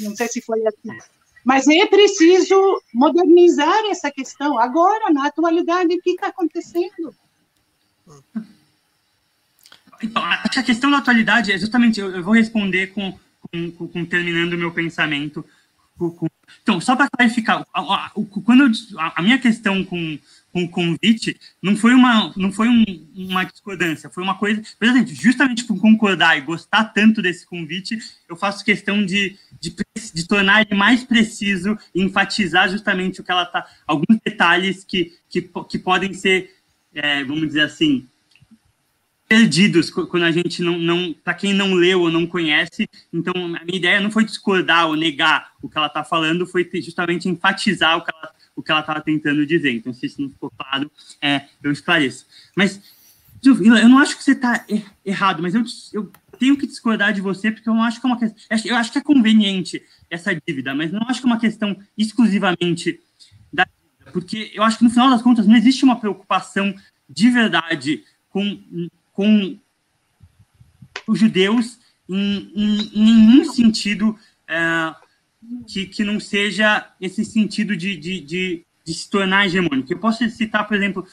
não 0.00 0.14
sei 0.16 0.28
se 0.28 0.40
foi 0.40 0.60
assim. 0.66 0.96
Mas 1.44 1.66
é 1.66 1.86
preciso 1.86 2.80
modernizar 2.94 3.84
essa 3.90 4.10
questão. 4.10 4.58
Agora, 4.58 5.12
na 5.12 5.26
atualidade, 5.26 5.94
o 5.94 6.00
que 6.00 6.10
está 6.10 6.28
acontecendo? 6.28 7.14
Então, 10.00 10.22
acho 10.22 10.52
que 10.52 10.58
a 10.58 10.64
questão 10.64 10.90
da 10.90 10.98
atualidade 10.98 11.52
é 11.52 11.58
justamente, 11.58 11.98
eu, 11.98 12.14
eu 12.14 12.22
vou 12.22 12.34
responder 12.34 12.88
com 12.88 13.12
com, 13.50 13.88
com, 13.88 14.04
terminando 14.04 14.54
o 14.54 14.58
meu 14.58 14.72
pensamento. 14.72 15.44
Com, 15.98 16.28
então, 16.62 16.80
só 16.80 16.96
para 16.96 17.08
clarificar, 17.10 17.66
a, 17.72 17.80
a, 17.80 18.10
quando 18.44 18.64
eu, 18.64 18.98
a, 18.98 19.20
a, 19.20 19.22
minha 19.22 19.38
questão 19.38 19.84
com, 19.84 20.18
com 20.52 20.64
o 20.64 20.68
convite 20.68 21.38
não 21.62 21.76
foi 21.76 21.94
uma 21.94 22.32
não 22.36 22.52
foi 22.52 22.68
um, 22.68 22.84
uma 23.16 23.44
discordância, 23.44 24.10
foi 24.10 24.22
uma 24.22 24.36
coisa, 24.36 24.62
exemplo, 24.80 25.14
justamente 25.14 25.64
por 25.64 25.80
concordar 25.80 26.36
e 26.36 26.42
gostar 26.42 26.84
tanto 26.84 27.22
desse 27.22 27.46
convite, 27.46 27.98
eu 28.28 28.36
faço 28.36 28.64
questão 28.64 29.04
de, 29.04 29.36
de, 29.60 29.74
de 30.14 30.28
tornar 30.28 30.62
ele 30.62 30.74
mais 30.74 31.02
preciso 31.02 31.76
e 31.94 32.02
enfatizar 32.02 32.68
justamente 32.68 33.20
o 33.20 33.24
que 33.24 33.32
ela 33.32 33.46
tá, 33.46 33.66
alguns 33.86 34.18
detalhes 34.24 34.84
que, 34.84 35.14
que, 35.28 35.48
que 35.68 35.78
podem 35.78 36.12
ser, 36.12 36.54
é, 36.94 37.24
vamos 37.24 37.46
dizer 37.46 37.62
assim, 37.62 38.06
perdidos 39.26 39.88
quando 39.88 40.24
a 40.24 40.30
gente 40.30 40.62
não, 40.62 40.76
não 40.76 41.14
para 41.24 41.32
quem 41.32 41.54
não 41.54 41.72
leu 41.72 42.02
ou 42.02 42.10
não 42.10 42.26
conhece. 42.26 42.86
Então, 43.10 43.32
a 43.34 43.64
minha 43.64 43.78
ideia 43.78 43.98
não 43.98 44.10
foi 44.10 44.26
discordar 44.26 44.86
ou 44.86 44.94
negar 44.94 45.52
o 45.62 45.70
que 45.70 45.78
ela 45.78 45.86
está 45.86 46.04
falando, 46.04 46.46
foi 46.46 46.68
justamente 46.74 47.30
enfatizar 47.30 47.96
o 47.96 48.04
que 48.04 48.10
ela 48.14 48.30
o 48.54 48.62
que 48.62 48.70
ela 48.70 48.80
estava 48.80 49.00
tentando 49.00 49.46
dizer. 49.46 49.72
Então, 49.72 49.92
se 49.92 50.06
isso 50.06 50.20
não 50.20 50.30
ficou 50.30 50.50
claro, 50.50 50.90
é, 51.20 51.46
eu 51.62 51.72
esclareço. 51.72 52.26
Mas, 52.56 52.80
eu 53.44 53.88
não 53.88 53.98
acho 53.98 54.16
que 54.16 54.22
você 54.22 54.32
está 54.32 54.64
errado, 55.04 55.42
mas 55.42 55.54
eu, 55.54 55.64
eu 55.92 56.12
tenho 56.38 56.56
que 56.56 56.66
discordar 56.66 57.12
de 57.12 57.20
você 57.20 57.50
porque 57.50 57.68
eu 57.68 57.74
não 57.74 57.82
acho 57.82 58.00
que 58.00 58.06
é 58.06 58.10
uma 58.10 58.18
questão. 58.18 58.38
Eu 58.64 58.76
acho 58.76 58.92
que 58.92 58.98
é 58.98 59.02
conveniente 59.02 59.82
essa 60.08 60.34
dívida, 60.34 60.74
mas 60.74 60.92
não 60.92 61.06
acho 61.08 61.20
que 61.20 61.26
é 61.26 61.30
uma 61.30 61.40
questão 61.40 61.76
exclusivamente 61.96 63.00
da 63.52 63.64
dívida, 63.64 64.12
porque 64.12 64.50
eu 64.54 64.62
acho 64.62 64.78
que 64.78 64.84
no 64.84 64.90
final 64.90 65.10
das 65.10 65.22
contas 65.22 65.46
não 65.46 65.56
existe 65.56 65.84
uma 65.84 65.98
preocupação 65.98 66.74
de 67.08 67.30
verdade 67.30 68.04
com 68.28 68.88
com 69.12 69.58
os 71.06 71.18
judeus 71.18 71.78
em, 72.08 72.50
em, 72.54 72.90
em 72.94 73.04
nenhum 73.04 73.52
sentido 73.52 74.18
é, 74.48 74.94
que, 75.66 75.86
que 75.86 76.04
não 76.04 76.20
seja 76.20 76.86
esse 77.00 77.24
sentido 77.24 77.76
de, 77.76 77.96
de, 77.96 78.20
de, 78.20 78.64
de, 78.84 78.94
se 78.94 79.08
tornar 79.08 79.46
hegemônico. 79.46 79.92
Eu 79.92 79.98
posso 79.98 80.28
citar, 80.30 80.66
por 80.66 80.76
exemplo, 80.76 81.06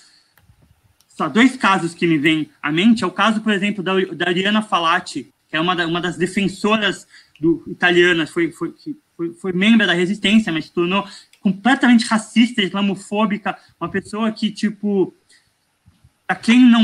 só 1.08 1.28
dois 1.28 1.56
casos 1.58 1.94
que 1.94 2.08
me 2.08 2.18
vêm 2.18 2.50
à 2.62 2.72
mente. 2.72 3.04
É 3.04 3.08
o 3.08 3.12
caso, 3.12 3.42
por 3.42 3.54
exemplo, 3.54 3.84
da, 3.84 3.94
da 4.14 4.28
Ariana 4.28 4.62
Falati, 4.62 5.34
que 5.48 5.56
é 5.56 5.60
uma, 5.60 5.76
da, 5.76 5.86
uma 5.88 6.02
das 6.02 6.18
defensoras 6.18 7.08
do, 7.40 7.64
italianas, 7.68 8.30
foi, 8.30 8.52
foi, 8.52 8.74
foi, 9.16 9.34
foi 9.34 9.52
membro 9.54 9.88
da 9.88 9.94
resistência, 9.94 10.52
mas 10.52 10.66
se 10.66 10.74
tornou 10.74 11.08
completamente 11.42 12.06
racista, 12.06 12.62
islamofóbica, 12.62 13.58
uma 13.80 13.90
pessoa 13.90 14.32
que, 14.32 14.52
tipo, 14.52 15.14
para 16.30 16.36
quem 16.36 16.64
não, 16.64 16.84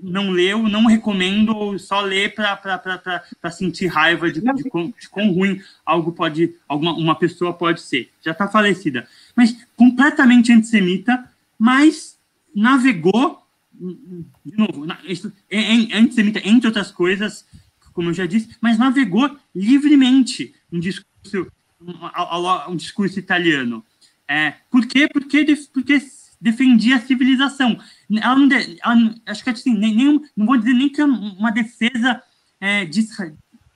não 0.00 0.30
leu, 0.30 0.68
não 0.68 0.86
recomendo 0.86 1.76
só 1.80 2.00
ler 2.00 2.32
para 2.32 3.50
sentir 3.50 3.88
raiva 3.88 4.30
de, 4.30 4.40
de, 4.40 4.70
quão, 4.70 4.94
de 4.96 5.08
quão 5.08 5.32
ruim 5.32 5.60
algo 5.84 6.12
pode, 6.12 6.54
alguma 6.68 6.92
uma 6.92 7.16
pessoa 7.16 7.52
pode 7.52 7.80
ser. 7.80 8.08
Já 8.22 8.30
está 8.30 8.46
falecida. 8.46 9.08
Mas 9.34 9.66
completamente 9.74 10.52
antissemita, 10.52 11.28
mas 11.58 12.16
navegou, 12.54 13.44
de 13.72 14.56
novo, 14.56 14.86
é, 15.50 15.58
é 15.58 15.98
antissemita, 15.98 16.40
entre 16.44 16.68
outras 16.68 16.92
coisas, 16.92 17.44
como 17.92 18.10
eu 18.10 18.14
já 18.14 18.26
disse, 18.26 18.50
mas 18.60 18.78
navegou 18.78 19.36
livremente 19.52 20.54
um 20.70 20.78
discurso 20.78 21.50
um, 21.82 22.70
um 22.70 22.76
discurso 22.76 23.18
italiano. 23.18 23.84
É, 24.28 24.54
por 24.70 24.86
quê? 24.86 25.08
Porque, 25.12 25.44
porque 25.72 26.00
defendia 26.44 26.96
a 26.96 27.00
civilização. 27.00 27.78
Ela 28.20 28.36
não, 28.36 28.48
ela, 28.54 29.14
acho 29.24 29.42
que 29.42 29.48
assim, 29.48 29.72
nem, 29.72 29.94
nem, 29.94 30.20
não 30.36 30.44
vou 30.44 30.58
dizer 30.58 30.74
nem 30.74 30.90
que 30.90 31.00
é 31.00 31.04
uma 31.06 31.50
defesa 31.50 32.22
é, 32.60 32.84
de, 32.84 33.00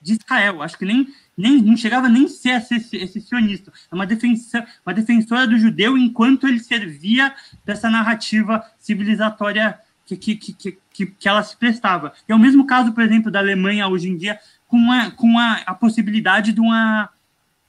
de 0.02 0.12
Israel, 0.12 0.62
acho 0.62 0.76
que 0.76 0.84
nem, 0.84 1.08
nem 1.34 1.62
não 1.62 1.78
chegava 1.78 2.10
nem 2.10 2.26
a 2.26 2.28
ser 2.28 2.60
secessionista, 2.60 3.72
é 3.90 3.94
uma, 3.94 4.06
defensa, 4.06 4.66
uma 4.84 4.92
defensora 4.92 5.46
do 5.46 5.58
judeu 5.58 5.96
enquanto 5.96 6.46
ele 6.46 6.58
servia 6.58 7.34
dessa 7.64 7.88
narrativa 7.88 8.62
civilizatória 8.78 9.78
que, 10.04 10.14
que, 10.14 10.36
que, 10.36 10.78
que, 10.92 11.06
que 11.06 11.28
ela 11.28 11.42
se 11.42 11.56
prestava. 11.56 12.12
é 12.28 12.34
o 12.34 12.38
mesmo 12.38 12.66
caso, 12.66 12.92
por 12.92 13.02
exemplo, 13.02 13.30
da 13.30 13.38
Alemanha 13.38 13.88
hoje 13.88 14.10
em 14.10 14.16
dia, 14.18 14.38
com, 14.66 14.92
a, 14.92 15.10
com 15.10 15.38
a, 15.38 15.54
a 15.64 15.74
possibilidade 15.74 16.52
de 16.52 16.60
uma, 16.60 17.08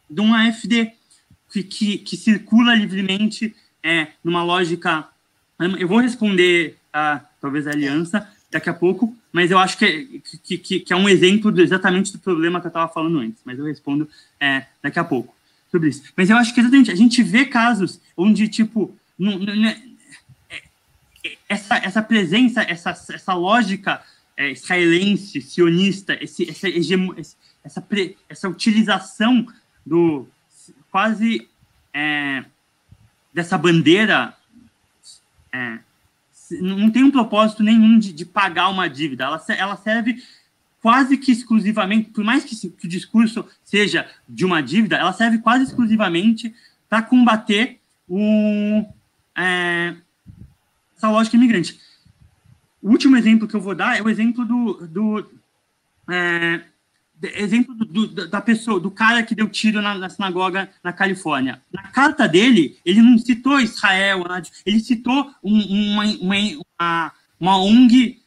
de 0.10 0.20
uma 0.20 0.46
AfD, 0.46 0.92
que, 1.50 1.64
que, 1.64 1.98
que 2.00 2.18
circula 2.18 2.76
livremente 2.76 3.56
é, 3.84 4.08
numa 4.24 4.44
lógica. 4.44 5.08
Eu 5.80 5.88
vou 5.88 6.00
responder 6.00 6.78
a 6.94 7.22
talvez 7.42 7.68
a 7.68 7.72
aliança 7.72 8.28
daqui 8.52 8.70
a 8.70 8.74
pouco, 8.74 9.16
mas 9.32 9.52
eu 9.52 9.60
acho 9.60 9.78
que, 9.78 9.86
é, 9.86 10.04
que, 10.44 10.58
que, 10.58 10.80
que 10.80 10.94
é 10.94 10.96
um 10.96 11.08
exemplo 11.08 11.52
do, 11.52 11.62
exatamente 11.62 12.12
do 12.12 12.20
problema 12.20 12.60
que 12.60 12.68
eu 12.68 12.70
estava 12.70 12.92
falando 12.92 13.20
antes, 13.20 13.42
mas 13.46 13.60
eu 13.60 13.66
respondo 13.66 14.10
é, 14.40 14.66
daqui 14.82 15.00
a 15.00 15.04
pouco 15.04 15.36
sobre 15.72 15.90
isso. 15.90 16.04
Mas 16.16 16.30
eu 16.30 16.38
acho 16.38 16.54
que 16.54 16.60
exatamente 16.60 16.92
a 16.92 16.96
gente 16.96 17.22
vê 17.22 17.46
casos 17.46 18.00
onde, 18.18 18.48
tipo, 18.48 18.96
não, 19.18 19.38
não, 19.38 19.56
né, 19.56 19.82
é, 20.50 21.38
essa, 21.48 21.78
essa 21.78 22.02
presença, 22.02 22.62
essa, 22.62 22.90
essa 22.90 23.34
lógica 23.34 24.02
é, 24.36 24.52
israelense, 24.52 25.42
sionista, 25.42 26.18
esse, 26.22 26.50
essa, 26.50 26.68
essa, 27.64 27.88
essa 28.28 28.50
utilização 28.50 29.46
do 29.86 30.28
quase 30.92 31.48
é, 31.94 32.44
dessa 33.34 33.58
bandeira 33.58 34.34
é, 35.52 35.80
não 36.62 36.90
tem 36.90 37.04
um 37.04 37.12
propósito 37.12 37.64
nenhum 37.64 38.00
de, 38.00 38.12
de, 38.12 38.26
pagar 38.26 38.70
uma 38.70 38.90
dívida. 38.90 39.26
Ela, 39.26 39.44
ela 39.50 39.78
serve 39.78 40.24
quase 40.82 41.18
que 41.18 41.32
exclusivamente, 41.32 42.10
por 42.10 42.24
mais 42.24 42.44
que, 42.44 42.70
que 42.70 42.86
o 42.86 42.90
discurso 42.90 43.46
seja 43.64 44.10
de 44.28 44.46
uma 44.46 44.62
dívida, 44.62 44.96
ela 44.96 45.14
serve 45.14 45.40
quase 45.40 45.66
exclusivamente 45.66 46.54
para 46.90 47.02
combater 47.02 47.80
o, 48.08 48.86
é, 49.38 49.96
essa 50.96 51.10
lógica 51.10 51.36
imigrante. 51.36 51.80
O 52.82 52.90
último 52.90 53.16
exemplo 53.18 53.48
que 53.48 53.56
eu 53.56 53.62
vou 53.62 53.76
dar 53.76 53.98
é 53.98 54.02
o 54.02 54.10
exemplo 54.10 54.46
do, 54.46 54.88
do 54.88 55.32
é, 56.10 56.62
exemplo 57.22 57.76
do, 57.76 57.86
do, 57.86 58.28
da 58.28 58.42
pessoa, 58.42 58.80
do 58.80 58.90
cara 58.90 59.24
que 59.24 59.36
deu 59.36 59.48
tiro 59.50 59.82
na, 59.82 59.96
na, 59.96 60.10
sinagoga 60.10 60.70
na 60.84 60.94
Califórnia. 60.94 61.62
Na 61.72 61.84
carta 61.84 62.28
dele, 62.28 62.78
ele 62.86 63.02
não 63.02 63.18
citou 63.18 63.60
Israel, 63.60 64.24
ele 64.66 64.80
citou 64.80 65.30
um, 65.44 65.94
uma, 65.94 66.06
uma, 66.06 67.14
uma, 67.40 67.58
ONG 67.58 68.22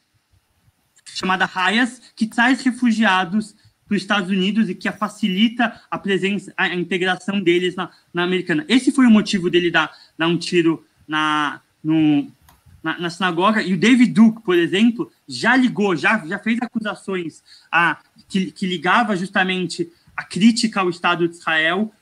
chamada 1.05 1.49
Hayas, 1.53 2.01
que 2.15 2.27
traz 2.27 2.63
refugiados 2.63 3.55
para 3.87 3.97
os 3.97 4.03
Estados 4.03 4.31
Unidos 4.31 4.69
e 4.69 4.75
que 4.75 4.91
facilita 4.93 5.81
a 5.91 5.99
presença, 5.99 6.53
a 6.57 6.75
integração 6.75 7.41
deles 7.41 7.75
na, 7.75 7.91
na 8.13 8.25
americana. 8.25 8.65
Esse 8.69 8.93
foi 8.93 9.07
o 9.07 9.11
motivo 9.11 9.51
dele 9.51 9.71
dar, 9.71 9.93
dar 10.17 10.29
um 10.29 10.39
tiro 10.39 10.85
na, 11.07 11.61
no, 11.83 12.31
na, 12.83 12.99
na, 12.99 13.11
sinagoga, 13.11 13.63
e 13.63 13.73
o 13.75 13.79
David 13.79 14.13
Duke, 14.13 14.43
por 14.43 14.57
exemplo, 14.57 15.11
já 15.27 15.57
ligou, 15.57 15.95
já, 15.95 16.19
já 16.27 16.39
fez 16.39 16.59
acusações 16.61 17.43
a, 17.71 17.99
que, 18.29 18.51
que 18.51 18.67
ligava 18.67 19.17
justamente 19.17 19.91
a 20.17 20.25
crítica 20.25 20.81
ao 20.81 20.91
Estado 20.91 21.29
de 21.29 21.37
Israel. 21.37 21.93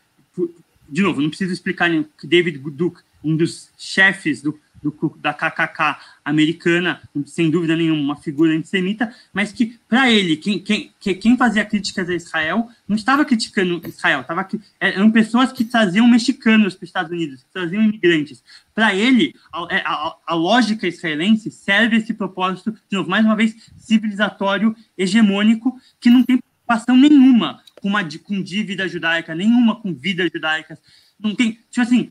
De 0.88 1.02
novo, 1.02 1.20
não 1.20 1.28
preciso 1.28 1.52
explicar 1.52 1.90
que 2.18 2.26
David 2.26 2.58
Duke, 2.58 3.02
um 3.22 3.36
dos 3.36 3.70
chefes 3.76 4.40
do, 4.42 4.58
do, 4.82 5.18
da 5.20 5.32
KKK 5.32 5.98
americana, 6.24 7.00
sem 7.26 7.50
dúvida 7.50 7.76
nenhuma, 7.76 8.00
uma 8.00 8.16
figura 8.16 8.52
antissemita, 8.52 9.14
mas 9.32 9.52
que, 9.52 9.78
para 9.88 10.10
ele, 10.10 10.36
quem, 10.36 10.58
quem, 10.58 10.92
quem 10.98 11.36
fazia 11.36 11.64
críticas 11.64 12.08
a 12.08 12.14
Israel 12.14 12.68
não 12.86 12.96
estava 12.96 13.24
criticando 13.24 13.80
Israel, 13.86 14.20
estava, 14.20 14.46
eram 14.78 15.10
pessoas 15.10 15.52
que 15.52 15.64
traziam 15.64 16.06
mexicanos 16.06 16.74
para 16.74 16.84
os 16.84 16.88
Estados 16.88 17.12
Unidos, 17.12 17.42
que 17.42 17.52
traziam 17.52 17.82
imigrantes. 17.82 18.42
Para 18.74 18.94
ele, 18.94 19.34
a, 19.52 19.66
é, 19.70 19.82
a, 19.84 20.16
a, 20.26 20.34
lógica 20.34 20.86
israelense 20.86 21.50
serve 21.50 21.96
esse 21.96 22.14
propósito, 22.14 22.72
de 22.88 22.96
novo, 22.96 23.10
mais 23.10 23.24
uma 23.24 23.36
vez, 23.36 23.54
civilizatório, 23.76 24.74
hegemônico, 24.96 25.78
que 26.00 26.10
não 26.10 26.22
tem 26.22 26.38
preocupação 26.38 26.96
nenhuma 26.96 27.62
com, 27.80 27.88
uma, 27.88 28.04
com 28.04 28.42
dívida 28.42 28.88
judaica, 28.88 29.34
nenhuma 29.34 29.76
com 29.76 29.92
vidas 29.92 30.30
judaicas, 30.32 30.78
não 31.18 31.34
tem, 31.34 31.58
tipo 31.70 31.82
assim, 31.82 32.10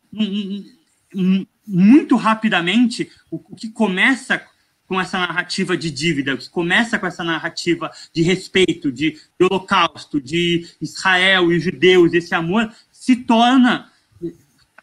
muito 1.70 2.16
rapidamente 2.16 3.12
o, 3.30 3.38
o 3.52 3.56
que 3.56 3.70
começa 3.70 4.44
com 4.88 5.00
essa 5.00 5.20
narrativa 5.20 5.78
de 5.78 5.92
dívida, 5.92 6.36
que 6.36 6.50
começa 6.50 6.98
com 6.98 7.06
essa 7.06 7.24
narrativa 7.24 7.92
de 8.12 8.24
respeito, 8.24 8.92
de, 8.92 9.12
de 9.12 9.46
holocausto, 9.46 10.20
de 10.20 10.68
Israel 10.82 11.52
e 11.52 11.58
os 11.58 11.64
judeus, 11.64 12.12
esse 12.12 12.34
amor, 12.34 12.74
se 12.92 13.16
torna, 13.16 13.92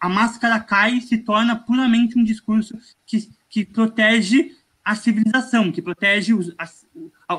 a 0.00 0.08
máscara 0.08 0.60
cai 0.60 0.98
e 0.98 1.00
se 1.00 1.18
torna 1.18 1.56
puramente 1.56 2.16
um 2.16 2.22
discurso 2.22 2.78
que, 3.04 3.28
que 3.50 3.64
protege 3.64 4.52
a 4.86 4.94
civilização, 4.94 5.72
que 5.72 5.82
protege 5.82 6.32
os, 6.32 6.52
as, 6.56 6.86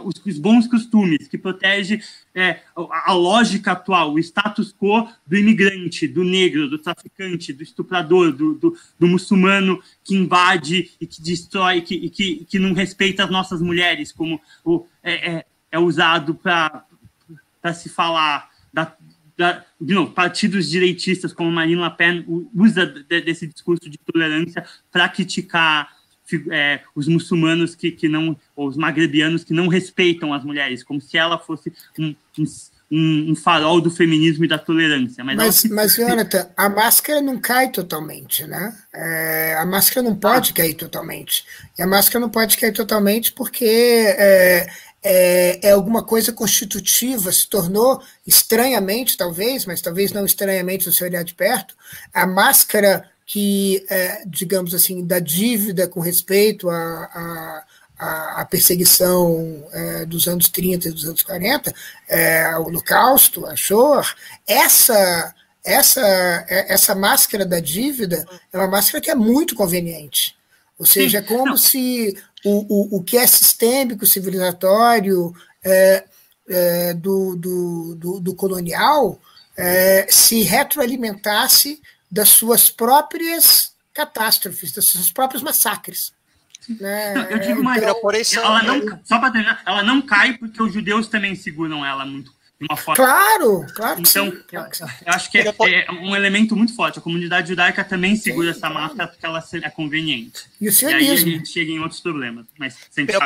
os, 0.03 0.22
os, 0.26 0.38
bons 0.38 0.68
costumes, 0.68 1.30
que 1.30 1.38
protege 1.38 2.02
é, 2.36 2.60
a, 2.76 3.11
a, 3.11 3.14
lógica 3.14 3.72
atual, 3.72 4.11
o 4.11 4.19
status 4.19 4.76
quo 4.78 5.07
do 5.26 5.38
imigrante, 5.38 6.10
do 6.10 6.26
negro, 6.26 6.69
do 6.69 6.78
traficante, 6.78 7.53
do 7.53 7.64
estuprador, 7.64 8.34
do, 8.34 8.53
do, 8.56 8.78
do 8.99 9.07
muçulmano 9.07 9.82
que 10.03 10.14
invade 10.14 10.91
e 10.99 11.07
que 11.07 11.22
destrói 11.22 11.80
que, 11.80 11.95
e 11.95 12.10
que, 12.10 12.44
que 12.44 12.60
não 12.60 12.74
respeita 12.74 13.24
as 13.24 13.32
nossas 13.32 13.61
mulheres, 13.61 14.11
como 14.11 14.41
o, 14.65 14.86
é, 15.02 15.32
é, 15.32 15.45
é 15.72 15.80
usado 15.80 16.36
para 16.36 16.84
se 17.74 17.88
falar 17.88 18.52
da, 18.74 18.94
da, 19.38 19.64
de 19.80 19.94
novo, 19.94 20.11
partidos 20.11 20.69
direitistas 20.69 21.32
como 21.32 21.49
Marine 21.49 21.82
Le 21.82 21.91
Pen 21.91 22.26
usa 22.53 22.86
desse 22.86 23.48
discurso 23.48 23.90
de 23.90 23.98
tolerância 23.99 24.65
para 24.91 25.07
criticar 25.07 25.95
é, 26.52 26.82
os 26.95 27.08
muçulmanos 27.08 27.76
que, 27.76 27.91
que 27.91 28.08
não, 28.08 28.38
ou 28.56 28.68
os 28.68 28.78
magrebianos 28.78 29.44
que 29.44 29.54
não 29.54 29.68
respeitam 29.68 30.34
as 30.34 30.44
mulheres, 30.44 30.84
como 30.84 30.99
se 30.99 31.18
ela 31.18 31.38
fosse 31.38 31.72
um, 31.98 32.16
um, 32.91 33.32
um 33.32 33.36
farol 33.36 33.82
do 33.82 33.91
feminismo 33.91 34.45
e 34.45 34.48
da 34.48 34.58
tolerância. 34.58 35.24
Mas, 35.24 35.36
mas, 35.36 35.66
ela... 35.66 35.76
mas 35.76 35.95
Jonathan, 35.98 36.49
a 36.56 36.70
máscara 36.70 37.22
não 37.22 37.40
cai 37.40 37.70
totalmente, 37.70 38.45
né? 38.45 38.76
É, 38.94 39.56
a 39.58 39.66
máscara 39.66 40.08
não 40.08 40.16
pode 40.16 40.54
cair 40.54 40.74
totalmente. 40.74 41.45
E 41.78 41.82
a 41.82 41.88
máscara 41.88 42.20
não 42.20 42.30
pode 42.30 42.58
cair 42.58 42.74
totalmente 42.74 43.32
porque 43.32 43.66
é, 43.66 44.68
é, 45.04 45.60
é, 45.68 45.72
alguma 45.72 46.04
coisa 46.04 46.32
constitutiva, 46.32 47.32
se 47.32 47.48
tornou 47.48 48.02
estranhamente, 48.26 49.18
talvez, 49.18 49.66
mas 49.66 49.82
talvez 49.82 50.12
não 50.12 50.26
estranhamente 50.26 50.84
se 50.84 50.94
você 50.94 51.06
olhar 51.06 51.24
de 51.24 51.34
perto, 51.34 51.76
a 52.14 52.26
máscara 52.26 53.10
que, 53.28 53.86
é, 53.90 54.24
digamos 54.26 54.74
assim, 54.74 55.06
da 55.06 55.20
dívida 55.20 55.86
com 55.86 55.99
respeito 55.99 56.70
à, 56.70 57.66
à, 57.99 58.41
à 58.41 58.45
perseguição 58.45 59.68
é, 59.74 60.06
dos 60.06 60.30
anos 60.30 60.48
30 60.48 60.88
e 60.88 60.91
dos 60.91 61.06
anos 61.06 61.24
40, 61.24 61.76
é, 62.08 62.58
o 62.58 62.68
Holocausto, 62.68 63.45
a 63.45 63.54
Shoah, 63.54 64.08
essa, 64.48 65.36
essa, 65.64 66.02
é, 66.48 66.74
essa 66.74 66.95
máscara 66.95 67.45
da 67.45 67.60
dívida 67.60 68.26
é 68.52 68.58
uma 68.58 68.68
máscara 68.68 69.02
que 69.02 69.12
é 69.12 69.16
muito 69.16 69.56
conveniente. 69.56 70.34
Ou 70.80 70.86
seja, 70.86 71.18
é 71.18 71.22
como 71.22 71.48
Não. 71.48 71.58
se 71.58 72.16
o, 72.45 72.95
o, 72.95 72.98
o 72.98 73.04
que 73.04 73.18
é 73.18 73.28
sistêmico, 73.28 74.06
civilizatório 74.06 75.34
é, 75.66 76.06
é, 76.48 76.94
do, 76.94 77.36
do, 77.36 77.95
do, 77.95 78.20
do 78.22 78.36
colonial 78.36 79.20
é, 79.58 80.08
se 80.10 80.44
retroalimentasse 80.44 81.82
das 82.10 82.30
suas 82.30 82.70
próprias 82.70 83.76
catástrofes, 83.94 84.72
dos 84.72 84.92
seus 84.92 85.12
próprios 85.12 85.42
massacres. 85.44 86.14
Né? 86.70 87.14
Não, 87.14 87.24
eu 87.24 87.40
digo 87.40 87.64
mais, 87.64 87.82
então, 87.82 88.44
ela 88.44 88.64
não, 88.64 89.00
só 89.06 89.20
para 89.20 89.32
terminar, 89.32 89.62
ela 89.66 89.84
não 89.84 90.02
cai 90.02 90.38
porque 90.38 90.62
os 90.62 90.74
judeus 90.74 91.08
também 91.08 91.34
seguram 91.34 91.86
ela 91.86 92.06
muito 92.06 92.32
de 92.60 92.66
uma 92.70 92.76
forma. 92.76 92.96
Claro, 92.96 93.66
claro. 93.74 94.02
Então, 94.02 94.32
sim, 94.32 94.44
claro 94.50 94.70
eu 95.06 95.14
acho 95.14 95.32
que 95.32 95.38
é, 95.38 95.48
é, 95.48 95.92
um 95.92 96.16
elemento 96.16 96.56
muito 96.56 96.76
forte. 96.76 97.00
A 97.00 97.02
comunidade 97.02 97.50
judaica 97.50 97.84
também 97.84 98.16
segura 98.16 98.52
sim, 98.52 98.58
essa 98.58 98.68
claro. 98.68 98.76
máscara 98.76 99.08
porque 99.08 99.26
ela 99.26 99.44
é 99.64 99.70
conveniente. 99.70 100.46
E 100.60 100.68
o 100.68 100.74
sionismo. 100.74 101.06
E 101.06 101.10
aí 101.10 101.14
a 101.14 101.38
gente 101.38 101.50
chega 101.50 101.72
em 101.72 101.80
outros 101.80 102.02
problemas, 102.02 102.46
mas 102.58 102.76
sem 102.92 103.06
pero 103.06 103.20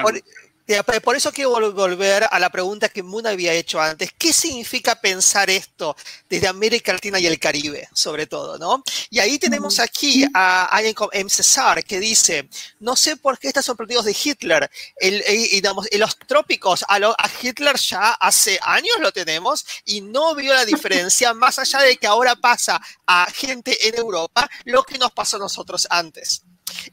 por, 1.04 1.16
eso 1.16 1.32
quiero 1.32 1.72
volver 1.72 2.28
a 2.30 2.40
la 2.40 2.50
pregunta 2.50 2.90
que 2.90 3.04
Moon 3.04 3.26
había 3.28 3.54
hecho 3.54 3.80
antes. 3.82 4.12
¿Qué 4.18 4.34
significa 4.34 4.96
pensar 4.96 5.50
esto 5.50 5.96
desde 6.30 6.48
América 6.48 6.94
Latina 6.94 7.20
y 7.20 7.28
el 7.28 7.40
Caribe, 7.40 7.88
sobre 7.94 8.28
todo? 8.28 8.58
¿no? 8.58 8.84
Y 9.10 9.20
ahí 9.20 9.40
tenemos 9.40 9.80
aquí 9.80 10.26
a 10.34 10.66
alguien 10.66 10.94
como 10.94 11.12
M. 11.14 11.30
César 11.30 11.84
que 11.84 12.00
dice, 12.00 12.50
no 12.80 12.96
sé 12.96 13.18
por 13.18 13.40
qué 13.40 13.48
están 13.48 13.64
sorprendidos 13.64 14.06
de 14.06 14.16
Hitler. 14.24 14.70
El, 14.98 15.24
en 15.26 16.00
los 16.00 16.18
trópicos 16.18 16.84
a, 16.88 16.96
a 16.96 17.32
Hitler 17.42 17.78
ya 17.78 18.12
hace 18.12 18.60
años 18.62 18.98
lo 19.00 19.12
tenemos 19.12 19.66
y 19.86 20.02
no 20.02 20.36
vio 20.36 20.54
la 20.54 20.66
diferencia, 20.66 21.34
más 21.34 21.60
allá 21.60 21.80
de 21.80 21.98
que 21.98 22.08
ahora 22.08 22.36
pasa 22.36 22.82
a 23.06 23.28
gente 23.32 23.88
en 23.88 23.96
Europa 23.96 24.50
lo 24.66 24.84
que 24.84 24.98
nos 24.98 25.12
pasó 25.12 25.38
a 25.38 25.40
nosotros 25.40 25.88
antes. 25.90 26.44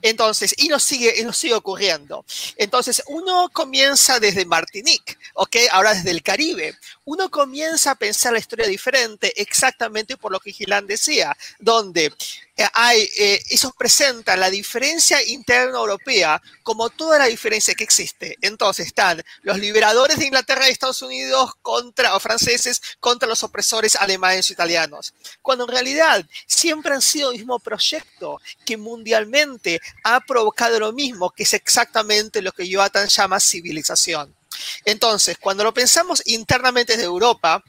Entonces, 0.03 0.55
y 0.59 0.69
nos 0.69 0.83
sigue, 0.83 1.15
y 1.19 1.25
nos 1.25 1.37
sigue 1.37 1.55
ocurriendo. 1.55 2.25
Entonces, 2.57 3.03
uno 3.07 3.49
comienza 3.53 4.21
desde 4.21 4.45
Martinique, 4.45 5.17
¿ok? 5.35 5.57
Ahora 5.73 5.95
desde 5.95 6.11
el 6.11 6.23
Caribe. 6.23 6.77
Uno 7.11 7.31
comienza 7.31 7.93
a 7.93 7.95
pensar 7.95 8.35
la 8.35 8.39
historia 8.39 8.67
diferente 8.67 9.33
exactamente 9.41 10.19
por 10.19 10.31
lo 10.31 10.41
que 10.41 10.53
Gilán 10.53 10.87
decía, 10.87 11.35
donde 11.59 12.13
eh, 12.55 12.69
hay, 12.75 13.09
eh, 13.19 13.43
eso 13.49 13.73
presenta 13.79 14.37
la 14.37 14.51
diferencia 14.51 15.23
interna 15.27 15.79
europea 15.79 16.43
como 16.63 16.91
toda 16.91 17.19
la 17.19 17.25
diferencia 17.25 17.75
que 17.75 17.85
existe. 17.85 18.37
Entonces 18.43 18.89
están 18.89 19.25
los 19.41 19.59
liberadores 19.59 20.19
de 20.19 20.27
Inglaterra 20.27 20.69
y 20.69 20.73
Estados 20.73 21.01
Unidos 21.01 21.53
contra, 21.63 22.15
o 22.15 22.21
franceses 22.21 22.83
contra 23.01 23.27
los 23.27 23.43
opresores 23.43 23.97
alemanes 23.97 24.51
e 24.51 24.53
italianos, 24.53 25.15
cuando 25.41 25.65
en 25.65 25.71
realidad 25.71 26.27
siempre 26.47 26.93
han 26.93 27.01
sido 27.01 27.31
el 27.31 27.39
mismo 27.39 27.59
proyecto 27.59 28.39
que 28.67 28.77
mundialmente 28.77 29.81
ha 30.05 30.21
provocado 30.21 30.79
lo 30.79 30.93
mismo, 30.93 31.31
que 31.31 31.45
es 31.45 31.55
exactamente 31.55 32.43
lo 32.43 32.53
que 32.53 32.69
Jonathan 32.69 33.09
llama 33.09 33.41
civilización. 33.41 34.38
Entonces, 34.85 35.39
cuando 35.39 35.65
lo 35.65 35.75
pensamos 35.75 36.23
internamente 36.27 36.93
desde 36.93 37.05
Europa, 37.05 37.63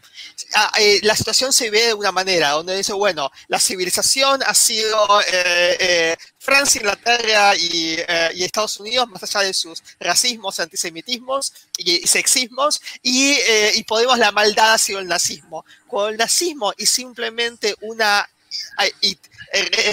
ah, 0.56 0.72
eh, 0.80 0.99
la 1.03 1.16
situación 1.16 1.53
se 1.53 1.70
ve 1.70 1.88
de 1.88 1.94
una 1.94 2.11
manera, 2.11 2.52
donde 2.52 2.76
dice, 2.76 2.94
bueno, 2.94 3.32
la 3.48 3.60
civilización 3.60 4.41
ha 4.45 4.53
sido 4.53 5.22
eh, 5.22 5.78
eh, 5.80 6.18
Francia, 6.38 6.80
Inglaterra 6.80 7.56
y, 7.56 7.98
Estados 8.44 8.80
Unidos, 8.80 9.07
más 9.10 9.24
allá 9.24 9.45
de 9.45 9.53
sus 9.53 9.84
racismos, 9.99 10.60
antisemitismos 10.60 11.53
y, 11.78 12.07
sexismos, 12.07 12.82
y, 13.03 13.38
y 13.76 13.84
Podemos, 13.84 14.18
la 14.18 14.32
maldad 14.32 14.74
ha 14.74 14.78
sido 14.78 14.99
el 14.99 15.07
nazismo. 15.07 15.66
Cuando 15.88 16.10
el 16.10 16.18
nazismo 16.18 16.74
es 16.78 16.90
simplemente 16.90 17.76
una 17.82 18.28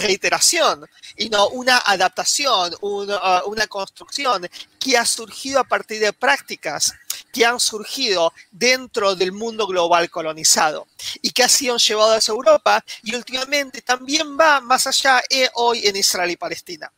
reiteración 0.00 0.86
y 1.16 1.28
no 1.28 1.48
una 1.48 1.78
adaptación, 1.78 2.74
una, 2.80 3.42
uh, 3.42 3.50
una 3.50 3.66
construcción 3.66 4.48
que 4.78 4.96
ha 4.96 5.06
surgido 5.06 5.60
a 5.60 5.64
partir 5.64 6.00
de 6.00 6.12
prácticas 6.12 6.92
que 7.32 7.44
han 7.44 7.60
surgido 7.60 8.32
dentro 8.50 9.14
del 9.14 9.32
mundo 9.32 9.66
global 9.66 10.10
colonizado 10.10 10.86
y 11.20 11.30
que 11.30 11.42
han 11.42 11.50
sido 11.50 11.76
llevadas 11.76 12.28
a 12.28 12.32
Europa 12.32 12.84
y 13.02 13.14
últimamente 13.14 13.82
también 13.82 14.38
va 14.38 14.60
más 14.60 14.86
allá 14.86 15.22
eh, 15.28 15.48
hoy 15.54 15.86
en 15.86 15.96
Israel 15.96 16.30
y 16.30 16.36
Palestina. 16.36 16.90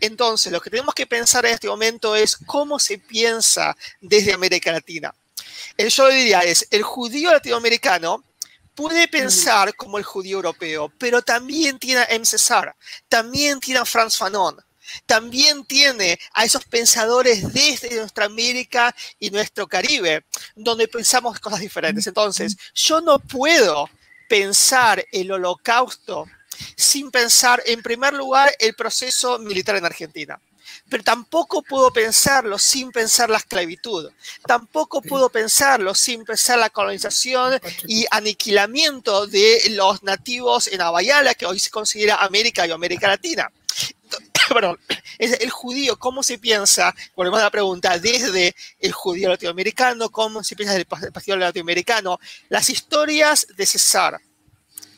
Entonces, 0.00 0.52
lo 0.52 0.60
que 0.60 0.70
tenemos 0.70 0.94
que 0.94 1.06
pensar 1.06 1.46
en 1.46 1.54
este 1.54 1.68
momento 1.68 2.16
es 2.16 2.36
cómo 2.36 2.78
se 2.78 2.98
piensa 2.98 3.76
desde 4.00 4.32
América 4.32 4.72
Latina. 4.72 5.14
El 5.76 5.88
yo 5.88 6.08
diría 6.08 6.40
es, 6.40 6.66
el 6.70 6.82
judío 6.82 7.30
latinoamericano 7.32 8.24
puede 8.74 9.08
pensar 9.08 9.74
como 9.74 9.98
el 9.98 10.04
judío 10.04 10.36
europeo, 10.36 10.92
pero 10.98 11.22
también 11.22 11.78
tiene 11.78 12.00
a 12.00 12.06
M. 12.10 12.24
César, 12.24 12.74
también 13.08 13.60
tiene 13.60 13.80
a 13.80 13.84
Franz 13.84 14.16
Fanon, 14.16 14.56
también 15.06 15.64
tiene 15.64 16.18
a 16.32 16.44
esos 16.44 16.64
pensadores 16.64 17.52
desde 17.52 17.96
nuestra 17.96 18.26
América 18.26 18.94
y 19.18 19.30
nuestro 19.30 19.66
Caribe, 19.66 20.24
donde 20.54 20.88
pensamos 20.88 21.38
cosas 21.40 21.60
diferentes. 21.60 22.06
Entonces, 22.06 22.56
yo 22.74 23.00
no 23.00 23.18
puedo 23.18 23.88
pensar 24.28 25.04
el 25.12 25.30
holocausto 25.32 26.26
sin 26.76 27.10
pensar, 27.10 27.62
en 27.66 27.82
primer 27.82 28.12
lugar, 28.12 28.54
el 28.58 28.74
proceso 28.74 29.38
militar 29.38 29.76
en 29.76 29.84
Argentina 29.84 30.40
pero 30.88 31.02
tampoco 31.02 31.62
puedo 31.62 31.92
pensarlo 31.92 32.58
sin 32.58 32.90
pensar 32.90 33.30
la 33.30 33.38
esclavitud, 33.38 34.10
tampoco 34.46 35.02
puedo 35.02 35.28
pensarlo 35.28 35.94
sin 35.94 36.24
pensar 36.24 36.58
la 36.58 36.70
colonización 36.70 37.60
y 37.86 38.06
aniquilamiento 38.10 39.26
de 39.26 39.60
los 39.70 40.02
nativos 40.02 40.68
en 40.68 40.80
Abayala, 40.80 41.34
que 41.34 41.46
hoy 41.46 41.58
se 41.58 41.70
considera 41.70 42.16
América 42.16 42.66
y 42.66 42.70
América 42.70 43.08
Latina. 43.08 43.50
Perdón, 44.48 44.78
es 45.18 45.40
el 45.40 45.50
judío, 45.50 45.98
¿cómo 45.98 46.22
se 46.22 46.38
piensa? 46.38 46.94
Volvemos 47.14 47.40
a 47.40 47.44
la 47.44 47.50
pregunta, 47.50 47.98
desde 47.98 48.54
el 48.78 48.92
judío 48.92 49.28
latinoamericano, 49.28 50.10
¿cómo 50.10 50.42
se 50.42 50.56
piensa 50.56 50.74
desde 50.74 51.06
el 51.06 51.12
pastor 51.12 51.38
latinoamericano? 51.38 52.18
Las 52.48 52.70
historias 52.70 53.46
de 53.56 53.66
César, 53.66 54.20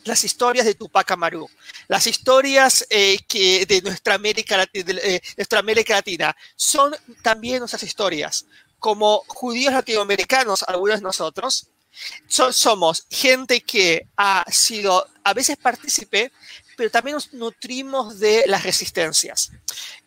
las 0.05 0.25
historias 0.25 0.67
de 0.67 0.75
Tupac 0.75 1.11
Amaru, 1.11 1.49
las 1.89 2.07
historias 2.07 2.87
eh, 2.91 3.19
que 3.29 3.67
de 3.67 3.83
nuestra 3.83 4.15
América, 4.15 4.67
eh, 4.73 5.21
nuestra 5.37 5.59
América 5.59 5.95
Latina 5.95 6.37
son 6.57 6.95
también 7.23 7.59
nuestras 7.59 7.83
historias. 7.83 8.47
Como 8.79 9.25
judíos 9.29 9.73
latinoamericanos, 9.73 10.63
algunos 10.65 10.97
de 10.97 11.03
nosotros, 11.03 11.69
somos 12.29 13.07
gente 13.11 13.61
que 13.61 14.09
ha 14.17 14.45
sido 14.51 15.07
a 15.23 15.33
veces 15.33 15.57
partícipe, 15.57 16.33
pero 16.77 16.91
también 16.91 17.15
nos 17.15 17.33
nutrimos 17.33 18.19
de 18.19 18.45
las 18.47 18.65
resistencias. 18.65 19.53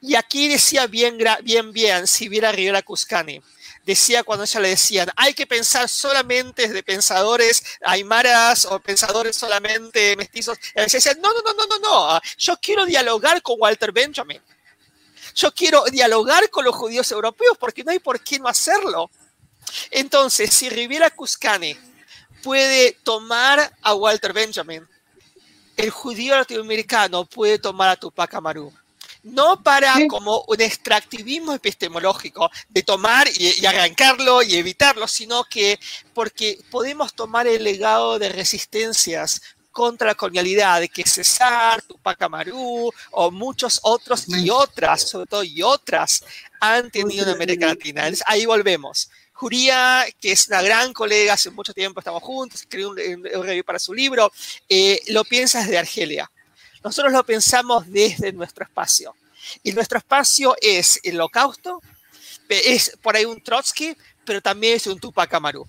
Y 0.01 0.15
aquí 0.15 0.47
decía 0.47 0.85
bien, 0.87 1.17
bien, 1.43 1.71
bien, 1.71 2.07
si 2.07 2.27
viera 2.27 2.51
Rivera 2.51 2.81
Cuscani, 2.81 3.41
decía 3.87 4.23
cuando 4.23 4.43
ella 4.43 4.59
le 4.59 4.69
decían, 4.69 5.09
hay 5.15 5.33
que 5.33 5.47
pensar 5.47 5.87
solamente 5.87 6.67
de 6.67 6.83
pensadores 6.83 7.63
aymaras 7.81 8.65
o 8.65 8.79
pensadores 8.81 9.37
solamente 9.37 10.17
mestizos. 10.17 10.57
Ella 10.75 10.87
decía, 10.91 11.13
no, 11.21 11.33
no, 11.33 11.41
no, 11.41 11.53
no, 11.53 11.67
no, 11.67 11.79
no, 11.79 12.21
yo 12.37 12.57
quiero 12.57 12.85
dialogar 12.85 13.41
con 13.41 13.55
Walter 13.57 13.93
Benjamin. 13.93 14.41
Yo 15.33 15.53
quiero 15.53 15.85
dialogar 15.85 16.49
con 16.49 16.65
los 16.65 16.75
judíos 16.75 17.09
europeos 17.13 17.57
porque 17.57 17.85
no 17.85 17.91
hay 17.91 17.99
por 17.99 18.19
qué 18.19 18.39
no 18.39 18.49
hacerlo. 18.49 19.09
Entonces, 19.89 20.53
si 20.53 20.69
Riviera 20.69 21.09
Cuscani 21.09 21.77
puede 22.43 22.91
tomar 23.03 23.73
a 23.81 23.93
Walter 23.93 24.33
Benjamin, 24.33 24.85
el 25.77 25.91
judío 25.91 26.35
latinoamericano 26.35 27.23
puede 27.23 27.57
tomar 27.57 27.87
a 27.87 27.95
Tupac 27.95 28.33
Amaru 28.33 28.73
no 29.23 29.61
para 29.61 29.93
como 30.07 30.43
un 30.47 30.61
extractivismo 30.61 31.53
epistemológico 31.53 32.49
de 32.69 32.83
tomar 32.83 33.27
y, 33.35 33.65
arrancarlo 33.65 34.43
y 34.43 34.55
evitarlo, 34.55 35.07
sino 35.07 35.43
que 35.43 35.79
porque 36.13 36.59
podemos 36.71 37.13
tomar 37.13 37.47
el 37.47 37.63
legado 37.63 38.19
de 38.19 38.29
resistencias 38.29 39.41
contra 39.71 40.07
la 40.07 40.15
colonialidad 40.15 40.79
de 40.79 40.89
que 40.89 41.03
César, 41.03 41.81
Tupac 41.83 42.19
Amaru 42.23 42.91
o 43.11 43.31
muchos 43.31 43.79
otros 43.83 44.27
y 44.27 44.49
otras, 44.49 45.07
sobre 45.07 45.27
todo 45.27 45.43
y 45.43 45.61
otras, 45.61 46.23
han 46.59 46.89
tenido 46.89 47.27
en 47.27 47.35
América 47.35 47.67
Latina. 47.67 48.09
ahí 48.25 48.45
volvemos. 48.45 49.11
Juría, 49.33 50.03
que 50.19 50.31
es 50.31 50.47
una 50.47 50.63
gran 50.63 50.93
colega, 50.93 51.33
hace 51.33 51.51
mucho 51.51 51.71
tiempo 51.71 51.99
estamos 51.99 52.23
juntos, 52.23 52.61
escribió 52.61 52.89
un, 52.89 53.23
review 53.23 53.63
para 53.63 53.77
su 53.77 53.93
libro, 53.93 54.31
eh, 54.67 54.99
lo 55.09 55.23
piensa 55.23 55.59
desde 55.59 55.77
Argelia 55.77 56.31
nosotros 56.87 57.13
lo 57.13 57.25
pensamos 57.25 57.89
desde 57.89 58.31
nuestro 58.31 58.63
espacio. 58.63 59.15
Y 59.63 59.71
nuestro 59.71 59.97
espacio 59.97 60.55
es 60.61 60.99
el 61.03 61.15
holocausto, 61.15 61.81
es 62.49 62.97
por 63.01 63.15
ahí 63.15 63.25
un 63.25 63.41
Trotsky, 63.41 63.95
pero 64.25 64.41
también 64.41 64.75
es 64.75 64.87
un 64.87 64.99
Tupac 64.99 65.33
Amaru. 65.33 65.67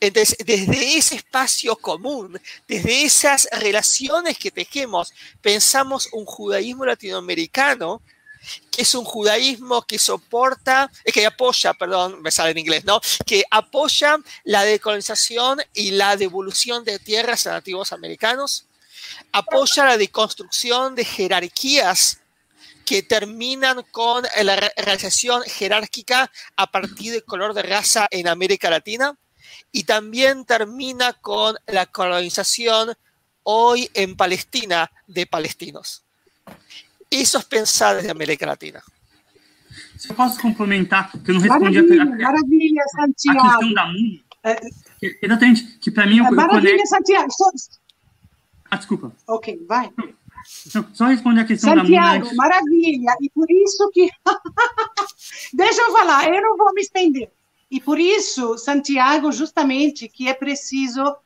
Entonces, 0.00 0.36
desde 0.44 0.96
ese 0.96 1.16
espacio 1.16 1.76
común, 1.76 2.40
desde 2.66 3.04
esas 3.04 3.48
relaciones 3.52 4.38
que 4.38 4.50
tejemos, 4.50 5.12
pensamos 5.42 6.08
un 6.12 6.24
judaísmo 6.24 6.86
latinoamericano 6.86 8.00
que 8.70 8.82
es 8.82 8.94
un 8.94 9.04
judaísmo 9.04 9.82
que 9.82 9.98
soporta, 9.98 10.90
que 11.04 11.26
apoya, 11.26 11.74
perdón, 11.74 12.22
me 12.22 12.30
sale 12.30 12.50
en 12.50 12.58
inglés, 12.58 12.84
¿no? 12.84 13.00
Que 13.24 13.44
apoya 13.50 14.18
la 14.44 14.62
decolonización 14.64 15.60
y 15.74 15.92
la 15.92 16.16
devolución 16.16 16.84
de 16.84 16.98
tierras 16.98 17.46
a 17.46 17.52
nativos 17.52 17.92
americanos, 17.92 18.65
apoya 19.36 19.84
la 19.84 19.98
deconstrucción 19.98 20.94
de 20.94 21.04
jerarquías 21.04 22.20
que 22.86 23.02
terminan 23.02 23.82
con 23.90 24.24
la 24.42 24.56
realización 24.78 25.42
jerárquica 25.42 26.30
a 26.56 26.70
partir 26.70 27.12
del 27.12 27.24
color 27.24 27.52
de 27.52 27.62
raza 27.62 28.08
en 28.10 28.28
América 28.28 28.70
Latina 28.70 29.14
y 29.72 29.84
también 29.84 30.46
termina 30.46 31.12
con 31.12 31.54
la 31.66 31.84
colonización 31.84 32.94
hoy 33.42 33.90
en 33.92 34.16
Palestina 34.16 34.90
de 35.06 35.26
palestinos. 35.26 36.02
Eso 37.10 37.38
es 37.38 37.44
pensar 37.44 37.96
desde 37.96 38.10
América 38.10 38.46
Latina. 38.46 38.82
Se 39.98 40.14
posso 40.14 40.40
complementar, 40.40 41.10
que 41.12 41.30
eu 41.30 41.34
não 41.34 41.42
respondi 41.42 41.82
maravilha, 41.82 42.02
a, 42.02 42.06
a, 42.06 42.32
maravilha, 42.32 42.82
Santiago. 42.96 43.40
a 43.40 43.50
questão 43.50 43.74
da 43.74 43.86
música. 43.86 44.24
É, 44.44 44.60
exatamente, 45.22 45.78
que 45.78 45.90
para 45.90 46.06
mim... 46.06 46.20
É, 46.20 46.30
maravilha, 46.30 46.86
Santiago. 46.86 47.28
Ah, 48.70 48.76
desculpa. 48.76 49.12
Ok, 49.26 49.64
vai. 49.66 49.92
Não, 50.74 50.86
só 50.92 51.06
responder 51.06 51.40
a 51.40 51.44
questão 51.44 51.74
Santiago, 51.74 52.24
da 52.24 52.30
Santiago, 52.30 52.36
maravilha. 52.36 53.16
E 53.20 53.30
por 53.30 53.50
isso 53.50 53.90
que 53.90 54.08
deixa 55.52 55.82
eu 55.82 55.92
falar, 55.92 56.32
eu 56.32 56.40
não 56.40 56.56
vou 56.56 56.72
me 56.72 56.80
estender. 56.80 57.30
E 57.70 57.80
por 57.80 57.98
isso, 57.98 58.56
Santiago, 58.58 59.32
justamente, 59.32 60.08
que 60.08 60.28
é 60.28 60.34
preciso 60.34 61.16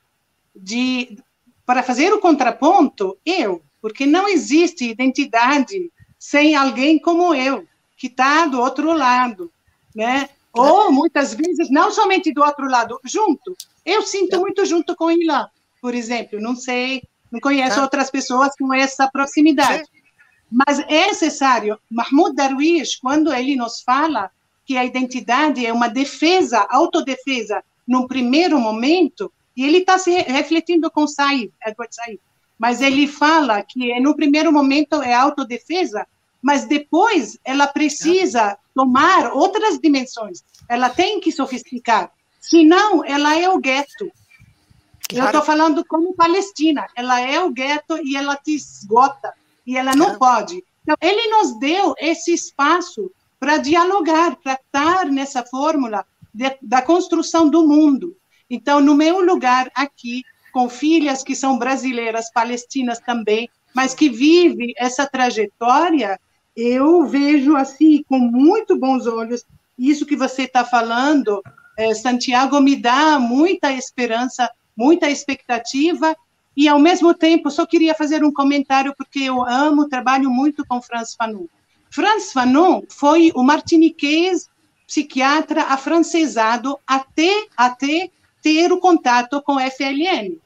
de 0.54 1.18
para 1.66 1.82
fazer 1.82 2.12
o 2.12 2.18
contraponto, 2.18 3.16
eu, 3.24 3.62
porque 3.80 4.04
não 4.04 4.28
existe 4.28 4.88
identidade 4.88 5.92
sem 6.18 6.56
alguém 6.56 6.98
como 6.98 7.32
eu, 7.34 7.64
que 7.96 8.08
está 8.08 8.46
do 8.46 8.60
outro 8.60 8.92
lado, 8.92 9.52
né? 9.94 10.28
Ou 10.52 10.90
muitas 10.90 11.32
vezes 11.32 11.70
não 11.70 11.92
somente 11.92 12.32
do 12.32 12.42
outro 12.42 12.68
lado, 12.68 12.98
junto. 13.04 13.56
Eu 13.86 14.02
sinto 14.02 14.40
muito 14.40 14.64
junto 14.66 14.96
com 14.96 15.10
Ilan, 15.10 15.48
por 15.80 15.94
exemplo. 15.94 16.40
Não 16.40 16.56
sei, 16.56 17.04
conheço 17.38 17.76
tá. 17.76 17.82
outras 17.82 18.10
pessoas 18.10 18.54
com 18.58 18.72
essa 18.72 19.08
proximidade. 19.10 19.84
Mas 20.50 20.80
é 20.80 21.06
necessário. 21.06 21.78
Mahmoud 21.90 22.34
Darwish, 22.34 22.98
quando 23.00 23.32
ele 23.32 23.54
nos 23.54 23.82
fala 23.82 24.30
que 24.64 24.76
a 24.76 24.84
identidade 24.84 25.64
é 25.64 25.72
uma 25.72 25.88
defesa, 25.88 26.66
autodefesa, 26.70 27.62
num 27.86 28.06
primeiro 28.06 28.58
momento, 28.58 29.32
e 29.56 29.64
ele 29.64 29.78
está 29.78 29.98
se 29.98 30.10
refletindo 30.22 30.90
com 30.90 31.06
Said, 31.06 31.52
Edward 31.66 31.94
Said, 31.94 32.20
mas 32.58 32.80
ele 32.80 33.08
fala 33.08 33.62
que 33.62 33.98
no 34.00 34.14
primeiro 34.14 34.52
momento 34.52 35.02
é 35.02 35.14
autodefesa, 35.14 36.06
mas 36.42 36.66
depois 36.66 37.38
ela 37.44 37.66
precisa 37.66 38.56
tomar 38.74 39.32
outras 39.32 39.78
dimensões, 39.78 40.42
ela 40.68 40.88
tem 40.88 41.20
que 41.20 41.32
sofisticar, 41.32 42.12
senão 42.40 43.04
ela 43.04 43.36
é 43.36 43.48
o 43.48 43.58
gueto. 43.58 44.10
Claro. 45.10 45.26
Eu 45.26 45.26
estou 45.26 45.42
falando 45.42 45.84
como 45.84 46.14
Palestina, 46.14 46.86
ela 46.96 47.20
é 47.20 47.42
o 47.42 47.50
gueto 47.50 47.98
e 48.02 48.16
ela 48.16 48.36
te 48.36 48.54
esgota, 48.54 49.32
e 49.66 49.76
ela 49.76 49.94
não 49.94 50.18
pode. 50.18 50.64
Então, 50.82 50.96
ele 51.00 51.30
nos 51.30 51.58
deu 51.58 51.94
esse 51.98 52.32
espaço 52.32 53.10
para 53.38 53.58
dialogar, 53.58 54.36
para 54.36 54.54
estar 54.54 55.06
nessa 55.06 55.44
fórmula 55.44 56.04
de, 56.32 56.56
da 56.62 56.82
construção 56.82 57.48
do 57.48 57.66
mundo. 57.66 58.16
Então, 58.48 58.80
no 58.80 58.94
meu 58.94 59.20
lugar 59.24 59.70
aqui, 59.74 60.22
com 60.52 60.68
filhas 60.68 61.22
que 61.22 61.34
são 61.34 61.58
brasileiras, 61.58 62.32
palestinas 62.32 62.98
também, 63.00 63.48
mas 63.74 63.94
que 63.94 64.08
vivem 64.08 64.74
essa 64.76 65.06
trajetória, 65.06 66.20
eu 66.56 67.06
vejo 67.06 67.56
assim 67.56 68.02
com 68.08 68.18
muito 68.18 68.76
bons 68.76 69.06
olhos 69.06 69.44
isso 69.78 70.04
que 70.04 70.16
você 70.16 70.42
está 70.42 70.62
falando, 70.62 71.42
é, 71.78 71.94
Santiago, 71.94 72.60
me 72.60 72.76
dá 72.76 73.18
muita 73.18 73.72
esperança, 73.72 74.50
muita 74.80 75.10
expectativa 75.10 76.16
e 76.56 76.66
ao 76.66 76.78
mesmo 76.78 77.12
tempo 77.12 77.50
só 77.50 77.66
queria 77.66 77.94
fazer 77.94 78.24
um 78.24 78.32
comentário 78.32 78.94
porque 78.96 79.20
eu 79.20 79.46
amo, 79.46 79.90
trabalho 79.90 80.30
muito 80.30 80.64
com 80.66 80.80
Franz 80.80 81.14
Fanon. 81.14 81.44
Franz 81.90 82.32
Fanon 82.32 82.82
foi 82.88 83.30
o 83.34 83.42
martiniquês 83.42 84.48
psiquiatra 84.86 85.64
afrancesado 85.64 86.78
até 86.86 87.30
até 87.54 88.10
ter 88.42 88.72
o 88.72 88.80
contato 88.80 89.42
com 89.42 89.58
a 89.58 89.70
FLN, 89.70 90.38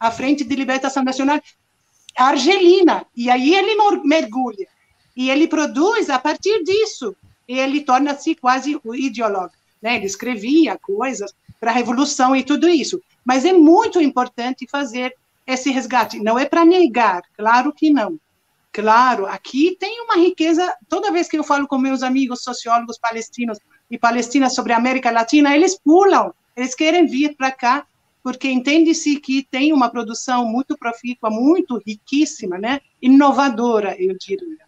a 0.00 0.10
Frente 0.10 0.42
de 0.42 0.54
Libertação 0.56 1.04
Nacional 1.04 1.38
Argelina, 2.16 3.04
e 3.14 3.28
aí 3.30 3.54
ele 3.54 3.74
mergulha 4.04 4.68
e 5.14 5.28
ele 5.28 5.46
produz 5.46 6.08
a 6.08 6.18
partir 6.18 6.64
disso. 6.64 7.14
E 7.46 7.58
ele 7.58 7.82
torna-se 7.82 8.34
quase 8.34 8.80
o 8.82 8.94
ideólogo. 8.94 9.52
Né? 9.82 9.96
Ele 9.96 10.06
escrevia 10.06 10.78
coisas 10.78 11.34
para 11.62 11.70
a 11.70 11.74
revolução 11.74 12.34
e 12.34 12.42
tudo 12.42 12.68
isso. 12.68 13.00
Mas 13.24 13.44
é 13.44 13.52
muito 13.52 14.00
importante 14.00 14.66
fazer 14.68 15.14
esse 15.46 15.70
resgate. 15.70 16.18
Não 16.18 16.36
é 16.36 16.44
para 16.44 16.64
negar, 16.64 17.22
claro 17.36 17.72
que 17.72 17.88
não. 17.88 18.18
Claro, 18.72 19.26
aqui 19.26 19.76
tem 19.78 20.00
uma 20.00 20.16
riqueza. 20.16 20.74
Toda 20.88 21.12
vez 21.12 21.28
que 21.28 21.38
eu 21.38 21.44
falo 21.44 21.68
com 21.68 21.78
meus 21.78 22.02
amigos 22.02 22.42
sociólogos 22.42 22.98
palestinos 22.98 23.58
e 23.88 23.96
palestinas 23.96 24.56
sobre 24.56 24.72
a 24.72 24.76
América 24.76 25.12
Latina, 25.12 25.54
eles 25.54 25.78
pulam, 25.78 26.34
eles 26.56 26.74
querem 26.74 27.06
vir 27.06 27.36
para 27.36 27.52
cá, 27.52 27.86
porque 28.24 28.50
entende-se 28.50 29.20
que 29.20 29.46
tem 29.48 29.72
uma 29.72 29.88
produção 29.88 30.44
muito 30.44 30.76
profícua, 30.76 31.30
muito 31.30 31.80
riquíssima, 31.86 32.58
né? 32.58 32.80
inovadora, 33.00 33.94
eu 34.02 34.16
diria. 34.18 34.66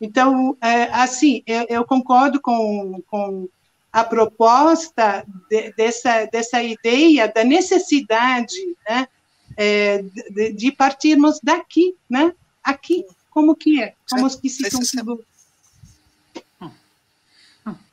Então, 0.00 0.56
é, 0.62 0.84
assim, 0.84 1.42
eu, 1.46 1.66
eu, 1.68 1.84
concordo 1.84 2.40
com, 2.40 3.02
com 3.10 3.46
a 3.92 4.04
proposta 4.04 5.24
de, 5.48 5.72
dessa, 5.72 6.26
dessa 6.26 6.62
ideia 6.62 7.28
da 7.28 7.42
necessidade 7.42 8.56
né, 8.88 9.08
é, 9.56 10.02
de, 10.30 10.52
de, 10.52 10.72
partirmos 10.72 11.40
daqui, 11.42 11.96
né? 12.08 12.32
Aqui, 12.62 13.04
como 13.30 13.56
que 13.56 13.82
é? 13.82 13.94
Como 14.08 14.28
que 14.40 14.48
se 14.48 14.70
configura? 14.70 15.24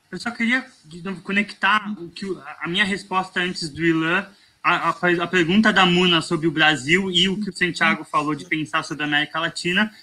Eu 0.09 0.19
só 0.19 0.31
queria 0.31 0.65
novo, 1.03 1.21
conectar 1.21 1.93
o 1.99 2.09
que, 2.09 2.25
a 2.61 2.67
minha 2.67 2.85
resposta 2.85 3.41
antes 3.41 3.69
do 3.69 3.83
Ilan 3.83 4.25
a, 4.63 4.89
a, 4.89 5.23
a, 5.23 5.27
pergunta 5.27 5.71
da 5.71 5.85
Muna 5.85 6.21
sobre 6.21 6.47
o 6.47 6.51
Brasil 6.51 7.11
e 7.11 7.27
o 7.29 7.39
que 7.39 7.49
o 7.49 7.53
Santiago 7.55 8.03
falou 8.03 8.35
de 8.35 8.45
pensar 8.45 8.83
sobre 8.83 9.03
a 9.03 9.07
América 9.07 9.39
Latina 9.39 9.93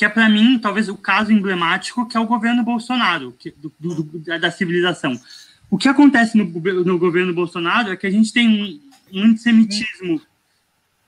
que 0.00 0.04
é 0.06 0.08
para 0.08 0.30
mim 0.30 0.58
talvez 0.58 0.88
o 0.88 0.96
caso 0.96 1.30
emblemático 1.30 2.08
que 2.08 2.16
é 2.16 2.20
o 2.20 2.24
governo 2.24 2.62
Bolsonaro 2.62 3.36
que, 3.38 3.50
do, 3.50 3.70
do, 3.78 4.18
da 4.40 4.50
civilização. 4.50 5.20
O 5.70 5.76
que 5.76 5.90
acontece 5.90 6.38
no, 6.38 6.44
no, 6.46 6.98
governo 6.98 7.34
Bolsonaro 7.34 7.92
é 7.92 7.96
que 7.98 8.06
a 8.06 8.10
gente 8.10 8.32
tem 8.32 8.48
um, 8.48 8.80
um 9.12 9.24
antissemitismo 9.24 10.22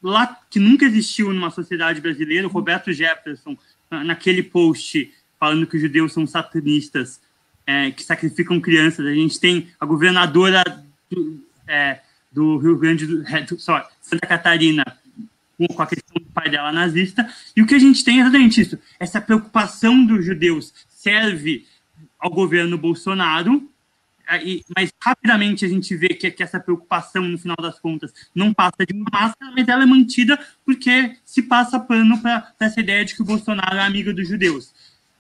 lá 0.03 0.39
que 0.51 0.61
nunca 0.61 0.85
existiu 0.85 1.33
numa 1.33 1.51
sociedade 1.51 2.03
brasileira. 2.03 2.47
O 2.47 2.51
Roberto 2.51 2.93
Jefferson, 2.93 3.57
naquele 3.91 4.43
post 4.43 5.11
falando 5.41 5.67
que 5.67 5.77
os 5.77 5.83
judeus 5.83 6.13
são 6.13 6.27
satanistas, 6.27 7.19
é, 7.67 7.93
que 7.93 8.05
sacrificam 8.05 8.61
crianças. 8.61 9.07
A 9.07 9.15
gente 9.15 9.41
tem 9.41 9.69
a 9.81 9.87
governadora 9.87 10.63
do, 11.11 11.43
é, 11.67 12.01
do 12.31 12.59
Rio 12.59 12.77
Grande 12.77 13.07
do, 13.07 13.27
é, 13.27 13.41
do 13.41 13.59
sorry, 13.59 13.87
Santa 14.03 14.27
Catarina 14.27 14.85
com 15.69 15.83
a 15.83 15.87
questão 15.87 16.15
do 16.21 16.31
pai 16.31 16.49
dela 16.49 16.73
nazista. 16.73 17.29
E 17.57 17.63
o 17.63 17.67
que 17.67 17.75
a 17.75 17.79
gente 17.79 18.05
tem 18.05 18.19
é 18.19 18.23
exatamente 18.23 18.61
isso. 18.61 18.79
Essa 18.99 19.21
preocupação 19.21 20.05
dos 20.05 20.25
judeus 20.25 20.73
serve 20.89 21.67
ao 22.19 22.31
governo 22.31 22.79
Bolsonaro, 22.79 23.69
mas 24.75 24.93
rapidamente 25.01 25.65
a 25.65 25.69
gente 25.69 25.95
vê 25.97 26.09
que, 26.09 26.31
que, 26.31 26.43
essa 26.43 26.61
preocupação, 26.61 27.25
no 27.25 27.37
final 27.37 27.57
das 27.61 27.79
contas, 27.79 28.13
não 28.35 28.55
passa 28.55 28.87
de 28.87 28.95
uma 28.95 29.07
máscara, 29.13 29.53
mas 29.55 29.69
ela 29.69 29.83
é 29.83 29.87
mantida 29.87 30.39
porque 30.65 31.17
se 31.25 31.43
passa 31.43 31.79
pano 31.79 32.21
para 32.21 32.53
essa 32.61 32.81
ideia 32.81 33.05
de 33.05 33.15
que 33.15 33.23
o 33.23 33.25
Bolsonaro 33.25 33.77
é 33.77 33.81
amigo 33.81 34.13
dos 34.15 34.29
judeus. 34.29 34.73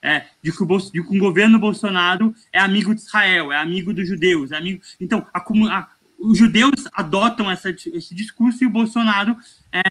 É, 0.05 0.27
de, 0.43 0.51
que 0.51 0.63
o, 0.63 0.67
de 0.67 1.03
que 1.03 1.17
o 1.17 1.19
governo 1.19 1.61
Bolsonaro 1.61 2.35
é 2.53 2.59
amigo 2.59 2.93
de 2.93 3.03
Israel, 3.03 3.53
é 3.53 3.57
amigo 3.57 3.93
dos 3.93 4.09
judeus. 4.09 4.51
É 4.51 4.57
amigo, 4.57 4.83
então, 5.01 5.25
a, 5.33 5.39
a, 5.39 5.89
os 6.19 6.39
judeus 6.39 6.89
adotam 6.93 7.51
essa, 7.51 7.71
esse 7.71 8.15
discurso 8.15 8.65
e 8.65 8.67
o 8.67 8.71
Bolsonaro 8.71 9.37
é, 9.71 9.83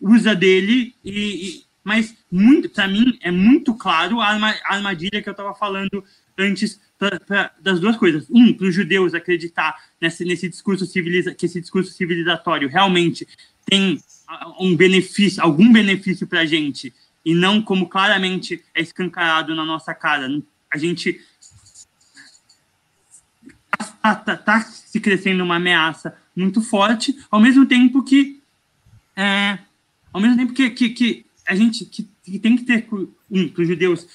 usa 0.00 0.34
dele 0.34 0.94
e, 1.04 1.10
e 1.10 1.68
mas 1.82 2.14
muito 2.30 2.68
para 2.68 2.86
mim 2.86 3.18
é 3.22 3.30
muito 3.30 3.74
claro 3.74 4.20
a, 4.20 4.28
armadilha 4.64 5.22
que 5.22 5.28
eu 5.28 5.32
estava 5.32 5.54
falando 5.54 6.04
antes 6.36 6.78
pra, 6.98 7.18
pra, 7.18 7.50
das 7.60 7.80
duas 7.80 7.96
coisas. 7.96 8.26
Um 8.30 8.52
para 8.52 8.66
os 8.66 8.74
judeus 8.74 9.14
acreditar 9.14 9.74
nesse, 10.00 10.24
nesse 10.24 10.48
discurso 10.48 10.84
civiliza 10.84 11.34
que 11.34 11.46
esse 11.46 11.60
discurso 11.60 11.90
civilizatório 11.92 12.68
realmente 12.68 13.26
tem 13.64 14.02
um 14.60 14.76
benefício 14.76 15.42
algum 15.42 15.72
benefício 15.72 16.26
para 16.26 16.40
a 16.40 16.46
gente 16.46 16.92
e 17.24 17.34
não 17.34 17.62
como 17.62 17.88
claramente 17.88 18.62
é 18.74 18.82
escancarado 18.82 19.54
na 19.54 19.64
nossa 19.64 19.94
cara. 19.94 20.28
A 20.70 20.76
gente 20.76 21.20
está 23.80 24.14
tá, 24.14 24.36
tá 24.36 24.60
se 24.60 25.00
crescendo 25.00 25.42
uma 25.42 25.56
ameaça 25.56 26.16
muito 26.36 26.60
forte 26.60 27.18
ao 27.30 27.40
mesmo 27.40 27.66
tempo 27.66 28.04
que 28.04 28.40
é, 29.16 29.58
ao 30.18 30.22
mesmo 30.22 30.36
tempo 30.36 30.52
que, 30.52 30.68
que, 30.70 30.90
que 30.90 31.26
a 31.46 31.54
gente 31.54 31.84
que, 31.84 32.08
que, 32.24 32.38
tem 32.40 32.56
que 32.56 32.64
ter 32.64 32.86
um, 33.30 33.48
para 33.48 33.62
os 33.62 33.68
judeus 33.68 34.06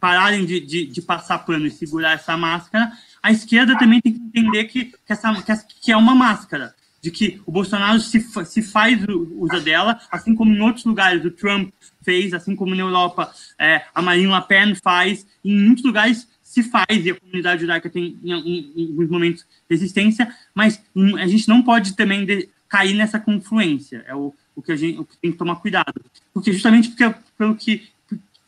pararem 0.00 0.44
de, 0.44 0.58
de, 0.58 0.86
de, 0.86 1.00
passar 1.00 1.38
pano 1.38 1.66
e 1.66 1.70
segurar 1.70 2.14
essa 2.14 2.36
máscara, 2.36 2.92
a 3.22 3.30
esquerda 3.30 3.78
também 3.78 4.00
tem 4.00 4.12
que 4.12 4.20
entender 4.20 4.64
que, 4.64 4.86
que, 4.86 5.12
essa, 5.12 5.32
que, 5.34 5.80
que 5.80 5.92
é 5.92 5.96
uma 5.96 6.16
máscara, 6.16 6.74
de 7.00 7.12
que 7.12 7.40
o 7.46 7.52
Bolsonaro 7.52 8.00
se, 8.00 8.20
se 8.44 8.60
faz 8.60 8.98
usa 9.36 9.60
dela, 9.60 10.00
assim 10.10 10.34
como 10.34 10.52
em 10.52 10.60
outros 10.60 10.84
lugares 10.84 11.24
o 11.24 11.30
Trump 11.30 11.72
fez, 12.02 12.34
assim 12.34 12.56
como 12.56 12.74
na 12.74 12.82
Europa 12.82 13.32
é, 13.58 13.84
a 13.94 14.02
Marine 14.02 14.34
Le 14.34 14.42
Pen 14.42 14.74
faz, 14.74 15.24
em 15.44 15.56
muitos 15.56 15.84
lugares 15.84 16.28
se 16.42 16.64
faz 16.64 16.86
e 16.90 17.10
a 17.10 17.14
comunidade 17.14 17.60
judaica 17.62 17.88
tem 17.88 18.18
em, 18.22 18.32
em, 18.32 18.72
em 18.76 18.88
alguns 18.88 19.08
momentos 19.08 19.46
resistência, 19.70 20.28
mas 20.52 20.82
a 21.18 21.26
gente 21.26 21.48
não 21.48 21.62
pode 21.62 21.94
também 21.96 22.26
de, 22.26 22.48
cair 22.72 22.94
nessa 22.94 23.20
confluência. 23.20 24.02
É 24.08 24.14
o, 24.14 24.34
o 24.54 24.62
que 24.62 24.72
a 24.72 24.76
gente 24.76 24.98
o 24.98 25.04
que 25.04 25.16
tem 25.18 25.32
que 25.32 25.38
tomar 25.38 25.56
cuidado. 25.56 25.94
Porque 26.32 26.52
justamente 26.52 26.90
porque 26.90 27.14
pelo 27.36 27.54
que 27.56 27.88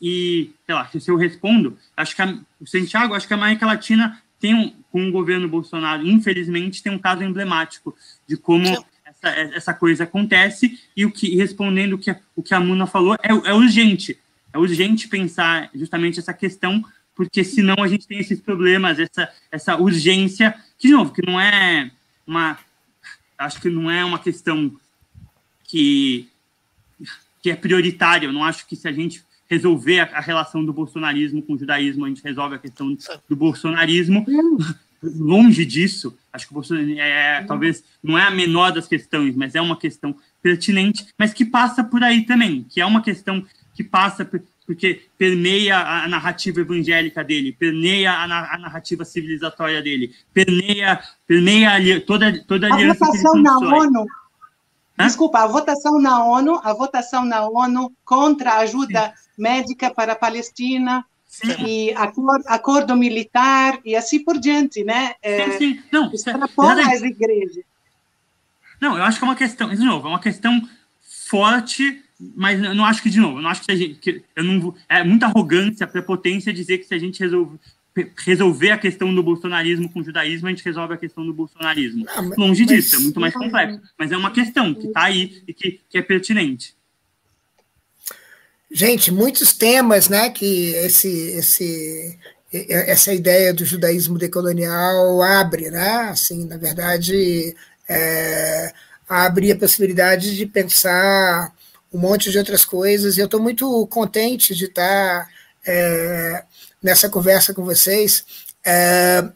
e 0.01 0.51
sei 0.65 0.75
lá, 0.75 0.87
se 0.87 1.09
eu 1.09 1.15
respondo, 1.15 1.77
acho 1.95 2.15
que 2.15 2.21
a, 2.21 2.37
o 2.59 2.67
Santiago, 2.67 3.13
acho 3.13 3.27
que 3.27 3.33
a 3.33 3.37
América 3.37 3.65
Latina 3.65 4.21
tem 4.39 4.53
um, 4.53 4.69
com 4.91 5.07
o 5.07 5.11
governo 5.11 5.47
Bolsonaro, 5.47 6.05
infelizmente, 6.05 6.83
tem 6.83 6.91
um 6.91 6.99
caso 6.99 7.23
emblemático 7.23 7.95
de 8.27 8.37
como 8.37 8.67
essa, 9.05 9.29
essa 9.29 9.73
coisa 9.73 10.03
acontece 10.03 10.79
e 10.95 11.05
o 11.05 11.11
que 11.11 11.35
respondendo 11.35 11.93
o 11.93 11.97
que 11.97 12.15
o 12.35 12.43
que 12.43 12.53
a 12.53 12.59
Muna 12.59 12.85
falou 12.85 13.15
é, 13.15 13.29
é 13.29 13.53
urgente, 13.53 14.19
é 14.53 14.57
urgente 14.57 15.07
pensar 15.07 15.69
justamente 15.73 16.19
essa 16.19 16.33
questão 16.33 16.83
porque 17.15 17.43
senão 17.43 17.75
a 17.81 17.87
gente 17.87 18.05
tem 18.05 18.19
esses 18.19 18.41
problemas, 18.41 18.99
essa, 18.99 19.31
essa 19.49 19.77
urgência, 19.77 20.53
que, 20.77 20.89
de 20.89 20.93
novo, 20.93 21.13
que 21.13 21.25
não 21.25 21.39
é 21.39 21.89
uma. 22.27 22.59
Acho 23.37 23.61
que 23.61 23.69
não 23.69 23.89
é 23.89 24.03
uma 24.03 24.19
questão 24.19 24.75
que, 25.67 26.27
que 27.41 27.49
é 27.49 27.55
prioritária. 27.55 28.27
Eu 28.27 28.33
não 28.33 28.43
acho 28.43 28.65
que 28.67 28.75
se 28.75 28.87
a 28.87 28.91
gente 28.91 29.23
resolver 29.49 29.99
a, 29.99 30.17
a 30.17 30.21
relação 30.21 30.65
do 30.65 30.73
bolsonarismo 30.73 31.41
com 31.41 31.53
o 31.53 31.59
judaísmo, 31.59 32.05
a 32.05 32.09
gente 32.09 32.23
resolve 32.23 32.55
a 32.55 32.59
questão 32.59 32.97
do 33.27 33.35
bolsonarismo. 33.35 34.25
Longe 35.03 35.65
disso, 35.65 36.17
acho 36.33 36.47
que 36.47 36.51
o 36.51 36.55
Bolsonaro 36.55 36.89
é, 36.97 37.43
talvez 37.43 37.83
não 38.01 38.17
é 38.17 38.23
a 38.23 38.31
menor 38.31 38.71
das 38.71 38.87
questões, 38.87 39.35
mas 39.35 39.53
é 39.53 39.61
uma 39.61 39.77
questão 39.77 40.15
pertinente, 40.41 41.05
mas 41.15 41.31
que 41.31 41.45
passa 41.45 41.83
por 41.83 42.03
aí 42.03 42.25
também, 42.25 42.63
que 42.63 42.81
é 42.81 42.85
uma 42.85 43.03
questão 43.03 43.45
que 43.75 43.83
passa 43.83 44.25
porque 44.65 45.03
permeia 45.15 45.77
a 45.77 46.07
narrativa 46.07 46.59
evangélica 46.59 47.23
dele, 47.23 47.51
permeia 47.51 48.13
a, 48.13 48.57
narrativa 48.57 49.05
civilizatória 49.05 49.81
dele, 49.81 50.11
permeia, 50.33 50.99
permeia 51.27 52.01
toda, 52.01 52.43
toda 52.45 52.67
a 52.67 52.73
aliança. 52.73 53.05
A 53.05 53.07
votação 53.07 53.35
na 53.35 53.57
ONU. 53.59 54.07
Hã? 54.97 55.05
Desculpa, 55.05 55.39
a 55.39 55.47
votação 55.47 55.99
na 55.99 56.23
ONU, 56.23 56.59
a 56.63 56.73
votação 56.73 57.25
na 57.25 57.47
ONU 57.47 57.91
contra 58.03 58.53
a 58.53 58.59
ajuda 58.59 59.13
Sim. 59.15 59.41
médica 59.41 59.93
para 59.93 60.13
a 60.13 60.15
Palestina, 60.15 61.05
Sim. 61.27 61.65
e 61.65 61.93
acordo, 61.93 62.43
acordo, 62.47 62.95
militar 62.95 63.79
e 63.83 63.95
assim 63.95 64.23
por 64.23 64.39
diante, 64.39 64.83
né? 64.83 65.15
É, 65.21 65.51
sim, 65.51 65.57
sim. 65.57 65.83
Não, 65.91 66.11
extrapola 66.13 66.81
as 66.81 67.01
igrejas. 67.01 67.63
Não, 68.79 68.97
eu 68.97 69.03
acho 69.03 69.17
que 69.19 69.25
é 69.25 69.27
uma 69.27 69.35
questão, 69.35 69.69
de 69.69 69.83
novo, 69.83 70.07
é 70.07 70.09
uma 70.11 70.19
questão 70.19 70.61
forte 71.29 72.03
mas 72.35 72.63
eu 72.63 72.73
não 72.73 72.85
acho 72.85 73.03
que, 73.03 73.09
de 73.09 73.19
novo, 73.19 73.39
eu 73.39 73.41
não 73.41 73.49
acho 73.49 73.61
que, 73.61 73.71
a 73.71 73.75
gente, 73.75 73.95
que 73.95 74.23
eu 74.35 74.43
não 74.43 74.73
é 74.87 75.03
muita 75.03 75.25
arrogância, 75.25 75.85
prepotência 75.85 76.53
dizer 76.53 76.77
que 76.77 76.85
se 76.85 76.93
a 76.93 76.97
gente 76.97 77.19
resolve, 77.19 77.59
resolver 78.17 78.71
a 78.71 78.77
questão 78.77 79.13
do 79.13 79.23
bolsonarismo 79.23 79.89
com 79.89 79.99
o 79.99 80.03
judaísmo, 80.03 80.47
a 80.47 80.49
gente 80.49 80.63
resolve 80.63 80.93
a 80.93 80.97
questão 80.97 81.25
do 81.25 81.33
bolsonarismo. 81.33 82.05
Mas, 82.05 82.37
Longe 82.37 82.65
disso, 82.65 82.95
é 82.95 82.99
muito 82.99 83.19
mais 83.19 83.33
complexo. 83.33 83.81
Mas 83.97 84.11
é 84.11 84.17
uma 84.17 84.31
questão 84.31 84.73
que 84.73 84.87
está 84.87 85.03
aí 85.03 85.41
e 85.47 85.53
que, 85.53 85.79
que 85.89 85.97
é 85.97 86.01
pertinente. 86.01 86.75
Gente, 88.69 89.11
muitos 89.11 89.53
temas, 89.53 90.09
né, 90.09 90.29
que 90.29 90.71
esse, 90.73 91.07
esse, 91.07 92.19
essa 92.51 93.13
ideia 93.13 93.53
do 93.53 93.63
judaísmo 93.63 94.17
decolonial 94.17 95.21
abre, 95.21 95.69
né? 95.69 96.09
Assim, 96.09 96.45
na 96.45 96.57
verdade, 96.57 97.55
é, 97.87 98.73
abre 99.07 99.51
a 99.51 99.57
possibilidade 99.57 100.35
de 100.35 100.45
pensar 100.45 101.53
um 101.93 101.99
monte 101.99 102.29
de 102.29 102.37
outras 102.37 102.65
coisas. 102.65 103.15
E 103.15 103.21
eu 103.21 103.25
estou 103.25 103.39
muito 103.39 103.87
contente 103.87 104.53
de 104.53 104.65
estar 104.65 105.29
é, 105.65 106.43
nessa 106.85 107.09
conversa 107.09 107.51
com 107.51 107.65
vocês. 107.65 108.23
É, 108.63 109.27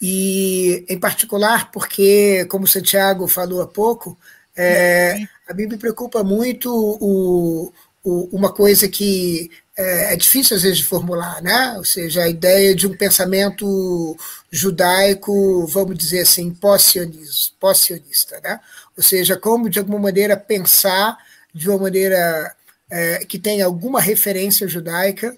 e, 0.00 0.84
em 0.86 1.00
particular, 1.00 1.72
porque, 1.72 2.44
como 2.50 2.64
o 2.64 2.68
Santiago 2.68 3.26
falou 3.26 3.62
há 3.62 3.66
pouco, 3.66 4.16
é, 4.54 5.26
a 5.48 5.54
mim 5.54 5.66
me 5.66 5.78
preocupa 5.78 6.22
muito 6.22 6.70
o, 6.70 7.72
o, 8.04 8.28
uma 8.30 8.52
coisa 8.52 8.86
que 8.88 9.50
é, 9.74 10.12
é, 10.12 10.16
difícil 10.16 10.54
às 10.54 10.62
vezes 10.62 10.78
de 10.78 10.84
formular, 10.84 11.40
né? 11.40 11.74
ou 11.78 11.84
seja, 11.84 12.24
a 12.24 12.28
ideia 12.28 12.74
de 12.74 12.86
um 12.86 12.94
pensamento 12.94 14.14
judaico, 14.50 15.66
vamos 15.66 15.96
dizer 15.96 16.20
assim, 16.20 16.50
pós-sionista, 16.50 18.38
né? 18.42 18.60
ou 18.94 19.02
seja, 19.02 19.34
como 19.36 19.70
de 19.70 19.78
alguma 19.78 19.98
maneira 19.98 20.36
pensar 20.36 21.16
de 21.54 21.70
uma 21.70 21.78
maneira 21.78 22.54
é, 22.90 23.24
que 23.24 23.38
tem 23.38 23.62
alguma 23.62 24.00
referência 24.00 24.68
judaica 24.68 25.34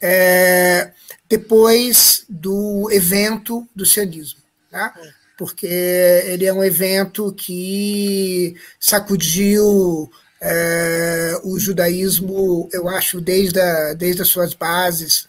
é, 0.00 0.90
depois 1.34 2.24
do 2.28 2.88
evento 2.92 3.68
do 3.74 3.84
sionismo, 3.84 4.40
tá? 4.70 4.94
porque 5.36 5.66
ele 5.66 6.46
é 6.46 6.52
um 6.52 6.62
evento 6.62 7.32
que 7.36 8.54
sacudiu 8.78 10.08
é, 10.40 11.40
o 11.42 11.58
judaísmo, 11.58 12.68
eu 12.72 12.88
acho, 12.88 13.20
desde, 13.20 13.60
a, 13.60 13.94
desde 13.94 14.22
as 14.22 14.28
suas 14.28 14.54
bases, 14.54 15.26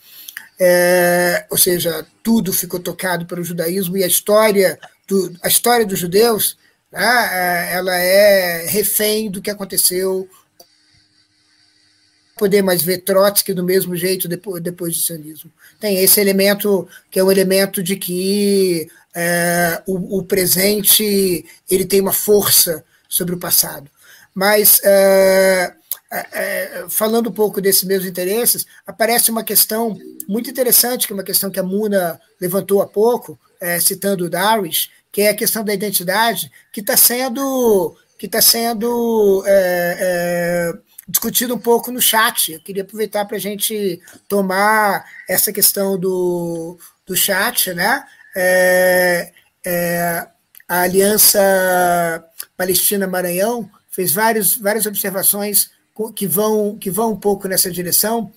é, 0.60 1.48
ou 1.50 1.58
seja, 1.58 2.06
tudo 2.22 2.54
ficou 2.54 2.80
tocado 2.80 3.26
pelo 3.26 3.44
judaísmo 3.44 3.98
e 3.98 4.04
a 4.04 4.08
história, 4.08 4.80
do, 5.08 5.36
a 5.42 5.48
história 5.48 5.88
dos 5.88 6.00
judeus 6.00 6.56
né, 6.92 7.02
é, 7.02 7.74
ela 7.74 7.96
é 7.96 8.68
refém 8.68 9.32
do 9.32 9.42
que 9.42 9.50
aconteceu. 9.50 10.30
Poder 12.38 12.62
mais 12.62 12.84
ver 12.84 13.00
Trotsky 13.00 13.54
do 13.54 13.64
mesmo 13.64 13.96
jeito 13.96 14.28
depois, 14.28 14.62
depois 14.62 14.96
do 14.96 15.02
sionismo. 15.02 15.52
Tem 15.80 15.98
esse 15.98 16.20
elemento 16.20 16.88
que 17.12 17.20
é 17.20 17.24
um 17.24 17.32
elemento 17.32 17.84
de 17.84 17.96
que 17.96 18.90
é, 19.16 19.82
o, 19.88 20.20
o, 20.20 20.24
presente 20.24 21.46
ele 21.70 21.86
tem 21.86 22.02
uma 22.02 22.14
força 22.14 22.84
sobre 23.08 23.36
o 23.36 23.40
passado. 23.40 23.90
Mas 24.34 24.82
é, 24.84 25.74
é, 26.12 26.18
é 26.20 26.86
falando 26.90 27.30
um 27.30 27.34
pouco 27.34 27.62
desses 27.62 27.84
meus 27.84 28.06
interesses, 28.06 28.66
aparece 28.86 29.32
uma 29.32 29.44
questão 29.44 29.98
muito 30.28 30.50
interessante, 30.50 31.08
que 31.08 31.14
é 31.14 31.16
uma 31.16 31.24
questão 31.24 31.50
que 31.50 31.60
a 31.60 31.64
Muna 31.64 32.20
levantou 32.42 32.82
há 32.82 32.88
pouco, 32.88 33.40
é, 33.60 33.80
citando 33.80 34.26
o 34.26 34.30
Darwish, 34.30 34.90
que 35.12 35.22
é 35.22 35.30
a 35.30 35.36
questão 35.36 35.64
da 35.64 35.74
identidade, 35.74 36.52
que 36.74 36.82
está 36.82 36.98
sendo, 36.98 37.96
que 38.18 38.28
tá 38.28 38.42
sendo 38.42 39.44
é, 39.48 40.74
discutido 41.08 41.56
um 41.56 41.60
pouco 41.60 41.92
no 41.92 42.02
chat. 42.02 42.54
Eu 42.54 42.60
queria 42.60 42.84
aproveitar 42.84 43.26
para 43.26 43.38
a 43.38 43.40
gente 43.40 44.02
tomar 44.28 45.06
essa 45.28 45.52
questão 45.52 45.98
do, 45.98 46.78
do 47.06 47.16
chat, 47.16 47.74
né? 47.74 48.04
É, 48.36 49.32
é 49.66 50.28
a 50.68 50.82
Aliança 50.82 51.40
Palestina-Maranhão 52.58 53.70
fez 53.92 54.12
vários, 54.12 54.56
várias 54.56 54.86
observações 54.86 55.70
que 56.16 56.28
vão, 56.28 56.76
que 56.78 56.90
vão 56.90 57.14
um 57.14 57.20
pouco 57.20 57.48
nessa 57.48 57.72
direção. 57.72 58.32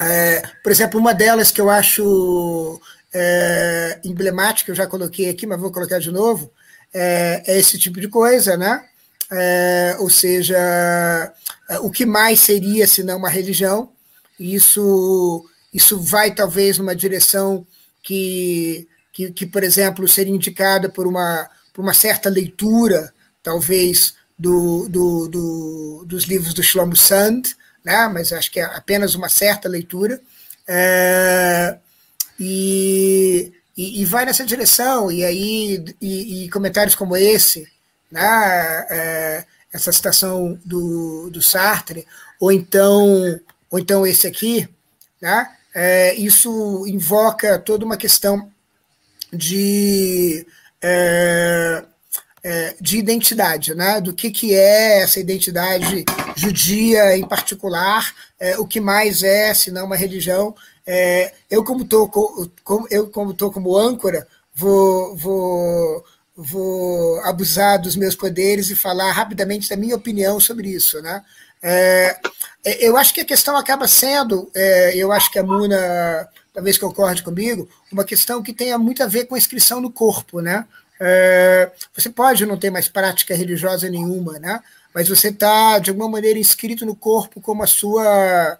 É, 0.00 0.42
por 0.62 0.70
exemplo, 0.70 1.00
uma 1.00 1.14
delas 1.14 1.50
que 1.50 1.60
eu 1.60 1.70
acho 1.70 2.80
é, 3.12 4.00
emblemática, 4.04 4.70
eu 4.70 4.74
já 4.74 4.86
coloquei 4.86 5.30
aqui, 5.30 5.46
mas 5.46 5.60
vou 5.60 5.72
colocar 5.72 5.98
de 5.98 6.10
novo, 6.10 6.52
é, 6.92 7.42
é 7.46 7.58
esse 7.58 7.78
tipo 7.78 8.00
de 8.00 8.08
coisa, 8.08 8.56
né? 8.56 8.84
É, 9.30 9.96
ou 9.98 10.08
seja, 10.08 10.56
é, 11.68 11.78
o 11.80 11.90
que 11.90 12.06
mais 12.06 12.40
seria 12.40 12.86
se 12.86 13.02
não 13.02 13.18
uma 13.18 13.28
religião? 13.28 13.92
Isso, 14.38 15.44
isso 15.72 15.98
vai 15.98 16.34
talvez 16.34 16.78
numa 16.78 16.94
direção 16.96 17.66
que, 18.02 18.88
que, 19.12 19.30
que, 19.32 19.46
por 19.46 19.62
exemplo, 19.62 20.08
seria 20.08 20.34
indicada 20.34 20.88
por 20.88 21.06
uma, 21.06 21.48
por 21.72 21.82
uma 21.82 21.94
certa 21.94 22.28
leitura, 22.28 23.12
talvez, 23.42 24.14
do, 24.38 24.88
do, 24.88 25.28
do, 25.28 26.04
dos 26.06 26.24
livros 26.24 26.54
do 26.54 26.62
Shlomo 26.62 26.96
Sand, 26.96 27.42
né? 27.84 28.08
mas 28.08 28.32
acho 28.32 28.50
que 28.50 28.60
é 28.60 28.64
apenas 28.64 29.14
uma 29.14 29.28
certa 29.28 29.68
leitura. 29.68 30.20
É, 30.66 31.76
e, 32.38 33.52
e, 33.76 34.02
e, 34.02 34.04
vai 34.04 34.24
nessa 34.24 34.44
direção. 34.44 35.10
E 35.10 35.24
aí, 35.24 35.84
e, 36.00 36.44
e 36.44 36.50
comentários 36.50 36.94
como 36.94 37.16
esse, 37.16 37.66
né, 38.10 38.86
é, 38.90 39.44
essa 39.72 39.92
citação 39.92 40.58
do, 40.64 41.30
do 41.30 41.42
Sartre, 41.42 42.06
ou 42.40 42.50
então, 42.50 43.40
ou 43.70 43.78
então 43.78 44.06
esse 44.06 44.26
aqui, 44.26 44.68
né, 45.20 45.50
é, 45.74 46.14
isso 46.14 46.86
invoca 46.86 47.58
toda 47.58 47.84
uma 47.84 47.96
questão 47.96 48.50
de, 49.32 50.46
é, 50.80 51.84
é 52.42 52.74
de 52.80 52.98
identidade, 52.98 53.74
né, 53.74 54.00
do 54.00 54.14
que, 54.14 54.30
que 54.30 54.54
é 54.54 55.02
essa 55.02 55.20
identidade 55.20 56.04
judia 56.34 57.16
em 57.16 57.26
particular, 57.26 58.14
é, 58.40 58.58
o 58.58 58.66
que 58.66 58.80
mais 58.80 59.22
é, 59.22 59.52
se 59.52 59.70
não 59.70 59.86
uma 59.86 59.96
religião, 59.96 60.54
é, 60.90 61.34
eu, 61.50 61.62
como 61.62 61.82
estou 61.82 62.08
como, 62.08 62.88
eu 62.90 63.08
como, 63.08 63.34
tô 63.34 63.52
como 63.52 63.76
âncora, 63.76 64.26
vou, 64.54 65.14
vou, 65.14 66.04
vou 66.40 67.20
abusar 67.24 67.82
dos 67.82 67.96
meus 67.96 68.14
poderes 68.14 68.70
e 68.70 68.76
falar 68.76 69.10
rapidamente 69.10 69.68
da 69.68 69.76
minha 69.76 69.96
opinião 69.96 70.38
sobre 70.38 70.68
isso. 70.68 71.02
Né? 71.02 71.20
É, 71.60 72.16
é 72.64 72.86
eu 72.88 72.96
acho 72.96 73.12
que 73.12 73.20
a 73.20 73.24
questão 73.24 73.56
acaba 73.56 73.88
sendo, 73.88 74.48
é, 74.54 74.96
eu 74.96 75.10
acho 75.10 75.32
que 75.32 75.38
a 75.40 75.42
Muna 75.42 76.28
talvez 76.54 76.78
concorde 76.78 77.24
comigo, 77.24 77.68
uma 77.90 78.04
questão 78.04 78.40
que 78.40 78.52
tenha 78.52 78.78
muito 78.78 79.02
a 79.02 79.06
ver 79.06 79.26
com 79.26 79.34
a 79.34 79.38
inscrição 79.38 79.80
no 79.80 79.90
corpo. 79.90 80.40
Né? 80.40 80.64
É, 81.00 81.72
você 81.92 82.08
pode 82.08 82.46
não 82.46 82.56
ter 82.56 82.70
mais 82.70 82.88
prática 82.88 83.34
religiosa 83.34 83.90
nenhuma, 83.90 84.38
né? 84.38 84.60
mas 84.94 85.08
você 85.08 85.28
está, 85.28 85.80
de 85.80 85.90
alguma 85.90 86.08
maneira, 86.08 86.38
inscrito 86.38 86.86
no 86.86 86.94
corpo 86.94 87.40
como 87.40 87.64
a 87.64 87.66
sua 87.66 88.58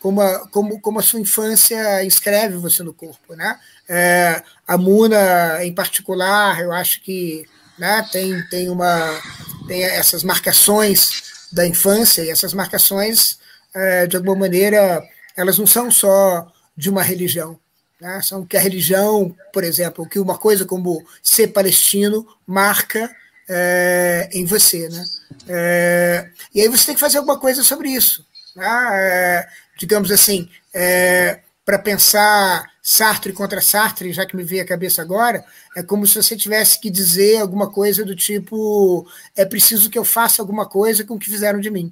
como 0.00 0.20
a, 0.20 0.48
como, 0.48 0.80
como 0.80 0.98
a 0.98 1.02
sua 1.02 1.20
infância 1.20 2.04
inscreve 2.04 2.56
você 2.56 2.82
no 2.82 2.92
corpo, 2.92 3.34
né? 3.34 3.58
É, 3.88 4.42
a 4.66 4.76
Muna, 4.78 5.64
em 5.64 5.74
particular, 5.74 6.60
eu 6.60 6.72
acho 6.72 7.02
que 7.02 7.46
né, 7.78 8.06
tem, 8.10 8.42
tem, 8.48 8.68
uma, 8.68 9.20
tem 9.66 9.82
essas 9.84 10.22
marcações 10.24 11.22
da 11.52 11.66
infância, 11.66 12.22
e 12.22 12.30
essas 12.30 12.54
marcações, 12.54 13.38
é, 13.74 14.06
de 14.06 14.16
alguma 14.16 14.36
maneira, 14.36 15.02
elas 15.36 15.58
não 15.58 15.66
são 15.66 15.90
só 15.90 16.50
de 16.76 16.88
uma 16.88 17.02
religião, 17.02 17.58
Né? 18.00 18.20
São 18.22 18.46
que 18.46 18.56
a 18.56 18.60
religião, 18.60 19.34
por 19.52 19.64
exemplo, 19.64 20.08
que 20.08 20.18
uma 20.18 20.38
coisa 20.38 20.64
como 20.64 21.04
ser 21.22 21.48
palestino 21.48 22.26
marca 22.46 23.10
é, 23.48 24.28
em 24.32 24.44
você. 24.44 24.88
Né? 24.88 25.04
É, 25.48 26.30
e 26.54 26.60
aí 26.60 26.68
você 26.68 26.86
tem 26.86 26.94
que 26.94 27.00
fazer 27.00 27.18
alguma 27.18 27.38
coisa 27.38 27.62
sobre 27.62 27.90
isso. 27.90 28.24
Né? 28.54 28.66
É, 28.92 29.48
digamos 29.80 30.12
assim, 30.12 30.46
é, 30.74 31.40
para 31.64 31.78
pensar 31.78 32.70
Sartre 32.82 33.32
contra 33.32 33.62
Sartre, 33.62 34.12
já 34.12 34.26
que 34.26 34.36
me 34.36 34.44
veio 34.44 34.62
a 34.62 34.66
cabeça 34.66 35.00
agora, 35.00 35.42
é 35.74 35.82
como 35.82 36.06
se 36.06 36.22
você 36.22 36.36
tivesse 36.36 36.78
que 36.78 36.90
dizer 36.90 37.38
alguma 37.38 37.70
coisa 37.70 38.04
do 38.04 38.14
tipo: 38.14 39.06
é 39.34 39.44
preciso 39.44 39.88
que 39.88 39.98
eu 39.98 40.04
faça 40.04 40.42
alguma 40.42 40.66
coisa 40.66 41.02
com 41.02 41.14
o 41.14 41.18
que 41.18 41.30
fizeram 41.30 41.60
de 41.60 41.70
mim. 41.70 41.90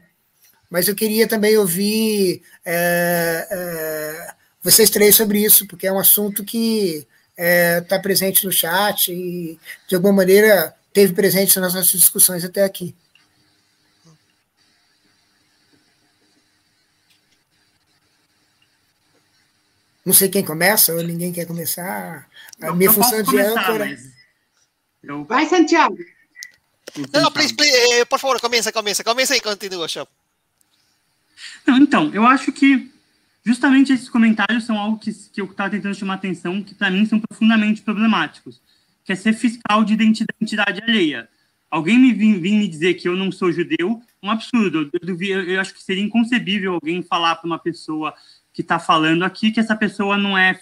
Mas 0.69 0.87
eu 0.87 0.95
queria 0.95 1.27
também 1.27 1.57
ouvir 1.57 2.43
é, 2.63 3.49
é, 3.51 4.35
vocês 4.63 4.91
três 4.91 5.17
sobre 5.17 5.43
isso, 5.43 5.67
porque 5.67 5.87
é 5.87 5.93
um 5.93 5.99
assunto 5.99 6.45
que 6.45 7.07
está 7.33 7.43
é, 7.43 7.81
tá 7.81 7.99
presente 7.99 8.45
no 8.45 8.53
chat 8.53 9.11
e, 9.11 9.59
de 9.89 9.95
alguma 9.95 10.13
maneira, 10.13 10.75
teve 10.93 11.15
presente 11.15 11.59
nas 11.59 11.73
nossas 11.73 11.93
discussões 11.93 12.45
até 12.45 12.65
aqui. 12.65 12.95
Não 20.09 20.15
sei 20.15 20.31
quem 20.31 20.43
começa, 20.43 20.95
ou 20.95 21.03
ninguém 21.03 21.31
quer 21.31 21.45
começar. 21.45 22.27
A 22.63 22.73
minha 22.73 22.91
função 22.91 23.19
de 23.19 23.27
começar, 23.27 23.61
âncora. 23.61 23.99
Eu... 25.03 25.23
Vai, 25.25 25.45
Santiago. 25.45 25.99
Não, 27.13 27.21
não, 27.25 27.31
please, 27.31 27.55
please, 27.55 27.77
eh, 27.77 28.07
por 28.07 28.19
favor, 28.19 28.41
começa, 28.41 28.73
começa, 28.73 29.05
começa 29.05 29.37
e 29.37 29.41
continua, 29.43 29.87
Shop. 29.87 30.11
Não, 31.67 31.77
então, 31.77 32.11
eu 32.15 32.27
acho 32.27 32.51
que 32.53 32.91
justamente 33.45 33.93
esses 33.93 34.09
comentários 34.09 34.65
são 34.65 34.79
algo 34.79 34.99
que, 34.99 35.13
que 35.13 35.43
eu 35.43 35.45
estava 35.45 35.69
tentando 35.69 35.95
chamar 35.95 36.15
atenção, 36.15 36.63
que 36.63 36.75
para 36.75 36.91
mim 36.91 37.05
são 37.05 37.21
profundamente 37.21 37.83
problemáticos, 37.83 38.63
que 39.05 39.13
é 39.13 39.15
ser 39.15 39.35
fiscal 39.35 39.85
de 39.85 39.93
identidade, 39.93 40.39
identidade 40.41 40.83
alheia. 40.85 41.29
Alguém 41.71 41.99
me 41.99 42.15
vir, 42.15 42.41
vir, 42.41 42.53
me 42.53 42.67
dizer 42.67 42.95
que 42.95 43.07
eu 43.07 43.15
não 43.15 43.31
sou 43.31 43.53
judeu, 43.53 44.03
um 44.23 44.31
absurdo. 44.31 44.91
Eu, 44.91 45.17
eu, 45.21 45.43
eu 45.51 45.61
acho 45.61 45.75
que 45.75 45.83
seria 45.83 46.03
inconcebível 46.03 46.73
alguém 46.73 47.03
falar 47.03 47.37
para 47.37 47.47
uma 47.47 47.59
pessoa 47.59 48.15
que 48.59 48.63
está 48.63 48.81
falando 48.81 49.23
aqui 49.23 49.53
que 49.53 49.61
essa 49.61 49.77
pessoa 49.77 50.19
não 50.19 50.37
é 50.37 50.59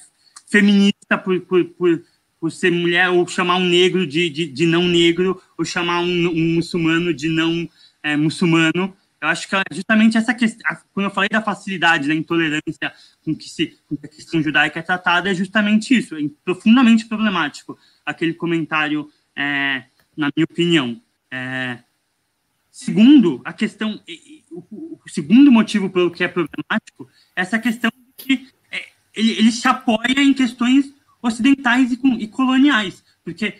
feminista 0.46 1.16
por, 1.16 1.40
por, 1.40 1.64
por, 1.64 2.04
por 2.38 2.52
ser 2.52 2.70
mulher, 2.70 3.08
ou 3.08 3.26
chamar 3.26 3.56
um 3.56 3.64
negro 3.64 4.06
de, 4.06 4.28
de, 4.28 4.46
de 4.46 4.66
não 4.66 4.84
negro, 4.84 5.40
ou 5.56 5.64
chamar 5.64 6.00
um, 6.00 6.28
um 6.28 6.54
muçulmano 6.56 7.14
de 7.14 7.30
não 7.30 7.66
é, 8.02 8.14
muçulmano. 8.14 8.94
Eu 9.18 9.28
acho 9.28 9.48
que 9.48 9.56
é 9.56 9.62
justamente 9.72 10.18
essa 10.18 10.34
questão, 10.34 10.76
quando 10.92 11.06
eu 11.06 11.10
falei 11.10 11.30
da 11.30 11.40
facilidade, 11.40 12.06
da 12.06 12.14
intolerância 12.14 12.92
com 13.24 13.34
que, 13.34 13.48
se, 13.48 13.78
com 13.88 13.96
que 13.96 14.04
a 14.04 14.10
questão 14.10 14.42
judaica 14.42 14.78
é 14.78 14.82
tratada, 14.82 15.30
é 15.30 15.34
justamente 15.34 15.96
isso, 15.96 16.16
é 16.16 16.20
profundamente 16.44 17.06
problemático 17.06 17.78
aquele 18.04 18.34
comentário, 18.34 19.10
é, 19.34 19.84
na 20.14 20.28
minha 20.36 20.44
opinião. 20.44 21.00
É, 21.30 21.78
segundo, 22.70 23.40
a 23.42 23.54
questão, 23.54 23.98
o 25.06 25.10
segundo 25.10 25.52
motivo 25.52 25.88
pelo 25.88 26.10
que 26.10 26.24
é 26.24 26.28
problemático 26.28 27.08
essa 27.34 27.58
questão 27.58 27.90
de 27.90 28.24
que 28.24 28.48
é, 28.70 28.84
ele, 29.14 29.32
ele 29.32 29.52
se 29.52 29.66
apoia 29.68 30.20
em 30.20 30.34
questões 30.34 30.92
ocidentais 31.22 31.92
e, 31.92 31.98
e 32.18 32.26
coloniais, 32.26 33.04
porque 33.24 33.54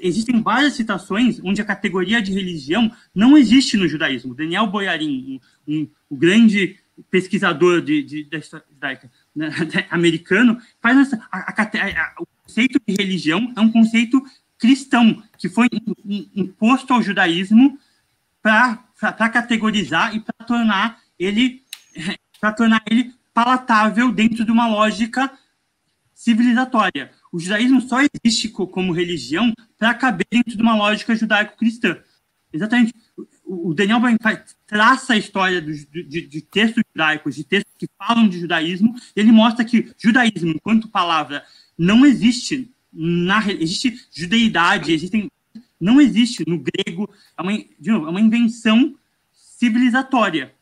existem 0.00 0.40
várias 0.40 0.74
citações 0.74 1.40
onde 1.42 1.60
a 1.60 1.64
categoria 1.64 2.22
de 2.22 2.32
religião 2.32 2.90
não 3.12 3.36
existe 3.36 3.76
no 3.76 3.88
judaísmo. 3.88 4.34
Daniel 4.34 4.68
Boyarin, 4.68 5.40
um, 5.66 5.74
um, 5.74 5.88
um 6.10 6.16
grande 6.16 6.76
pesquisador 7.10 7.80
de, 7.80 8.02
de, 8.02 8.24
da 8.24 8.38
história 8.38 8.66
judaica 8.70 9.10
né, 9.34 9.50
americano, 9.90 10.60
faz 10.80 10.98
essa, 10.98 11.28
a, 11.32 11.38
a, 11.38 11.62
a, 11.62 12.14
o 12.20 12.26
conceito 12.44 12.80
de 12.86 12.94
religião 12.94 13.52
é 13.56 13.60
um 13.60 13.72
conceito 13.72 14.22
cristão 14.58 15.20
que 15.38 15.48
foi 15.48 15.68
imposto 16.36 16.92
ao 16.92 17.02
judaísmo 17.02 17.78
para 18.42 19.28
categorizar 19.30 20.14
e 20.14 20.20
para 20.20 20.46
tornar 20.46 21.00
ele 21.18 21.62
para 22.40 22.52
tornar 22.52 22.82
ele 22.90 23.12
palatável 23.34 24.10
dentro 24.10 24.44
de 24.44 24.50
uma 24.50 24.66
lógica 24.66 25.30
civilizatória. 26.14 27.10
O 27.32 27.38
judaísmo 27.38 27.80
só 27.80 27.98
existe 28.00 28.48
como 28.48 28.92
religião 28.92 29.52
para 29.78 29.94
caber 29.94 30.26
dentro 30.30 30.56
de 30.56 30.62
uma 30.62 30.76
lógica 30.76 31.14
judaico-cristã. 31.14 31.98
Exatamente. 32.52 32.92
O 33.44 33.72
Daniel 33.74 34.00
Bernstein 34.00 34.38
traça 34.66 35.14
a 35.14 35.16
história 35.16 35.60
de, 35.60 35.86
de, 35.86 36.26
de, 36.26 36.40
textos 36.40 36.82
judaicos, 36.92 37.34
de 37.34 37.44
textos 37.44 37.72
que 37.78 37.88
falam 37.96 38.28
de 38.28 38.40
judaísmo, 38.40 38.94
e 39.16 39.20
ele 39.20 39.32
mostra 39.32 39.64
que 39.64 39.92
judaísmo, 39.98 40.50
enquanto 40.50 40.88
palavra, 40.88 41.44
não 41.78 42.04
existe. 42.04 42.70
Na, 42.92 43.48
existe 43.48 43.96
judeidade, 44.12 44.92
existem, 44.92 45.30
não 45.80 46.00
existe 46.00 46.44
no 46.46 46.58
grego, 46.58 47.08
é 47.36 47.42
uma, 47.42 47.52
de 47.52 47.90
novo, 47.90 48.06
é 48.06 48.10
uma 48.10 48.20
invenção 48.20 48.94
civilizatória. 49.32 50.54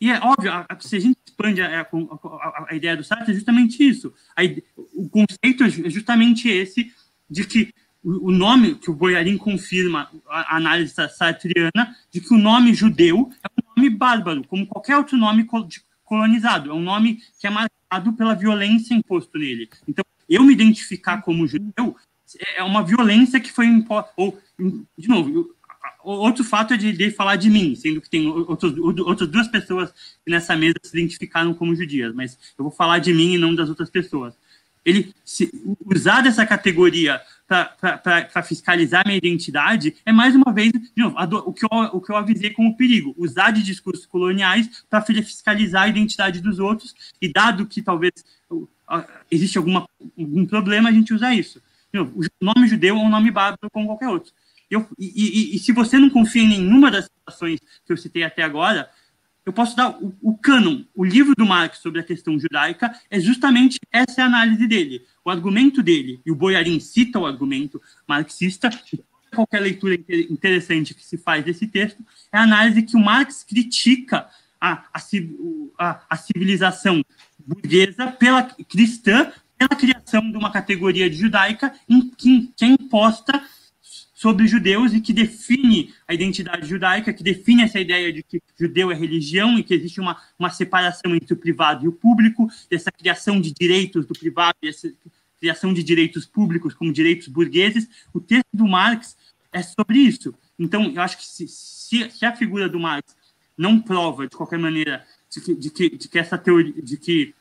E 0.00 0.10
é 0.10 0.18
óbvio, 0.20 0.52
se 0.80 0.96
a 0.96 1.00
gente 1.00 1.16
expande 1.26 1.62
a, 1.62 1.82
a, 1.82 2.66
a 2.68 2.74
ideia 2.74 2.96
do 2.96 3.04
Sartre, 3.04 3.30
é 3.30 3.34
justamente 3.34 3.82
isso. 3.82 4.12
o 4.94 5.08
conceito 5.08 5.64
é 5.64 5.90
justamente 5.90 6.48
esse 6.48 6.92
de 7.30 7.46
que 7.46 7.72
o, 8.04 8.30
nome, 8.30 8.74
que 8.74 8.90
o 8.90 8.94
Boyarin 8.94 9.38
confirma 9.38 10.10
a, 10.28 10.56
análise 10.56 10.94
sartriana, 10.94 11.96
de 12.10 12.20
que 12.20 12.34
o 12.34 12.38
nome 12.38 12.74
judeu 12.74 13.30
é 13.42 13.48
um 13.48 13.74
nome 13.74 13.90
bárbaro, 13.90 14.46
como 14.46 14.66
qualquer 14.66 14.96
outro 14.96 15.16
nome 15.16 15.46
colonizado. 16.04 16.70
É 16.70 16.74
um 16.74 16.82
nome 16.82 17.22
que 17.40 17.46
é 17.46 17.50
marcado 17.50 18.12
pela 18.12 18.34
violência 18.34 18.94
imposto 18.94 19.38
nele. 19.38 19.70
Então, 19.88 20.04
eu 20.28 20.44
me 20.44 20.52
identificar 20.52 21.22
como 21.22 21.46
judeu 21.46 21.96
é 22.56 22.62
uma 22.62 22.82
violência 22.82 23.40
que 23.40 23.52
foi 23.52 23.66
imposta. 23.66 24.10
Ou, 24.16 24.38
de 24.58 25.08
novo, 25.08 25.54
outro 26.02 26.44
fato 26.44 26.74
é 26.74 26.76
de, 26.76 26.92
de, 26.92 27.10
falar 27.10 27.36
de 27.36 27.48
mim, 27.50 27.74
sendo 27.74 28.00
que 28.00 28.10
tem 28.10 28.28
outros, 28.28 28.76
outras 28.78 29.28
duas 29.28 29.48
pessoas 29.48 29.90
que 30.24 30.30
nessa 30.30 30.54
mesa 30.54 30.74
se 30.82 30.96
identificaram 30.96 31.54
como 31.54 31.74
judias, 31.74 32.14
mas 32.14 32.38
eu 32.58 32.64
vou 32.64 32.72
falar 32.72 32.98
de 32.98 33.12
mim 33.12 33.34
e 33.34 33.38
não 33.38 33.54
das 33.54 33.68
outras 33.68 33.90
pessoas. 33.90 34.34
Ele 34.84 35.14
se, 35.24 35.50
usar 35.86 36.20
dessa 36.20 36.44
categoria 36.44 37.20
para 37.46 38.42
fiscalizar 38.42 39.02
minha 39.06 39.16
identidade 39.16 39.96
é 40.04 40.12
mais 40.12 40.34
uma 40.34 40.52
vez 40.52 40.72
novo, 40.96 41.16
o, 41.46 41.52
que 41.52 41.64
eu, 41.64 41.68
o 41.92 42.00
que 42.00 42.12
eu 42.12 42.16
avisei 42.16 42.50
como 42.50 42.76
perigo, 42.76 43.14
usar 43.16 43.50
de 43.50 43.62
discursos 43.62 44.04
coloniais 44.04 44.84
para 44.90 45.02
fiscalizar 45.02 45.84
a 45.84 45.88
identidade 45.88 46.40
dos 46.40 46.58
outros 46.58 46.94
e 47.20 47.32
dado 47.32 47.66
que 47.66 47.80
talvez 47.80 48.12
existe 49.30 49.56
alguma, 49.56 49.88
algum 50.18 50.44
problema, 50.44 50.90
a 50.90 50.92
gente 50.92 51.14
usa 51.14 51.34
isso. 51.34 51.62
O 52.02 52.22
nome 52.40 52.68
judeu 52.68 52.96
é 52.96 52.98
um 52.98 53.08
nome 53.08 53.30
bárbaro 53.30 53.70
como 53.72 53.86
qualquer 53.86 54.08
outro. 54.08 54.32
Eu, 54.70 54.86
e, 54.98 55.52
e, 55.52 55.56
e, 55.56 55.58
se 55.58 55.72
você 55.72 55.98
não 55.98 56.10
confia 56.10 56.42
em 56.42 56.48
nenhuma 56.48 56.90
das 56.90 57.04
situações 57.04 57.60
que 57.84 57.92
eu 57.92 57.96
citei 57.96 58.24
até 58.24 58.42
agora, 58.42 58.90
eu 59.44 59.52
posso 59.52 59.76
dar 59.76 59.90
o, 60.02 60.14
o 60.22 60.36
cânon, 60.38 60.84
o 60.94 61.04
livro 61.04 61.34
do 61.36 61.44
Marx 61.44 61.78
sobre 61.78 62.00
a 62.00 62.04
questão 62.04 62.38
judaica, 62.38 62.92
é 63.10 63.20
justamente 63.20 63.78
essa 63.92 64.24
análise 64.24 64.66
dele. 64.66 65.04
O 65.24 65.30
argumento 65.30 65.82
dele, 65.82 66.20
e 66.24 66.32
o 66.32 66.34
Boyarin 66.34 66.80
cita 66.80 67.18
o 67.18 67.26
argumento 67.26 67.80
marxista, 68.08 68.70
qualquer 69.34 69.60
leitura 69.60 69.94
interessante 70.30 70.94
que 70.94 71.04
se 71.04 71.18
faz 71.18 71.44
desse 71.44 71.66
texto, 71.66 72.02
é 72.32 72.38
a 72.38 72.42
análise 72.42 72.82
que 72.82 72.96
o 72.96 73.00
Marx 73.00 73.44
critica 73.44 74.28
a, 74.60 74.84
a, 74.94 75.00
a, 75.78 76.00
a 76.08 76.16
civilização 76.16 77.04
burguesa 77.46 78.06
pela 78.12 78.42
cristã, 78.42 79.30
pela 79.66 79.80
criação 79.80 80.30
de 80.30 80.36
uma 80.36 80.50
categoria 80.50 81.10
judaica 81.10 81.74
em, 81.88 82.10
que, 82.10 82.50
que 82.56 82.64
é 82.64 82.68
imposta 82.68 83.42
sobre 84.14 84.46
judeus 84.46 84.92
e 84.92 85.00
que 85.00 85.12
define 85.12 85.92
a 86.06 86.14
identidade 86.14 86.66
judaica, 86.66 87.12
que 87.12 87.22
define 87.22 87.62
essa 87.62 87.80
ideia 87.80 88.12
de 88.12 88.22
que 88.22 88.42
judeu 88.58 88.90
é 88.90 88.94
religião 88.94 89.58
e 89.58 89.62
que 89.62 89.74
existe 89.74 90.00
uma, 90.00 90.20
uma 90.38 90.50
separação 90.50 91.14
entre 91.14 91.34
o 91.34 91.36
privado 91.36 91.84
e 91.84 91.88
o 91.88 91.92
público, 91.92 92.48
essa 92.70 92.90
criação 92.90 93.40
de 93.40 93.52
direitos 93.52 94.06
do 94.06 94.14
privado 94.14 94.56
e 94.62 94.68
essa 94.68 94.90
criação 95.38 95.74
de 95.74 95.82
direitos 95.82 96.24
públicos 96.24 96.74
como 96.74 96.92
direitos 96.92 97.28
burgueses. 97.28 97.88
O 98.12 98.20
texto 98.20 98.48
do 98.52 98.66
Marx 98.66 99.16
é 99.52 99.62
sobre 99.62 99.98
isso. 99.98 100.34
Então, 100.58 100.90
eu 100.94 101.02
acho 101.02 101.18
que 101.18 101.26
se, 101.26 101.48
se, 101.48 102.10
se 102.10 102.24
a 102.24 102.34
figura 102.34 102.68
do 102.68 102.78
Marx 102.78 103.14
não 103.56 103.80
prova, 103.80 104.26
de 104.26 104.36
qualquer 104.36 104.58
maneira, 104.58 105.04
de 105.30 105.40
que, 105.40 105.54
de 105.54 105.70
que, 105.70 105.90
de 105.90 106.08
que 106.08 106.18
essa 106.18 106.38
teoria, 106.38 106.80
de 106.82 106.96
que 106.96 107.34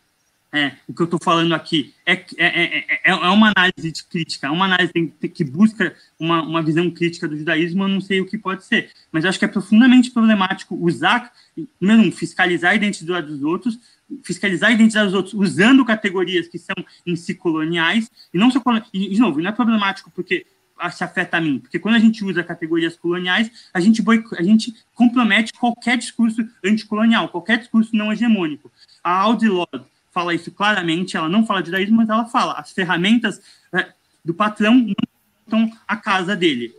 é, 0.54 0.74
o 0.88 0.94
que 0.94 1.02
eu 1.02 1.06
estou 1.06 1.20
falando 1.22 1.56
aqui 1.56 1.96
é, 2.06 2.14
é, 2.38 2.78
é, 2.78 3.00
é, 3.06 3.14
uma 3.16 3.52
análise 3.56 3.92
de 3.92 4.04
crítica, 4.04 4.46
é 4.46 4.52
uma 4.52 4.66
análise 4.66 4.94
que 5.34 5.44
busca 5.44 5.96
uma, 6.20 6.44
uma 6.44 6.62
visão 6.62 6.92
crítica 6.92 7.28
do 7.28 7.36
judaísmo, 7.36 7.84
eu 7.84 7.88
não 7.88 8.00
sei 8.00 8.22
o 8.22 8.26
que 8.28 8.38
pode 8.38 8.64
ser. 8.64 8.92
Mas 9.12 9.26
acho 9.26 9.40
que 9.40 9.46
é 9.46 9.48
profundamente 9.48 10.12
problemático 10.12 10.76
usar, 10.76 11.34
um, 11.82 12.12
fiscalizar 12.12 12.74
a 12.74 12.76
identidade 12.76 13.26
dos 13.26 13.42
outros, 13.42 13.80
fiscalizar 14.22 14.70
a 14.70 14.74
identidade 14.74 15.08
dos 15.08 15.16
outros 15.16 15.34
usando 15.34 15.84
categorias 15.84 16.48
que 16.48 16.60
são 16.60 16.76
em 17.04 17.16
si 17.16 17.34
coloniais, 17.34 18.12
e 18.32 18.38
não 18.38 18.52
só, 18.52 18.62
e, 18.94 19.10
de 19.10 19.20
novo, 19.20 19.42
não 19.42 19.50
é 19.50 19.54
problemático 19.54 20.12
porque 20.12 20.46
se 20.92 21.04
afeta 21.04 21.38
a 21.38 21.42
mim, 21.42 21.60
porque 21.60 21.80
quando 21.80 21.96
a 21.96 22.00
gente 22.00 22.24
usa 22.24 22.44
categorias 22.44 22.96
coloniais, 22.96 23.50
a 23.74 23.80
gente, 23.80 24.04
a 24.38 24.44
gente 24.44 24.76
compromete 24.94 25.52
qualquer 25.54 25.98
discurso 25.98 26.48
anticolonial, 26.64 27.30
qualquer 27.30 27.58
discurso 27.58 27.96
não 27.96 28.12
hegemônico. 28.12 28.72
A 29.04 29.18
Audre 29.18 29.50
Lorde 29.50 29.93
fala 30.14 30.34
isso 30.34 30.52
claramente, 30.52 31.18
ela 31.18 31.27
não 31.27 31.45
fala 31.45 31.61
de 31.61 31.68
judaísmo, 31.68 31.98
mas 31.98 32.10
ela 32.10 32.26
fala, 32.26 32.53
as 32.53 32.72
ferramentas 32.72 33.41
é, 33.73 33.91
do 34.23 34.34
patrão 34.34 34.76
não 34.76 34.95
estão 35.44 35.77
a 35.88 35.98
casa 35.98 36.35
dele, 36.35 36.73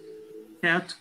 certo? 0.61 0.97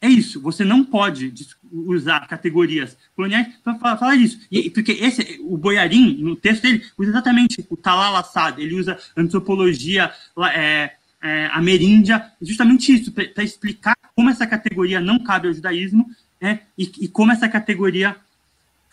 É 0.00 0.08
isso, 0.08 0.40
você 0.40 0.64
não 0.64 0.84
pode 0.84 1.32
usar 1.72 2.28
categorias 2.28 2.96
coloniais 3.14 3.48
para 3.64 3.74
falar, 3.76 3.96
falar 3.96 4.16
disso. 4.16 4.38
E, 4.50 4.70
porque 4.70 4.92
esse, 4.92 5.40
o 5.42 5.56
Boyarin, 5.56 6.18
no 6.22 6.36
texto 6.36 6.62
dele, 6.62 6.84
usa 6.96 7.10
exatamente 7.10 7.66
o 7.68 7.76
Talal 7.76 8.14
Assad, 8.16 8.60
ele 8.60 8.74
usa 8.74 8.98
antropologia 9.16 10.12
é, 10.54 10.92
é, 11.22 11.46
ameríndia, 11.52 12.30
justamente 12.40 12.94
isso, 12.94 13.10
para 13.10 13.42
explicar 13.42 13.96
como 14.14 14.30
essa 14.30 14.46
categoria 14.46 15.00
não 15.00 15.18
cabe 15.18 15.48
ao 15.48 15.54
judaísmo 15.54 16.06
é, 16.40 16.58
e, 16.78 16.90
e 17.00 17.08
como 17.08 17.32
essa 17.32 17.48
categoria 17.48 18.16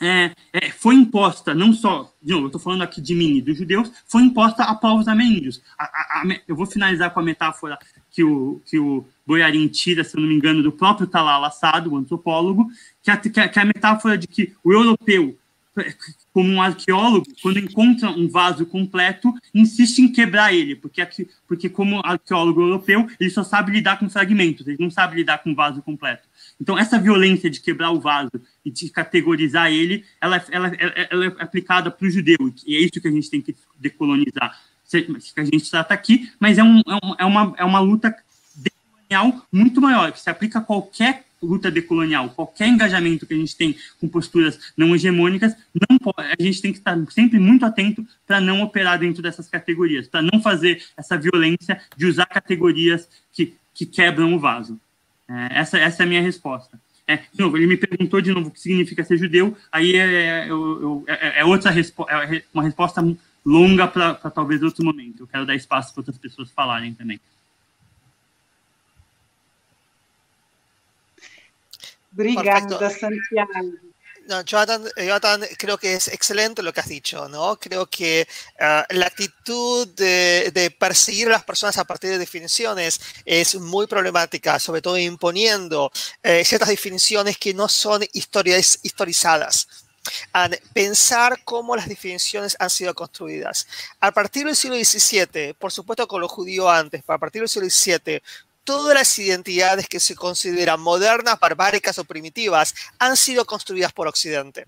é, 0.02 0.32
é, 0.52 0.70
foi 0.70 0.96
imposta, 0.96 1.54
não 1.54 1.72
só, 1.72 2.12
de 2.22 2.32
novo, 2.32 2.46
eu 2.46 2.48
estou 2.48 2.62
falando 2.62 2.82
aqui 2.82 3.00
de 3.00 3.16
mim 3.16 3.38
e 3.38 3.42
dos 3.42 3.58
judeus, 3.58 3.92
foi 4.06 4.24
imposta 4.24 4.64
a 4.64 4.76
povos 4.76 5.08
ameríndios. 5.08 5.62
A, 5.78 5.84
a, 5.84 6.22
a, 6.22 6.40
eu 6.48 6.56
vou 6.56 6.66
finalizar 6.66 7.12
com 7.12 7.20
a 7.20 7.24
metáfora 7.24 7.78
que 8.12 8.24
o, 8.24 8.62
que 8.66 8.78
o 8.80 9.06
Boiarim 9.26 9.68
tira, 9.68 10.04
se 10.04 10.18
eu 10.18 10.22
não 10.22 10.28
me 10.28 10.36
engano, 10.36 10.62
do 10.62 10.72
próprio 10.72 11.08
Talal 11.08 11.44
Assad, 11.46 11.88
o 11.88 11.96
antropólogo, 11.96 12.68
que 13.02 13.12
a, 13.12 13.18
que 13.18 13.60
a, 13.60 13.66
metáfora 13.66 14.18
de 14.18 14.28
que 14.28 14.54
o 14.64 14.74
europeu, 14.74 15.38
como 16.34 16.52
um 16.52 16.62
arqueólogo, 16.62 17.26
quando 17.42 17.60
encontra 17.60 18.10
um 18.10 18.28
vaso 18.28 18.66
completo, 18.66 19.34
insiste 19.54 20.00
em 20.00 20.12
quebrar 20.12 20.54
ele, 20.54 20.76
porque, 20.76 21.02
aqui, 21.02 21.28
porque 21.48 21.70
como 21.70 22.02
arqueólogo 22.04 22.62
europeu, 22.62 23.08
ele 23.20 23.30
só 23.30 23.44
sabe 23.44 23.72
lidar 23.72 23.98
com 23.98 24.10
fragmentos, 24.10 24.68
ele 24.68 24.78
não 24.80 24.92
sabe 24.92 25.16
lidar 25.16 25.40
com 25.40 25.56
vaso 25.56 25.82
completo. 25.82 26.28
Então, 26.64 26.80
essa 26.80 26.98
violência 26.98 27.50
de 27.50 27.60
quebrar 27.60 27.92
o 27.92 28.00
vaso 28.00 28.32
e 28.64 28.72
de 28.72 28.90
categorizar 28.90 29.70
ele, 29.70 30.06
ela, 30.22 30.42
ela, 30.50 30.72
ela 31.12 31.26
é 31.26 31.28
aplicada 31.40 31.92
para 31.92 32.08
o 32.08 32.10
judeu, 32.10 32.38
e 32.66 32.78
é 32.78 32.80
isso 32.80 33.02
que 33.02 33.08
a 33.10 33.12
gente 33.12 33.30
tem 33.30 33.42
que 33.42 33.54
decolonizar, 33.78 34.58
que 34.90 35.42
a 35.42 35.44
gente 35.44 35.70
trata 35.70 35.94
aqui, 35.94 36.32
mas 36.40 36.58
é, 36.58 36.64
um, 36.64 36.80
é, 37.20 37.26
uma, 37.26 37.54
é 37.58 37.66
uma 37.66 37.82
luta 37.82 38.16
decolonial 38.56 39.46
muito 39.52 39.82
maior, 39.82 40.14
que 40.14 40.22
se 40.22 40.30
aplica 40.30 40.60
a 40.60 40.62
qualquer 40.62 41.26
luta 41.42 41.70
decolonial, 41.70 42.30
qualquer 42.30 42.70
engajamento 42.70 43.26
que 43.28 43.34
a 43.34 43.38
gente 43.38 43.58
tem 43.58 43.76
com 44.00 44.08
posturas 44.08 44.58
não 44.78 44.96
hegemônicas, 44.96 45.54
não 45.90 45.98
pode, 45.98 46.16
a 46.18 46.42
gente 46.42 46.62
tem 46.62 46.72
que 46.72 46.78
estar 46.78 46.98
sempre 47.12 47.40
muito 47.40 47.66
atento 47.66 48.08
para 48.26 48.40
não 48.40 48.62
operar 48.62 48.98
dentro 48.98 49.22
dessas 49.22 49.50
categorias, 49.50 50.08
para 50.08 50.22
não 50.22 50.42
fazer 50.42 50.82
essa 50.96 51.18
violência 51.18 51.82
de 51.98 52.06
usar 52.06 52.26
categorias 52.28 53.10
que, 53.34 53.54
que 53.74 53.86
quebram 53.86 54.34
o 54.34 54.40
vaso. 54.40 54.80
É, 55.30 55.60
essa, 55.60 55.78
essa 55.78 56.04
é 56.04 56.06
a 56.06 56.10
minha 56.10 56.22
resposta. 56.22 56.80
É, 57.06 57.18
de 57.18 57.40
novo, 57.40 57.58
ele 57.58 57.68
me 57.68 57.78
perguntou 57.78 58.22
de 58.22 58.32
novo 58.32 58.48
o 58.48 58.52
que 58.52 58.60
significa 58.60 59.04
ser 59.04 59.18
judeu, 59.18 59.58
aí 59.72 59.96
é, 59.96 60.50
eu, 60.50 60.82
eu, 60.82 61.06
é, 61.08 61.42
é 61.42 61.46
outra 61.46 61.70
respo 61.70 62.06
é 62.10 62.44
uma 62.54 62.64
resposta 62.64 63.02
longa 63.46 63.88
para 63.88 64.16
talvez 64.32 64.64
outro 64.64 64.86
momento. 64.86 65.24
Eu 65.24 65.28
quero 65.28 65.46
dar 65.46 65.56
espaço 65.56 65.94
para 65.94 66.02
outras 66.02 66.18
pessoas 66.18 66.50
falarem 66.52 66.94
também. 66.94 67.20
Obrigada, 72.14 72.90
Santiago. 72.90 73.93
No, 74.26 74.42
Jonathan, 74.42 74.86
creo 75.58 75.78
que 75.78 75.96
es 75.96 76.08
excelente 76.08 76.64
lo 76.64 76.72
que 76.72 76.80
has 76.80 76.88
dicho, 76.88 77.28
¿no? 77.28 77.60
Creo 77.60 77.88
que 77.88 78.26
uh, 78.60 78.94
la 78.96 79.08
actitud 79.08 79.86
de, 79.90 80.50
de, 80.54 80.72
perseguir 80.72 81.28
a 81.28 81.32
las 81.32 81.44
personas 81.44 81.78
a 81.78 81.84
partir 81.84 82.12
de 82.12 82.18
definiciones 82.18 83.02
es 83.26 83.56
muy 83.56 83.86
problemática, 83.86 84.60
sobre 84.60 84.82
todo 84.82 84.98
imponiendo 84.98 85.92
eh, 86.22 86.46
ciertas 86.46 86.70
definiciones 86.70 87.38
que 87.38 87.54
no 87.54 87.68
son 87.68 88.06
historias, 88.14 88.80
historizadas. 88.84 89.68
pensar 90.74 91.44
cómo 91.44 91.76
las 91.76 91.90
definiciones 91.90 92.56
han 92.60 92.70
sido 92.70 92.94
construidas. 92.94 93.68
A 94.00 94.12
partir 94.12 94.46
del 94.46 94.56
siglo 94.56 94.78
XVII, 94.78 95.54
por 95.54 95.72
supuesto 95.72 96.08
con 96.08 96.22
los 96.22 96.32
judíos 96.32 96.70
antes, 96.70 97.04
pero 97.06 97.16
a 97.16 97.20
partir 97.20 97.42
del 97.42 97.50
siglo 97.50 97.70
XVII, 97.70 98.22
todas 98.64 98.96
las 98.96 99.20
identidades 99.20 99.88
que 99.88 100.00
se 100.00 100.16
consideran 100.16 100.80
modernas, 100.80 101.40
barbáricas 101.40 101.98
o 102.00 102.04
primitivas 102.04 102.74
han 103.00 103.18
sido 103.18 103.46
construidas 103.46 103.94
por 103.94 104.08
Occidente. 104.08 104.66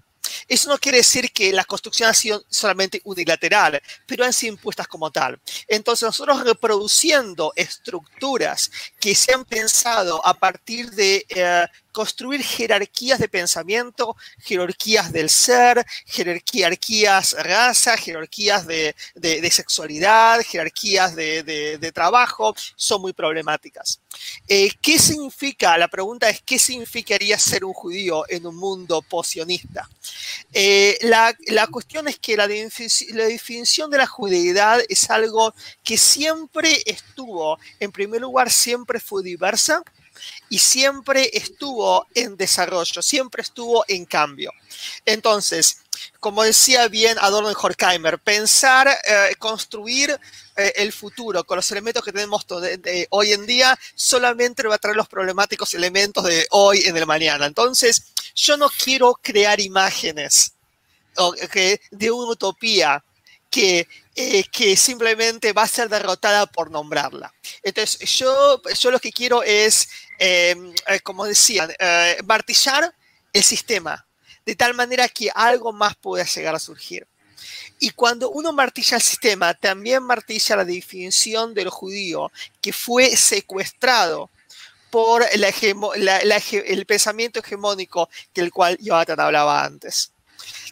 Eso 0.47 0.69
no 0.69 0.77
quiere 0.77 0.99
decir 0.99 1.31
que 1.31 1.51
la 1.53 1.63
construcción 1.63 2.09
ha 2.09 2.13
sido 2.13 2.43
solamente 2.49 3.01
unilateral, 3.03 3.81
pero 4.05 4.25
han 4.25 4.33
sido 4.33 4.53
impuestas 4.53 4.87
como 4.87 5.11
tal. 5.11 5.39
Entonces, 5.67 6.03
nosotros 6.03 6.43
reproduciendo 6.43 7.53
estructuras 7.55 8.71
que 8.99 9.15
se 9.15 9.33
han 9.33 9.45
pensado 9.45 10.25
a 10.25 10.33
partir 10.33 10.91
de 10.91 11.25
eh, 11.29 11.65
construir 11.95 12.43
jerarquías 12.43 13.19
de 13.19 13.29
pensamiento, 13.29 14.17
jerarquías 14.39 15.13
del 15.13 15.29
ser, 15.29 15.85
jerarquías 16.05 17.31
raza, 17.39 17.95
jerarquías 17.95 18.67
de, 18.67 18.93
sexualidad, 19.49 20.41
jerarquías 20.41 21.15
de, 21.15 21.91
trabajo, 21.93 22.53
son 22.75 23.01
muy 23.01 23.13
problemáticas. 23.13 24.01
Eh, 24.45 24.71
¿Qué 24.81 24.99
significa? 24.99 25.77
La 25.77 25.87
pregunta 25.87 26.29
es, 26.29 26.41
¿qué 26.41 26.59
significaría 26.59 27.39
ser 27.39 27.63
un 27.63 27.71
judío 27.71 28.25
en 28.27 28.45
un 28.45 28.57
mundo 28.57 29.01
posionista? 29.01 29.89
Eh, 30.51 30.97
la, 31.01 31.33
cuestión 31.67 32.09
es 32.09 32.19
que 32.19 32.35
la, 32.35 32.45
la 32.45 33.25
definición 33.25 33.89
de 33.89 33.99
la 33.99 34.07
judeidad 34.07 34.81
es 34.89 35.09
algo 35.09 35.53
que 35.81 35.97
siempre 35.97 36.83
estuvo, 36.85 37.57
en 37.79 37.93
primer 37.93 38.19
lugar, 38.19 38.51
siempre 38.51 38.99
fue 38.99 39.23
diversa, 39.23 39.81
y 40.49 40.59
siempre 40.59 41.29
estuvo 41.33 42.07
en 42.13 42.37
desarrollo, 42.37 43.01
siempre 43.01 43.41
estuvo 43.41 43.85
en 43.87 44.05
cambio. 44.05 44.51
Entonces, 45.05 45.79
como 46.19 46.43
decía 46.43 46.87
bien 46.87 47.17
Adorno 47.19 47.51
y 47.51 47.55
Horkheimer, 47.59 48.19
pensar, 48.19 48.87
eh, 48.87 49.35
construir 49.37 50.19
eh, 50.57 50.73
el 50.75 50.91
futuro 50.91 51.43
con 51.43 51.57
los 51.57 51.71
elementos 51.71 52.03
que 52.03 52.11
tenemos 52.11 52.45
hoy 53.09 53.33
en 53.33 53.45
día 53.45 53.77
solamente 53.93 54.67
va 54.67 54.75
a 54.75 54.79
traer 54.79 54.97
los 54.97 55.07
problemáticos 55.07 55.73
elementos 55.73 56.23
de 56.23 56.47
hoy 56.51 56.83
en 56.85 56.97
el 56.97 57.05
mañana. 57.05 57.45
Entonces, 57.45 58.13
yo 58.35 58.57
no 58.57 58.69
quiero 58.69 59.19
crear 59.21 59.59
imágenes 59.59 60.53
de 61.91 62.11
una 62.11 62.31
utopía 62.31 63.03
que, 63.49 63.87
eh, 64.15 64.43
que 64.51 64.77
simplemente 64.77 65.53
va 65.53 65.63
a 65.63 65.67
ser 65.67 65.89
derrotada 65.89 66.45
por 66.45 66.71
nombrarla. 66.71 67.33
Entonces, 67.63 68.09
yo, 68.17 68.61
yo 68.79 68.91
lo 68.91 68.99
que 68.99 69.11
quiero 69.11 69.43
es 69.43 69.87
Em, 70.17 70.73
eh, 70.87 70.99
como 71.01 71.25
decían, 71.25 71.71
eh, 71.77 72.17
martillar 72.25 72.93
el 73.33 73.43
sistema, 73.43 74.05
de 74.45 74.55
tal 74.55 74.73
manera 74.73 75.09
que 75.09 75.29
algo 75.33 75.73
más 75.73 75.95
pueda 75.95 76.23
llegar 76.23 76.55
a 76.55 76.59
surgir. 76.59 77.05
Y 77.79 77.89
cuando 77.89 78.29
uno 78.29 78.53
martilla 78.53 78.95
el 78.97 79.03
sistema, 79.03 79.53
también 79.53 80.03
martilla 80.03 80.55
la 80.55 80.65
definición 80.65 81.53
del 81.53 81.69
judío 81.69 82.31
que 82.61 82.71
fue 82.71 83.15
secuestrado 83.17 84.29
por 84.89 85.25
el 85.29 86.85
pensamiento 86.85 87.39
hegemónico 87.39 88.09
del 88.33 88.51
cual 88.51 88.77
Jonathan 88.79 89.19
hablaba 89.19 89.65
antes 89.65 90.14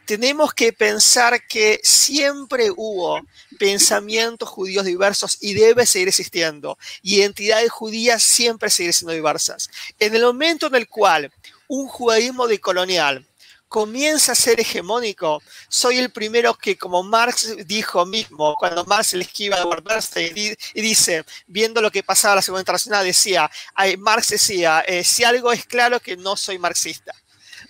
tenemos 0.06 0.54
que 0.54 0.74
pensar 0.74 1.46
que 1.48 1.80
siempre 1.84 2.70
hubo 2.76 3.22
pensamientos 3.58 4.50
judíos 4.50 4.86
diversos 4.86 5.38
y 5.42 5.54
debe 5.54 5.86
seguir 5.86 6.10
existiendo. 6.10 6.78
Y 7.02 7.22
entidades 7.22 7.72
judías 7.72 8.24
siempre 8.24 8.70
seguirán 8.70 8.94
siendo 8.94 9.14
diversas. 9.14 9.70
En 10.00 10.16
el 10.16 10.24
momento 10.24 10.68
en 10.68 10.76
el 10.76 10.88
cual 10.88 11.32
un 11.68 11.88
judaísmo 11.88 12.48
decolonial 12.48 13.26
comienza 13.74 14.34
a 14.34 14.36
ser 14.36 14.60
hegemónico, 14.60 15.42
soy 15.68 15.98
el 15.98 16.12
primero 16.12 16.54
que, 16.54 16.78
como 16.78 17.02
Marx 17.02 17.58
dijo 17.66 18.06
mismo, 18.06 18.54
cuando 18.60 18.86
Marx 18.86 19.14
le 19.14 19.24
esquiva 19.24 19.56
a 19.58 19.66
Bernstein 19.66 20.32
y 20.38 20.82
dice, 20.82 21.26
viendo 21.48 21.82
lo 21.82 21.90
que 21.90 22.04
pasaba 22.04 22.34
en 22.34 22.36
la 22.36 22.42
Segunda 22.44 22.62
Internacional, 22.62 23.04
decía, 23.04 23.50
Marx 23.98 24.30
decía, 24.30 24.82
eh, 24.82 25.04
si 25.04 25.24
algo 25.24 25.52
es 25.52 25.66
claro 25.66 26.00
que 26.00 26.16
no 26.16 26.38
soy 26.38 26.60
marxista. 26.60 27.16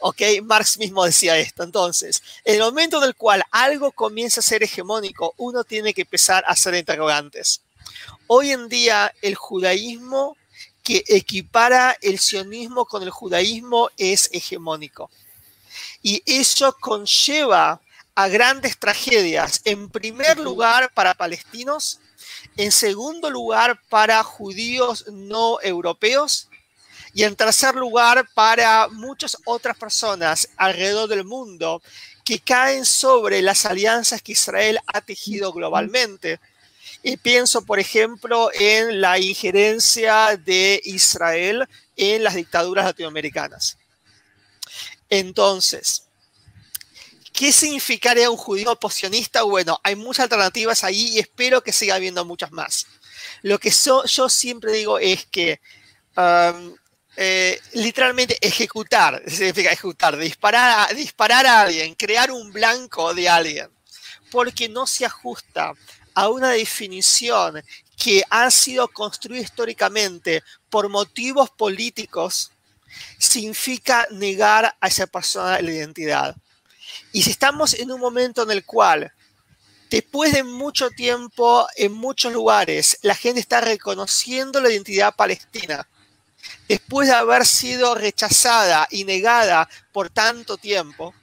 ¿Ok? 0.04 0.22
Marx 0.44 0.78
mismo 0.78 1.06
decía 1.06 1.38
esto. 1.38 1.64
Entonces, 1.64 2.22
en 2.44 2.56
el 2.56 2.62
momento 2.62 2.98
en 2.98 3.06
el 3.06 3.16
cual 3.16 3.42
algo 3.52 3.94
comienza 3.94 4.42
a 4.42 4.44
ser 4.44 4.62
hegemónico, 4.62 5.34
uno 5.38 5.64
tiene 5.64 5.94
que 5.94 6.02
empezar 6.02 6.44
a 6.46 6.52
hacer 6.52 6.76
interrogantes. 6.76 7.62
Hoy 8.28 8.52
en 8.52 8.68
día, 8.68 9.14
el 9.22 9.36
judaísmo 9.36 10.36
que 10.84 11.06
equipara 11.08 11.98
el 12.02 12.20
sionismo 12.20 12.86
con 12.86 13.02
el 13.02 13.12
judaísmo 13.12 13.90
es 13.98 14.30
hegemónico. 14.34 15.10
Y 16.02 16.22
eso 16.26 16.76
conlleva 16.82 17.80
a 18.14 18.28
grandes 18.28 18.78
tragedias, 18.78 19.62
en 19.64 19.90
primer 19.90 20.38
lugar 20.38 20.94
para 20.94 21.14
palestinos, 21.14 22.02
en 22.58 22.74
segundo 22.74 23.30
lugar 23.30 23.80
para 23.88 24.22
judíos 24.22 25.06
no 25.08 25.62
europeos 25.62 26.50
y 27.14 27.24
en 27.24 27.36
tercer 27.36 27.76
lugar, 27.76 28.28
para 28.34 28.88
muchas 28.88 29.38
otras 29.46 29.78
personas 29.78 30.50
alrededor 30.58 31.08
del 31.08 31.24
mundo 31.24 31.82
que 32.26 32.40
caen 32.40 32.86
sobre 32.86 33.42
las 33.42 33.66
alianzas 33.66 34.22
que 34.22 34.32
Israel 34.32 34.80
ha 34.88 35.02
tejido 35.02 35.52
globalmente. 35.54 36.40
Y 37.04 37.18
pienso, 37.18 37.64
por 37.66 37.80
ejemplo, 37.80 38.50
en 38.54 39.02
la 39.02 39.20
injerencia 39.20 40.38
de 40.38 40.82
Israel 40.86 41.68
en 41.98 42.24
las 42.24 42.34
dictaduras 42.36 42.86
latinoamericanas. 42.86 43.78
Entonces, 45.10 46.08
¿Qué 47.34 47.52
significaría 47.52 48.30
un 48.30 48.38
judío 48.38 48.76
posicionista? 48.76 49.42
Bueno, 49.42 49.80
hay 49.84 49.96
muchas 49.96 50.26
alternativas 50.26 50.84
ahí 50.84 51.16
y 51.16 51.20
espero 51.20 51.64
que 51.64 51.74
siga 51.74 51.96
habiendo 51.96 52.24
muchas 52.26 52.52
más. 52.52 52.86
Lo 53.42 53.58
que 53.58 53.72
yo 53.72 54.30
siempre 54.30 54.72
digo 54.74 55.00
es 55.00 55.26
que 55.26 55.60
um, 56.16 56.76
eh, 57.16 57.60
literalmente 57.74 58.38
ejecutar, 58.42 59.22
significa 59.28 59.72
ejecutar, 59.72 60.18
disparar 60.18 60.96
disparar 60.96 61.46
a 61.46 61.62
alguien, 61.62 61.94
crear 61.94 62.32
un 62.32 62.52
blanco 62.52 63.14
de 63.14 63.30
alguien, 63.30 63.70
porque 64.32 64.68
no 64.68 64.88
se 64.88 65.06
ajusta 65.06 65.74
a 66.16 66.30
una 66.30 66.50
definición 66.50 67.64
que 67.98 68.24
ha 68.30 68.50
sido 68.50 68.88
construida 68.88 69.42
históricamente 69.42 70.44
por 70.70 70.90
motivos 70.90 71.50
políticos, 71.52 72.52
significa 73.20 74.08
negar 74.12 74.76
a 74.80 74.88
esa 74.88 75.08
persona 75.08 75.62
la 75.62 75.72
identidad. 75.72 76.36
Y 77.12 77.24
si 77.24 77.32
estamos 77.32 77.74
en 77.76 77.92
un 77.92 78.00
momento 78.00 78.44
en 78.44 78.52
el 78.52 78.66
cual, 78.66 79.14
después 79.90 80.34
de 80.34 80.44
mucho 80.44 80.90
tiempo, 80.90 81.68
en 81.76 81.94
muchos 81.94 82.34
lugares, 82.34 82.98
la 83.04 83.16
gente 83.16 83.40
está 83.40 83.62
reconociendo 83.62 84.60
la 84.60 84.72
identidad 84.72 85.16
palestina, 85.16 85.88
después 86.68 87.08
de 87.08 87.16
haber 87.16 87.46
sido 87.46 87.96
rechazada 87.96 88.88
y 88.92 89.04
negada 89.06 89.70
por 89.92 90.10
tanto 90.10 90.58
tiempo, 90.58 91.14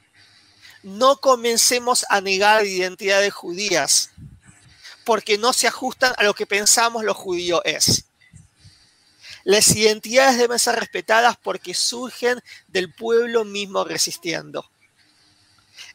no 0.82 1.16
comencemos 1.16 2.06
a 2.08 2.20
negar 2.20 2.64
identidades 2.64 3.32
judías, 3.32 4.10
porque 5.04 5.38
no 5.38 5.52
se 5.52 5.66
ajustan 5.66 6.14
a 6.16 6.24
lo 6.24 6.34
que 6.34 6.46
pensamos 6.46 7.04
lo 7.04 7.14
judío 7.14 7.62
es. 7.64 8.06
Las 9.44 9.74
identidades 9.74 10.38
deben 10.38 10.58
ser 10.58 10.76
respetadas 10.76 11.36
porque 11.42 11.74
surgen 11.74 12.40
del 12.68 12.92
pueblo 12.92 13.44
mismo 13.44 13.84
resistiendo. 13.84 14.70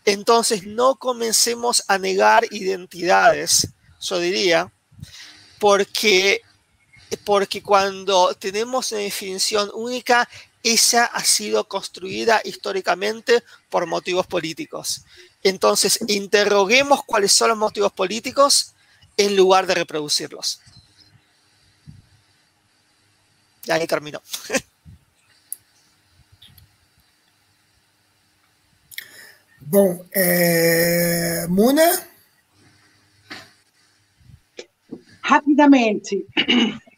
Entonces 0.04 0.66
no 0.66 0.96
comencemos 0.96 1.84
a 1.88 1.98
negar 1.98 2.46
identidades, 2.52 3.70
yo 4.02 4.20
diría, 4.20 4.72
porque 5.60 6.42
porque 7.24 7.62
cuando 7.62 8.34
tenemos 8.36 8.92
una 8.92 9.02
definición 9.02 9.70
única, 9.74 10.28
esa 10.64 11.06
ha 11.06 11.24
sido 11.24 11.68
construida 11.68 12.42
históricamente 12.44 13.44
por 13.70 13.86
motivos 13.86 14.26
políticos. 14.26 15.06
Entonces, 15.44 16.00
interroguemos 16.08 17.04
cuáles 17.06 17.32
son 17.32 17.50
los 17.50 17.58
motivos 17.58 17.92
políticos 17.92 18.74
en 19.18 19.36
lugar 19.36 19.68
de 19.68 19.76
reproducirlos. 19.76 20.60
Y 23.66 23.72
ahí 23.72 23.86
terminó. 23.88 24.22
Bom, 29.62 30.06
é... 30.14 31.48
Muna? 31.50 32.08
Rapidamente. 35.24 36.26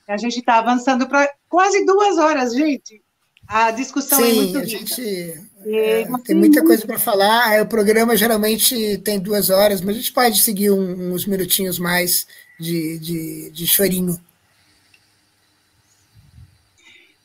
A 0.08 0.18
gente 0.18 0.40
está 0.40 0.60
avançando 0.60 1.08
para 1.08 1.30
quase 1.50 1.86
duas 1.86 2.18
horas, 2.18 2.54
gente. 2.54 3.02
A 3.48 3.72
discussão 3.72 4.20
é 4.20 4.24
Sim, 4.24 4.30
é 4.30 4.36
muito 4.36 4.60
rica. 4.60 4.68
Gente, 4.68 5.42
é, 5.66 6.08
tem 6.24 6.36
muita 6.36 6.64
coisa 6.64 6.86
para 6.86 7.00
falar. 7.00 7.62
O 7.62 7.68
programa 7.68 8.16
geralmente 8.16 8.98
tem 9.00 9.20
duas 9.20 9.50
horas, 9.50 9.82
mas 9.82 9.96
a 9.96 10.00
gente 10.00 10.14
pode 10.14 10.42
seguir 10.42 10.72
um, 10.72 11.14
uns 11.14 11.26
minutinhos 11.26 11.80
mais 11.80 12.28
de, 12.60 13.00
de, 13.00 13.52
de 13.52 13.68
chorinho. 13.68 14.20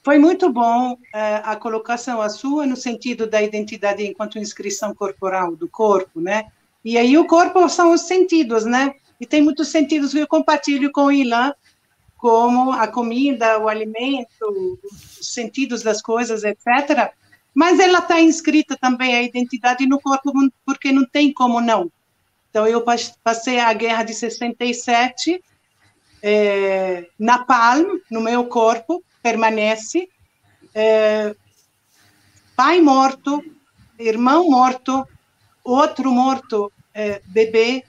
Foi 0.04 0.18
muito 0.18 0.52
bom 0.52 0.94
uh, 0.94 0.98
a 1.44 1.56
colocação 1.56 2.20
a 2.20 2.28
sua 2.28 2.66
no 2.66 2.76
sentido 2.76 3.26
da 3.26 3.40
identidade 3.40 4.04
enquanto 4.04 4.38
inscrição 4.38 4.92
corporal 4.92 5.54
do 5.54 5.68
corpo, 5.68 6.20
né? 6.20 6.46
E 6.84 6.98
aí 6.98 7.16
o 7.16 7.26
corpo 7.26 7.68
são 7.68 7.92
os 7.92 8.02
sentidos, 8.02 8.64
né? 8.64 8.94
E 9.20 9.26
tem 9.26 9.40
muitos 9.40 9.68
sentidos 9.68 10.12
que 10.12 10.18
eu 10.18 10.26
compartilho 10.26 10.90
com 10.90 11.04
o 11.04 11.12
Ilan, 11.12 11.54
como 12.22 12.70
a 12.70 12.86
comida, 12.86 13.58
o 13.58 13.68
alimento, 13.68 14.78
os 14.80 15.34
sentidos 15.34 15.82
das 15.82 16.00
coisas, 16.00 16.44
etc. 16.44 17.12
Mas 17.52 17.80
ela 17.80 17.98
está 17.98 18.20
inscrita 18.20 18.78
também 18.80 19.12
a 19.16 19.22
identidade 19.24 19.84
no 19.86 20.00
corpo, 20.00 20.32
porque 20.64 20.92
não 20.92 21.04
tem 21.04 21.32
como 21.32 21.60
não. 21.60 21.90
Então, 22.48 22.64
eu 22.64 22.84
passei 23.24 23.58
a 23.58 23.72
guerra 23.72 24.04
de 24.04 24.14
67, 24.14 25.42
é, 26.22 27.08
na 27.18 27.44
palma, 27.44 27.98
no 28.08 28.20
meu 28.20 28.44
corpo, 28.44 29.02
permanece. 29.20 30.08
É, 30.72 31.34
pai 32.54 32.80
morto, 32.80 33.44
irmão 33.98 34.48
morto, 34.48 35.04
outro 35.64 36.12
morto, 36.12 36.72
é, 36.94 37.20
bebê, 37.26 37.84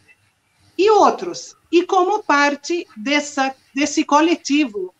e 0.76 0.90
outros. 0.90 1.56
E 1.74 1.88
como 1.88 2.22
parte 2.22 2.86
dessa 2.96 3.56
desse 3.74 4.04
coletivo 4.04 4.94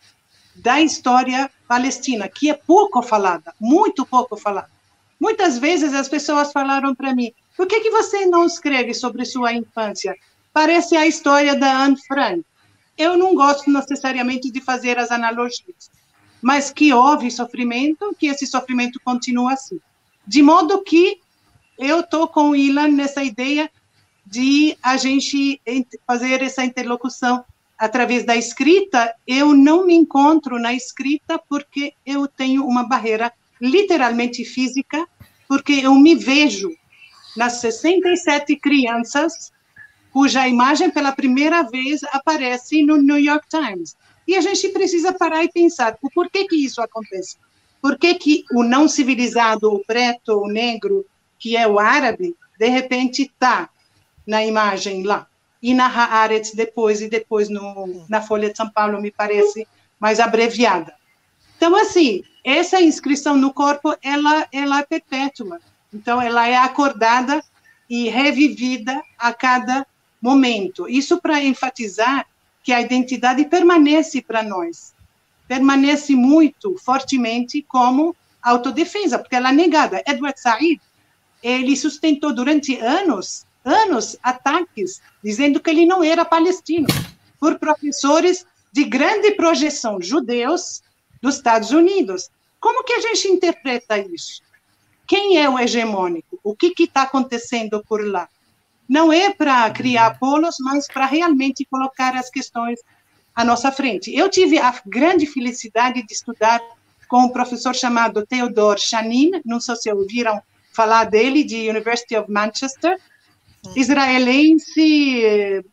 da 0.56 0.82
história 0.82 1.52
palestina, 1.68 2.28
que 2.28 2.50
é 2.50 2.56
pouco 2.56 3.04
falada, 3.04 3.54
muito 3.60 4.04
pouco 4.04 4.36
falada. 4.36 4.72
Muitas 5.20 5.60
vezes 5.60 5.94
as 5.94 6.10
pessoas 6.10 6.52
falaram 6.52 6.96
para 6.96 7.14
mim: 7.14 7.32
por 7.56 7.68
que, 7.68 7.80
que 7.82 7.92
você 7.92 8.26
não 8.26 8.44
escreve 8.44 8.92
sobre 8.96 9.24
sua 9.24 9.54
infância? 9.54 10.16
Parece 10.52 10.98
a 10.98 11.06
história 11.06 11.56
da 11.56 11.78
Anne 11.78 12.02
Frank. 12.08 12.44
Eu 12.98 13.16
não 13.18 13.36
gosto 13.36 13.70
necessariamente 13.70 14.52
de 14.52 14.60
fazer 14.60 14.98
as 14.98 15.12
analogias, 15.12 15.92
mas 16.42 16.72
que 16.72 16.92
houve 16.92 17.30
sofrimento, 17.30 18.16
que 18.18 18.26
esse 18.26 18.48
sofrimento 18.48 19.00
continua 19.06 19.54
assim. 19.54 19.80
De 20.26 20.42
modo 20.42 20.82
que 20.82 21.20
eu 21.78 22.00
estou 22.00 22.28
com 22.28 22.50
o 22.50 22.56
Ilan 22.56 22.88
nessa 22.88 23.24
ideia 23.24 23.70
de 24.26 24.78
a 24.82 24.98
gente 24.98 25.62
fazer 26.08 26.42
essa 26.42 26.64
interlocução 26.64 27.44
através 27.78 28.26
da 28.26 28.36
escrita, 28.36 29.14
eu 29.28 29.54
não 29.54 29.86
me 29.86 29.94
encontro 29.94 30.58
na 30.60 30.74
escrita 30.74 31.40
porque 31.50 31.94
eu 32.06 32.28
tenho 32.28 32.66
uma 32.66 32.88
barreira 32.88 33.32
literalmente 33.60 34.46
física, 34.46 35.06
porque 35.48 35.74
eu 35.84 35.94
me 35.96 36.16
vejo 36.16 36.70
nas 37.36 37.54
67 37.54 38.56
crianças 38.58 39.52
cuja 40.12 40.48
imagem 40.48 40.92
pela 40.92 41.12
primeira 41.12 41.64
vez 41.64 42.02
aparece 42.12 42.84
no 42.84 42.98
New 42.98 43.18
York 43.18 43.48
Times. 43.50 43.96
E 44.28 44.36
a 44.36 44.42
gente 44.42 44.70
precisa 44.70 45.12
parar 45.12 45.44
e 45.44 45.52
pensar, 45.52 45.98
o 46.02 46.10
porquê 46.10 46.46
que 46.46 46.56
isso 46.56 46.82
acontece? 46.82 47.38
Por 47.82 47.98
que, 47.98 48.16
que 48.16 48.46
o 48.54 48.64
não 48.64 48.88
civilizado, 48.88 49.68
o 49.68 49.84
preto, 49.84 50.40
o 50.40 50.48
negro, 50.48 51.06
que 51.38 51.58
é 51.58 51.68
o 51.68 51.80
árabe, 51.80 52.36
de 52.58 52.70
repente 52.70 53.24
está 53.24 53.70
na 54.26 54.44
imagem 54.46 55.04
lá? 55.04 55.28
e 55.64 55.74
na 55.74 55.88
Haaretz 55.88 56.52
depois, 56.54 57.00
e 57.00 57.08
depois 57.08 57.48
no, 57.48 58.06
na 58.10 58.22
Folha 58.22 58.50
de 58.50 58.58
São 58.58 58.70
Paulo, 58.70 59.02
me 59.02 59.10
parece 59.10 59.66
mais 59.98 60.20
abreviada. 60.20 60.94
Então, 61.56 61.74
assim, 61.74 62.22
essa 62.44 62.82
inscrição 62.82 63.38
no 63.38 63.54
corpo, 63.54 63.96
ela, 64.04 64.46
ela 64.52 64.80
é 64.80 64.84
perpétua. 64.84 65.62
Então, 65.94 66.22
ela 66.22 66.46
é 66.50 66.58
acordada 66.58 67.42
e 67.90 68.10
revivida 68.10 69.02
a 69.18 69.32
cada 69.32 69.88
momento. 70.22 70.90
Isso 70.90 71.22
para 71.22 71.42
enfatizar 71.42 72.28
que 72.62 72.74
a 72.74 72.82
identidade 72.82 73.46
permanece 73.46 74.22
para 74.22 74.44
nós. 74.44 74.94
Permanece 75.48 76.14
muito 76.14 76.76
fortemente 76.78 77.62
como 77.62 78.14
autodefesa, 78.42 79.18
porque 79.18 79.38
ela 79.38 79.50
é 79.50 79.54
negada. 79.54 80.04
Edward 80.06 80.38
Said, 80.38 80.82
ele 81.42 81.78
sustentou 81.78 82.34
durante 82.36 82.76
anos 82.76 83.46
anos 83.64 84.18
ataques 84.22 85.02
dizendo 85.24 85.60
que 85.60 85.70
ele 85.70 85.86
não 85.86 86.04
era 86.04 86.26
palestino, 86.26 86.88
por 87.40 87.60
professores 87.60 88.46
de 88.72 88.86
grande 88.86 89.32
projeção 89.32 90.02
judeus 90.02 90.82
dos 91.22 91.36
Estados 91.36 91.72
Unidos. 91.72 92.30
Como 92.60 92.84
que 92.84 92.94
a 92.94 93.02
gente 93.02 93.28
interpreta 93.28 93.98
isso? 93.98 94.42
Quem 95.06 95.38
é 95.38 95.50
o 95.50 95.60
hegemônico? 95.60 96.40
O 96.44 96.56
que 96.56 96.74
está 96.80 97.02
acontecendo 97.02 97.84
por 97.84 98.06
lá? 98.06 98.30
Não 98.88 99.12
é 99.12 99.34
para 99.34 99.70
criar 99.72 100.18
polos, 100.18 100.56
mas 100.60 100.88
para 100.88 101.06
realmente 101.06 101.66
colocar 101.66 102.16
as 102.16 102.30
questões 102.30 102.80
à 103.36 103.44
nossa 103.44 103.72
frente. 103.72 104.16
Eu 104.16 104.30
tive 104.30 104.58
a 104.58 104.74
grande 104.86 105.26
felicidade 105.26 106.02
de 106.02 106.14
estudar 106.14 106.62
com 107.08 107.24
um 107.24 107.30
professor 107.30 107.76
chamado 107.76 108.26
Theodor 108.26 108.80
Chanin, 108.80 109.32
não 109.46 109.60
sei 109.60 109.76
se 109.76 109.92
ouviram 109.92 110.42
falar 110.72 111.04
dele, 111.04 111.44
de 111.44 111.70
University 111.70 112.16
of 112.16 112.32
Manchester, 112.32 113.00
israelense, 113.76 115.64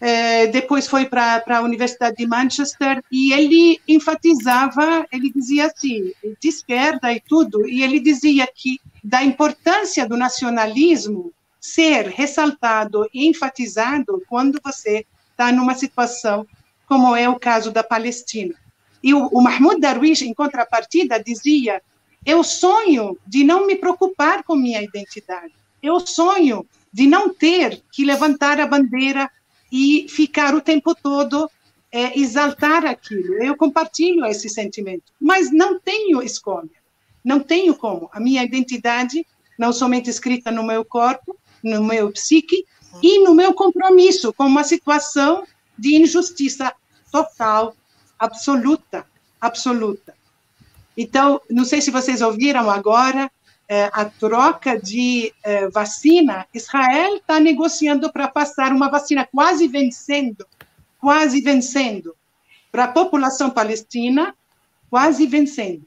é, 0.00 0.46
depois 0.48 0.86
foi 0.86 1.06
para 1.06 1.42
a 1.46 1.62
Universidade 1.62 2.16
de 2.16 2.26
Manchester 2.26 3.02
e 3.10 3.32
ele 3.32 3.80
enfatizava, 3.88 5.06
ele 5.10 5.32
dizia 5.32 5.66
assim, 5.66 6.12
de 6.40 6.48
esquerda 6.48 7.12
e 7.12 7.20
tudo, 7.20 7.66
e 7.68 7.82
ele 7.82 8.00
dizia 8.00 8.46
que 8.46 8.78
da 9.02 9.24
importância 9.24 10.06
do 10.06 10.16
nacionalismo 10.16 11.32
ser 11.60 12.08
ressaltado 12.08 13.08
e 13.14 13.26
enfatizado 13.26 14.22
quando 14.28 14.60
você 14.62 15.06
está 15.30 15.50
numa 15.50 15.74
situação 15.74 16.46
como 16.86 17.16
é 17.16 17.26
o 17.28 17.38
caso 17.38 17.72
da 17.72 17.82
Palestina. 17.82 18.54
E 19.02 19.14
o, 19.14 19.28
o 19.28 19.40
Mahmoud 19.40 19.80
Darwish, 19.80 20.22
em 20.22 20.34
contrapartida, 20.34 21.22
dizia 21.22 21.82
Eu 22.24 22.44
sonho 22.44 23.18
de 23.26 23.44
não 23.44 23.66
me 23.66 23.76
preocupar 23.76 24.42
com 24.42 24.54
minha 24.54 24.82
identidade. 24.82 25.52
Eu 25.84 26.00
sonho 26.00 26.66
de 26.90 27.06
não 27.06 27.28
ter 27.28 27.82
que 27.92 28.06
levantar 28.06 28.58
a 28.58 28.66
bandeira 28.66 29.30
e 29.70 30.06
ficar 30.08 30.54
o 30.54 30.60
tempo 30.62 30.94
todo 30.94 31.46
é, 31.92 32.18
exaltar 32.18 32.86
aquilo. 32.86 33.34
Eu 33.34 33.54
compartilho 33.54 34.24
esse 34.24 34.48
sentimento, 34.48 35.12
mas 35.20 35.52
não 35.52 35.78
tenho 35.78 36.22
escolha. 36.22 36.70
Não 37.22 37.38
tenho 37.38 37.74
como. 37.74 38.08
A 38.14 38.18
minha 38.18 38.42
identidade, 38.42 39.26
não 39.58 39.74
somente 39.74 40.08
escrita 40.08 40.50
no 40.50 40.62
meu 40.62 40.86
corpo, 40.86 41.36
no 41.62 41.84
meu 41.84 42.10
psique 42.12 42.64
e 43.02 43.22
no 43.22 43.34
meu 43.34 43.52
compromisso 43.52 44.32
com 44.32 44.46
uma 44.46 44.64
situação 44.64 45.44
de 45.78 45.96
injustiça 45.96 46.72
total, 47.12 47.76
absoluta, 48.18 49.06
absoluta. 49.38 50.14
Então, 50.96 51.42
não 51.50 51.66
sei 51.66 51.82
se 51.82 51.90
vocês 51.90 52.22
ouviram 52.22 52.70
agora 52.70 53.30
é, 53.68 53.90
a 53.92 54.04
troca 54.04 54.78
de 54.78 55.32
é, 55.42 55.68
vacina. 55.68 56.46
Israel 56.52 57.16
está 57.16 57.40
negociando 57.40 58.12
para 58.12 58.28
passar 58.28 58.72
uma 58.72 58.90
vacina 58.90 59.26
quase 59.30 59.66
vencendo, 59.68 60.46
quase 61.00 61.40
vencendo, 61.40 62.14
para 62.70 62.84
a 62.84 62.88
população 62.88 63.50
palestina, 63.50 64.34
quase 64.90 65.26
vencendo, 65.26 65.86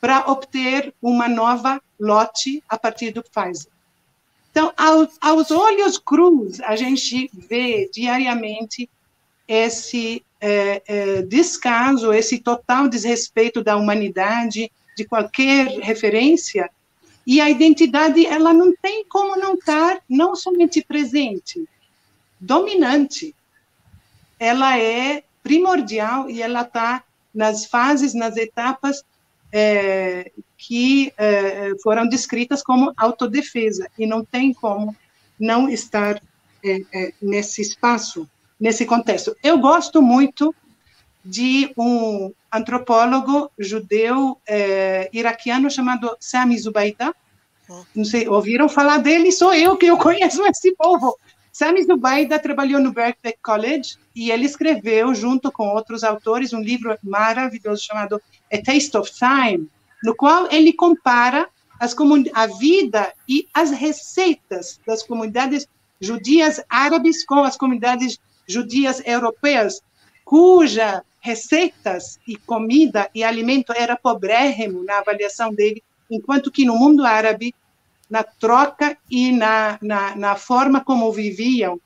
para 0.00 0.30
obter 0.30 0.94
uma 1.00 1.28
nova 1.28 1.80
lote 1.98 2.62
a 2.68 2.78
partir 2.78 3.12
do 3.12 3.22
Pfizer. 3.22 3.72
Então, 4.50 4.72
aos, 4.76 5.16
aos 5.20 5.50
olhos 5.50 5.98
crus, 5.98 6.60
a 6.60 6.76
gente 6.76 7.28
vê 7.32 7.90
diariamente 7.92 8.88
esse 9.48 10.24
é, 10.40 10.82
é, 10.86 11.22
descaso, 11.22 12.12
esse 12.12 12.38
total 12.38 12.88
desrespeito 12.88 13.64
da 13.64 13.76
humanidade, 13.76 14.70
de 14.96 15.04
qualquer 15.04 15.66
referência, 15.80 16.70
e 17.26 17.40
a 17.40 17.48
identidade 17.48 18.26
ela 18.26 18.52
não 18.52 18.74
tem 18.76 19.04
como 19.06 19.36
não 19.36 19.54
estar 19.54 20.00
não 20.08 20.34
somente 20.34 20.82
presente, 20.82 21.66
dominante. 22.38 23.34
Ela 24.38 24.78
é 24.78 25.24
primordial 25.42 26.28
e 26.28 26.42
ela 26.42 26.62
está 26.62 27.02
nas 27.34 27.66
fases, 27.66 28.14
nas 28.14 28.36
etapas 28.36 29.02
é, 29.52 30.30
que 30.56 31.12
é, 31.16 31.72
foram 31.82 32.08
descritas 32.08 32.62
como 32.62 32.92
autodefesa, 32.96 33.88
e 33.98 34.06
não 34.06 34.24
tem 34.24 34.52
como 34.52 34.94
não 35.38 35.68
estar 35.68 36.20
é, 36.64 37.12
nesse 37.20 37.60
espaço, 37.60 38.28
nesse 38.58 38.84
contexto. 38.84 39.36
Eu 39.42 39.58
gosto 39.58 40.00
muito 40.00 40.54
de 41.24 41.72
um 41.76 42.32
antropólogo 42.52 43.50
judeu 43.58 44.38
é, 44.46 45.08
iraquiano 45.12 45.70
chamado 45.70 46.16
Sami 46.20 46.58
Zubaida. 46.58 47.14
Não 47.94 48.04
sei, 48.04 48.28
ouviram 48.28 48.68
falar 48.68 48.98
dele? 48.98 49.32
Sou 49.32 49.54
eu 49.54 49.76
que 49.76 49.86
eu 49.86 49.96
conheço 49.96 50.44
esse 50.46 50.74
povo. 50.76 51.16
Sami 51.50 51.82
Zubaida 51.84 52.38
trabalhou 52.38 52.80
no 52.80 52.92
Berkeley 52.92 53.36
College 53.42 53.96
e 54.14 54.30
ele 54.30 54.44
escreveu, 54.44 55.14
junto 55.14 55.50
com 55.50 55.68
outros 55.68 56.04
autores, 56.04 56.52
um 56.52 56.60
livro 56.60 56.96
maravilhoso 57.02 57.82
chamado 57.82 58.20
A 58.52 58.60
Taste 58.60 58.96
of 58.96 59.10
Time, 59.12 59.68
no 60.02 60.14
qual 60.14 60.50
ele 60.50 60.72
compara 60.72 61.48
as 61.80 61.94
a 62.32 62.46
vida 62.46 63.12
e 63.28 63.48
as 63.54 63.70
receitas 63.70 64.80
das 64.86 65.02
comunidades 65.02 65.66
judias 66.00 66.60
árabes 66.68 67.24
com 67.24 67.44
as 67.44 67.56
comunidades 67.56 68.18
judias 68.46 69.02
europeias, 69.06 69.80
cuja 70.24 71.02
receitas 71.20 72.18
e 72.26 72.36
comida 72.36 73.08
e 73.14 73.24
alimento 73.24 73.72
era 73.72 73.96
pobrérrimo 73.96 74.84
na 74.84 74.98
avaliação 74.98 75.52
dele, 75.52 75.82
enquanto 76.10 76.50
que 76.50 76.64
no 76.64 76.76
mundo 76.76 77.04
árabe 77.04 77.54
na 78.10 78.22
troca 78.22 78.96
e 79.10 79.32
na, 79.32 79.78
na, 79.80 80.14
na 80.14 80.36
forma 80.36 80.84
como 80.84 81.10
viviam. 81.12 81.80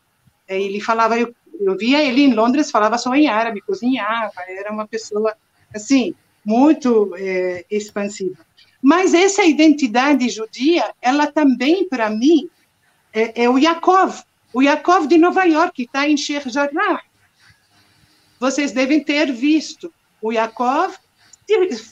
É, 0.47 0.61
ele 0.61 0.81
falava, 0.81 1.19
eu, 1.19 1.35
eu 1.61 1.77
via 1.77 2.03
ele 2.03 2.23
em 2.23 2.35
Londres, 2.35 2.71
falava 2.71 2.99
só 2.99 3.15
em 3.15 3.29
árabe, 3.29 3.61
cozinhava, 3.61 4.41
era 4.49 4.73
uma 4.73 4.87
pessoa, 4.87 5.35
assim, 5.75 6.15
muito 6.45 7.15
é, 7.17 7.65
expansiva. 7.71 8.45
Mas 8.81 9.15
essa 9.15 9.45
identidade 9.45 10.29
judia, 10.29 10.93
ela 11.01 11.27
também, 11.27 11.89
para 11.89 12.09
mim, 12.09 12.49
é, 13.13 13.45
é, 13.45 13.51
o 13.51 13.59
Yaakov, 13.59 14.23
o 14.53 14.63
Yaakov 14.63 15.07
de 15.07 15.19
Nova 15.19 15.45
York, 15.45 15.73
que 15.75 15.83
está 15.83 16.09
em 16.09 16.17
Sheikh 16.17 16.49
Jarrah. 16.51 17.03
Vocês 18.39 18.73
devem 18.73 19.03
ter 19.03 19.33
visto 19.33 19.93
o 20.23 20.33
Yaakov 20.33 20.95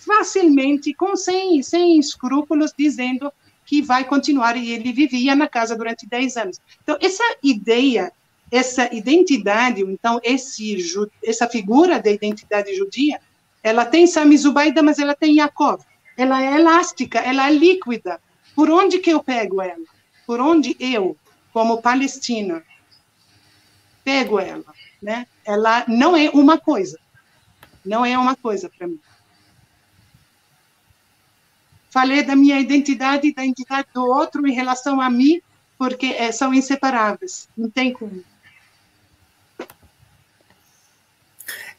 facilmente, 0.06 0.92
com 0.92 1.16
sem, 1.16 1.62
sem 1.62 1.98
escrúpulos, 1.98 2.72
dizendo 2.76 3.32
que 3.64 3.82
vai 3.82 4.04
continuar, 4.04 4.56
e 4.56 4.70
ele 4.70 4.92
vivia 4.92 5.34
na 5.34 5.48
casa 5.48 5.74
durante 5.74 6.06
10 6.06 6.36
anos. 6.36 6.60
Então, 6.82 6.96
essa 7.00 7.24
ideia, 7.42 8.12
essa 8.50 8.94
identidade, 8.94 9.82
então, 9.82 10.20
esse, 10.22 10.76
essa 11.24 11.48
figura 11.48 12.00
da 12.00 12.10
identidade 12.10 12.74
judia, 12.76 13.20
ela 13.62 13.84
tem 13.84 14.06
Sami 14.06 14.36
Zubaida, 14.36 14.82
mas 14.82 14.98
ela 14.98 15.14
tem 15.14 15.36
Yaakov. 15.36 15.82
Ela 16.16 16.42
é 16.42 16.54
elástica, 16.54 17.18
ela 17.18 17.48
é 17.48 17.52
líquida. 17.52 18.20
Por 18.54 18.70
onde 18.70 18.98
que 18.98 19.10
eu 19.10 19.22
pego 19.22 19.60
ela? 19.60 19.84
Por 20.26 20.40
onde 20.40 20.76
eu, 20.78 21.16
como 21.52 21.82
palestina, 21.82 22.62
pego 24.04 24.38
ela? 24.38 24.64
Né? 25.02 25.26
Ela 25.46 25.84
não 25.86 26.16
é 26.16 26.28
uma 26.30 26.58
coisa. 26.58 26.98
Não 27.84 28.04
é 28.04 28.18
uma 28.18 28.34
coisa 28.34 28.68
para 28.68 28.88
mim 28.88 29.00
falei 31.96 32.22
da 32.22 32.36
minha 32.36 32.60
identidade 32.60 33.28
e 33.28 33.34
da 33.34 33.42
identidade 33.42 33.88
do 33.94 34.04
outro 34.04 34.46
em 34.46 34.52
relação 34.52 35.00
a 35.00 35.08
mim, 35.08 35.40
porque 35.78 36.04
é, 36.04 36.30
são 36.30 36.52
inseparáveis, 36.52 37.48
não 37.56 37.70
tem 37.70 37.90
como. 37.90 38.22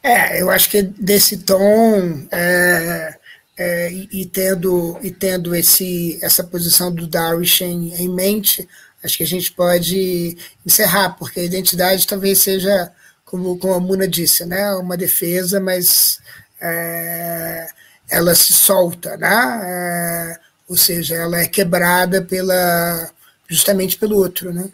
É, 0.02 0.42
eu 0.42 0.50
acho 0.50 0.70
que 0.70 0.82
desse 0.82 1.38
tom 1.38 2.26
é, 2.32 3.16
é, 3.56 3.92
e, 3.92 4.26
tendo 4.26 4.98
e 5.04 5.12
tendo 5.12 5.54
esse 5.54 6.18
essa 6.20 6.42
posição 6.42 6.92
do 6.92 7.06
Darwish 7.06 7.62
em, 7.62 8.08
mente, 8.08 8.68
acho 9.04 9.18
que 9.18 9.22
a 9.22 9.26
gente 9.26 9.52
pode 9.52 10.36
encerrar, 10.66 11.10
porque 11.10 11.38
a 11.38 11.44
identidade 11.44 12.04
talvez 12.08 12.40
seja 12.40 12.92
como, 13.28 13.58
como 13.58 13.74
a 13.74 13.80
Muna 13.80 14.08
disse, 14.08 14.44
né, 14.46 14.74
uma 14.74 14.96
defesa, 14.96 15.60
mas 15.60 16.18
é, 16.60 17.68
ela 18.08 18.34
se 18.34 18.54
solta, 18.54 19.16
né? 19.18 19.60
É, 19.64 20.40
ou 20.66 20.76
seja, 20.76 21.14
ela 21.14 21.38
é 21.40 21.46
quebrada 21.46 22.22
pela 22.22 23.10
justamente 23.46 23.98
pelo 23.98 24.16
outro, 24.16 24.52
né? 24.52 24.70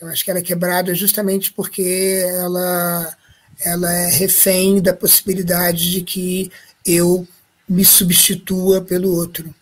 Eu 0.00 0.08
acho 0.08 0.24
que 0.24 0.30
ela 0.30 0.40
é 0.40 0.42
quebrada 0.42 0.94
justamente 0.94 1.52
porque 1.52 2.24
ela 2.26 3.16
ela 3.64 3.92
é 3.92 4.10
refém 4.10 4.82
da 4.82 4.92
possibilidade 4.92 5.92
de 5.92 6.02
que 6.02 6.50
eu 6.84 7.26
me 7.68 7.84
substitua 7.84 8.82
pelo 8.82 9.14
outro. 9.14 9.54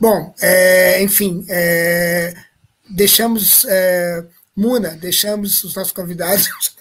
Bom, 0.00 0.34
é, 0.40 1.02
enfim, 1.02 1.44
é, 1.48 2.34
deixamos 2.88 3.66
é, 3.68 4.24
Muna, 4.56 4.90
deixamos 4.90 5.62
os 5.64 5.74
nossos 5.74 5.92
convidados 5.92 6.48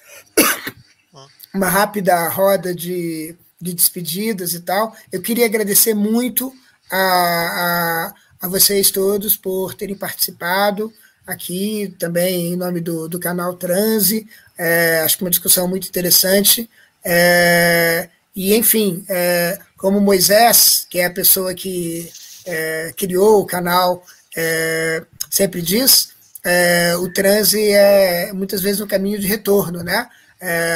uma 1.58 1.70
rápida 1.70 2.28
roda 2.30 2.74
de 2.74 3.36
de 3.60 3.74
despedidas 3.74 4.54
e 4.54 4.62
tal. 4.62 4.96
Eu 5.12 5.22
queria 5.22 5.46
agradecer 5.46 5.94
muito 5.94 6.54
a, 6.92 6.98
a, 6.98 8.14
a 8.42 8.48
vocês 8.48 8.92
todos 8.92 9.36
por 9.36 9.74
terem 9.74 9.96
participado 9.96 10.94
aqui, 11.26 11.94
também 12.00 12.54
em 12.54 12.56
nome 12.56 12.80
do, 12.80 13.10
do 13.10 13.20
canal 13.20 13.56
Transe. 13.56 14.28
É, 14.58 15.02
acho 15.04 15.18
que 15.18 15.24
uma 15.24 15.30
discussão 15.30 15.68
muito 15.68 15.88
interessante. 15.88 16.70
É, 17.04 18.10
e, 18.36 18.56
enfim, 18.56 19.04
é, 19.10 19.60
como 19.76 20.00
Moisés, 20.00 20.86
que 20.90 21.00
é 21.00 21.06
a 21.06 21.14
pessoa 21.14 21.54
que 21.54 22.12
é, 22.46 22.94
criou 22.96 23.42
o 23.42 23.46
canal, 23.46 24.06
é, 24.36 25.04
sempre 25.30 25.62
diz, 25.62 26.10
é, 26.44 26.96
o 26.96 27.12
transe 27.12 27.72
é 27.72 28.32
muitas 28.32 28.62
vezes 28.62 28.80
um 28.80 28.88
caminho 28.88 29.20
de 29.20 29.28
retorno, 29.28 29.84
né? 29.84 30.08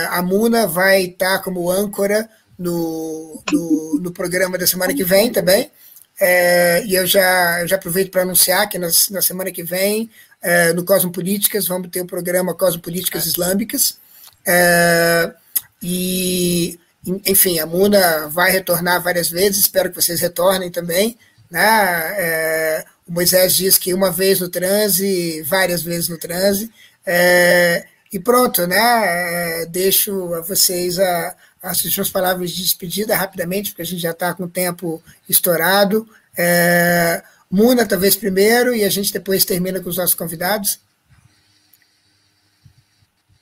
A 0.10 0.22
Muna 0.22 0.66
vai 0.68 1.04
estar 1.04 1.40
como 1.40 1.70
âncora 1.70 2.30
no, 2.58 3.42
no, 3.52 4.00
no 4.02 4.12
programa 4.12 4.58
da 4.58 4.68
semana 4.68 4.94
que 4.94 5.04
vem 5.04 5.32
também. 5.32 5.72
É, 6.20 6.84
e 6.86 6.94
eu 6.94 7.08
já, 7.08 7.62
eu 7.62 7.68
já 7.68 7.76
aproveito 7.76 8.12
para 8.12 8.22
anunciar 8.22 8.70
que 8.70 8.78
nas, 8.78 9.10
na 9.10 9.22
semana 9.22 9.52
que 9.52 9.64
vem, 9.64 10.10
é, 10.40 10.72
no 10.72 10.86
Cosmopolíticas, 10.86 11.68
vamos 11.68 11.90
ter 11.90 12.02
o 12.02 12.06
programa 12.06 12.54
Cosmopolíticas 12.54 13.26
Islâmicas. 13.26 13.98
É, 14.46 15.34
e, 15.82 16.80
enfim, 17.26 17.60
a 17.60 17.66
Muna 17.66 18.28
vai 18.28 18.52
retornar 18.52 19.02
várias 19.02 19.30
vezes, 19.30 19.62
espero 19.62 19.90
que 19.90 19.96
vocês 19.96 20.22
retornem 20.22 20.70
também. 20.70 21.18
Né? 21.50 21.60
É, 22.18 22.86
o 23.08 23.12
Moisés 23.12 23.56
diz 23.56 23.80
que 23.80 23.94
uma 23.94 24.12
vez 24.12 24.40
no 24.40 24.50
transe, 24.50 25.42
várias 25.42 25.82
vezes 25.82 26.08
no 26.08 26.20
transe. 26.20 26.72
É, 27.04 27.88
e 28.12 28.20
pronto, 28.20 28.68
né? 28.68 29.62
É, 29.62 29.66
deixo 29.66 30.34
a 30.34 30.42
vocês 30.42 31.00
a, 31.00 31.36
as 31.62 31.78
suas 31.78 32.10
palavras 32.10 32.52
de 32.52 32.64
despedida 32.64 33.16
rapidamente, 33.16 33.72
porque 33.72 33.82
a 33.82 33.86
gente 33.86 34.02
já 34.02 34.12
está 34.12 34.34
com 34.34 34.44
o 34.44 34.50
tempo 34.50 35.02
estourado. 35.30 36.08
É, 36.38 37.24
Muna, 37.50 37.86
talvez 37.86 38.16
primeiro, 38.16 38.74
e 38.74 38.84
a 38.84 38.90
gente 38.90 39.12
depois 39.12 39.46
termina 39.46 39.80
com 39.82 39.90
os 39.90 39.98
nossos 39.98 40.16
convidados. 40.16 40.80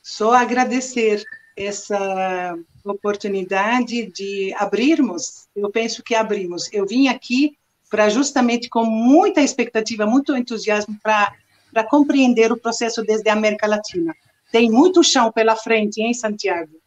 Só 0.01 0.33
agradecer 0.33 1.23
essa 1.55 2.57
oportunidade 2.83 4.11
de 4.11 4.53
abrirmos. 4.57 5.47
Eu 5.55 5.69
penso 5.69 6.01
que 6.01 6.15
abrimos. 6.15 6.67
Eu 6.73 6.87
vim 6.87 7.07
aqui 7.07 7.55
para 7.89 8.09
justamente 8.09 8.69
com 8.69 8.85
muita 8.85 9.41
expectativa, 9.41 10.05
muito 10.05 10.35
entusiasmo 10.35 10.97
para 11.01 11.33
para 11.71 11.83
compreender 11.83 12.51
o 12.51 12.57
processo 12.57 13.03
desde 13.03 13.29
a 13.29 13.33
América 13.33 13.67
Latina. 13.67 14.15
Tem 14.51 14.69
muito 14.69 15.03
chão 15.03 15.31
pela 15.31 15.55
frente 15.55 16.01
em 16.01 16.13
Santiago. 16.13 16.79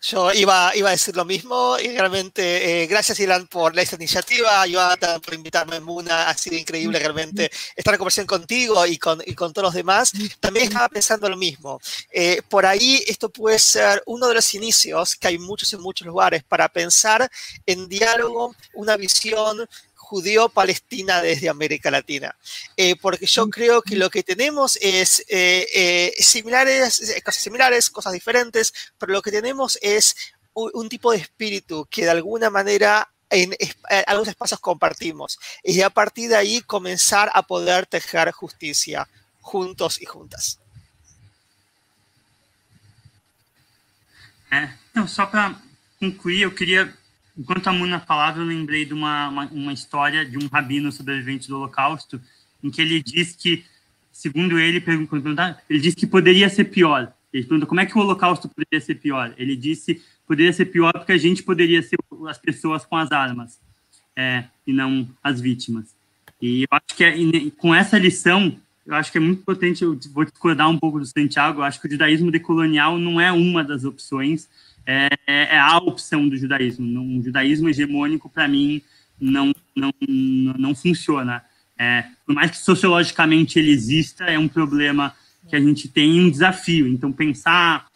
Yo 0.00 0.32
iba, 0.32 0.76
iba 0.76 0.88
a 0.88 0.92
decir 0.92 1.16
lo 1.16 1.24
mismo 1.24 1.76
y 1.76 1.88
realmente 1.88 2.82
eh, 2.82 2.86
gracias 2.86 3.18
Ilan 3.18 3.48
por 3.48 3.76
esta 3.76 3.96
iniciativa, 3.96 4.64
Jonathan 4.64 5.20
por 5.20 5.34
invitarme, 5.34 5.80
Muna, 5.80 6.28
ha 6.28 6.34
sido 6.34 6.56
increíble 6.56 7.00
realmente 7.00 7.50
estar 7.74 7.94
en 7.94 7.98
conversación 7.98 8.26
contigo 8.26 8.86
y 8.86 8.96
con, 8.96 9.20
y 9.26 9.34
con 9.34 9.52
todos 9.52 9.66
los 9.66 9.74
demás. 9.74 10.12
También 10.38 10.66
estaba 10.66 10.88
pensando 10.88 11.28
lo 11.28 11.36
mismo, 11.36 11.80
eh, 12.12 12.42
por 12.48 12.64
ahí 12.64 13.02
esto 13.08 13.28
puede 13.28 13.58
ser 13.58 14.00
uno 14.06 14.28
de 14.28 14.34
los 14.34 14.54
inicios 14.54 15.16
que 15.16 15.28
hay 15.28 15.38
muchos 15.38 15.72
en 15.72 15.80
muchos 15.80 16.06
lugares 16.06 16.44
para 16.44 16.68
pensar 16.68 17.28
en 17.66 17.88
diálogo, 17.88 18.54
una 18.74 18.96
visión 18.96 19.68
judío-palestina 20.08 21.20
desde 21.20 21.50
América 21.50 21.90
Latina. 21.90 22.34
Eh, 22.76 22.96
porque 22.96 23.26
yo 23.26 23.48
creo 23.50 23.82
que 23.82 23.94
lo 23.96 24.08
que 24.08 24.22
tenemos 24.22 24.78
es 24.80 25.20
eh, 25.28 25.66
eh, 25.74 26.14
similares, 26.18 27.20
cosas 27.22 27.42
similares, 27.42 27.90
cosas 27.90 28.14
diferentes, 28.14 28.72
pero 28.98 29.12
lo 29.12 29.20
que 29.20 29.30
tenemos 29.30 29.78
es 29.82 30.16
un, 30.54 30.88
tipo 30.88 31.12
de 31.12 31.18
espíritu 31.18 31.86
que 31.90 32.04
de 32.04 32.10
alguna 32.10 32.48
manera 32.50 33.08
en, 33.30 33.54
algunos 34.06 34.28
espacios 34.28 34.60
compartimos. 34.60 35.38
Y 35.62 35.82
a 35.82 35.90
partir 35.90 36.30
de 36.30 36.36
ahí 36.36 36.62
comenzar 36.62 37.30
a 37.34 37.42
poder 37.42 37.86
tejer 37.86 38.32
justicia 38.32 39.06
juntos 39.42 40.00
y 40.00 40.06
juntas. 40.06 40.58
só 45.06 45.26
para 45.26 45.60
concluir, 46.00 46.42
eu 46.42 46.50
queria 46.50 46.92
enquanto 47.38 47.68
a 47.68 47.72
Muna 47.72 48.00
falava, 48.00 48.40
eu 48.40 48.44
lembrei 48.44 48.84
de 48.84 48.92
uma, 48.92 49.28
uma, 49.28 49.44
uma, 49.46 49.72
história 49.72 50.24
de 50.24 50.36
um 50.36 50.48
rabino 50.48 50.90
sobrevivente 50.90 51.46
do 51.48 51.56
Holocausto, 51.56 52.20
em 52.62 52.70
que 52.70 52.82
ele 52.82 53.00
diz 53.00 53.36
que, 53.36 53.64
segundo 54.10 54.58
ele, 54.58 54.82
ele 55.70 55.80
disse 55.80 55.96
que 55.96 56.06
poderia 56.06 56.48
ser 56.48 56.64
pior. 56.64 57.12
Ele 57.32 57.44
perguntou 57.44 57.68
como 57.68 57.80
é 57.80 57.86
que 57.86 57.96
o 57.96 58.00
Holocausto 58.00 58.48
poderia 58.48 58.84
ser 58.84 58.96
pior. 58.96 59.32
Ele 59.38 59.56
disse 59.56 60.02
poderia 60.26 60.52
ser 60.52 60.66
pior 60.66 60.92
porque 60.92 61.12
a 61.12 61.18
gente 61.18 61.42
poderia 61.42 61.82
ser 61.82 61.96
as 62.28 62.36
pessoas 62.36 62.84
com 62.84 62.96
as 62.96 63.10
armas 63.12 63.58
é, 64.14 64.44
e 64.66 64.72
não 64.72 65.08
as 65.22 65.40
vítimas. 65.40 65.94
E 66.42 66.62
eu 66.62 66.68
acho 66.70 66.96
que 66.96 67.04
é, 67.04 67.14
com 67.56 67.74
essa 67.74 67.96
lição, 67.98 68.54
eu 68.84 68.94
acho 68.94 69.10
que 69.10 69.18
é 69.18 69.20
muito 69.20 69.42
potente. 69.42 69.82
Eu 69.82 69.98
vou 70.12 70.24
discordar 70.24 70.68
um 70.68 70.78
pouco 70.78 70.98
do 70.98 71.06
Santiago. 71.06 71.60
Eu 71.60 71.64
acho 71.64 71.80
que 71.80 71.86
o 71.86 71.90
judaísmo 71.90 72.30
decolonial 72.30 72.98
não 72.98 73.20
é 73.20 73.32
uma 73.32 73.64
das 73.64 73.84
opções 73.84 74.48
é, 74.88 75.08
é 75.26 75.58
a 75.58 75.76
opção 75.76 76.26
do 76.26 76.36
judaísmo. 76.36 76.86
Um 77.00 77.22
judaísmo 77.22 77.68
hegemônico, 77.68 78.30
para 78.30 78.48
mim, 78.48 78.80
não, 79.20 79.52
não, 79.76 79.92
não 80.58 80.74
funciona. 80.74 81.44
É, 81.78 82.04
por 82.24 82.34
mais 82.34 82.52
que 82.52 82.56
sociologicamente 82.56 83.58
ele 83.58 83.70
exista, 83.70 84.24
é 84.24 84.38
um 84.38 84.48
problema 84.48 85.14
que 85.46 85.54
a 85.54 85.60
gente 85.60 85.88
tem 85.88 86.20
um 86.20 86.30
desafio. 86.30 86.88
Então, 86.88 87.12
pensar 87.12 87.86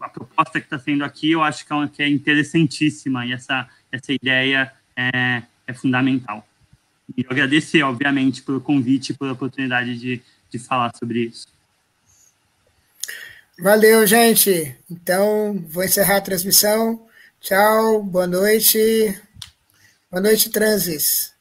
a 0.00 0.08
proposta 0.08 0.60
que 0.60 0.66
está 0.66 0.78
sendo 0.78 1.04
aqui, 1.04 1.32
eu 1.32 1.42
acho 1.42 1.66
que 1.66 1.72
é, 1.72 1.88
que 1.88 2.02
é 2.02 2.08
interessantíssima 2.08 3.26
e 3.26 3.32
essa, 3.32 3.68
essa 3.90 4.12
ideia 4.12 4.72
é, 4.96 5.42
é 5.66 5.72
fundamental. 5.72 6.46
E 7.16 7.22
eu 7.22 7.30
agradecer, 7.30 7.82
obviamente, 7.82 8.42
pelo 8.42 8.60
convite 8.60 9.10
e 9.10 9.16
pela 9.16 9.32
oportunidade 9.32 9.98
de, 9.98 10.22
de 10.48 10.58
falar 10.58 10.92
sobre 10.96 11.24
isso. 11.24 11.48
Valeu, 13.60 14.06
gente. 14.06 14.74
Então, 14.90 15.62
vou 15.68 15.84
encerrar 15.84 16.16
a 16.16 16.20
transmissão. 16.22 17.06
Tchau, 17.42 18.02
boa 18.02 18.26
noite. 18.26 19.14
Boa 20.10 20.22
noite, 20.22 20.48
Transis. 20.48 21.34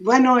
Boa 0.00 0.18
noite. 0.18 0.38